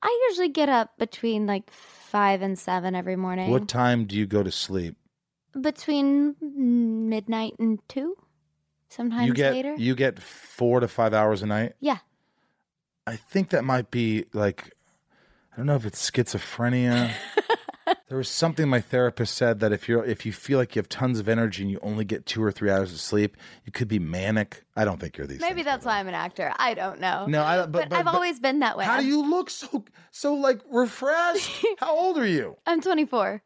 I 0.03 0.27
usually 0.31 0.49
get 0.49 0.69
up 0.69 0.99
between 0.99 1.47
like 1.47 1.71
five 1.71 2.43
and 2.43 2.59
seven 2.59 2.95
every 2.95 3.17
morning. 3.17 3.51
What 3.51 3.69
time 3.69 4.05
do 4.05 4.17
you 4.17 4.27
go 4.27 4.43
to 4.43 4.51
sleep? 4.51 4.97
Between 5.61 6.35
midnight 6.41 7.55
and 7.59 7.79
two. 7.89 8.17
Sometimes 8.89 9.27
you 9.27 9.33
get, 9.33 9.53
later. 9.53 9.75
You 9.77 9.95
get 9.95 10.21
four 10.21 10.81
to 10.81 10.89
five 10.89 11.15
hours 11.15 11.43
a 11.43 11.47
night. 11.47 11.75
Yeah. 11.81 11.99
I 13.07 13.17
think 13.17 13.51
that 13.51 13.65
might 13.65 13.91
be 13.91 14.27
like, 14.33 14.71
I 15.53 15.57
don't 15.57 15.67
know 15.67 15.77
if 15.77 15.87
it's 15.87 16.11
schizophrenia. 16.11 17.11
there 18.13 18.19
was 18.19 18.29
something 18.29 18.69
my 18.69 18.83
therapist 18.83 19.35
said 19.35 19.61
that 19.61 19.73
if 19.73 19.89
you're 19.89 20.05
if 20.05 20.27
you 20.27 20.35
feel 20.35 20.59
like 20.59 20.77
you 20.77 20.81
have 20.81 20.89
tons 20.91 21.19
of 21.19 21.31
energy 21.31 21.63
and 21.63 21.71
you 21.71 21.79
only 21.81 22.05
get 22.05 22.27
two 22.27 22.45
or 22.45 22.53
three 22.53 22.71
hours 22.71 22.93
of 22.93 23.01
sleep, 23.01 23.39
you 23.65 23.73
could 23.73 23.89
be 23.89 23.99
manic. 23.99 24.65
I 24.77 24.85
don't 24.85 25.01
think 25.01 25.17
you're 25.17 25.27
these. 25.27 25.41
Maybe 25.41 25.63
that's 25.63 25.87
why 25.87 25.99
I'm 25.99 26.09
an 26.09 26.15
actor. 26.15 26.53
I 26.59 26.75
don't 26.75 27.01
know. 27.01 27.25
No, 27.25 27.43
I, 27.43 27.61
but, 27.61 27.73
but, 27.73 27.89
but 27.89 27.99
I've 27.99 28.05
but 28.05 28.13
always 28.15 28.39
been 28.39 28.59
that 28.59 28.77
way. 28.77 28.85
How 28.85 29.01
do 29.01 29.07
you 29.07 29.25
look 29.25 29.49
so 29.49 29.87
so 30.11 30.35
like 30.35 30.61
refreshed? 30.71 31.65
how 31.79 31.97
old 31.97 32.19
are 32.19 32.27
you? 32.27 32.59
I'm 32.67 32.83
24. 32.83 33.43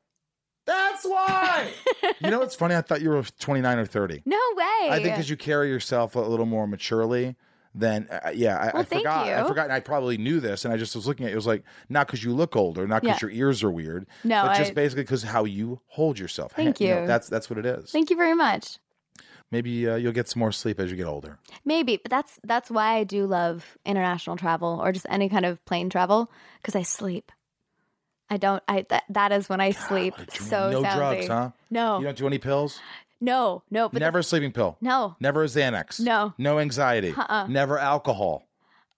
That's 0.67 1.05
why. 1.05 1.71
you 2.19 2.31
know 2.33 2.41
what's 2.41 2.57
funny? 2.57 2.75
I 2.75 2.81
thought 2.81 3.01
you 3.03 3.11
were 3.11 3.23
29 3.23 3.79
or 3.79 3.87
30. 3.87 4.23
No 4.27 4.37
way. 4.57 4.89
I 4.91 4.99
think 5.01 5.14
because 5.14 5.31
you 5.31 5.37
carry 5.37 5.69
yourself 5.69 6.17
a 6.17 6.19
little 6.19 6.45
more 6.45 6.67
maturely 6.67 7.37
then 7.77 8.09
uh, 8.11 8.31
yeah, 8.35 8.57
I, 8.57 8.64
well, 8.72 8.83
I 8.83 8.85
forgot. 8.85 9.27
You. 9.27 9.33
I 9.35 9.45
forgot. 9.47 9.64
And 9.64 9.72
I 9.72 9.81
probably 9.81 10.16
knew 10.16 10.41
this, 10.41 10.64
and 10.64 10.72
I 10.72 10.77
just 10.77 10.97
was 10.97 11.07
looking 11.07 11.27
at 11.27 11.31
it. 11.31 11.33
It 11.33 11.37
was 11.37 11.47
like 11.47 11.62
not 11.89 12.07
because 12.07 12.24
you 12.24 12.35
look 12.35 12.57
older, 12.57 12.87
not 12.87 13.03
because 13.03 13.22
yeah. 13.22 13.29
your 13.29 13.37
ears 13.37 13.62
are 13.62 13.70
weird, 13.70 14.07
no, 14.24 14.43
but 14.43 14.53
I, 14.53 14.59
just 14.59 14.74
basically 14.74 15.03
because 15.03 15.22
how 15.22 15.45
you 15.45 15.81
hold 15.89 16.18
yourself. 16.18 16.53
Thank 16.53 16.81
you. 16.81 16.89
you 16.89 16.95
know, 16.95 17.07
that's 17.07 17.29
that's 17.29 17.51
what 17.51 17.59
it 17.59 17.66
is. 17.66 17.91
Thank 17.91 18.11
you 18.11 18.16
very 18.16 18.35
much. 18.35 18.79
Maybe 19.53 19.89
uh, 19.89 19.95
you'll 19.97 20.12
get 20.12 20.29
some 20.29 20.41
more 20.41 20.51
sleep 20.51 20.81
as 20.81 20.91
you 20.91 20.97
get 20.97 21.07
older. 21.07 21.39
Maybe, 21.64 21.99
but 21.99 22.11
that's 22.11 22.41
that's 22.43 22.70
why 22.70 22.97
I 22.97 23.05
do 23.05 23.27
love 23.27 23.77
international 23.85 24.37
travel 24.37 24.81
or 24.83 24.91
just 24.91 25.07
any 25.09 25.29
kind 25.29 25.45
of 25.45 25.64
plane 25.66 25.89
travel 25.91 26.31
because 26.61 26.74
I 26.74 26.83
sleep. 26.83 27.31
I 28.29 28.39
don't. 28.39 28.62
I 28.66 28.87
that 28.89 29.05
that 29.11 29.33
is 29.33 29.49
when 29.49 29.61
I 29.61 29.70
God, 29.70 29.87
sleep 29.87 30.14
so 30.31 30.70
no 30.70 30.83
soundly. 30.83 30.97
drugs, 30.97 31.29
huh? 31.29 31.51
No, 31.70 31.99
you 31.99 32.05
don't 32.05 32.18
do 32.18 32.27
any 32.27 32.39
pills. 32.39 32.81
No, 33.21 33.62
no. 33.71 33.89
But 33.89 34.01
never 34.01 34.19
the, 34.19 34.21
a 34.21 34.23
sleeping 34.25 34.53
pill. 34.53 34.77
No. 34.81 35.17
Never 35.21 35.43
a 35.43 35.47
Xanax. 35.47 36.01
No. 36.01 36.35
No 36.39 36.59
anxiety. 36.59 37.14
Uh-uh. 37.17 37.47
Never 37.49 37.79
alcohol. 37.79 38.47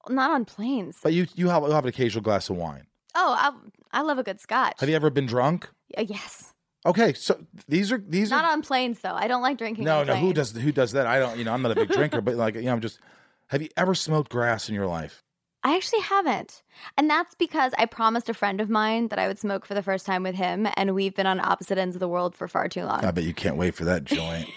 Not 0.09 0.31
on 0.31 0.45
planes. 0.45 0.99
But 1.03 1.13
you 1.13 1.27
you 1.35 1.49
have, 1.49 1.63
you 1.63 1.71
have 1.71 1.85
an 1.85 1.89
occasional 1.89 2.23
glass 2.23 2.51
of 2.51 2.57
wine. 2.57 2.87
Oh, 3.15 3.35
I, 3.39 3.99
I 3.99 4.03
love 4.03 4.19
a 4.19 4.23
good 4.23 4.41
scotch. 4.41 4.81
Have 4.81 4.89
you 4.89 4.97
ever 4.97 5.11
been 5.11 5.27
drunk? 5.27 5.69
Uh, 5.97 6.03
yes. 6.03 6.53
Okay, 6.87 7.13
so 7.13 7.39
these 7.67 7.93
are 7.93 7.99
these 7.99 8.31
not 8.31 8.45
are, 8.45 8.53
on 8.53 8.63
planes 8.63 9.01
though. 9.01 9.15
I 9.15 9.29
don't 9.29 9.43
like 9.43 9.59
drinking. 9.59 9.85
No, 9.85 10.05
no. 10.05 10.15
Who 10.15 10.33
does 10.33 10.53
who 10.53 10.73
does 10.73 10.93
that? 10.93 11.07
I 11.07 11.19
don't. 11.19 11.37
You 11.37 11.45
know, 11.45 11.53
I'm 11.53 11.63
not 11.63 11.73
a 11.73 11.75
big 11.75 11.91
drinker, 11.91 12.21
but 12.21 12.37
like 12.37 12.55
you 12.55 12.63
know, 12.63 12.73
I'm 12.73 12.81
just. 12.81 13.01
Have 13.49 13.63
you 13.63 13.69
ever 13.77 13.95
smoked 13.95 14.31
grass 14.31 14.69
in 14.69 14.75
your 14.75 14.87
life? 14.87 15.25
I 15.65 15.77
actually 15.77 16.01
haven't. 16.01 16.63
And 16.97 17.11
that's 17.11 17.35
because 17.35 17.73
I 17.77 17.87
promised 17.87 18.29
a 18.29 18.35
friend 18.35 18.61
of 18.61 18.71
mine 18.71 19.09
that 19.09 19.19
I 19.19 19.27
would 19.27 19.39
smoke 19.39 19.67
for 19.67 19.75
the 19.75 19.83
first 19.83 20.07
time 20.07 20.23
with 20.23 20.35
him, 20.35 20.69
and 20.77 20.95
we've 20.95 21.15
been 21.15 21.27
on 21.27 21.41
opposite 21.41 21.79
ends 21.79 21.97
of 21.97 22.01
the 22.01 22.09
world 22.09 22.35
for 22.35 22.47
far 22.47 22.69
too 22.69 22.85
long. 22.85 23.05
I 23.05 23.11
bet 23.11 23.25
you 23.25 23.35
can't 23.35 23.57
wait 23.57 23.75
for 23.75 23.85
that 23.85 24.05
joint. 24.05 24.49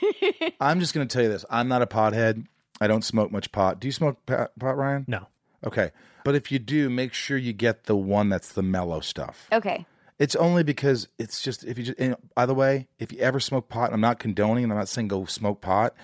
I'm 0.59 0.79
just 0.79 0.93
going 0.93 1.07
to 1.07 1.11
tell 1.11 1.23
you 1.23 1.29
this 1.29 1.45
I'm 1.49 1.67
not 1.67 1.81
a 1.81 1.87
pothead. 1.87 2.45
I 2.79 2.87
don't 2.87 3.03
smoke 3.03 3.31
much 3.31 3.51
pot. 3.51 3.79
Do 3.79 3.87
you 3.87 3.91
smoke 3.91 4.25
pot, 4.25 4.51
pot, 4.59 4.77
Ryan? 4.77 5.05
No. 5.07 5.27
Okay. 5.65 5.91
But 6.23 6.35
if 6.35 6.51
you 6.51 6.59
do, 6.59 6.89
make 6.89 7.13
sure 7.13 7.37
you 7.37 7.53
get 7.53 7.85
the 7.85 7.95
one 7.95 8.29
that's 8.29 8.53
the 8.53 8.63
mellow 8.63 8.99
stuff. 8.99 9.47
Okay. 9.51 9.85
It's 10.19 10.35
only 10.35 10.63
because 10.63 11.07
it's 11.17 11.41
just, 11.41 11.63
if 11.63 11.79
you 11.79 11.85
just, 11.85 11.99
and 11.99 12.15
by 12.35 12.45
the 12.45 12.53
way, 12.53 12.87
if 12.99 13.11
you 13.11 13.19
ever 13.19 13.39
smoke 13.39 13.69
pot, 13.69 13.91
I'm 13.91 14.01
not 14.01 14.19
condoning, 14.19 14.65
I'm 14.65 14.77
not 14.77 14.87
saying 14.87 15.07
go 15.07 15.25
smoke 15.25 15.61
pot 15.61 15.95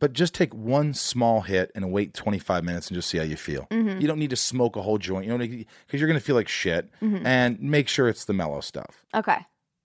but 0.00 0.14
just 0.14 0.34
take 0.34 0.52
one 0.54 0.94
small 0.94 1.42
hit 1.42 1.70
and 1.74 1.92
wait 1.92 2.14
25 2.14 2.64
minutes 2.64 2.88
and 2.88 2.96
just 2.96 3.08
see 3.08 3.18
how 3.18 3.24
you 3.24 3.36
feel. 3.36 3.66
Mm-hmm. 3.70 4.00
You 4.00 4.08
don't 4.08 4.18
need 4.18 4.30
to 4.30 4.36
smoke 4.36 4.76
a 4.76 4.82
whole 4.82 4.98
joint, 4.98 5.26
you 5.26 5.30
know, 5.30 5.38
because 5.38 6.00
you're 6.00 6.08
going 6.08 6.18
to 6.18 6.24
feel 6.24 6.34
like 6.34 6.48
shit. 6.48 6.90
Mm-hmm. 7.02 7.26
And 7.26 7.60
make 7.60 7.86
sure 7.86 8.08
it's 8.08 8.24
the 8.24 8.32
mellow 8.32 8.60
stuff. 8.60 9.04
Okay. 9.14 9.38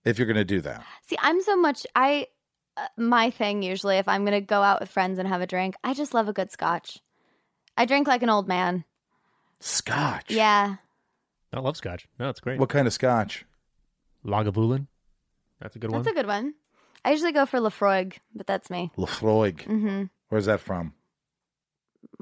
If 0.04 0.18
you're 0.18 0.26
going 0.26 0.36
to 0.36 0.44
do 0.44 0.60
that. 0.62 0.84
See, 1.06 1.16
I'm 1.20 1.40
so 1.42 1.56
much 1.56 1.86
I 1.94 2.28
uh, 2.76 2.86
my 2.96 3.30
thing 3.30 3.62
usually 3.62 3.98
if 3.98 4.08
I'm 4.08 4.24
going 4.24 4.32
to 4.32 4.40
go 4.40 4.62
out 4.62 4.80
with 4.80 4.88
friends 4.88 5.18
and 5.18 5.28
have 5.28 5.42
a 5.42 5.46
drink, 5.46 5.76
I 5.84 5.94
just 5.94 6.14
love 6.14 6.28
a 6.28 6.32
good 6.32 6.50
scotch. 6.50 6.98
I 7.76 7.84
drink 7.84 8.08
like 8.08 8.22
an 8.22 8.30
old 8.30 8.48
man. 8.48 8.84
Scotch. 9.60 10.30
Yeah. 10.30 10.76
I 11.52 11.60
love 11.60 11.76
scotch. 11.76 12.06
No, 12.18 12.28
it's 12.28 12.40
great. 12.40 12.58
What 12.58 12.68
kind 12.68 12.86
of 12.86 12.92
scotch? 12.92 13.44
Lagavulin. 14.24 14.86
That's 15.60 15.76
a 15.76 15.78
good 15.78 15.90
That's 15.90 15.92
one. 15.92 16.02
That's 16.02 16.12
a 16.12 16.20
good 16.20 16.26
one. 16.26 16.54
I 17.06 17.12
usually 17.12 17.30
go 17.30 17.46
for 17.46 17.60
Laphroaig, 17.60 18.14
but 18.34 18.48
that's 18.48 18.68
me. 18.68 18.90
Laphroaig. 18.98 19.62
Mm-hmm. 19.62 20.04
Where's 20.28 20.46
that 20.46 20.58
from? 20.58 20.92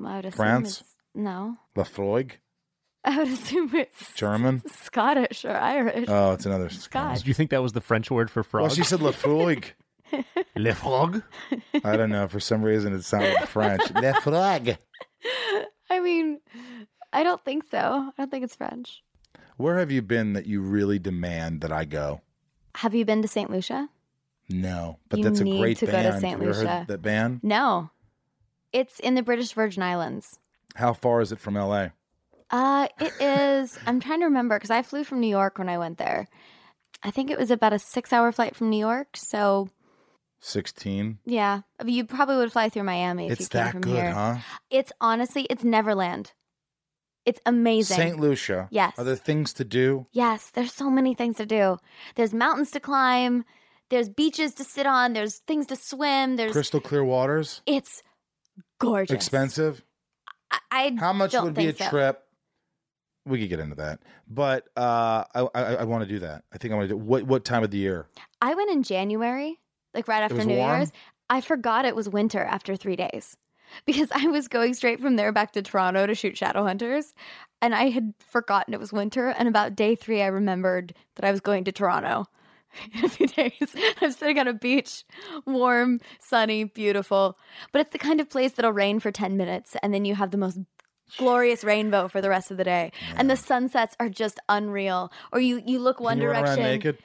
I 0.05 0.17
would 0.17 0.27
assume 0.27 0.37
France? 0.37 0.81
It's, 0.83 0.95
no. 1.15 1.57
Laphroaig? 1.75 2.33
I 3.05 3.17
would 3.17 3.29
assume 3.29 3.75
it's 3.75 4.13
German, 4.13 4.63
Scottish, 4.69 5.47
or 5.47 5.57
Irish. 5.57 6.05
Oh, 6.07 6.33
it's 6.33 6.45
another 6.45 6.69
Scotch. 6.69 7.21
Did 7.21 7.29
you 7.29 7.33
think 7.33 7.49
that 7.51 7.63
was 7.63 7.73
the 7.73 7.81
French 7.81 8.11
word 8.11 8.31
for 8.31 8.43
frog? 8.43 8.65
Well, 8.65 8.75
she 8.75 8.85
said 8.85 9.01
Laphroaig. 9.01 9.73
Le 10.57 10.75
frog? 10.75 11.23
I 11.83 11.97
don't 11.97 12.11
know. 12.11 12.29
For 12.29 12.39
some 12.39 12.63
reason, 12.63 12.93
it 12.93 13.05
sounded 13.05 13.49
French. 13.49 13.91
Le 13.91 14.21
frog. 14.21 14.77
I 15.89 16.01
mean, 16.01 16.41
I 17.11 17.23
don't 17.23 17.43
think 17.43 17.65
so. 17.71 17.79
I 17.79 18.13
don't 18.19 18.31
think 18.31 18.45
it's 18.45 18.57
French. 18.57 19.03
Where 19.57 19.79
have 19.79 19.91
you 19.91 20.03
been 20.03 20.35
that 20.35 20.45
you 20.45 20.61
really 20.61 20.99
demand 20.99 21.63
that 21.63 21.73
I 21.73 21.87
go? 21.87 22.21
Have 22.77 22.95
you 22.95 23.07
been 23.07 23.23
to 23.23 23.29
St. 23.29 23.51
Lucia? 23.51 23.89
No, 24.49 24.99
but 25.09 25.19
you 25.19 25.25
that's 25.25 25.41
a 25.41 25.45
great 25.45 25.79
to 25.79 25.87
band. 25.87 26.07
go 26.07 26.13
to 26.13 26.21
St. 26.21 26.41
Lucia. 26.41 26.85
that 26.89 27.03
band? 27.03 27.41
No, 27.43 27.91
it's 28.73 28.99
in 29.01 29.15
the 29.15 29.23
British 29.23 29.53
Virgin 29.53 29.83
Islands. 29.83 30.39
How 30.75 30.93
far 30.93 31.21
is 31.21 31.33
it 31.33 31.39
from 31.39 31.55
LA? 31.55 31.89
Uh, 32.51 32.89
it 33.01 33.13
is. 33.21 33.79
I'm 33.87 34.01
trying 34.01 34.21
to 34.21 34.27
remember 34.27 34.57
because 34.57 34.71
I 34.71 34.83
flew 34.83 35.03
from 35.05 35.21
New 35.21 35.29
York 35.29 35.59
when 35.59 35.69
I 35.69 35.79
went 35.79 35.99
there. 35.99 36.29
I 37.03 37.11
think 37.11 37.31
it 37.31 37.39
was 37.39 37.51
about 37.51 37.73
a 37.73 37.79
six-hour 37.79 38.33
flight 38.33 38.55
from 38.55 38.71
New 38.71 38.79
York. 38.79 39.17
So, 39.17 39.69
sixteen. 40.41 41.19
Yeah, 41.25 41.63
you 41.85 42.05
probably 42.05 42.37
would 42.37 42.53
fly 42.53 42.69
through 42.69 42.85
Miami. 42.85 43.27
If 43.27 43.33
it's 43.33 43.41
you 43.43 43.49
came 43.49 43.65
that 43.65 43.73
from 43.73 43.81
good, 43.81 43.95
here. 43.95 44.13
huh? 44.13 44.37
It's 44.71 44.93
honestly, 45.01 45.47
it's 45.51 45.65
Neverland. 45.65 46.33
It's 47.25 47.41
amazing. 47.47 47.97
St. 47.97 48.21
Lucia. 48.21 48.69
Yes. 48.71 48.93
Are 48.99 49.05
there 49.05 49.17
things 49.17 49.55
to 49.55 49.65
do? 49.65 50.07
Yes, 50.13 50.51
there's 50.51 50.73
so 50.75 50.91
many 50.91 51.15
things 51.15 51.37
to 51.39 51.47
do. 51.47 51.79
There's 52.17 52.35
mountains 52.35 52.71
to 52.73 52.81
climb. 52.81 53.45
There's 53.91 54.09
beaches 54.09 54.55
to 54.55 54.65
sit 54.65 54.87
on. 54.87 55.13
There's 55.13 55.39
things 55.41 55.67
to 55.67 55.77
swim. 55.77 56.37
There's 56.37 56.53
crystal 56.53 56.81
clear 56.81 57.05
waters. 57.05 57.63
It's 57.67 58.03
gorgeous. 58.79 59.15
Expensive. 59.15 59.83
I, 60.51 60.59
I 60.71 60.97
how 60.99 61.13
much 61.13 61.35
would 61.35 61.55
be 61.55 61.67
a 61.67 61.75
so. 61.75 61.89
trip? 61.89 62.21
We 63.27 63.41
could 63.41 63.49
get 63.49 63.59
into 63.59 63.77
that, 63.77 64.01
but 64.29 64.69
uh, 64.77 65.25
I 65.35 65.49
I, 65.55 65.63
I 65.77 65.85
want 65.85 66.05
to 66.05 66.09
do 66.09 66.19
that. 66.21 66.45
I 66.53 66.59
think 66.59 66.73
I 66.73 66.77
want 66.77 66.89
to 66.89 66.95
do. 66.95 66.99
What 66.99 67.25
what 67.25 67.45
time 67.45 67.63
of 67.63 67.71
the 67.71 67.79
year? 67.79 68.07
I 68.43 68.55
went 68.55 68.71
in 68.71 68.83
January, 68.83 69.59
like 69.95 70.09
right 70.09 70.23
after 70.23 70.45
New 70.45 70.57
warm? 70.57 70.79
Year's. 70.79 70.93
I 71.31 71.41
forgot 71.41 71.87
it 71.87 71.97
was 71.97 72.09
winter 72.09 72.45
after 72.45 72.77
three 72.77 72.97
days 72.97 73.37
because 73.87 74.11
I 74.13 74.27
was 74.27 74.49
going 74.49 74.75
straight 74.75 75.01
from 75.01 75.17
there 75.17 75.33
back 75.33 75.53
to 75.53 75.63
Toronto 75.63 76.07
to 76.07 76.15
shoot 76.15 76.35
Shadowhunters, 76.35 77.15
and 77.63 77.75
I 77.75 77.89
had 77.89 78.13
forgotten 78.19 78.75
it 78.75 78.81
was 78.81 78.93
winter. 78.93 79.29
And 79.29 79.49
about 79.49 79.75
day 79.75 79.95
three, 79.95 80.21
I 80.21 80.27
remembered 80.27 80.95
that 81.17 81.25
I 81.25 81.31
was 81.31 81.41
going 81.41 81.65
to 81.65 81.73
Toronto 81.73 82.27
in 82.95 83.05
a 83.05 83.09
few 83.09 83.27
days. 83.27 83.75
I'm 84.01 84.13
sitting 84.13 84.39
on 84.39 84.49
a 84.49 84.55
beach, 84.55 85.05
warm, 85.47 86.01
sunny, 86.21 86.65
beautiful. 86.65 87.39
But 87.73 87.83
it's 87.83 87.91
the 87.91 87.99
kind 87.99 88.21
of 88.21 88.31
place 88.31 88.53
that'll 88.53 88.73
rain 88.73 89.01
for 89.01 89.11
10 89.11 89.37
minutes 89.37 89.77
and 89.83 89.93
then 89.93 90.05
you 90.05 90.15
have 90.15 90.31
the 90.31 90.39
most 90.39 90.59
glorious 91.19 91.65
rainbow 91.65 92.09
for 92.09 92.21
the 92.21 92.29
rest 92.29 92.51
of 92.51 92.57
the 92.57 92.65
day. 92.65 92.93
Yeah. 93.01 93.15
And 93.19 93.31
the 93.31 93.37
sunsets 93.37 93.97
are 94.01 94.09
just 94.09 94.41
unreal. 94.49 95.13
Or 95.33 95.41
you 95.41 95.63
you 95.65 95.79
look 95.79 96.01
one 96.01 96.19
you 96.19 96.25
direction. 96.25 96.63
naked? 96.63 96.99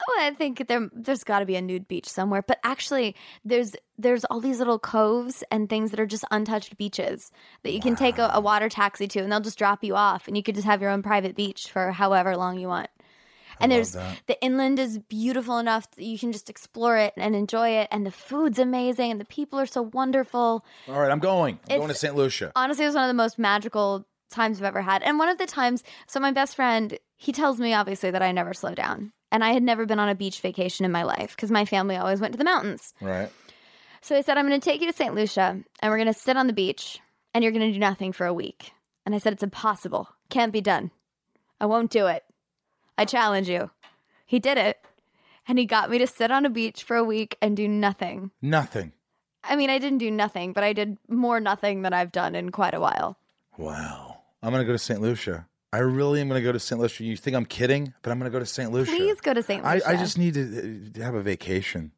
Oh, 0.00 0.18
I 0.20 0.30
think 0.30 0.68
there 0.68 0.88
there's 0.92 1.24
got 1.24 1.40
to 1.40 1.46
be 1.46 1.56
a 1.56 1.62
nude 1.62 1.88
beach 1.88 2.08
somewhere. 2.08 2.42
But 2.42 2.58
actually, 2.62 3.16
there's 3.44 3.74
there's 3.96 4.24
all 4.26 4.40
these 4.40 4.58
little 4.58 4.78
coves 4.78 5.42
and 5.50 5.68
things 5.68 5.90
that 5.90 5.98
are 5.98 6.06
just 6.06 6.24
untouched 6.30 6.76
beaches 6.78 7.32
that 7.64 7.72
you 7.72 7.78
wow. 7.78 7.84
can 7.84 7.96
take 7.96 8.18
a, 8.18 8.30
a 8.32 8.40
water 8.40 8.68
taxi 8.68 9.08
to, 9.08 9.20
and 9.20 9.32
they'll 9.32 9.40
just 9.40 9.58
drop 9.58 9.82
you 9.82 9.96
off, 9.96 10.28
and 10.28 10.36
you 10.36 10.42
could 10.42 10.54
just 10.54 10.66
have 10.66 10.80
your 10.80 10.90
own 10.90 11.02
private 11.02 11.34
beach 11.34 11.70
for 11.70 11.90
however 11.90 12.36
long 12.36 12.58
you 12.58 12.68
want 12.68 12.90
and 13.60 13.72
there's 13.72 13.92
that. 13.92 14.18
the 14.26 14.40
inland 14.42 14.78
is 14.78 14.98
beautiful 14.98 15.58
enough 15.58 15.90
that 15.92 16.04
you 16.04 16.18
can 16.18 16.32
just 16.32 16.48
explore 16.50 16.96
it 16.96 17.12
and 17.16 17.34
enjoy 17.34 17.70
it 17.70 17.88
and 17.90 18.04
the 18.06 18.10
food's 18.10 18.58
amazing 18.58 19.10
and 19.10 19.20
the 19.20 19.24
people 19.24 19.58
are 19.58 19.66
so 19.66 19.82
wonderful. 19.82 20.64
All 20.88 21.00
right 21.00 21.10
i'm 21.10 21.18
going. 21.18 21.54
I'm 21.64 21.64
It's- 21.66 21.78
going 21.78 21.88
to 21.88 21.94
st 21.94 22.14
lucia. 22.16 22.52
honestly 22.56 22.84
it 22.84 22.88
was 22.88 22.94
one 22.94 23.04
of 23.04 23.08
the 23.08 23.14
most 23.22 23.38
magical 23.38 24.06
times 24.30 24.58
i've 24.58 24.64
ever 24.64 24.82
had. 24.82 25.02
And 25.02 25.18
one 25.18 25.28
of 25.28 25.38
the 25.38 25.46
times 25.46 25.82
so 26.06 26.20
my 26.20 26.32
best 26.32 26.54
friend 26.56 26.98
he 27.16 27.32
tells 27.32 27.58
me 27.58 27.74
obviously 27.74 28.10
that 28.10 28.22
i 28.22 28.30
never 28.32 28.52
slow 28.54 28.74
down. 28.74 29.12
And 29.32 29.42
i 29.44 29.52
had 29.52 29.62
never 29.62 29.86
been 29.86 29.98
on 29.98 30.08
a 30.08 30.14
beach 30.14 30.40
vacation 30.40 30.84
in 30.84 30.92
my 30.92 31.02
life 31.02 31.34
because 31.36 31.50
my 31.50 31.64
family 31.64 31.96
always 31.96 32.20
went 32.20 32.32
to 32.32 32.38
the 32.38 32.44
mountains. 32.44 32.94
Right. 33.00 33.30
So 34.00 34.16
i 34.16 34.20
said 34.20 34.38
i'm 34.38 34.46
going 34.48 34.60
to 34.60 34.64
take 34.70 34.80
you 34.80 34.90
to 34.90 34.96
st 34.96 35.14
lucia 35.14 35.58
and 35.80 35.90
we're 35.90 35.98
going 35.98 36.12
to 36.12 36.18
sit 36.18 36.36
on 36.36 36.46
the 36.46 36.52
beach 36.52 37.00
and 37.34 37.42
you're 37.42 37.52
going 37.52 37.66
to 37.66 37.72
do 37.72 37.78
nothing 37.78 38.12
for 38.12 38.26
a 38.26 38.32
week. 38.34 38.72
And 39.04 39.14
i 39.14 39.18
said 39.18 39.32
it's 39.32 39.42
impossible. 39.42 40.08
Can't 40.30 40.52
be 40.52 40.60
done. 40.60 40.90
I 41.60 41.66
won't 41.66 41.90
do 41.90 42.06
it 42.06 42.22
I 42.98 43.04
challenge 43.06 43.48
you. 43.48 43.70
He 44.26 44.38
did 44.38 44.58
it. 44.58 44.76
and 45.48 45.58
he 45.58 45.64
got 45.64 45.88
me 45.88 45.96
to 45.98 46.06
sit 46.06 46.30
on 46.30 46.44
a 46.44 46.50
beach 46.50 46.82
for 46.82 46.96
a 46.96 47.02
week 47.04 47.38
and 47.40 47.56
do 47.56 47.66
nothing. 47.66 48.30
Nothing. 48.42 48.92
I 49.42 49.56
mean, 49.56 49.70
I 49.70 49.78
didn't 49.78 49.98
do 49.98 50.10
nothing, 50.10 50.52
but 50.52 50.62
I 50.62 50.74
did 50.74 50.98
more 51.08 51.40
nothing 51.40 51.80
than 51.82 51.94
I've 51.94 52.12
done 52.12 52.34
in 52.34 52.50
quite 52.50 52.74
a 52.74 52.80
while. 52.80 53.16
Wow. 53.56 54.18
I'm 54.42 54.50
going 54.52 54.60
to 54.60 54.66
go 54.66 54.72
to 54.72 54.78
St. 54.78 55.00
Lucia. 55.00 55.46
I 55.72 55.78
really 55.78 56.20
am 56.20 56.28
going 56.28 56.38
to 56.40 56.44
go 56.44 56.52
to 56.52 56.60
St. 56.60 56.78
Lucia. 56.78 57.04
You 57.04 57.16
think 57.16 57.34
I'm 57.34 57.46
kidding? 57.46 57.94
But 58.02 58.10
I'm 58.10 58.18
going 58.18 58.30
to 58.30 58.34
go 58.34 58.40
to 58.40 58.46
St. 58.46 58.70
Lucia. 58.70 58.90
Please 58.90 59.20
go 59.22 59.32
to 59.32 59.42
St. 59.42 59.64
I, 59.64 59.74
Lucia. 59.74 59.88
I 59.88 59.96
just 59.96 60.18
need 60.18 60.34
to, 60.34 60.90
to 60.90 61.02
have 61.02 61.14
a 61.14 61.22
vacation. 61.22 61.92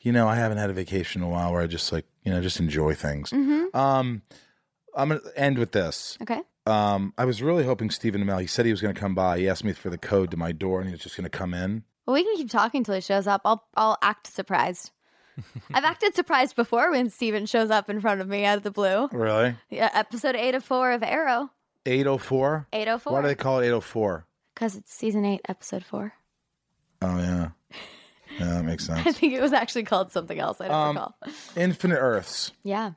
You 0.00 0.12
know, 0.12 0.28
I 0.28 0.34
haven't 0.34 0.58
had 0.58 0.68
a 0.68 0.74
vacation 0.74 1.22
in 1.22 1.28
a 1.28 1.30
while 1.30 1.52
where 1.52 1.62
I 1.62 1.66
just 1.66 1.92
like, 1.92 2.04
you 2.24 2.32
know, 2.32 2.42
just 2.42 2.60
enjoy 2.60 2.94
things. 2.94 3.30
Mm-hmm. 3.30 3.74
Um, 3.76 4.22
I'm 4.94 5.08
going 5.08 5.20
to 5.20 5.38
end 5.38 5.56
with 5.58 5.72
this. 5.72 6.18
Okay. 6.20 6.42
Um, 6.66 7.12
I 7.18 7.24
was 7.24 7.42
really 7.42 7.64
hoping 7.64 7.90
Stephen 7.90 8.22
Amell, 8.24 8.40
he 8.40 8.46
said 8.46 8.64
he 8.66 8.70
was 8.72 8.80
going 8.80 8.94
to 8.94 9.00
come 9.00 9.14
by. 9.14 9.38
He 9.38 9.48
asked 9.48 9.64
me 9.64 9.72
for 9.72 9.90
the 9.90 9.98
code 9.98 10.30
to 10.30 10.36
my 10.36 10.52
door 10.52 10.78
and 10.80 10.88
he 10.88 10.92
was 10.92 11.02
just 11.02 11.16
going 11.16 11.24
to 11.24 11.30
come 11.30 11.54
in. 11.54 11.82
Well, 12.06 12.14
we 12.14 12.22
can 12.24 12.36
keep 12.36 12.50
talking 12.50 12.78
until 12.80 12.94
he 12.94 13.00
shows 13.00 13.26
up. 13.26 13.42
I'll 13.44 13.64
I'll 13.76 13.98
act 14.02 14.26
surprised. 14.28 14.90
I've 15.74 15.84
acted 15.84 16.14
surprised 16.14 16.54
before 16.56 16.90
when 16.90 17.08
Stephen 17.10 17.46
shows 17.46 17.70
up 17.70 17.88
in 17.88 18.00
front 18.00 18.20
of 18.20 18.28
me 18.28 18.44
out 18.44 18.58
of 18.58 18.62
the 18.64 18.70
blue. 18.70 19.08
Really? 19.12 19.54
Yeah, 19.70 19.90
episode 19.94 20.36
eight 20.36 20.54
of 20.54 20.62
four 20.64 20.92
of 20.92 21.02
Arrow. 21.02 21.50
804? 21.86 22.68
804. 22.72 23.12
Why 23.12 23.22
do 23.22 23.26
they 23.28 23.34
call 23.34 23.58
it 23.58 23.64
804? 23.66 24.26
Because 24.54 24.76
it's 24.76 24.92
season 24.94 25.24
eight, 25.24 25.40
episode 25.48 25.84
four. 25.84 26.12
Oh, 27.00 27.18
yeah. 27.18 27.48
Yeah, 28.38 28.46
that 28.46 28.64
makes 28.64 28.86
sense. 28.86 29.04
I 29.06 29.10
think 29.12 29.32
it 29.32 29.40
was 29.40 29.52
actually 29.52 29.82
called 29.84 30.12
something 30.12 30.38
else. 30.38 30.60
I 30.60 30.68
don't 30.68 30.76
Um, 30.76 30.94
recall. 30.96 31.14
Infinite 31.56 31.98
Earths. 31.98 32.52
Yeah, 32.62 32.92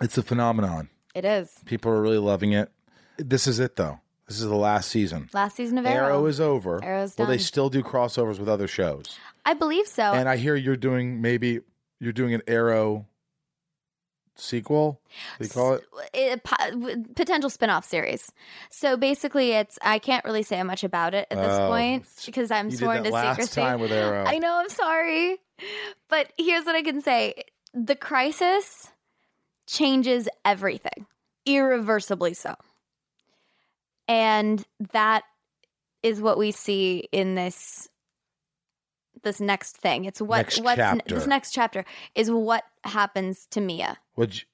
It's 0.00 0.16
a 0.16 0.22
phenomenon. 0.22 0.88
it 1.14 1.24
is. 1.26 1.52
People 1.66 1.90
are 1.92 2.00
really 2.00 2.16
loving 2.18 2.52
it. 2.52 2.70
This 3.18 3.46
is 3.46 3.58
it, 3.58 3.76
though. 3.76 4.00
This 4.28 4.40
is 4.40 4.48
the 4.48 4.54
last 4.56 4.90
season. 4.90 5.30
Last 5.32 5.56
season 5.56 5.78
of 5.78 5.86
Arrow. 5.86 6.06
Arrow 6.06 6.26
is 6.26 6.40
over. 6.40 6.82
Arrow's 6.82 7.16
Will 7.16 7.26
they 7.26 7.38
still 7.38 7.70
do 7.70 7.82
crossovers 7.82 8.38
with 8.40 8.48
other 8.48 8.66
shows? 8.66 9.16
I 9.44 9.54
believe 9.54 9.86
so. 9.86 10.02
And 10.02 10.28
I 10.28 10.36
hear 10.36 10.56
you're 10.56 10.76
doing 10.76 11.20
maybe 11.22 11.60
you're 12.00 12.12
doing 12.12 12.34
an 12.34 12.42
Arrow 12.48 13.06
sequel. 14.34 15.00
They 15.38 15.46
call 15.48 15.74
it. 15.74 15.84
it, 16.12 16.40
uh, 16.44 16.56
po- 16.56 17.04
potential 17.14 17.48
spin-off 17.48 17.86
series. 17.86 18.32
So 18.68 18.96
basically 18.96 19.52
it's 19.52 19.78
I 19.80 19.98
can't 20.00 20.24
really 20.24 20.42
say 20.42 20.62
much 20.64 20.82
about 20.84 21.14
it 21.14 21.26
at 21.30 21.38
this 21.38 21.46
Oh, 21.58 21.68
point 21.68 22.04
because 22.26 22.50
I'm 22.50 22.70
sworn 22.70 23.04
to 23.04 23.12
secrecy. 23.12 23.60
time 23.60 23.80
with 23.80 23.92
Arrow. 23.92 24.24
I 24.26 24.38
know, 24.38 24.58
I'm 24.58 24.68
sorry. 24.68 25.38
But 26.10 26.32
here's 26.36 26.64
what 26.64 26.74
I 26.74 26.82
can 26.82 27.00
say. 27.00 27.44
The 27.72 27.96
crisis 27.96 28.88
changes 29.66 30.28
everything. 30.44 31.06
Irreversibly 31.46 32.34
so. 32.34 32.56
And 34.08 34.64
that 34.92 35.24
is 36.02 36.20
what 36.20 36.38
we 36.38 36.52
see 36.52 37.08
in 37.12 37.34
this 37.34 37.88
this 39.22 39.40
next 39.40 39.76
thing. 39.78 40.04
It's 40.04 40.20
what 40.20 40.38
Next 40.38 40.62
what's 40.62 40.76
chapter. 40.76 41.14
this 41.14 41.26
next 41.26 41.50
chapter 41.52 41.84
is 42.14 42.30
what 42.30 42.64
happens 42.84 43.46
to 43.50 43.60
Mia. 43.60 43.98
Which 44.14 44.46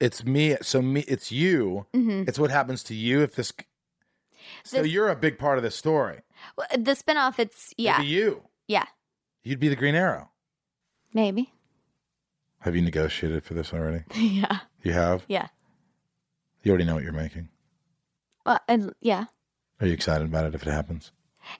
it's 0.00 0.24
me. 0.24 0.56
So 0.62 0.82
me. 0.82 1.00
It's 1.06 1.30
you. 1.30 1.86
hmm 1.94 2.24
It's 2.26 2.38
what 2.38 2.50
happens 2.50 2.82
to 2.84 2.94
you 2.94 3.20
if 3.22 3.34
this. 3.36 3.52
So 4.64 4.82
This- 4.82 4.90
you're 4.90 5.08
a 5.08 5.14
big 5.16 5.38
part 5.38 5.58
of 5.58 5.62
this 5.62 5.76
story. 5.76 6.22
The 6.72 6.92
spinoff, 6.96 7.38
it's 7.38 7.72
yeah, 7.76 7.98
It'd 8.00 8.10
you. 8.10 8.42
yeah, 8.66 8.86
You'd 9.44 9.60
be 9.60 9.68
the 9.68 9.76
Green 9.76 9.94
Arrow. 9.94 10.30
maybe, 11.14 11.52
Have 12.60 12.74
you 12.74 12.82
negotiated 12.82 13.44
for 13.44 13.54
this 13.54 13.72
already? 13.72 14.02
yeah, 14.16 14.60
You 14.82 14.92
have. 14.92 15.24
yeah. 15.28 15.48
You 16.64 16.70
already 16.72 16.84
know 16.84 16.94
what 16.94 17.04
you're 17.04 17.12
making. 17.12 17.48
Well, 18.46 18.60
and 18.68 18.92
yeah, 19.00 19.26
Are 19.80 19.86
you 19.86 19.92
excited 19.92 20.26
about 20.26 20.46
it 20.46 20.54
if 20.54 20.66
it 20.66 20.70
happens? 20.70 21.12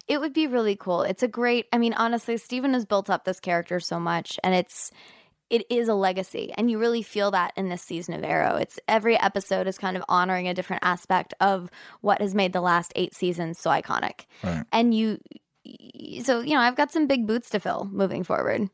it 0.07 0.21
would 0.21 0.33
be 0.33 0.47
really 0.47 0.77
cool. 0.77 1.03
It's 1.03 1.23
a 1.25 1.29
great. 1.29 1.67
I 1.73 1.79
mean, 1.79 1.93
honestly, 1.95 2.37
Stephen 2.37 2.73
has 2.75 2.85
built 2.85 3.11
up 3.11 3.25
this 3.25 3.41
character 3.41 3.81
so 3.81 3.99
much, 4.01 4.39
and 4.45 4.55
it's 4.55 4.91
it 5.51 5.67
is 5.71 5.89
a 5.89 5.95
legacy, 5.95 6.53
and 6.57 6.71
you 6.71 6.79
really 6.79 7.03
feel 7.03 7.31
that 7.33 7.53
in 7.57 7.69
this 7.69 7.83
season 7.83 8.15
of 8.15 8.25
Arrow. 8.25 8.57
It's 8.57 8.79
every 8.89 9.19
episode 9.19 9.67
is 9.67 9.77
kind 9.79 9.97
of 9.97 10.05
honoring 10.09 10.49
a 10.49 10.55
different 10.55 10.83
aspect 10.85 11.35
of 11.41 11.69
what 12.01 12.21
has 12.23 12.35
made 12.35 12.53
the 12.53 12.61
last 12.63 12.93
eight 12.97 13.15
seasons 13.15 13.59
so 13.59 13.71
iconic, 13.71 14.27
Right. 14.43 14.65
and 14.73 14.95
you. 14.95 15.19
So 16.23 16.41
you 16.41 16.55
know, 16.55 16.61
I've 16.61 16.77
got 16.77 16.91
some 16.93 17.07
big 17.07 17.27
boots 17.27 17.51
to 17.51 17.61
fill 17.61 17.89
moving 17.93 18.25
forward. 18.25 18.71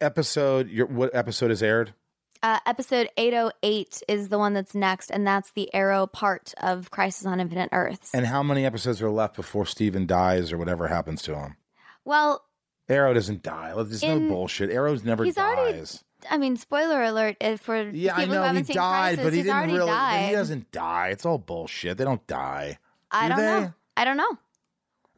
Episode. 0.00 0.68
Your 0.68 0.86
what 0.86 1.14
episode 1.14 1.50
is 1.50 1.62
aired? 1.62 1.94
Uh, 2.42 2.60
episode 2.66 3.08
808 3.16 4.02
is 4.06 4.28
the 4.28 4.38
one 4.38 4.52
that's 4.54 4.74
next, 4.74 5.10
and 5.10 5.26
that's 5.26 5.50
the 5.52 5.72
Arrow 5.74 6.06
part 6.06 6.54
of 6.62 6.90
Crisis 6.90 7.26
on 7.26 7.40
Infinite 7.40 7.70
Earths. 7.72 8.14
And 8.14 8.26
how 8.26 8.42
many 8.44 8.64
episodes 8.64 9.02
are 9.02 9.10
left 9.10 9.34
before 9.34 9.66
Stephen 9.66 10.06
dies 10.06 10.52
or 10.52 10.58
whatever 10.58 10.86
happens 10.88 11.22
to 11.22 11.34
him? 11.34 11.56
well, 12.04 12.44
Arrow 12.88 13.12
doesn't 13.12 13.42
die. 13.42 13.74
There's 13.74 14.02
In- 14.02 14.28
no 14.28 14.34
bullshit. 14.34 14.70
Arrow's 14.70 15.04
never 15.04 15.22
He's 15.24 15.34
dies. 15.34 15.58
already 15.58 15.82
I 16.30 16.38
mean, 16.38 16.56
spoiler 16.56 17.02
alert 17.02 17.36
for 17.60 17.90
yeah, 17.90 18.14
I 18.16 18.24
know 18.24 18.42
he 18.52 18.62
died, 18.62 19.16
Crisis, 19.16 19.24
but 19.24 19.32
he 19.34 19.42
didn't 19.42 19.66
really. 19.74 20.26
He 20.26 20.32
doesn't 20.32 20.72
die. 20.72 21.08
It's 21.08 21.26
all 21.26 21.38
bullshit. 21.38 21.98
They 21.98 22.04
don't 22.04 22.26
die. 22.26 22.78
I 23.10 23.28
do 23.28 23.34
don't 23.34 23.38
they? 23.38 23.60
know. 23.60 23.74
I 23.96 24.04
don't 24.04 24.16
know. 24.16 24.38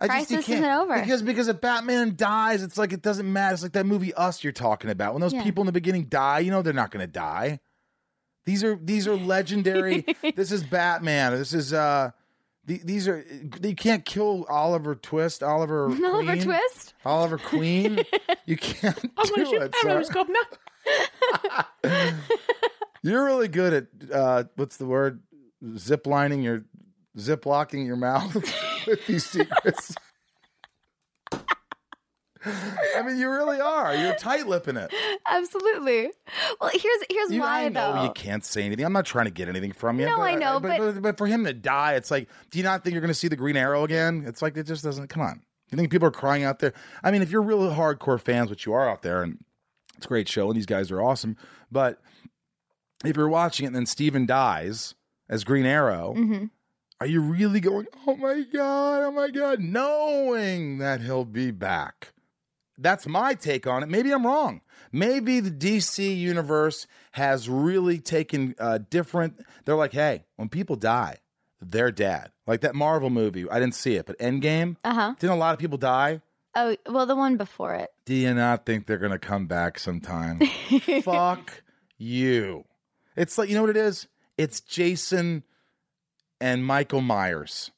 I 0.00 0.06
just, 0.06 0.28
Crisis 0.30 0.46
can't- 0.46 0.58
isn't 0.60 0.64
over. 0.70 1.00
because 1.00 1.22
because 1.22 1.48
if 1.48 1.60
Batman 1.60 2.14
dies, 2.16 2.62
it's 2.62 2.78
like 2.78 2.92
it 2.92 3.02
doesn't 3.02 3.30
matter. 3.30 3.54
It's 3.54 3.62
like 3.62 3.72
that 3.72 3.86
movie 3.86 4.14
Us 4.14 4.42
you're 4.42 4.52
talking 4.52 4.90
about. 4.90 5.12
When 5.14 5.20
those 5.20 5.34
Yeah. 5.34 5.42
people 5.42 5.62
in 5.62 5.66
the 5.66 5.72
beginning 5.72 6.04
die, 6.04 6.38
you 6.40 6.50
know 6.50 6.62
they're 6.62 6.72
not 6.72 6.90
going 6.90 7.02
to 7.06 7.12
die. 7.12 7.60
These 8.46 8.64
are 8.64 8.76
these 8.82 9.06
are 9.06 9.14
legendary. 9.16 10.06
this 10.36 10.50
is 10.52 10.62
Batman. 10.62 11.32
This 11.32 11.52
is 11.52 11.72
uh, 11.74 12.12
the, 12.64 12.80
these 12.82 13.06
are 13.08 13.24
you 13.62 13.74
can't 13.74 14.04
kill 14.06 14.46
Oliver 14.48 14.94
Twist, 14.94 15.42
Oliver 15.42 15.84
Oliver 16.04 16.22
Queen, 16.32 16.42
Twist. 16.42 16.94
Oliver 17.04 17.36
Queen. 17.38 18.02
you 18.46 18.56
can't 18.56 18.98
I'm 19.18 19.26
do 19.34 19.54
it. 19.60 19.74
arrows. 19.84 20.08
You're 23.02 23.24
really 23.24 23.48
good 23.48 23.72
at 23.72 24.12
uh, 24.12 24.44
what's 24.56 24.76
the 24.76 24.86
word? 24.86 25.22
Zip 25.76 26.06
lining 26.06 26.42
your 26.42 26.64
zip 27.18 27.46
locking 27.46 27.84
your 27.86 27.96
mouth 27.96 28.34
with 28.86 29.06
these 29.06 29.26
secrets. 29.26 29.94
I 32.42 33.02
mean, 33.02 33.18
you 33.18 33.28
really 33.28 33.60
are. 33.60 33.94
You're 33.94 34.14
tight 34.14 34.46
lipping 34.46 34.78
it. 34.78 34.90
Absolutely. 35.28 36.10
Well, 36.58 36.70
here's 36.72 37.02
here's 37.10 37.32
You, 37.32 37.40
why 37.40 37.64
I 37.64 37.68
know 37.68 37.92
though. 37.92 38.04
you 38.04 38.12
can't 38.12 38.42
say 38.42 38.62
anything. 38.62 38.84
I'm 38.86 38.94
not 38.94 39.04
trying 39.04 39.26
to 39.26 39.30
get 39.30 39.48
anything 39.48 39.72
from 39.72 40.00
you. 40.00 40.06
No, 40.06 40.16
but, 40.16 40.22
I 40.22 40.34
know, 40.36 40.58
but, 40.58 40.78
but- 40.78 41.02
but 41.02 41.18
for 41.18 41.26
him 41.26 41.44
to 41.44 41.52
die, 41.52 41.94
it's 41.96 42.10
like, 42.10 42.28
do 42.50 42.56
you 42.58 42.64
not 42.64 42.82
think 42.82 42.94
you're 42.94 43.02
going 43.02 43.08
to 43.08 43.14
see 43.14 43.28
the 43.28 43.36
Green 43.36 43.56
Arrow 43.58 43.84
again? 43.84 44.24
It's 44.26 44.40
like 44.40 44.56
it 44.56 44.62
just 44.66 44.82
doesn't. 44.82 45.08
Come 45.08 45.22
on. 45.22 45.42
You 45.70 45.76
think 45.76 45.90
people 45.90 46.08
are 46.08 46.12
crying 46.12 46.42
out 46.44 46.60
there? 46.60 46.72
I 47.04 47.10
mean, 47.10 47.20
if 47.20 47.30
you're 47.30 47.42
really 47.42 47.68
hardcore 47.68 48.18
fans, 48.20 48.48
which 48.48 48.64
you 48.64 48.72
are 48.72 48.88
out 48.88 49.02
there, 49.02 49.22
and 49.22 49.38
it's 49.98 50.06
a 50.06 50.08
great 50.08 50.26
show, 50.28 50.48
and 50.48 50.56
these 50.56 50.66
guys 50.66 50.90
are 50.90 51.02
awesome, 51.02 51.36
but 51.70 52.00
if 53.04 53.16
you're 53.18 53.28
watching 53.28 53.64
it 53.64 53.68
and 53.68 53.76
then 53.76 53.86
Stephen 53.86 54.24
dies 54.24 54.94
as 55.28 55.44
Green 55.44 55.66
Arrow, 55.66 56.14
hmm 56.14 56.44
are 57.00 57.06
you 57.06 57.20
really 57.20 57.60
going, 57.60 57.86
oh 58.06 58.16
my 58.16 58.42
God, 58.52 59.02
oh 59.02 59.10
my 59.10 59.30
God, 59.30 59.60
knowing 59.60 60.78
that 60.78 61.00
he'll 61.00 61.24
be 61.24 61.50
back? 61.50 62.12
That's 62.78 63.06
my 63.06 63.34
take 63.34 63.66
on 63.66 63.82
it. 63.82 63.88
Maybe 63.88 64.10
I'm 64.12 64.26
wrong. 64.26 64.62
Maybe 64.92 65.40
the 65.40 65.50
DC 65.50 66.16
universe 66.18 66.86
has 67.12 67.48
really 67.48 67.98
taken 67.98 68.54
uh, 68.58 68.78
different. 68.90 69.40
They're 69.64 69.76
like, 69.76 69.92
hey, 69.92 70.24
when 70.36 70.48
people 70.48 70.76
die, 70.76 71.18
they're 71.60 71.92
dead. 71.92 72.30
Like 72.46 72.62
that 72.62 72.74
Marvel 72.74 73.10
movie. 73.10 73.48
I 73.50 73.60
didn't 73.60 73.74
see 73.74 73.94
it, 73.96 74.06
but 74.06 74.18
Endgame, 74.18 74.76
Uh 74.82 74.94
huh. 74.94 75.14
didn't 75.18 75.34
a 75.36 75.38
lot 75.38 75.52
of 75.52 75.58
people 75.58 75.78
die? 75.78 76.22
Oh 76.56 76.74
well, 76.86 77.06
the 77.06 77.14
one 77.14 77.36
before 77.36 77.74
it. 77.74 77.90
Do 78.06 78.14
you 78.14 78.34
not 78.34 78.66
think 78.66 78.86
they're 78.86 78.98
going 78.98 79.12
to 79.12 79.18
come 79.18 79.46
back 79.46 79.78
sometime? 79.78 80.40
Fuck 81.02 81.62
you. 81.98 82.64
It's 83.14 83.38
like, 83.38 83.48
you 83.48 83.54
know 83.54 83.60
what 83.60 83.70
it 83.70 83.76
is? 83.76 84.08
It's 84.38 84.60
Jason 84.60 85.44
and 86.40 86.64
Michael 86.64 87.00
Myers. 87.00 87.70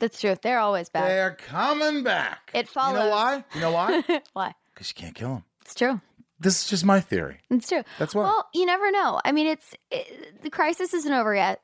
That's 0.00 0.20
true. 0.20 0.36
They're 0.40 0.60
always 0.60 0.88
back. 0.88 1.08
They're 1.08 1.36
coming 1.48 2.04
back. 2.04 2.50
It 2.54 2.68
follows. 2.68 2.92
You 2.92 3.04
know 3.04 3.10
why? 3.10 3.44
You 3.54 3.60
know 3.60 3.72
why? 3.72 4.02
why? 4.32 4.54
Because 4.72 4.88
you 4.90 4.94
can't 4.94 5.14
kill 5.14 5.28
them. 5.34 5.44
It's 5.62 5.74
true. 5.74 6.00
This 6.40 6.62
is 6.62 6.68
just 6.68 6.84
my 6.84 7.00
theory. 7.00 7.38
It's 7.50 7.68
true. 7.68 7.82
That's 7.98 8.14
why. 8.14 8.22
Well, 8.22 8.46
you 8.54 8.64
never 8.64 8.90
know. 8.92 9.20
I 9.24 9.32
mean, 9.32 9.48
it's 9.48 9.74
it, 9.90 10.40
the 10.42 10.50
crisis 10.50 10.94
isn't 10.94 11.12
over 11.12 11.34
yet, 11.34 11.60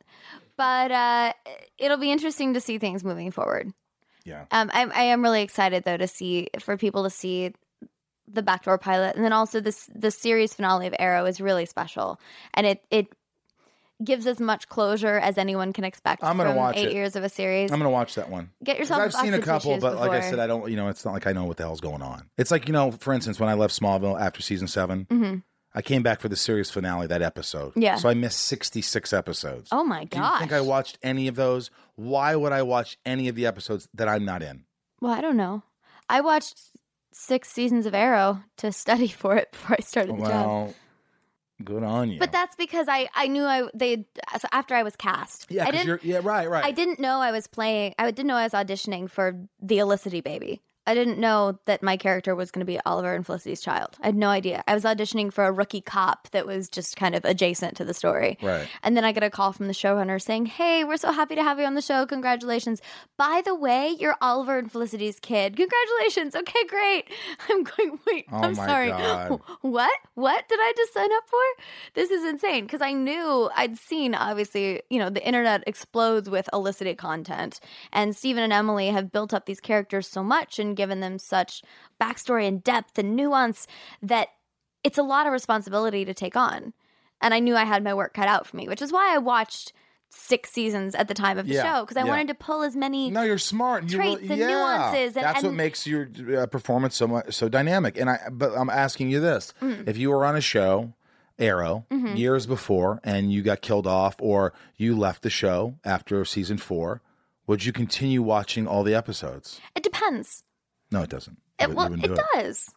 but 0.56 0.90
uh, 0.90 1.32
it'll 1.78 1.96
be 1.98 2.10
interesting 2.10 2.54
to 2.54 2.60
see 2.60 2.78
things 2.78 3.04
moving 3.04 3.30
forward. 3.30 3.72
yeah. 4.24 4.46
Um, 4.50 4.70
I, 4.74 4.86
I 4.86 5.02
am 5.04 5.22
really 5.22 5.42
excited 5.42 5.84
though 5.84 5.96
to 5.96 6.08
see 6.08 6.48
for 6.58 6.76
people 6.76 7.04
to 7.04 7.10
see 7.10 7.52
the 8.26 8.42
backdoor 8.42 8.78
pilot, 8.78 9.14
and 9.14 9.24
then 9.24 9.32
also 9.32 9.60
this 9.60 9.88
the 9.94 10.10
series 10.10 10.54
finale 10.54 10.88
of 10.88 10.94
Arrow 10.98 11.24
is 11.26 11.40
really 11.40 11.66
special, 11.66 12.18
and 12.54 12.66
it 12.66 12.82
it 12.90 13.06
gives 14.02 14.26
as 14.26 14.40
much 14.40 14.68
closure 14.68 15.18
as 15.18 15.38
anyone 15.38 15.72
can 15.72 15.84
expect. 15.84 16.24
I'm 16.24 16.36
gonna 16.36 16.50
from 16.50 16.56
watch 16.56 16.76
eight 16.76 16.88
it. 16.88 16.94
years 16.94 17.16
of 17.16 17.24
a 17.24 17.28
series. 17.28 17.70
I'm 17.70 17.78
gonna 17.78 17.90
watch 17.90 18.14
that 18.16 18.28
one. 18.30 18.50
Get 18.62 18.78
yourself. 18.78 19.02
I've 19.02 19.12
box 19.12 19.24
seen 19.24 19.34
a 19.34 19.40
couple, 19.40 19.78
but 19.78 19.96
like 19.96 20.10
I 20.10 20.20
said, 20.20 20.38
I 20.38 20.46
don't. 20.46 20.68
You 20.70 20.76
know, 20.76 20.88
it's 20.88 21.04
not 21.04 21.12
like 21.14 21.26
I 21.26 21.32
know 21.32 21.44
what 21.44 21.56
the 21.56 21.62
hell's 21.64 21.80
going 21.80 22.02
on. 22.02 22.28
It's 22.38 22.50
like 22.50 22.66
you 22.66 22.72
know, 22.72 22.90
for 22.92 23.12
instance, 23.12 23.38
when 23.38 23.48
I 23.48 23.54
left 23.54 23.78
Smallville 23.78 24.20
after 24.20 24.42
season 24.42 24.66
7 24.68 25.06
Mhm. 25.10 25.42
I 25.76 25.82
came 25.82 26.02
back 26.04 26.20
for 26.20 26.28
the 26.28 26.36
series 26.36 26.70
finale 26.70 27.08
that 27.08 27.20
episode. 27.22 27.72
Yeah. 27.76 27.96
So 27.96 28.08
I 28.08 28.14
missed 28.14 28.38
66 28.42 29.12
episodes. 29.12 29.68
Oh 29.72 29.82
my 29.84 30.04
god! 30.04 30.10
Do 30.10 30.34
you 30.34 30.38
think 30.40 30.52
I 30.52 30.60
watched 30.60 30.98
any 31.02 31.26
of 31.28 31.34
those? 31.34 31.70
Why 31.96 32.36
would 32.36 32.52
I 32.52 32.62
watch 32.62 32.96
any 33.04 33.28
of 33.28 33.34
the 33.34 33.46
episodes 33.46 33.88
that 33.94 34.08
I'm 34.08 34.24
not 34.24 34.42
in? 34.42 34.64
Well, 35.00 35.12
I 35.12 35.20
don't 35.20 35.36
know. 35.36 35.62
I 36.08 36.20
watched 36.20 36.60
six 37.12 37.48
seasons 37.50 37.86
of 37.86 37.94
Arrow 37.94 38.42
to 38.58 38.72
study 38.72 39.08
for 39.20 39.36
it 39.36 39.52
before 39.52 39.76
I 39.78 39.82
started 39.82 40.16
the 40.16 40.20
well, 40.22 40.30
job. 40.68 40.74
Good 41.62 41.84
on 41.84 42.10
you. 42.10 42.18
But 42.18 42.32
that's 42.32 42.56
because 42.56 42.88
I 42.88 43.08
I 43.14 43.28
knew 43.28 43.44
I 43.44 43.68
they 43.74 44.06
so 44.38 44.48
after 44.50 44.74
I 44.74 44.82
was 44.82 44.96
cast. 44.96 45.46
Yeah, 45.48 45.66
I 45.66 45.70
didn't, 45.70 46.02
yeah, 46.04 46.20
right, 46.22 46.50
right. 46.50 46.64
I 46.64 46.72
didn't 46.72 46.98
know 46.98 47.20
I 47.20 47.30
was 47.30 47.46
playing. 47.46 47.94
I 47.98 48.10
didn't 48.10 48.26
know 48.26 48.36
I 48.36 48.42
was 48.42 48.52
auditioning 48.52 49.08
for 49.08 49.38
the 49.62 49.80
Olicity 49.80 50.22
baby. 50.22 50.62
I 50.86 50.94
didn't 50.94 51.18
know 51.18 51.58
that 51.64 51.82
my 51.82 51.96
character 51.96 52.34
was 52.34 52.50
going 52.50 52.60
to 52.60 52.66
be 52.66 52.78
Oliver 52.84 53.14
and 53.14 53.24
Felicity's 53.24 53.60
child. 53.62 53.96
I 54.02 54.06
had 54.06 54.16
no 54.16 54.28
idea. 54.28 54.62
I 54.66 54.74
was 54.74 54.84
auditioning 54.84 55.32
for 55.32 55.44
a 55.44 55.52
rookie 55.52 55.80
cop 55.80 56.28
that 56.30 56.46
was 56.46 56.68
just 56.68 56.96
kind 56.96 57.14
of 57.14 57.24
adjacent 57.24 57.76
to 57.78 57.84
the 57.84 57.94
story. 57.94 58.38
Right. 58.42 58.68
And 58.82 58.96
then 58.96 59.04
I 59.04 59.12
get 59.12 59.22
a 59.22 59.30
call 59.30 59.52
from 59.52 59.66
the 59.66 59.72
showrunner 59.72 60.20
saying, 60.20 60.46
Hey, 60.46 60.84
we're 60.84 60.98
so 60.98 61.10
happy 61.12 61.34
to 61.36 61.42
have 61.42 61.58
you 61.58 61.64
on 61.64 61.74
the 61.74 61.82
show. 61.82 62.04
Congratulations. 62.04 62.82
By 63.16 63.42
the 63.44 63.54
way, 63.54 63.96
you're 63.98 64.16
Oliver 64.20 64.58
and 64.58 64.70
Felicity's 64.70 65.18
kid. 65.20 65.56
Congratulations. 65.56 66.34
Okay, 66.34 66.64
great. 66.66 67.08
I'm 67.48 67.64
going, 67.64 67.98
Wait, 68.06 68.26
oh 68.30 68.38
I'm 68.38 68.54
sorry. 68.54 68.88
God. 68.88 69.40
What? 69.62 69.90
What 70.14 70.48
did 70.48 70.58
I 70.60 70.72
just 70.76 70.92
sign 70.92 71.12
up 71.12 71.24
for? 71.26 71.64
This 71.94 72.10
is 72.10 72.24
insane. 72.24 72.64
Because 72.64 72.82
I 72.82 72.92
knew 72.92 73.50
I'd 73.56 73.78
seen, 73.78 74.14
obviously, 74.14 74.82
you 74.90 74.98
know, 74.98 75.08
the 75.10 75.26
internet 75.26 75.64
explodes 75.66 76.28
with 76.28 76.48
Olicity 76.52 76.96
content. 76.96 77.60
And 77.92 78.14
Stephen 78.14 78.42
and 78.42 78.52
Emily 78.52 78.88
have 78.88 79.10
built 79.10 79.32
up 79.32 79.46
these 79.46 79.60
characters 79.60 80.06
so 80.06 80.22
much 80.22 80.58
and 80.58 80.73
given 80.74 81.00
them 81.00 81.18
such 81.18 81.62
backstory 82.00 82.46
and 82.46 82.62
depth 82.62 82.98
and 82.98 83.16
nuance 83.16 83.66
that 84.02 84.28
it's 84.82 84.98
a 84.98 85.02
lot 85.02 85.26
of 85.26 85.32
responsibility 85.32 86.04
to 86.04 86.14
take 86.14 86.36
on. 86.36 86.72
And 87.20 87.32
I 87.32 87.40
knew 87.40 87.56
I 87.56 87.64
had 87.64 87.82
my 87.82 87.94
work 87.94 88.14
cut 88.14 88.28
out 88.28 88.46
for 88.46 88.56
me, 88.56 88.68
which 88.68 88.82
is 88.82 88.92
why 88.92 89.14
I 89.14 89.18
watched 89.18 89.72
six 90.16 90.50
seasons 90.50 90.94
at 90.94 91.08
the 91.08 91.14
time 91.14 91.38
of 91.38 91.46
the 91.46 91.54
yeah, 91.54 91.62
show 91.62 91.80
because 91.82 91.96
I 91.96 92.04
yeah. 92.04 92.08
wanted 92.08 92.28
to 92.28 92.34
pull 92.34 92.62
as 92.62 92.76
many. 92.76 93.10
No, 93.10 93.22
you're 93.22 93.38
smart. 93.38 93.88
Traits 93.88 94.22
you 94.22 94.30
and 94.30 94.40
yeah. 94.40 94.46
nuances. 94.46 95.16
And, 95.16 95.24
That's 95.24 95.38
and, 95.38 95.48
what 95.48 95.54
makes 95.54 95.86
your 95.86 96.08
uh, 96.36 96.46
performance 96.46 96.96
so 96.96 97.08
much, 97.08 97.34
so 97.34 97.48
dynamic. 97.48 97.98
And 97.98 98.10
I, 98.10 98.20
but 98.30 98.52
I'm 98.56 98.70
asking 98.70 99.10
you 99.10 99.20
this: 99.20 99.52
mm-hmm. 99.60 99.88
if 99.88 99.96
you 99.96 100.10
were 100.10 100.24
on 100.24 100.36
a 100.36 100.40
show, 100.40 100.92
Arrow, 101.38 101.86
mm-hmm. 101.90 102.16
years 102.16 102.46
before, 102.46 103.00
and 103.02 103.32
you 103.32 103.42
got 103.42 103.60
killed 103.60 103.86
off, 103.86 104.16
or 104.20 104.52
you 104.76 104.96
left 104.96 105.22
the 105.22 105.30
show 105.30 105.74
after 105.84 106.24
season 106.24 106.58
four, 106.58 107.02
would 107.46 107.64
you 107.64 107.72
continue 107.72 108.22
watching 108.22 108.66
all 108.66 108.84
the 108.84 108.94
episodes? 108.94 109.60
It 109.74 109.82
depends. 109.82 110.43
No, 110.94 111.02
it 111.02 111.10
doesn't. 111.10 111.36
It, 111.58 111.74
well, 111.74 111.92
it, 111.92 112.04
it 112.04 112.20
does. 112.34 112.70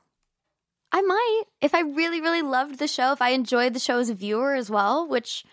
I 0.92 1.02
might. 1.02 1.44
If 1.62 1.76
I 1.76 1.82
really, 1.82 2.20
really 2.20 2.42
loved 2.42 2.80
the 2.80 2.88
show, 2.88 3.12
if 3.12 3.22
I 3.22 3.30
enjoyed 3.30 3.76
the 3.76 3.80
show 3.80 4.00
as 4.00 4.10
a 4.10 4.16
viewer 4.16 4.56
as 4.56 4.72
well, 4.72 5.08
which 5.08 5.46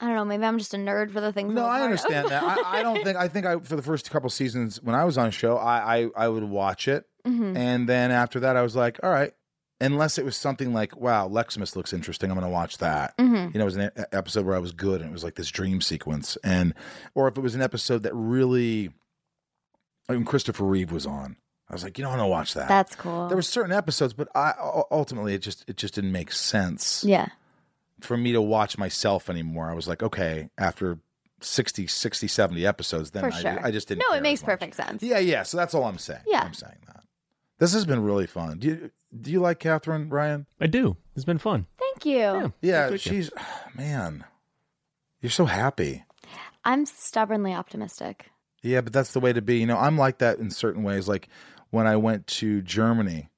I 0.00 0.06
don't 0.06 0.16
know, 0.16 0.24
maybe 0.24 0.44
I'm 0.44 0.58
just 0.58 0.74
a 0.74 0.76
nerd 0.76 1.12
for 1.12 1.20
the 1.20 1.32
things. 1.32 1.54
No, 1.54 1.64
I 1.64 1.82
understand 1.82 2.28
that. 2.30 2.42
I, 2.42 2.80
I, 2.80 2.82
don't 2.82 3.00
think 3.04 3.16
I 3.16 3.28
think 3.28 3.46
I 3.46 3.58
for 3.58 3.76
the 3.76 3.82
first 3.82 4.10
couple 4.10 4.28
seasons 4.28 4.82
when 4.82 4.96
I 4.96 5.04
was 5.04 5.18
on 5.18 5.28
a 5.28 5.30
show, 5.30 5.56
I 5.56 5.98
I, 5.98 6.08
I 6.16 6.28
would 6.28 6.42
watch 6.42 6.88
it, 6.88 7.06
mm-hmm. 7.26 7.56
and 7.56 7.88
then 7.88 8.10
after 8.10 8.40
that, 8.40 8.56
I 8.56 8.62
was 8.62 8.74
like, 8.74 8.98
all 9.04 9.10
right. 9.10 9.32
Unless 9.82 10.18
it 10.18 10.26
was 10.26 10.36
something 10.36 10.74
like, 10.74 10.94
wow, 10.94 11.26
Lexmas 11.26 11.74
looks 11.74 11.94
interesting, 11.94 12.30
I'm 12.30 12.36
going 12.36 12.46
to 12.46 12.52
watch 12.52 12.76
that. 12.78 13.16
Mm-hmm. 13.16 13.52
You 13.54 13.58
know, 13.58 13.62
it 13.62 13.64
was 13.64 13.76
an 13.76 13.90
episode 14.12 14.44
where 14.44 14.54
I 14.54 14.58
was 14.58 14.72
good, 14.72 15.00
and 15.00 15.08
it 15.08 15.12
was 15.12 15.24
like 15.24 15.36
this 15.36 15.48
dream 15.48 15.80
sequence, 15.80 16.36
and 16.44 16.74
or 17.14 17.28
if 17.28 17.38
it 17.38 17.40
was 17.40 17.54
an 17.54 17.62
episode 17.62 18.02
that 18.02 18.14
really, 18.14 18.88
like 20.06 20.18
when 20.18 20.26
Christopher 20.26 20.64
Reeve 20.64 20.92
was 20.92 21.06
on, 21.06 21.36
I 21.70 21.72
was 21.72 21.84
like, 21.84 21.98
you 21.98 22.04
know, 22.04 22.10
I 22.10 22.16
want 22.16 22.22
to 22.22 22.26
watch 22.26 22.54
that. 22.54 22.66
That's 22.66 22.96
cool. 22.96 23.28
There 23.28 23.36
were 23.36 23.42
certain 23.42 23.72
episodes, 23.72 24.12
but 24.12 24.28
I 24.34 24.54
ultimately 24.90 25.34
it 25.34 25.38
just 25.38 25.64
it 25.68 25.76
just 25.76 25.94
didn't 25.94 26.10
make 26.10 26.32
sense. 26.32 27.04
Yeah. 27.04 27.28
For 28.00 28.16
me 28.16 28.32
to 28.32 28.42
watch 28.42 28.76
myself 28.76 29.30
anymore, 29.30 29.70
I 29.70 29.74
was 29.74 29.86
like, 29.86 30.02
okay, 30.02 30.48
after 30.58 30.98
60, 31.42 31.86
60, 31.86 32.26
70 32.26 32.66
episodes, 32.66 33.10
then 33.12 33.22
For 33.22 33.36
I, 33.36 33.40
sure. 33.40 33.66
I 33.66 33.70
just 33.70 33.88
didn't. 33.88 34.04
No, 34.08 34.16
it 34.16 34.22
makes 34.22 34.42
perfect 34.42 34.74
sense. 34.74 35.02
Yeah, 35.02 35.18
yeah. 35.18 35.44
So 35.44 35.56
that's 35.56 35.74
all 35.74 35.84
I'm 35.84 35.98
saying. 35.98 36.22
Yeah, 36.26 36.42
I'm 36.42 36.54
saying 36.54 36.78
that. 36.86 37.04
This 37.58 37.72
has 37.74 37.84
been 37.84 38.02
really 38.02 38.26
fun. 38.26 38.58
Do 38.58 38.66
you 38.66 38.90
do 39.20 39.30
you 39.30 39.40
like 39.40 39.60
Katherine 39.60 40.08
Ryan? 40.08 40.46
I 40.60 40.66
do. 40.66 40.96
It's 41.14 41.24
been 41.24 41.38
fun. 41.38 41.66
Thank 41.78 42.04
you. 42.04 42.52
Yeah, 42.62 42.90
yeah 42.90 42.96
she's 42.96 43.30
man. 43.76 44.24
You're 45.20 45.30
so 45.30 45.44
happy. 45.44 46.02
I'm 46.64 46.84
stubbornly 46.86 47.52
optimistic. 47.52 48.30
Yeah, 48.62 48.80
but 48.80 48.92
that's 48.92 49.12
the 49.12 49.20
way 49.20 49.32
to 49.32 49.42
be. 49.42 49.58
You 49.58 49.66
know, 49.66 49.78
I'm 49.78 49.96
like 49.96 50.18
that 50.18 50.38
in 50.38 50.50
certain 50.50 50.82
ways. 50.82 51.08
Like 51.08 51.28
when 51.70 51.86
I 51.86 51.96
went 51.96 52.26
to 52.28 52.62
Germany 52.62 53.30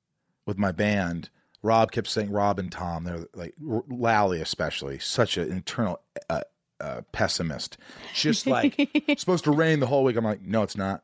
with 0.47 0.59
my 0.59 0.73
band, 0.73 1.31
Rob 1.63 1.93
kept 1.93 2.09
saying, 2.09 2.31
Rob 2.31 2.59
and 2.59 2.73
Tom, 2.73 3.05
they're 3.05 3.27
like, 3.35 3.55
Lally 3.61 4.41
especially, 4.41 4.99
such 4.99 5.37
an 5.37 5.51
internal 5.51 6.01
uh, 6.29 6.41
uh, 6.81 7.03
pessimist. 7.13 7.79
Just 8.15 8.47
like, 8.47 8.75
it's 8.77 9.21
supposed 9.23 9.45
to 9.45 9.53
rain 9.53 9.81
the 9.81 9.87
whole 9.87 10.05
week. 10.05 10.17
I'm 10.17 10.25
like, 10.25 10.43
no, 10.43 10.63
it's 10.63 10.77
not. 10.77 11.03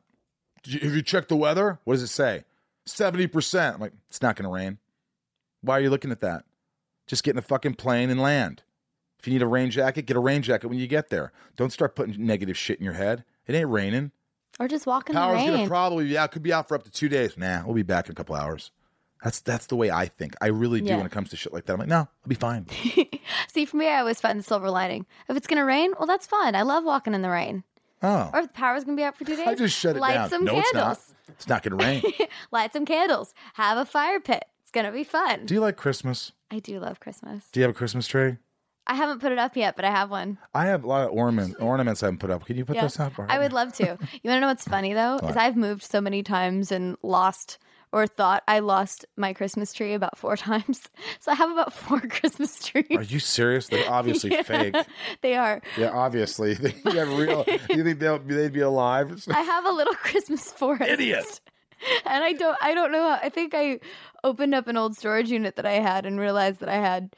You, 0.65 0.79
have 0.79 0.93
you 0.93 1.01
checked 1.01 1.29
the 1.29 1.37
weather? 1.37 1.79
What 1.85 1.93
does 1.93 2.03
it 2.03 2.07
say? 2.07 2.43
70%. 2.87 3.75
I'm 3.75 3.79
like, 3.79 3.93
it's 4.09 4.21
not 4.21 4.35
going 4.35 4.43
to 4.43 4.53
rain. 4.53 4.77
Why 5.61 5.77
are 5.77 5.81
you 5.81 5.89
looking 5.89 6.11
at 6.11 6.21
that? 6.21 6.43
Just 7.07 7.23
get 7.23 7.31
in 7.31 7.39
a 7.39 7.43
fucking 7.43 7.75
plane 7.75 8.09
and 8.09 8.21
land. 8.21 8.63
If 9.19 9.27
you 9.27 9.33
need 9.33 9.41
a 9.41 9.47
rain 9.47 9.69
jacket, 9.71 10.05
get 10.05 10.15
a 10.15 10.21
rain 10.21 10.41
jacket 10.41 10.67
when 10.67 10.79
you 10.79 10.87
get 10.87 11.09
there. 11.09 11.31
Don't 11.57 11.73
start 11.73 11.95
putting 11.95 12.25
negative 12.25 12.57
shit 12.57 12.79
in 12.79 12.85
your 12.85 12.93
head. 12.93 13.25
It 13.47 13.55
ain't 13.55 13.69
raining. 13.69 14.11
Or 14.59 14.67
just 14.67 14.85
walk 14.85 15.09
in 15.09 15.15
Power's 15.15 15.39
the 15.39 15.47
rain. 15.47 15.57
gonna 15.57 15.67
probably 15.67 16.05
be 16.05 16.17
out. 16.17 16.31
Could 16.31 16.43
be 16.43 16.51
out 16.51 16.67
for 16.67 16.75
up 16.75 16.83
to 16.83 16.91
two 16.91 17.07
days. 17.07 17.37
Nah, 17.37 17.63
we'll 17.65 17.75
be 17.75 17.83
back 17.83 18.07
in 18.07 18.11
a 18.11 18.15
couple 18.15 18.35
hours. 18.35 18.71
That's 19.23 19.39
that's 19.41 19.67
the 19.67 19.75
way 19.75 19.89
I 19.89 20.07
think. 20.07 20.35
I 20.41 20.47
really 20.47 20.81
do 20.81 20.87
yeah. 20.87 20.97
when 20.97 21.05
it 21.05 21.11
comes 21.11 21.29
to 21.29 21.37
shit 21.37 21.53
like 21.53 21.65
that. 21.65 21.73
I'm 21.73 21.79
like, 21.79 21.87
no, 21.87 21.97
I'll 21.97 22.27
be 22.27 22.35
fine. 22.35 22.67
See, 23.47 23.65
for 23.65 23.77
me, 23.77 23.87
I 23.87 23.99
always 23.99 24.19
find 24.19 24.39
the 24.39 24.43
silver 24.43 24.69
lining. 24.69 25.05
If 25.27 25.37
it's 25.37 25.47
gonna 25.47 25.65
rain, 25.65 25.93
well, 25.97 26.07
that's 26.07 26.27
fine. 26.27 26.55
I 26.55 26.63
love 26.63 26.83
walking 26.83 27.13
in 27.13 27.21
the 27.21 27.29
rain. 27.29 27.63
Oh. 28.01 28.29
Or 28.33 28.39
if 28.39 28.47
the 28.47 28.53
power's 28.53 28.83
gonna 28.83 28.97
be 28.97 29.03
out 29.03 29.17
for 29.17 29.25
two 29.25 29.35
days, 29.35 29.47
I 29.47 29.55
just 29.55 29.77
shut 29.77 29.95
it 29.95 29.99
light 29.99 30.13
down. 30.13 30.29
some 30.29 30.45
no, 30.45 30.53
candles. 30.53 30.67
It's 30.73 30.75
not. 30.75 30.99
It's 31.29 31.47
not 31.47 31.63
gonna 31.63 31.75
rain. 31.77 32.03
light 32.51 32.73
some 32.73 32.85
candles. 32.85 33.33
Have 33.53 33.77
a 33.77 33.85
fire 33.85 34.19
pit. 34.19 34.45
It's 34.61 34.71
gonna 34.71 34.91
be 34.91 35.03
fun. 35.03 35.45
Do 35.45 35.53
you 35.53 35.61
like 35.61 35.77
Christmas? 35.77 36.31
I 36.51 36.59
do 36.59 36.79
love 36.79 36.99
Christmas. 36.99 37.45
Do 37.51 37.59
you 37.59 37.63
have 37.63 37.71
a 37.71 37.77
Christmas 37.77 38.07
tree? 38.07 38.37
I 38.89 38.95
haven't 38.95 39.19
put 39.19 39.31
it 39.31 39.37
up 39.37 39.55
yet, 39.55 39.75
but 39.75 39.85
I 39.85 39.91
have 39.91 40.09
one. 40.09 40.39
I 40.55 40.65
have 40.65 40.83
a 40.83 40.87
lot 40.87 41.07
of 41.07 41.13
ornament, 41.13 41.57
ornaments 41.59 42.01
I 42.01 42.07
haven't 42.07 42.19
put 42.19 42.31
up. 42.31 42.45
Can 42.45 42.57
you 42.57 42.65
put 42.65 42.75
yeah. 42.75 42.81
this 42.81 42.99
up? 42.99 43.13
I 43.19 43.37
would 43.37 43.53
love 43.53 43.71
to. 43.73 43.83
You 43.83 43.89
want 43.91 44.07
to 44.23 44.39
know 44.39 44.47
what's 44.47 44.67
funny 44.67 44.93
though? 44.93 45.19
What? 45.21 45.29
Is 45.29 45.37
I've 45.37 45.55
moved 45.55 45.83
so 45.83 46.01
many 46.01 46.23
times 46.23 46.71
and 46.71 46.97
lost 47.03 47.59
or 47.91 48.07
thought 48.07 48.41
I 48.47 48.59
lost 48.59 49.05
my 49.15 49.33
Christmas 49.33 49.73
tree 49.73 49.93
about 49.93 50.17
four 50.17 50.35
times. 50.49 50.89
So 51.19 51.31
I 51.31 51.35
have 51.35 51.51
about 51.51 51.71
four 51.71 51.99
Christmas 52.09 52.65
trees. 52.65 52.85
Are 52.91 53.03
you 53.03 53.19
serious? 53.19 53.67
They're 53.67 53.89
obviously 53.89 54.31
yeah, 54.33 54.41
fake. 54.41 54.75
They 55.21 55.35
are. 55.35 55.61
Yeah, 55.77 55.91
obviously. 55.91 56.55
They're 56.55 57.05
real. 57.05 57.45
you 57.69 57.83
think 57.83 57.99
they'll 57.99 58.17
they'd 58.17 58.51
be 58.51 58.61
alive? 58.61 59.23
I 59.29 59.41
have 59.41 59.65
a 59.65 59.71
little 59.71 59.95
Christmas 59.95 60.51
forest. 60.51 60.89
Idiot. 60.89 61.41
And 62.07 62.23
I 62.23 62.33
don't 62.33 62.57
I 62.59 62.73
don't 62.73 62.91
know 62.91 63.03
how, 63.03 63.19
I 63.21 63.29
think 63.29 63.53
I 63.55 63.81
opened 64.23 64.55
up 64.55 64.67
an 64.67 64.77
old 64.77 64.97
storage 64.97 65.29
unit 65.29 65.57
that 65.57 65.67
I 65.67 65.73
had 65.73 66.07
and 66.07 66.19
realized 66.19 66.59
that 66.59 66.69
I 66.69 66.77
had 66.77 67.15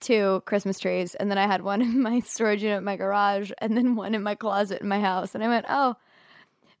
two 0.00 0.42
Christmas 0.46 0.78
trees, 0.78 1.14
and 1.14 1.30
then 1.30 1.38
I 1.38 1.46
had 1.46 1.62
one 1.62 1.82
in 1.82 2.02
my 2.02 2.20
storage 2.20 2.62
unit 2.62 2.78
in 2.78 2.84
my 2.84 2.96
garage, 2.96 3.50
and 3.58 3.76
then 3.76 3.94
one 3.94 4.14
in 4.14 4.22
my 4.22 4.34
closet 4.34 4.82
in 4.82 4.88
my 4.88 5.00
house. 5.00 5.34
And 5.34 5.42
I 5.42 5.48
went, 5.48 5.66
oh, 5.68 5.96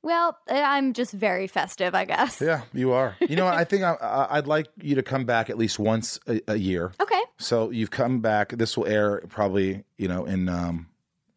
well, 0.02 0.38
eh, 0.46 0.62
I'm 0.62 0.92
just 0.92 1.12
very 1.12 1.48
festive, 1.48 1.94
I 1.94 2.04
guess. 2.04 2.40
Yeah, 2.40 2.62
you 2.72 2.92
are. 2.92 3.16
You 3.28 3.34
know, 3.34 3.48
I 3.48 3.64
think 3.64 3.82
I, 3.82 4.36
would 4.36 4.46
like 4.46 4.68
you 4.80 4.94
to 4.94 5.02
come 5.02 5.24
back 5.24 5.50
at 5.50 5.58
least 5.58 5.80
once 5.80 6.20
a, 6.28 6.40
a, 6.46 6.56
year. 6.56 6.92
Okay. 7.02 7.20
So 7.38 7.70
you've 7.70 7.90
come 7.90 8.20
back. 8.20 8.50
This 8.50 8.76
will 8.76 8.86
air 8.86 9.22
probably, 9.28 9.84
you 9.96 10.08
know, 10.08 10.24
in 10.24 10.48
um, 10.48 10.88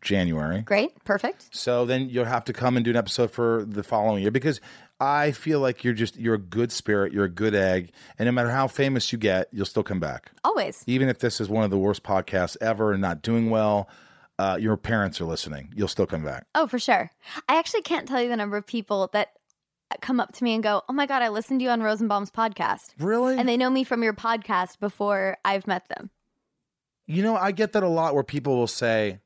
January. 0.01 0.61
Great. 0.61 1.03
Perfect. 1.03 1.47
So 1.51 1.85
then 1.85 2.09
you'll 2.09 2.25
have 2.25 2.45
to 2.45 2.53
come 2.53 2.75
and 2.75 2.83
do 2.83 2.91
an 2.91 2.97
episode 2.97 3.31
for 3.31 3.65
the 3.67 3.83
following 3.83 4.21
year 4.21 4.31
because 4.31 4.61
I 4.99 5.31
feel 5.31 5.59
like 5.61 5.83
you're 5.83 5.93
just 5.93 6.17
you're 6.17 6.35
a 6.35 6.39
good 6.39 6.71
spirit, 6.71 7.13
you're 7.13 7.25
a 7.25 7.29
good 7.29 7.55
egg, 7.55 7.91
and 8.17 8.25
no 8.25 8.31
matter 8.31 8.49
how 8.49 8.67
famous 8.67 9.11
you 9.11 9.17
get, 9.17 9.47
you'll 9.51 9.65
still 9.65 9.83
come 9.83 9.99
back. 9.99 10.31
Always. 10.43 10.83
Even 10.87 11.07
if 11.07 11.19
this 11.19 11.39
is 11.39 11.47
one 11.47 11.63
of 11.63 11.69
the 11.69 11.77
worst 11.77 12.03
podcasts 12.03 12.57
ever 12.59 12.91
and 12.91 13.01
not 13.01 13.21
doing 13.21 13.49
well, 13.49 13.89
uh, 14.37 14.57
your 14.59 14.75
parents 14.75 15.21
are 15.21 15.25
listening, 15.25 15.71
you'll 15.75 15.87
still 15.87 16.05
come 16.05 16.23
back. 16.23 16.47
Oh, 16.53 16.67
for 16.67 16.79
sure. 16.79 17.09
I 17.47 17.57
actually 17.57 17.81
can't 17.81 18.07
tell 18.07 18.21
you 18.21 18.29
the 18.29 18.37
number 18.37 18.57
of 18.57 18.65
people 18.65 19.09
that 19.13 19.29
come 20.01 20.19
up 20.19 20.33
to 20.33 20.43
me 20.43 20.53
and 20.53 20.61
go, 20.61 20.81
"Oh 20.89 20.93
my 20.93 21.05
god, 21.05 21.21
I 21.21 21.29
listened 21.29 21.61
to 21.61 21.63
you 21.63 21.69
on 21.69 21.81
Rosenbaum's 21.81 22.31
podcast." 22.31 22.93
Really? 22.99 23.37
And 23.37 23.47
they 23.47 23.57
know 23.57 23.69
me 23.69 23.83
from 23.85 24.03
your 24.03 24.13
podcast 24.13 24.79
before 24.79 25.37
I've 25.45 25.65
met 25.65 25.87
them. 25.87 26.09
You 27.07 27.23
know, 27.23 27.35
I 27.35 27.51
get 27.53 27.71
that 27.73 27.83
a 27.83 27.89
lot 27.89 28.13
where 28.13 28.23
people 28.23 28.55
will 28.55 28.67
say, 28.67 29.19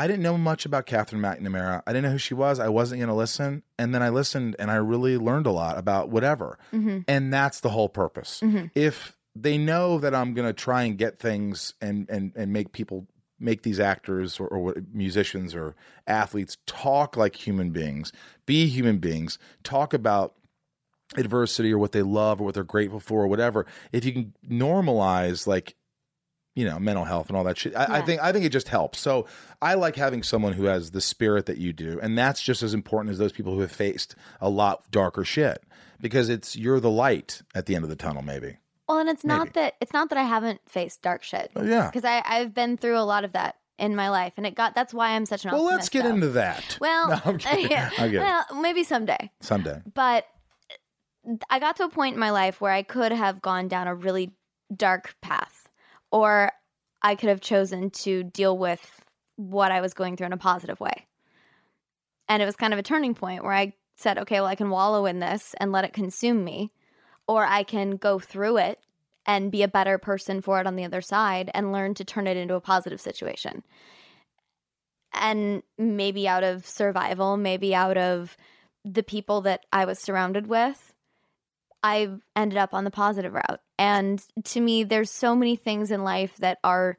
I 0.00 0.06
didn't 0.06 0.22
know 0.22 0.38
much 0.38 0.64
about 0.64 0.86
Katherine 0.86 1.20
McNamara. 1.20 1.82
I 1.86 1.92
didn't 1.92 2.04
know 2.04 2.12
who 2.12 2.18
she 2.18 2.32
was. 2.32 2.58
I 2.58 2.70
wasn't 2.70 3.00
going 3.00 3.10
to 3.10 3.14
listen. 3.14 3.62
And 3.78 3.94
then 3.94 4.02
I 4.02 4.08
listened 4.08 4.56
and 4.58 4.70
I 4.70 4.76
really 4.76 5.18
learned 5.18 5.44
a 5.44 5.50
lot 5.50 5.76
about 5.76 6.08
whatever. 6.08 6.58
Mm-hmm. 6.72 7.00
And 7.06 7.30
that's 7.30 7.60
the 7.60 7.68
whole 7.68 7.90
purpose. 7.90 8.40
Mm-hmm. 8.42 8.68
If 8.74 9.14
they 9.36 9.58
know 9.58 9.98
that 9.98 10.14
I'm 10.14 10.32
going 10.32 10.48
to 10.48 10.54
try 10.54 10.84
and 10.84 10.96
get 10.96 11.18
things 11.18 11.74
and, 11.82 12.08
and, 12.08 12.32
and 12.34 12.50
make 12.50 12.72
people 12.72 13.08
make 13.38 13.62
these 13.62 13.78
actors 13.78 14.40
or, 14.40 14.48
or, 14.48 14.74
musicians 14.90 15.54
or 15.54 15.76
athletes 16.06 16.56
talk 16.64 17.18
like 17.18 17.36
human 17.36 17.68
beings, 17.68 18.10
be 18.46 18.68
human 18.68 19.00
beings, 19.00 19.38
talk 19.64 19.92
about 19.92 20.34
adversity 21.18 21.74
or 21.74 21.78
what 21.78 21.92
they 21.92 22.02
love 22.02 22.40
or 22.40 22.44
what 22.44 22.54
they're 22.54 22.64
grateful 22.64 23.00
for 23.00 23.24
or 23.24 23.28
whatever. 23.28 23.66
If 23.92 24.06
you 24.06 24.12
can 24.12 24.32
normalize 24.48 25.46
like 25.46 25.74
you 26.54 26.64
know 26.64 26.78
mental 26.78 27.04
health 27.04 27.28
and 27.28 27.36
all 27.36 27.44
that 27.44 27.58
shit. 27.58 27.74
I, 27.76 27.82
yeah. 27.82 27.92
I, 27.94 28.02
think 28.02 28.22
I 28.22 28.32
think 28.32 28.44
it 28.44 28.50
just 28.50 28.68
helps. 28.68 28.98
So 29.00 29.26
I 29.62 29.74
like 29.74 29.96
having 29.96 30.22
someone 30.22 30.52
who 30.52 30.64
has 30.64 30.90
the 30.90 31.00
spirit 31.00 31.46
that 31.46 31.58
you 31.58 31.72
do, 31.72 31.98
and 32.02 32.16
that's 32.16 32.42
just 32.42 32.62
as 32.62 32.74
important 32.74 33.12
as 33.12 33.18
those 33.18 33.32
people 33.32 33.54
who 33.54 33.60
have 33.60 33.72
faced 33.72 34.16
a 34.40 34.48
lot 34.48 34.90
darker 34.90 35.24
shit 35.24 35.62
because 36.00 36.28
it's 36.28 36.56
you're 36.56 36.80
the 36.80 36.90
light 36.90 37.42
at 37.54 37.66
the 37.66 37.74
end 37.74 37.84
of 37.84 37.90
the 37.90 37.96
tunnel, 37.96 38.22
maybe. 38.22 38.56
Well, 38.88 38.98
and 38.98 39.08
it's 39.08 39.24
maybe. 39.24 39.38
not 39.38 39.52
that 39.54 39.74
it's 39.80 39.92
not 39.92 40.08
that 40.08 40.18
I 40.18 40.24
haven't 40.24 40.60
faced 40.66 41.02
dark 41.02 41.22
shit. 41.22 41.50
Oh, 41.54 41.62
yeah, 41.62 41.86
because 41.86 42.04
I 42.04 42.22
I've 42.24 42.54
been 42.54 42.76
through 42.76 42.98
a 42.98 43.04
lot 43.04 43.24
of 43.24 43.32
that 43.32 43.56
in 43.78 43.94
my 43.94 44.10
life, 44.10 44.32
and 44.36 44.46
it 44.46 44.54
got 44.54 44.74
that's 44.74 44.92
why 44.92 45.10
I'm 45.10 45.26
such 45.26 45.44
an. 45.44 45.52
Well, 45.52 45.64
let's 45.64 45.88
get 45.88 46.04
though. 46.04 46.10
into 46.10 46.28
that. 46.30 46.78
Well, 46.80 47.20
no, 47.24 47.38
yeah, 47.58 47.90
well, 47.98 48.60
maybe 48.60 48.84
someday. 48.84 49.30
Someday, 49.40 49.80
but 49.94 50.26
uh, 51.28 51.36
I 51.48 51.58
got 51.58 51.76
to 51.76 51.84
a 51.84 51.88
point 51.88 52.14
in 52.14 52.20
my 52.20 52.30
life 52.30 52.60
where 52.60 52.72
I 52.72 52.82
could 52.82 53.12
have 53.12 53.40
gone 53.40 53.68
down 53.68 53.86
a 53.86 53.94
really 53.94 54.32
dark 54.74 55.14
path, 55.20 55.59
or 56.10 56.52
I 57.02 57.14
could 57.14 57.28
have 57.28 57.40
chosen 57.40 57.90
to 57.90 58.22
deal 58.22 58.56
with 58.56 59.04
what 59.36 59.72
I 59.72 59.80
was 59.80 59.94
going 59.94 60.16
through 60.16 60.26
in 60.26 60.32
a 60.32 60.38
positive 60.38 60.80
way. 60.80 61.06
And 62.28 62.42
it 62.42 62.46
was 62.46 62.56
kind 62.56 62.72
of 62.72 62.78
a 62.78 62.84
turning 62.84 63.14
point 63.14 63.42
where 63.42 63.52
I 63.52 63.72
said, 63.96 64.18
okay, 64.18 64.36
well, 64.36 64.46
I 64.46 64.54
can 64.54 64.70
wallow 64.70 65.06
in 65.06 65.18
this 65.18 65.54
and 65.58 65.72
let 65.72 65.84
it 65.84 65.92
consume 65.92 66.44
me, 66.44 66.72
or 67.26 67.44
I 67.44 67.62
can 67.62 67.96
go 67.96 68.18
through 68.18 68.58
it 68.58 68.80
and 69.26 69.52
be 69.52 69.62
a 69.62 69.68
better 69.68 69.98
person 69.98 70.40
for 70.40 70.60
it 70.60 70.66
on 70.66 70.76
the 70.76 70.84
other 70.84 71.00
side 71.00 71.50
and 71.54 71.72
learn 71.72 71.94
to 71.94 72.04
turn 72.04 72.26
it 72.26 72.36
into 72.36 72.54
a 72.54 72.60
positive 72.60 73.00
situation. 73.00 73.62
And 75.12 75.62
maybe 75.76 76.28
out 76.28 76.44
of 76.44 76.66
survival, 76.66 77.36
maybe 77.36 77.74
out 77.74 77.98
of 77.98 78.36
the 78.84 79.02
people 79.02 79.42
that 79.42 79.66
I 79.72 79.84
was 79.84 79.98
surrounded 79.98 80.46
with, 80.46 80.89
I 81.82 82.08
ended 82.36 82.58
up 82.58 82.74
on 82.74 82.84
the 82.84 82.90
positive 82.90 83.32
route. 83.32 83.60
And 83.78 84.22
to 84.44 84.60
me, 84.60 84.84
there's 84.84 85.10
so 85.10 85.34
many 85.34 85.56
things 85.56 85.90
in 85.90 86.04
life 86.04 86.36
that 86.38 86.58
are, 86.62 86.98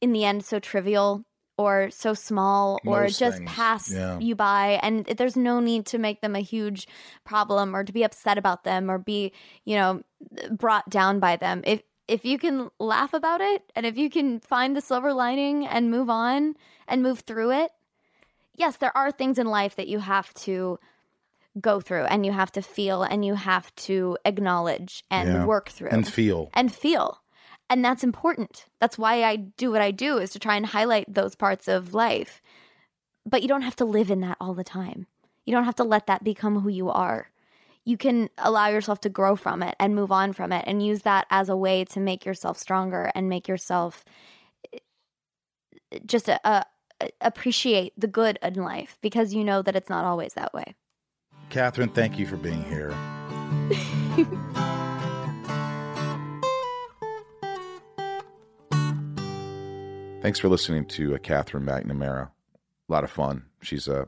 in 0.00 0.12
the 0.12 0.24
end, 0.24 0.44
so 0.44 0.58
trivial 0.58 1.24
or 1.58 1.88
so 1.90 2.12
small 2.12 2.78
or 2.84 3.04
Most 3.04 3.18
just 3.18 3.38
things. 3.38 3.50
pass 3.50 3.92
yeah. 3.92 4.18
you 4.18 4.34
by. 4.34 4.78
And 4.82 5.06
there's 5.06 5.36
no 5.36 5.60
need 5.60 5.86
to 5.86 5.98
make 5.98 6.20
them 6.20 6.36
a 6.36 6.40
huge 6.40 6.86
problem 7.24 7.74
or 7.74 7.82
to 7.82 7.92
be 7.92 8.04
upset 8.04 8.36
about 8.36 8.64
them 8.64 8.90
or 8.90 8.98
be, 8.98 9.32
you 9.64 9.76
know, 9.76 10.02
brought 10.50 10.90
down 10.90 11.18
by 11.18 11.36
them. 11.36 11.62
If, 11.64 11.82
if 12.08 12.24
you 12.26 12.38
can 12.38 12.70
laugh 12.78 13.14
about 13.14 13.40
it 13.40 13.62
and 13.74 13.86
if 13.86 13.96
you 13.96 14.10
can 14.10 14.40
find 14.40 14.76
the 14.76 14.82
silver 14.82 15.14
lining 15.14 15.66
and 15.66 15.90
move 15.90 16.10
on 16.10 16.56
and 16.86 17.02
move 17.02 17.20
through 17.20 17.52
it, 17.52 17.70
yes, 18.54 18.76
there 18.76 18.96
are 18.96 19.10
things 19.10 19.38
in 19.38 19.46
life 19.46 19.76
that 19.76 19.88
you 19.88 20.00
have 20.00 20.34
to 20.34 20.78
go 21.60 21.80
through 21.80 22.04
and 22.04 22.26
you 22.26 22.32
have 22.32 22.52
to 22.52 22.62
feel 22.62 23.02
and 23.02 23.24
you 23.24 23.34
have 23.34 23.74
to 23.76 24.16
acknowledge 24.24 25.04
and 25.10 25.28
yeah. 25.28 25.44
work 25.44 25.68
through. 25.68 25.88
And 25.88 26.06
feel. 26.06 26.50
And 26.54 26.74
feel. 26.74 27.22
And 27.68 27.84
that's 27.84 28.04
important. 28.04 28.66
That's 28.80 28.98
why 28.98 29.24
i 29.24 29.36
do 29.36 29.70
what 29.70 29.82
i 29.82 29.90
do 29.90 30.18
is 30.18 30.30
to 30.30 30.38
try 30.38 30.56
and 30.56 30.66
highlight 30.66 31.12
those 31.12 31.34
parts 31.34 31.68
of 31.68 31.94
life. 31.94 32.40
But 33.24 33.42
you 33.42 33.48
don't 33.48 33.62
have 33.62 33.76
to 33.76 33.84
live 33.84 34.10
in 34.10 34.20
that 34.20 34.36
all 34.40 34.54
the 34.54 34.64
time. 34.64 35.06
You 35.44 35.52
don't 35.52 35.64
have 35.64 35.76
to 35.76 35.84
let 35.84 36.06
that 36.06 36.24
become 36.24 36.60
who 36.60 36.68
you 36.68 36.90
are. 36.90 37.30
You 37.84 37.96
can 37.96 38.28
allow 38.38 38.68
yourself 38.68 39.00
to 39.02 39.08
grow 39.08 39.36
from 39.36 39.62
it 39.62 39.76
and 39.78 39.94
move 39.94 40.10
on 40.10 40.32
from 40.32 40.52
it 40.52 40.64
and 40.66 40.84
use 40.84 41.02
that 41.02 41.26
as 41.30 41.48
a 41.48 41.56
way 41.56 41.84
to 41.86 42.00
make 42.00 42.24
yourself 42.24 42.58
stronger 42.58 43.10
and 43.14 43.28
make 43.28 43.46
yourself 43.46 44.04
eh, 44.72 44.78
just 46.04 46.28
a, 46.28 46.40
a 46.48 46.64
appreciate 47.20 47.92
the 47.96 48.06
good 48.06 48.38
in 48.42 48.54
life 48.54 48.96
because 49.02 49.34
you 49.34 49.44
know 49.44 49.60
that 49.60 49.76
it's 49.76 49.90
not 49.90 50.04
always 50.04 50.32
that 50.34 50.54
way 50.54 50.74
Katherine, 51.50 51.88
thank 51.90 52.18
you 52.18 52.26
for 52.26 52.36
being 52.36 52.62
here. 52.64 52.94
Thanks 60.26 60.40
for 60.40 60.48
listening 60.48 60.86
to 60.86 61.14
uh, 61.14 61.18
Katherine 61.18 61.64
McNamara. 61.64 62.30
A 62.88 62.92
lot 62.92 63.04
of 63.04 63.12
fun. 63.12 63.44
She's 63.62 63.86
uh, 63.86 64.06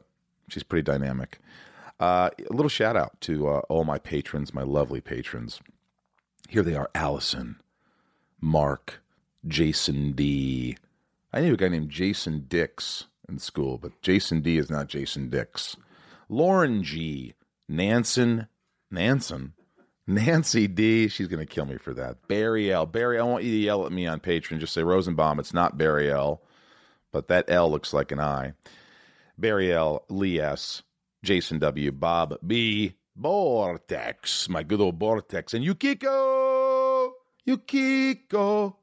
she's 0.49 0.65
pretty 0.65 0.83
dynamic. 0.83 1.39
Uh, 2.01 2.31
a 2.39 2.53
little 2.53 2.69
shout 2.69 2.97
out 2.97 3.21
to 3.21 3.47
uh, 3.47 3.61
all 3.69 3.85
my 3.85 3.99
patrons, 3.99 4.53
my 4.53 4.65
lovely 4.65 5.01
patrons. 5.01 5.61
Here 6.49 6.65
they 6.65 6.75
are: 6.75 6.91
Allison, 6.93 7.61
Mark, 8.41 9.01
Jason 9.47 10.11
D. 10.11 10.77
I 11.33 11.41
knew 11.41 11.55
a 11.55 11.57
guy 11.57 11.69
named 11.69 11.91
Jason 11.91 12.47
Dix 12.49 13.05
in 13.29 13.39
school, 13.39 13.79
but 13.79 14.03
Jason 14.03 14.41
D 14.41 14.59
is 14.59 14.69
not 14.69 14.89
Jason 14.89 15.31
Dix. 15.31 15.77
Lauren 16.29 16.83
G, 16.83 17.35
Nansen, 17.69 18.49
Nansen, 18.91 19.55
Nancy 20.07 20.67
D. 20.67 21.09
She's 21.09 21.29
going 21.29 21.47
to 21.47 21.53
kill 21.53 21.67
me 21.67 21.77
for 21.77 21.93
that. 21.95 22.27
Barry 22.29 22.73
L. 22.73 22.87
Barry, 22.87 23.19
I 23.19 23.23
want 23.23 23.45
you 23.45 23.53
to 23.53 23.59
yell 23.59 23.87
at 23.87 23.93
me 23.93 24.07
on 24.07 24.21
Patreon. 24.21 24.59
Just 24.59 24.73
say 24.73 24.83
Rosenbaum. 24.83 25.39
It's 25.39 25.55
not 25.55 25.79
Barry 25.79 26.11
L. 26.11 26.43
But 27.13 27.29
that 27.29 27.49
L 27.49 27.71
looks 27.71 27.93
like 27.93 28.11
an 28.11 28.21
I. 28.21 28.55
Barry 29.37 29.73
L. 29.73 30.05
Lee 30.09 30.41
S. 30.41 30.83
Jason 31.23 31.59
W. 31.59 31.93
Bob 31.93 32.37
B. 32.47 32.95
Vortex. 33.17 34.49
My 34.49 34.63
good 34.63 34.81
old 34.81 34.99
Vortex. 34.99 35.53
And 35.53 35.65
Yukiko. 35.65 37.13
Yukiko. 37.47 38.77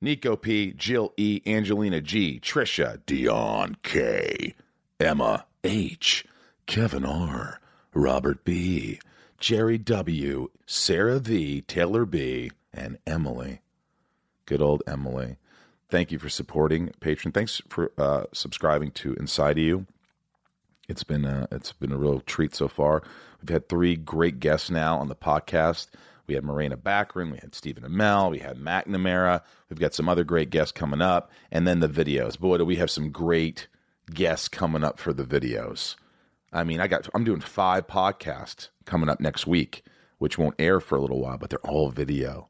Nico 0.00 0.36
P. 0.36 0.72
Jill 0.72 1.12
E. 1.16 1.40
Angelina 1.46 2.00
G. 2.00 2.38
Trisha. 2.40 3.00
Dion 3.06 3.76
K. 3.82 4.54
Emma 5.00 5.46
H. 5.64 6.24
Kevin 6.66 7.04
R., 7.04 7.60
Robert 7.94 8.44
B., 8.44 9.00
Jerry 9.38 9.78
W., 9.78 10.50
Sarah 10.66 11.18
V., 11.18 11.62
Taylor 11.62 12.04
B., 12.04 12.50
and 12.72 12.98
Emily. 13.06 13.60
Good 14.46 14.60
old 14.60 14.82
Emily. 14.86 15.36
Thank 15.88 16.12
you 16.12 16.18
for 16.18 16.28
supporting 16.28 16.90
Patreon. 17.00 17.32
Thanks 17.32 17.62
for 17.68 17.92
uh, 17.96 18.24
subscribing 18.32 18.90
to 18.92 19.14
Inside 19.14 19.58
of 19.58 19.64
You. 19.64 19.86
It's 20.88 21.04
been 21.04 21.24
a, 21.24 21.48
it's 21.50 21.72
been 21.72 21.92
a 21.92 21.96
real 21.96 22.20
treat 22.20 22.54
so 22.54 22.68
far. 22.68 23.02
We've 23.40 23.48
had 23.48 23.68
three 23.68 23.96
great 23.96 24.40
guests 24.40 24.70
now 24.70 24.98
on 24.98 25.08
the 25.08 25.14
podcast. 25.14 25.88
We 26.26 26.34
had 26.34 26.44
Morena 26.44 26.76
Baccarin, 26.76 27.32
we 27.32 27.38
had 27.38 27.54
Stephen 27.54 27.84
Amell, 27.84 28.30
we 28.30 28.38
had 28.38 28.58
McNamara. 28.58 29.42
We've 29.68 29.78
got 29.78 29.94
some 29.94 30.08
other 30.08 30.24
great 30.24 30.50
guests 30.50 30.72
coming 30.72 31.02
up, 31.02 31.30
and 31.50 31.66
then 31.66 31.80
the 31.80 31.88
videos. 31.88 32.38
Boy, 32.38 32.58
do 32.58 32.64
we 32.64 32.76
have 32.76 32.90
some 32.90 33.10
great 33.10 33.68
guests 34.12 34.48
coming 34.48 34.84
up 34.84 34.98
for 34.98 35.12
the 35.12 35.24
videos. 35.24 35.96
I 36.52 36.64
mean, 36.64 36.80
I 36.80 36.86
got 36.86 37.08
I'm 37.14 37.24
doing 37.24 37.40
five 37.40 37.86
podcasts 37.86 38.68
coming 38.84 39.08
up 39.08 39.20
next 39.20 39.46
week, 39.46 39.84
which 40.18 40.38
won't 40.38 40.54
air 40.58 40.80
for 40.80 40.96
a 40.96 41.00
little 41.00 41.20
while, 41.20 41.38
but 41.38 41.50
they're 41.50 41.58
all 41.60 41.90
video. 41.90 42.48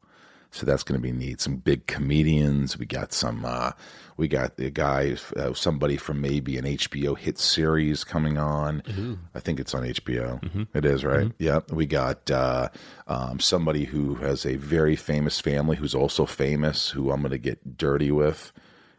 So 0.51 0.65
that's 0.65 0.85
going 0.85 1.01
to 1.01 1.03
be 1.03 1.11
neat. 1.11 1.41
Some 1.41 1.57
big 1.57 1.89
comedians. 1.89 2.79
We 2.79 2.87
got 2.87 3.13
some. 3.13 3.45
Uh, 3.45 3.73
we 4.17 4.29
got 4.29 4.57
a 4.61 4.71
guy, 4.71 5.17
uh, 5.37 5.53
somebody 5.53 5.97
from 5.97 6.21
maybe 6.21 6.57
an 6.57 6.65
HBO 6.65 7.19
hit 7.19 7.39
series 7.39 8.05
coming 8.05 8.39
on. 8.39 8.81
Ooh. 8.97 9.19
I 9.35 9.41
think 9.41 9.59
it's 9.59 9.75
on 9.75 9.83
HBO. 9.83 10.41
Mm-hmm. 10.41 10.63
It 10.73 10.85
is 10.85 11.05
right. 11.05 11.27
Mm-hmm. 11.27 11.43
Yep. 11.43 11.73
We 11.73 11.87
got 11.87 12.31
uh, 12.31 12.69
um, 13.09 13.41
somebody 13.41 13.85
who 13.85 14.15
has 14.17 14.47
a 14.47 14.55
very 14.55 14.95
famous 14.95 15.41
family 15.41 15.77
who's 15.77 15.95
also 15.95 16.25
famous. 16.25 16.91
Who 16.91 17.11
I'm 17.11 17.23
going 17.23 17.33
to 17.33 17.39
get 17.39 17.77
dirty 17.77 18.13
with. 18.13 18.53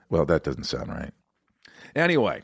Well, 0.10 0.26
that 0.26 0.44
doesn't 0.44 0.65
sound 0.65 0.90
right. 0.90 1.14
Anyway, 1.96 2.42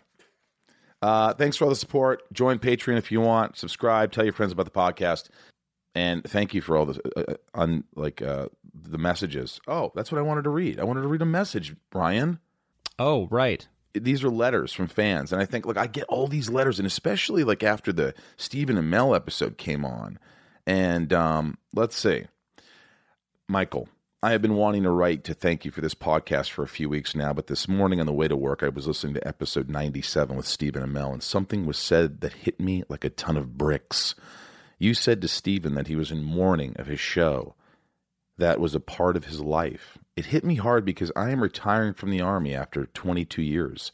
uh, 1.01 1.33
thanks 1.33 1.57
for 1.57 1.65
all 1.65 1.69
the 1.69 1.75
support. 1.75 2.31
Join 2.33 2.59
Patreon 2.59 2.97
if 2.97 3.11
you 3.11 3.21
want. 3.21 3.57
Subscribe. 3.57 4.11
Tell 4.11 4.23
your 4.23 4.33
friends 4.33 4.51
about 4.51 4.65
the 4.65 4.71
podcast. 4.71 5.29
And 5.93 6.23
thank 6.23 6.53
you 6.53 6.61
for 6.61 6.77
all 6.77 6.85
the 6.85 7.01
uh, 7.17 7.31
uh, 7.31 7.35
on 7.53 7.83
like 7.95 8.21
uh, 8.21 8.47
the 8.73 8.97
messages. 8.97 9.59
Oh, 9.67 9.91
that's 9.93 10.11
what 10.11 10.19
I 10.19 10.21
wanted 10.21 10.43
to 10.43 10.49
read. 10.49 10.79
I 10.79 10.85
wanted 10.85 11.01
to 11.01 11.07
read 11.07 11.21
a 11.21 11.25
message, 11.25 11.75
Brian. 11.89 12.39
Oh, 12.97 13.27
right. 13.29 13.67
These 13.93 14.23
are 14.23 14.29
letters 14.29 14.71
from 14.71 14.87
fans, 14.87 15.33
and 15.33 15.41
I 15.41 15.45
think, 15.45 15.65
look, 15.65 15.75
I 15.75 15.85
get 15.87 16.05
all 16.05 16.27
these 16.27 16.49
letters, 16.49 16.79
and 16.79 16.85
especially 16.85 17.43
like 17.43 17.61
after 17.61 17.91
the 17.91 18.13
Stephen 18.37 18.77
Amell 18.77 19.13
episode 19.13 19.57
came 19.57 19.83
on, 19.83 20.17
and 20.65 21.11
um, 21.11 21.57
let's 21.73 21.97
see, 21.97 22.23
Michael. 23.49 23.89
I 24.23 24.33
have 24.33 24.41
been 24.43 24.53
wanting 24.53 24.83
to 24.83 24.91
write 24.91 25.23
to 25.23 25.33
thank 25.33 25.65
you 25.65 25.71
for 25.71 25.81
this 25.81 25.95
podcast 25.95 26.51
for 26.51 26.61
a 26.61 26.67
few 26.67 26.87
weeks 26.89 27.15
now, 27.15 27.33
but 27.33 27.47
this 27.47 27.67
morning 27.67 27.99
on 27.99 28.05
the 28.05 28.13
way 28.13 28.27
to 28.27 28.35
work, 28.35 28.61
I 28.61 28.69
was 28.69 28.85
listening 28.85 29.15
to 29.15 29.27
episode 29.27 29.67
97 29.67 30.37
with 30.37 30.45
Stephen 30.45 30.83
Amell, 30.83 31.11
and 31.11 31.23
something 31.23 31.65
was 31.65 31.79
said 31.79 32.21
that 32.21 32.33
hit 32.33 32.59
me 32.59 32.83
like 32.87 33.03
a 33.03 33.09
ton 33.09 33.35
of 33.35 33.57
bricks. 33.57 34.13
You 34.77 34.93
said 34.93 35.21
to 35.21 35.27
Stephen 35.27 35.73
that 35.73 35.87
he 35.87 35.95
was 35.95 36.11
in 36.11 36.23
mourning 36.23 36.75
of 36.77 36.85
his 36.85 36.99
show. 36.99 37.55
That 38.37 38.59
was 38.59 38.75
a 38.75 38.79
part 38.79 39.17
of 39.17 39.25
his 39.25 39.41
life. 39.41 39.97
It 40.15 40.27
hit 40.27 40.43
me 40.43 40.53
hard 40.53 40.85
because 40.85 41.11
I 41.15 41.31
am 41.31 41.41
retiring 41.41 41.95
from 41.95 42.11
the 42.11 42.21
Army 42.21 42.53
after 42.53 42.85
22 42.85 43.41
years. 43.41 43.91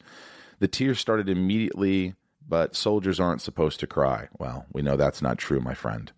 The 0.58 0.68
tears 0.68 0.98
started 0.98 1.30
immediately, 1.30 2.16
but 2.46 2.76
soldiers 2.76 3.18
aren't 3.18 3.40
supposed 3.40 3.80
to 3.80 3.86
cry. 3.86 4.28
Well, 4.38 4.66
we 4.74 4.82
know 4.82 4.98
that's 4.98 5.22
not 5.22 5.38
true, 5.38 5.60
my 5.60 5.72
friend. 5.72 6.12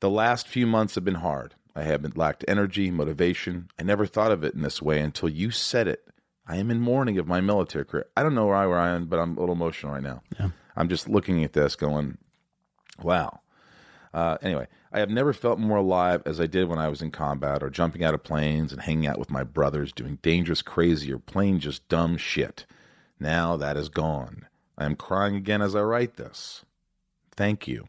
The 0.00 0.10
last 0.10 0.46
few 0.46 0.66
months 0.66 0.94
have 0.96 1.06
been 1.06 1.14
hard. 1.14 1.54
I 1.74 1.82
haven't 1.82 2.16
lacked 2.16 2.44
energy, 2.48 2.90
motivation. 2.90 3.68
I 3.78 3.82
never 3.82 4.06
thought 4.06 4.32
of 4.32 4.44
it 4.44 4.54
in 4.54 4.62
this 4.62 4.82
way 4.82 5.00
until 5.00 5.28
you 5.28 5.50
said 5.50 5.88
it. 5.88 6.06
I 6.46 6.56
am 6.56 6.70
in 6.70 6.80
mourning 6.80 7.18
of 7.18 7.28
my 7.28 7.40
military 7.40 7.84
career. 7.84 8.06
I 8.16 8.22
don't 8.22 8.34
know 8.34 8.46
where 8.46 8.56
I, 8.56 8.90
am, 8.90 9.06
but 9.06 9.20
I'm 9.20 9.36
a 9.36 9.40
little 9.40 9.54
emotional 9.54 9.92
right 9.92 10.02
now. 10.02 10.22
Yeah. 10.38 10.50
I'm 10.76 10.88
just 10.88 11.08
looking 11.08 11.44
at 11.44 11.52
this 11.52 11.76
going, 11.76 12.18
wow. 13.00 13.40
Uh, 14.12 14.36
anyway, 14.42 14.66
I 14.92 14.98
have 14.98 15.10
never 15.10 15.32
felt 15.32 15.60
more 15.60 15.76
alive 15.78 16.22
as 16.26 16.40
I 16.40 16.46
did 16.46 16.68
when 16.68 16.80
I 16.80 16.88
was 16.88 17.00
in 17.00 17.12
combat 17.12 17.62
or 17.62 17.70
jumping 17.70 18.02
out 18.02 18.14
of 18.14 18.24
planes 18.24 18.72
and 18.72 18.82
hanging 18.82 19.06
out 19.06 19.18
with 19.18 19.30
my 19.30 19.44
brothers 19.44 19.92
doing 19.92 20.18
dangerous, 20.22 20.62
crazy, 20.62 21.12
or 21.12 21.18
plain 21.18 21.60
just 21.60 21.86
dumb 21.88 22.16
shit. 22.16 22.66
Now 23.20 23.56
that 23.56 23.76
is 23.76 23.88
gone. 23.88 24.46
I 24.76 24.86
am 24.86 24.96
crying 24.96 25.36
again 25.36 25.62
as 25.62 25.76
I 25.76 25.82
write 25.82 26.16
this. 26.16 26.64
Thank 27.36 27.68
you. 27.68 27.88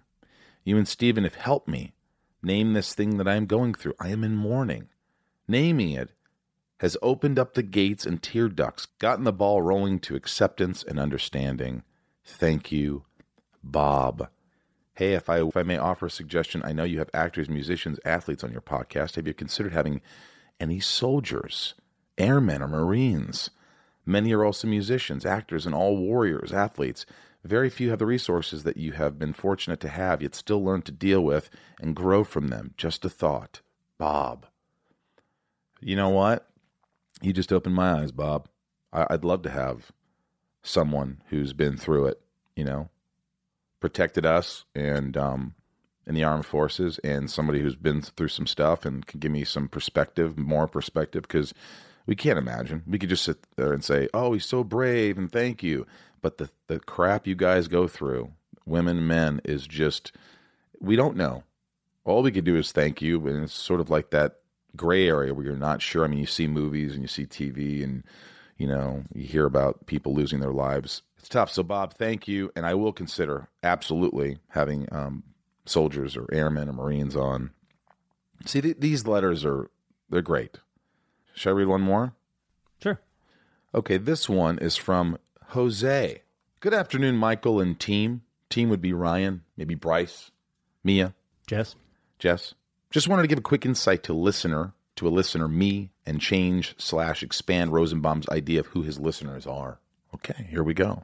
You 0.63 0.77
and 0.77 0.87
Stephen 0.87 1.23
have 1.23 1.35
helped 1.35 1.67
me 1.67 1.93
name 2.43 2.73
this 2.73 2.93
thing 2.93 3.17
that 3.17 3.27
I 3.27 3.35
am 3.35 3.45
going 3.45 3.73
through. 3.73 3.93
I 3.99 4.09
am 4.09 4.23
in 4.23 4.35
mourning. 4.35 4.89
Naming 5.47 5.91
it 5.91 6.09
has 6.79 6.97
opened 7.01 7.37
up 7.37 7.53
the 7.53 7.63
gates 7.63 8.05
and 8.05 8.23
tear 8.23 8.49
ducts, 8.49 8.87
gotten 8.99 9.23
the 9.23 9.31
ball 9.31 9.61
rolling 9.61 9.99
to 9.99 10.15
acceptance 10.15 10.83
and 10.83 10.99
understanding. 10.99 11.83
Thank 12.25 12.71
you, 12.71 13.05
Bob. 13.63 14.29
Hey, 14.95 15.13
if 15.13 15.29
I, 15.29 15.41
if 15.41 15.55
I 15.55 15.63
may 15.63 15.77
offer 15.77 16.07
a 16.07 16.11
suggestion, 16.11 16.61
I 16.65 16.73
know 16.73 16.83
you 16.83 16.99
have 16.99 17.09
actors, 17.13 17.49
musicians, 17.49 17.99
athletes 18.03 18.43
on 18.43 18.51
your 18.51 18.61
podcast. 18.61 19.15
Have 19.15 19.27
you 19.27 19.33
considered 19.33 19.73
having 19.73 20.01
any 20.59 20.79
soldiers, 20.79 21.75
airmen, 22.17 22.61
or 22.61 22.67
Marines? 22.67 23.51
Many 24.05 24.33
are 24.33 24.43
also 24.43 24.67
musicians, 24.67 25.25
actors, 25.25 25.65
and 25.65 25.75
all 25.75 25.97
warriors, 25.97 26.51
athletes. 26.51 27.05
Very 27.43 27.69
few 27.69 27.89
have 27.89 27.99
the 27.99 28.05
resources 28.05 28.63
that 28.63 28.77
you 28.77 28.91
have 28.91 29.17
been 29.17 29.33
fortunate 29.33 29.79
to 29.79 29.89
have, 29.89 30.21
yet 30.21 30.35
still 30.35 30.63
learn 30.63 30.83
to 30.83 30.91
deal 30.91 31.21
with 31.21 31.49
and 31.79 31.95
grow 31.95 32.23
from 32.23 32.49
them. 32.49 32.73
Just 32.77 33.03
a 33.03 33.09
thought. 33.09 33.61
Bob. 33.97 34.45
You 35.79 35.95
know 35.95 36.09
what? 36.09 36.47
You 37.21 37.33
just 37.33 37.51
opened 37.51 37.75
my 37.75 38.01
eyes, 38.01 38.11
Bob. 38.11 38.47
I, 38.93 39.07
would 39.09 39.25
love 39.25 39.41
to 39.43 39.49
have 39.49 39.91
someone 40.61 41.23
who's 41.29 41.53
been 41.53 41.77
through 41.77 42.07
it, 42.07 42.21
you 42.55 42.63
know, 42.63 42.89
protected 43.79 44.25
us 44.25 44.65
and 44.75 45.17
um, 45.17 45.55
in 46.05 46.13
the 46.13 46.23
armed 46.23 46.45
forces, 46.45 46.99
and 47.03 47.29
somebody 47.29 47.61
who's 47.61 47.75
been 47.75 48.01
through 48.01 48.27
some 48.27 48.47
stuff 48.47 48.85
and 48.85 49.05
can 49.05 49.19
give 49.19 49.31
me 49.31 49.43
some 49.43 49.67
perspective, 49.67 50.37
more 50.37 50.67
perspective, 50.67 51.23
because 51.23 51.53
we 52.05 52.15
can't 52.15 52.39
imagine. 52.39 52.83
We 52.87 52.99
could 52.99 53.09
just 53.09 53.23
sit 53.23 53.37
there 53.55 53.73
and 53.73 53.83
say, 53.83 54.07
"Oh, 54.13 54.33
he's 54.33 54.45
so 54.45 54.63
brave," 54.63 55.17
and 55.17 55.31
thank 55.31 55.63
you. 55.63 55.85
But 56.21 56.37
the 56.37 56.49
the 56.67 56.79
crap 56.79 57.27
you 57.27 57.35
guys 57.35 57.67
go 57.67 57.87
through, 57.87 58.31
women, 58.65 59.07
men, 59.07 59.41
is 59.43 59.67
just 59.67 60.11
we 60.79 60.95
don't 60.95 61.17
know. 61.17 61.43
All 62.03 62.23
we 62.23 62.31
can 62.31 62.43
do 62.43 62.57
is 62.57 62.71
thank 62.71 63.01
you, 63.01 63.27
and 63.27 63.43
it's 63.43 63.53
sort 63.53 63.79
of 63.79 63.89
like 63.89 64.09
that 64.11 64.37
gray 64.75 65.07
area 65.07 65.33
where 65.33 65.45
you're 65.45 65.55
not 65.55 65.81
sure. 65.81 66.05
I 66.05 66.07
mean, 66.07 66.19
you 66.19 66.25
see 66.25 66.47
movies 66.47 66.93
and 66.93 67.01
you 67.01 67.07
see 67.07 67.25
TV 67.25 67.83
and 67.83 68.03
you 68.61 68.67
know, 68.67 69.03
you 69.15 69.25
hear 69.25 69.47
about 69.47 69.87
people 69.87 70.13
losing 70.13 70.39
their 70.39 70.53
lives. 70.53 71.01
It's 71.17 71.27
tough. 71.27 71.51
So, 71.51 71.63
Bob, 71.63 71.95
thank 71.95 72.27
you, 72.27 72.51
and 72.55 72.63
I 72.63 72.75
will 72.75 72.93
consider 72.93 73.49
absolutely 73.63 74.37
having 74.49 74.87
um, 74.91 75.23
soldiers 75.65 76.15
or 76.15 76.27
airmen 76.31 76.69
or 76.69 76.73
Marines 76.73 77.15
on. 77.15 77.49
See, 78.45 78.61
th- 78.61 78.77
these 78.79 79.07
letters 79.07 79.43
are 79.45 79.71
they're 80.11 80.21
great. 80.21 80.59
Should 81.33 81.49
I 81.49 81.53
read 81.53 81.69
one 81.69 81.81
more? 81.81 82.13
Sure. 82.83 82.99
Okay, 83.73 83.97
this 83.97 84.29
one 84.29 84.59
is 84.59 84.77
from 84.77 85.17
Jose. 85.51 86.21
Good 86.61 86.73
afternoon, 86.73 87.17
Michael 87.17 87.59
and 87.59 87.77
team. 87.77 88.21
Team 88.49 88.69
would 88.69 88.81
be 88.81 88.93
Ryan, 88.93 89.43
maybe 89.57 89.75
Bryce, 89.75 90.31
Mia, 90.81 91.13
Jess, 91.45 91.75
Jess. 92.19 92.53
Just 92.89 93.09
wanted 93.09 93.23
to 93.23 93.27
give 93.27 93.37
a 93.37 93.41
quick 93.41 93.65
insight 93.65 94.01
to 94.03 94.13
listener, 94.13 94.71
to 94.95 95.09
a 95.09 95.09
listener, 95.09 95.49
me, 95.49 95.91
and 96.05 96.21
change 96.21 96.73
slash 96.77 97.21
expand 97.21 97.73
Rosenbaum's 97.73 98.29
idea 98.29 98.61
of 98.61 98.67
who 98.67 98.83
his 98.83 98.97
listeners 98.97 99.45
are. 99.45 99.79
Okay, 100.15 100.47
here 100.49 100.63
we 100.63 100.73
go. 100.73 101.03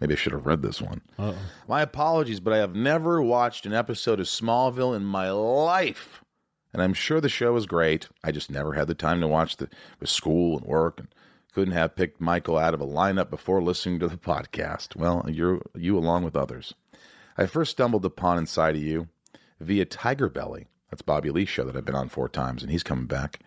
Maybe 0.00 0.14
I 0.14 0.16
should 0.16 0.32
have 0.32 0.46
read 0.46 0.62
this 0.62 0.82
one. 0.82 1.00
Uh-oh. 1.16 1.36
My 1.68 1.80
apologies, 1.80 2.40
but 2.40 2.52
I 2.52 2.58
have 2.58 2.74
never 2.74 3.22
watched 3.22 3.64
an 3.64 3.72
episode 3.72 4.18
of 4.18 4.26
Smallville 4.26 4.96
in 4.96 5.04
my 5.04 5.30
life. 5.30 6.24
And 6.72 6.82
I'm 6.82 6.94
sure 6.94 7.20
the 7.20 7.28
show 7.28 7.54
is 7.54 7.66
great. 7.66 8.08
I 8.24 8.32
just 8.32 8.50
never 8.50 8.72
had 8.72 8.88
the 8.88 8.94
time 8.94 9.20
to 9.20 9.28
watch 9.28 9.56
the 9.56 9.68
with 10.00 10.10
school 10.10 10.58
and 10.58 10.66
work 10.66 10.98
and 10.98 11.06
couldn't 11.54 11.74
have 11.74 11.96
picked 11.96 12.20
Michael 12.20 12.58
out 12.58 12.74
of 12.74 12.80
a 12.80 12.86
lineup 12.86 13.30
before 13.30 13.62
listening 13.62 13.98
to 14.00 14.08
the 14.08 14.16
podcast. 14.16 14.96
Well, 14.96 15.24
you're 15.28 15.62
you 15.74 15.96
along 15.96 16.24
with 16.24 16.36
others. 16.36 16.74
I 17.38 17.46
first 17.46 17.72
stumbled 17.72 18.04
upon 18.04 18.38
Inside 18.38 18.76
of 18.76 18.82
You 18.82 19.08
via 19.60 19.84
Tiger 19.84 20.28
Belly 20.28 20.66
that's 20.94 21.02
Bobby 21.02 21.30
Lee's 21.30 21.48
show 21.48 21.64
that 21.64 21.74
I've 21.74 21.84
been 21.84 21.96
on 21.96 22.08
four 22.08 22.28
times, 22.28 22.62
and 22.62 22.70
he's 22.70 22.84
coming 22.84 23.06
back. 23.06 23.40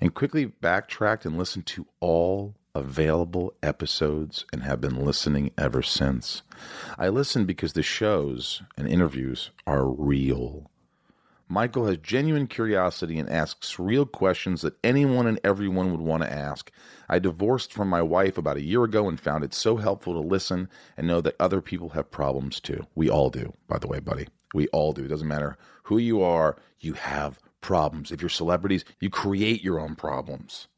And 0.00 0.14
quickly 0.14 0.44
backtracked 0.44 1.24
and 1.24 1.36
listened 1.36 1.66
to 1.66 1.88
all 1.98 2.54
available 2.76 3.54
episodes 3.60 4.44
and 4.52 4.62
have 4.62 4.80
been 4.80 5.04
listening 5.04 5.50
ever 5.58 5.82
since. 5.82 6.42
I 6.96 7.08
listen 7.08 7.44
because 7.44 7.72
the 7.72 7.82
shows 7.82 8.62
and 8.76 8.86
interviews 8.86 9.50
are 9.66 9.84
real. 9.84 10.70
Michael 11.52 11.84
has 11.84 11.98
genuine 11.98 12.46
curiosity 12.46 13.18
and 13.18 13.28
asks 13.28 13.78
real 13.78 14.06
questions 14.06 14.62
that 14.62 14.78
anyone 14.82 15.26
and 15.26 15.38
everyone 15.44 15.90
would 15.92 16.00
want 16.00 16.22
to 16.22 16.32
ask. 16.32 16.72
I 17.10 17.18
divorced 17.18 17.74
from 17.74 17.88
my 17.88 18.00
wife 18.00 18.38
about 18.38 18.56
a 18.56 18.62
year 18.62 18.84
ago 18.84 19.06
and 19.06 19.20
found 19.20 19.44
it 19.44 19.52
so 19.52 19.76
helpful 19.76 20.14
to 20.14 20.26
listen 20.26 20.70
and 20.96 21.06
know 21.06 21.20
that 21.20 21.36
other 21.38 21.60
people 21.60 21.90
have 21.90 22.10
problems 22.10 22.58
too. 22.58 22.86
We 22.94 23.10
all 23.10 23.28
do, 23.28 23.52
by 23.68 23.78
the 23.78 23.86
way, 23.86 24.00
buddy. 24.00 24.28
We 24.54 24.68
all 24.68 24.94
do. 24.94 25.04
It 25.04 25.08
doesn't 25.08 25.28
matter 25.28 25.58
who 25.82 25.98
you 25.98 26.22
are, 26.22 26.56
you 26.80 26.94
have 26.94 27.38
problems. 27.60 28.10
If 28.10 28.22
you're 28.22 28.30
celebrities, 28.30 28.86
you 28.98 29.10
create 29.10 29.62
your 29.62 29.78
own 29.78 29.94
problems. 29.94 30.68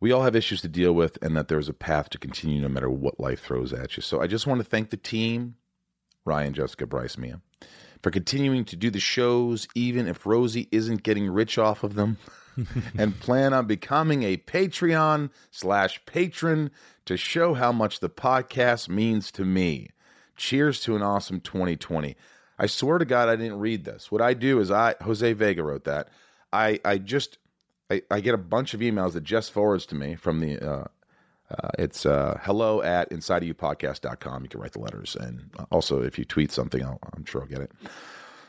We 0.00 0.10
all 0.10 0.22
have 0.22 0.34
issues 0.34 0.60
to 0.62 0.68
deal 0.68 0.92
with, 0.92 1.22
and 1.22 1.36
that 1.36 1.46
there's 1.46 1.68
a 1.68 1.72
path 1.72 2.10
to 2.10 2.18
continue 2.18 2.60
no 2.60 2.68
matter 2.68 2.90
what 2.90 3.20
life 3.20 3.42
throws 3.42 3.72
at 3.72 3.96
you. 3.96 4.02
So 4.02 4.20
I 4.20 4.26
just 4.26 4.48
want 4.48 4.58
to 4.58 4.68
thank 4.68 4.90
the 4.90 4.96
team 4.96 5.54
Ryan, 6.24 6.52
Jessica, 6.52 6.84
Bryce, 6.84 7.16
Mia 7.16 7.40
for 8.02 8.10
continuing 8.10 8.64
to 8.66 8.76
do 8.76 8.90
the 8.90 9.00
shows, 9.00 9.68
even 9.74 10.06
if 10.08 10.26
Rosie 10.26 10.68
isn't 10.70 11.02
getting 11.02 11.28
rich 11.28 11.58
off 11.58 11.82
of 11.82 11.94
them, 11.94 12.18
and 12.98 13.18
plan 13.20 13.52
on 13.52 13.66
becoming 13.66 14.22
a 14.22 14.36
Patreon 14.36 15.30
slash 15.50 16.04
patron 16.06 16.70
to 17.06 17.16
show 17.16 17.54
how 17.54 17.72
much 17.72 18.00
the 18.00 18.10
podcast 18.10 18.88
means 18.88 19.30
to 19.32 19.44
me. 19.44 19.90
Cheers 20.36 20.80
to 20.82 20.96
an 20.96 21.02
awesome 21.02 21.40
2020. 21.40 22.16
I 22.58 22.66
swear 22.66 22.98
to 22.98 23.04
God, 23.04 23.28
I 23.28 23.36
didn't 23.36 23.58
read 23.58 23.84
this. 23.84 24.12
What 24.12 24.20
I 24.20 24.34
do 24.34 24.60
is 24.60 24.70
I 24.70 24.94
Jose 25.02 25.32
Vega 25.32 25.62
wrote 25.62 25.84
that. 25.84 26.08
I 26.52 26.80
I 26.84 26.98
just 26.98 27.38
I, 27.90 28.02
I 28.10 28.20
get 28.20 28.34
a 28.34 28.38
bunch 28.38 28.74
of 28.74 28.80
emails 28.80 29.12
that 29.12 29.24
Jess 29.24 29.48
forwards 29.48 29.86
to 29.86 29.94
me 29.94 30.14
from 30.14 30.40
the 30.40 30.58
uh, 30.58 30.84
uh, 31.50 31.70
it's 31.78 32.06
uh, 32.06 32.38
hello 32.42 32.82
at 32.82 33.10
insideofyoupodcast.com. 33.10 34.42
You 34.42 34.48
can 34.48 34.60
write 34.60 34.72
the 34.72 34.78
letters. 34.80 35.16
And 35.18 35.50
also, 35.70 36.02
if 36.02 36.18
you 36.18 36.24
tweet 36.24 36.52
something, 36.52 36.84
i 36.84 36.90
am 37.16 37.24
sure 37.24 37.42
I'll 37.42 37.48
get 37.48 37.60
it. 37.60 37.72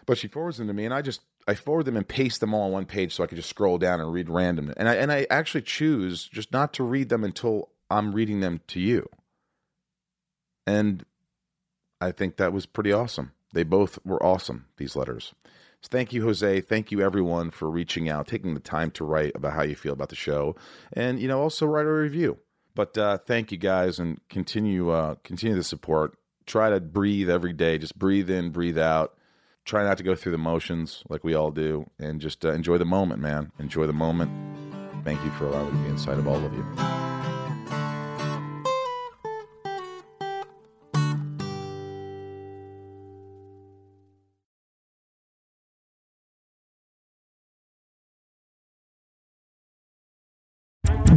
But 0.06 0.18
she 0.18 0.28
forwards 0.28 0.58
them 0.58 0.68
to 0.68 0.74
me, 0.74 0.86
and 0.86 0.94
I 0.94 1.02
just 1.02 1.22
I 1.48 1.56
forward 1.56 1.86
them 1.86 1.98
and 1.98 2.08
paste 2.08 2.40
them 2.40 2.54
all 2.54 2.64
on 2.64 2.72
one 2.72 2.86
page 2.86 3.16
so 3.16 3.24
I 3.24 3.28
can 3.28 3.36
just 3.36 3.50
scroll 3.50 3.78
down 3.78 4.00
and 4.00 4.12
read 4.12 4.30
random. 4.30 4.74
And 4.78 4.88
I 4.88 4.96
and 4.96 5.12
I 5.12 5.26
actually 5.30 5.64
choose 5.64 6.28
just 6.28 6.52
not 6.52 6.74
to 6.74 6.84
read 6.84 7.10
them 7.10 7.24
until 7.24 7.70
I'm 7.90 8.14
reading 8.14 8.40
them 8.40 8.62
to 8.68 8.80
you. 8.80 9.10
And 10.68 11.06
I 12.00 12.12
think 12.12 12.38
that 12.38 12.54
was 12.54 12.66
pretty 12.66 12.92
awesome. 12.92 13.32
They 13.54 13.64
both 13.64 14.00
were 14.06 14.24
awesome, 14.24 14.68
these 14.78 14.96
letters. 14.96 15.34
So 15.82 15.90
thank 15.90 16.14
you, 16.14 16.24
Jose. 16.24 16.62
Thank 16.62 16.92
you, 16.92 17.02
everyone, 17.02 17.50
for 17.50 17.70
reaching 17.70 18.08
out, 18.08 18.28
taking 18.28 18.54
the 18.54 18.60
time 18.60 18.92
to 18.92 19.04
write 19.04 19.32
about 19.36 19.54
how 19.54 19.64
you 19.64 19.76
feel 19.76 19.94
about 19.94 20.10
the 20.10 20.16
show, 20.16 20.56
and 20.94 21.20
you 21.20 21.28
know, 21.28 21.42
also 21.42 21.66
write 21.66 21.88
a 21.88 21.92
review. 21.92 22.38
But 22.74 22.98
uh, 22.98 23.18
thank 23.18 23.52
you 23.52 23.58
guys, 23.58 24.00
and 24.00 24.20
continue 24.30 24.90
uh, 24.90 25.16
continue 25.24 25.56
the 25.56 25.64
support. 25.64 26.18
Try 26.46 26.70
to 26.70 26.80
breathe 26.80 27.30
every 27.30 27.54
day. 27.54 27.78
Just 27.78 27.98
breathe 27.98 28.30
in, 28.30 28.52
breathe 28.52 28.78
out. 28.78 29.16
Try 29.64 29.84
not 29.84 29.98
to 29.98 30.04
go 30.04 30.16
through 30.16 30.32
the 30.32 30.38
motions 30.38 31.04
like 31.10 31.24
we 31.24 31.36
all 31.36 31.52
do, 31.52 31.90
and 32.00 32.20
just 32.20 32.46
uh, 32.46 32.52
enjoy 32.52 32.78
the 32.78 32.86
moment, 32.86 33.22
man. 33.22 33.52
Enjoy 33.60 33.86
the 33.86 33.94
moment. 33.94 34.32
Thank 35.04 35.24
you 35.24 35.32
for 35.32 35.46
allowing 35.46 35.82
me 35.84 35.90
inside 35.90 36.18
of 36.18 36.28
all 36.28 36.44
of 36.44 36.54
you. 36.54 37.11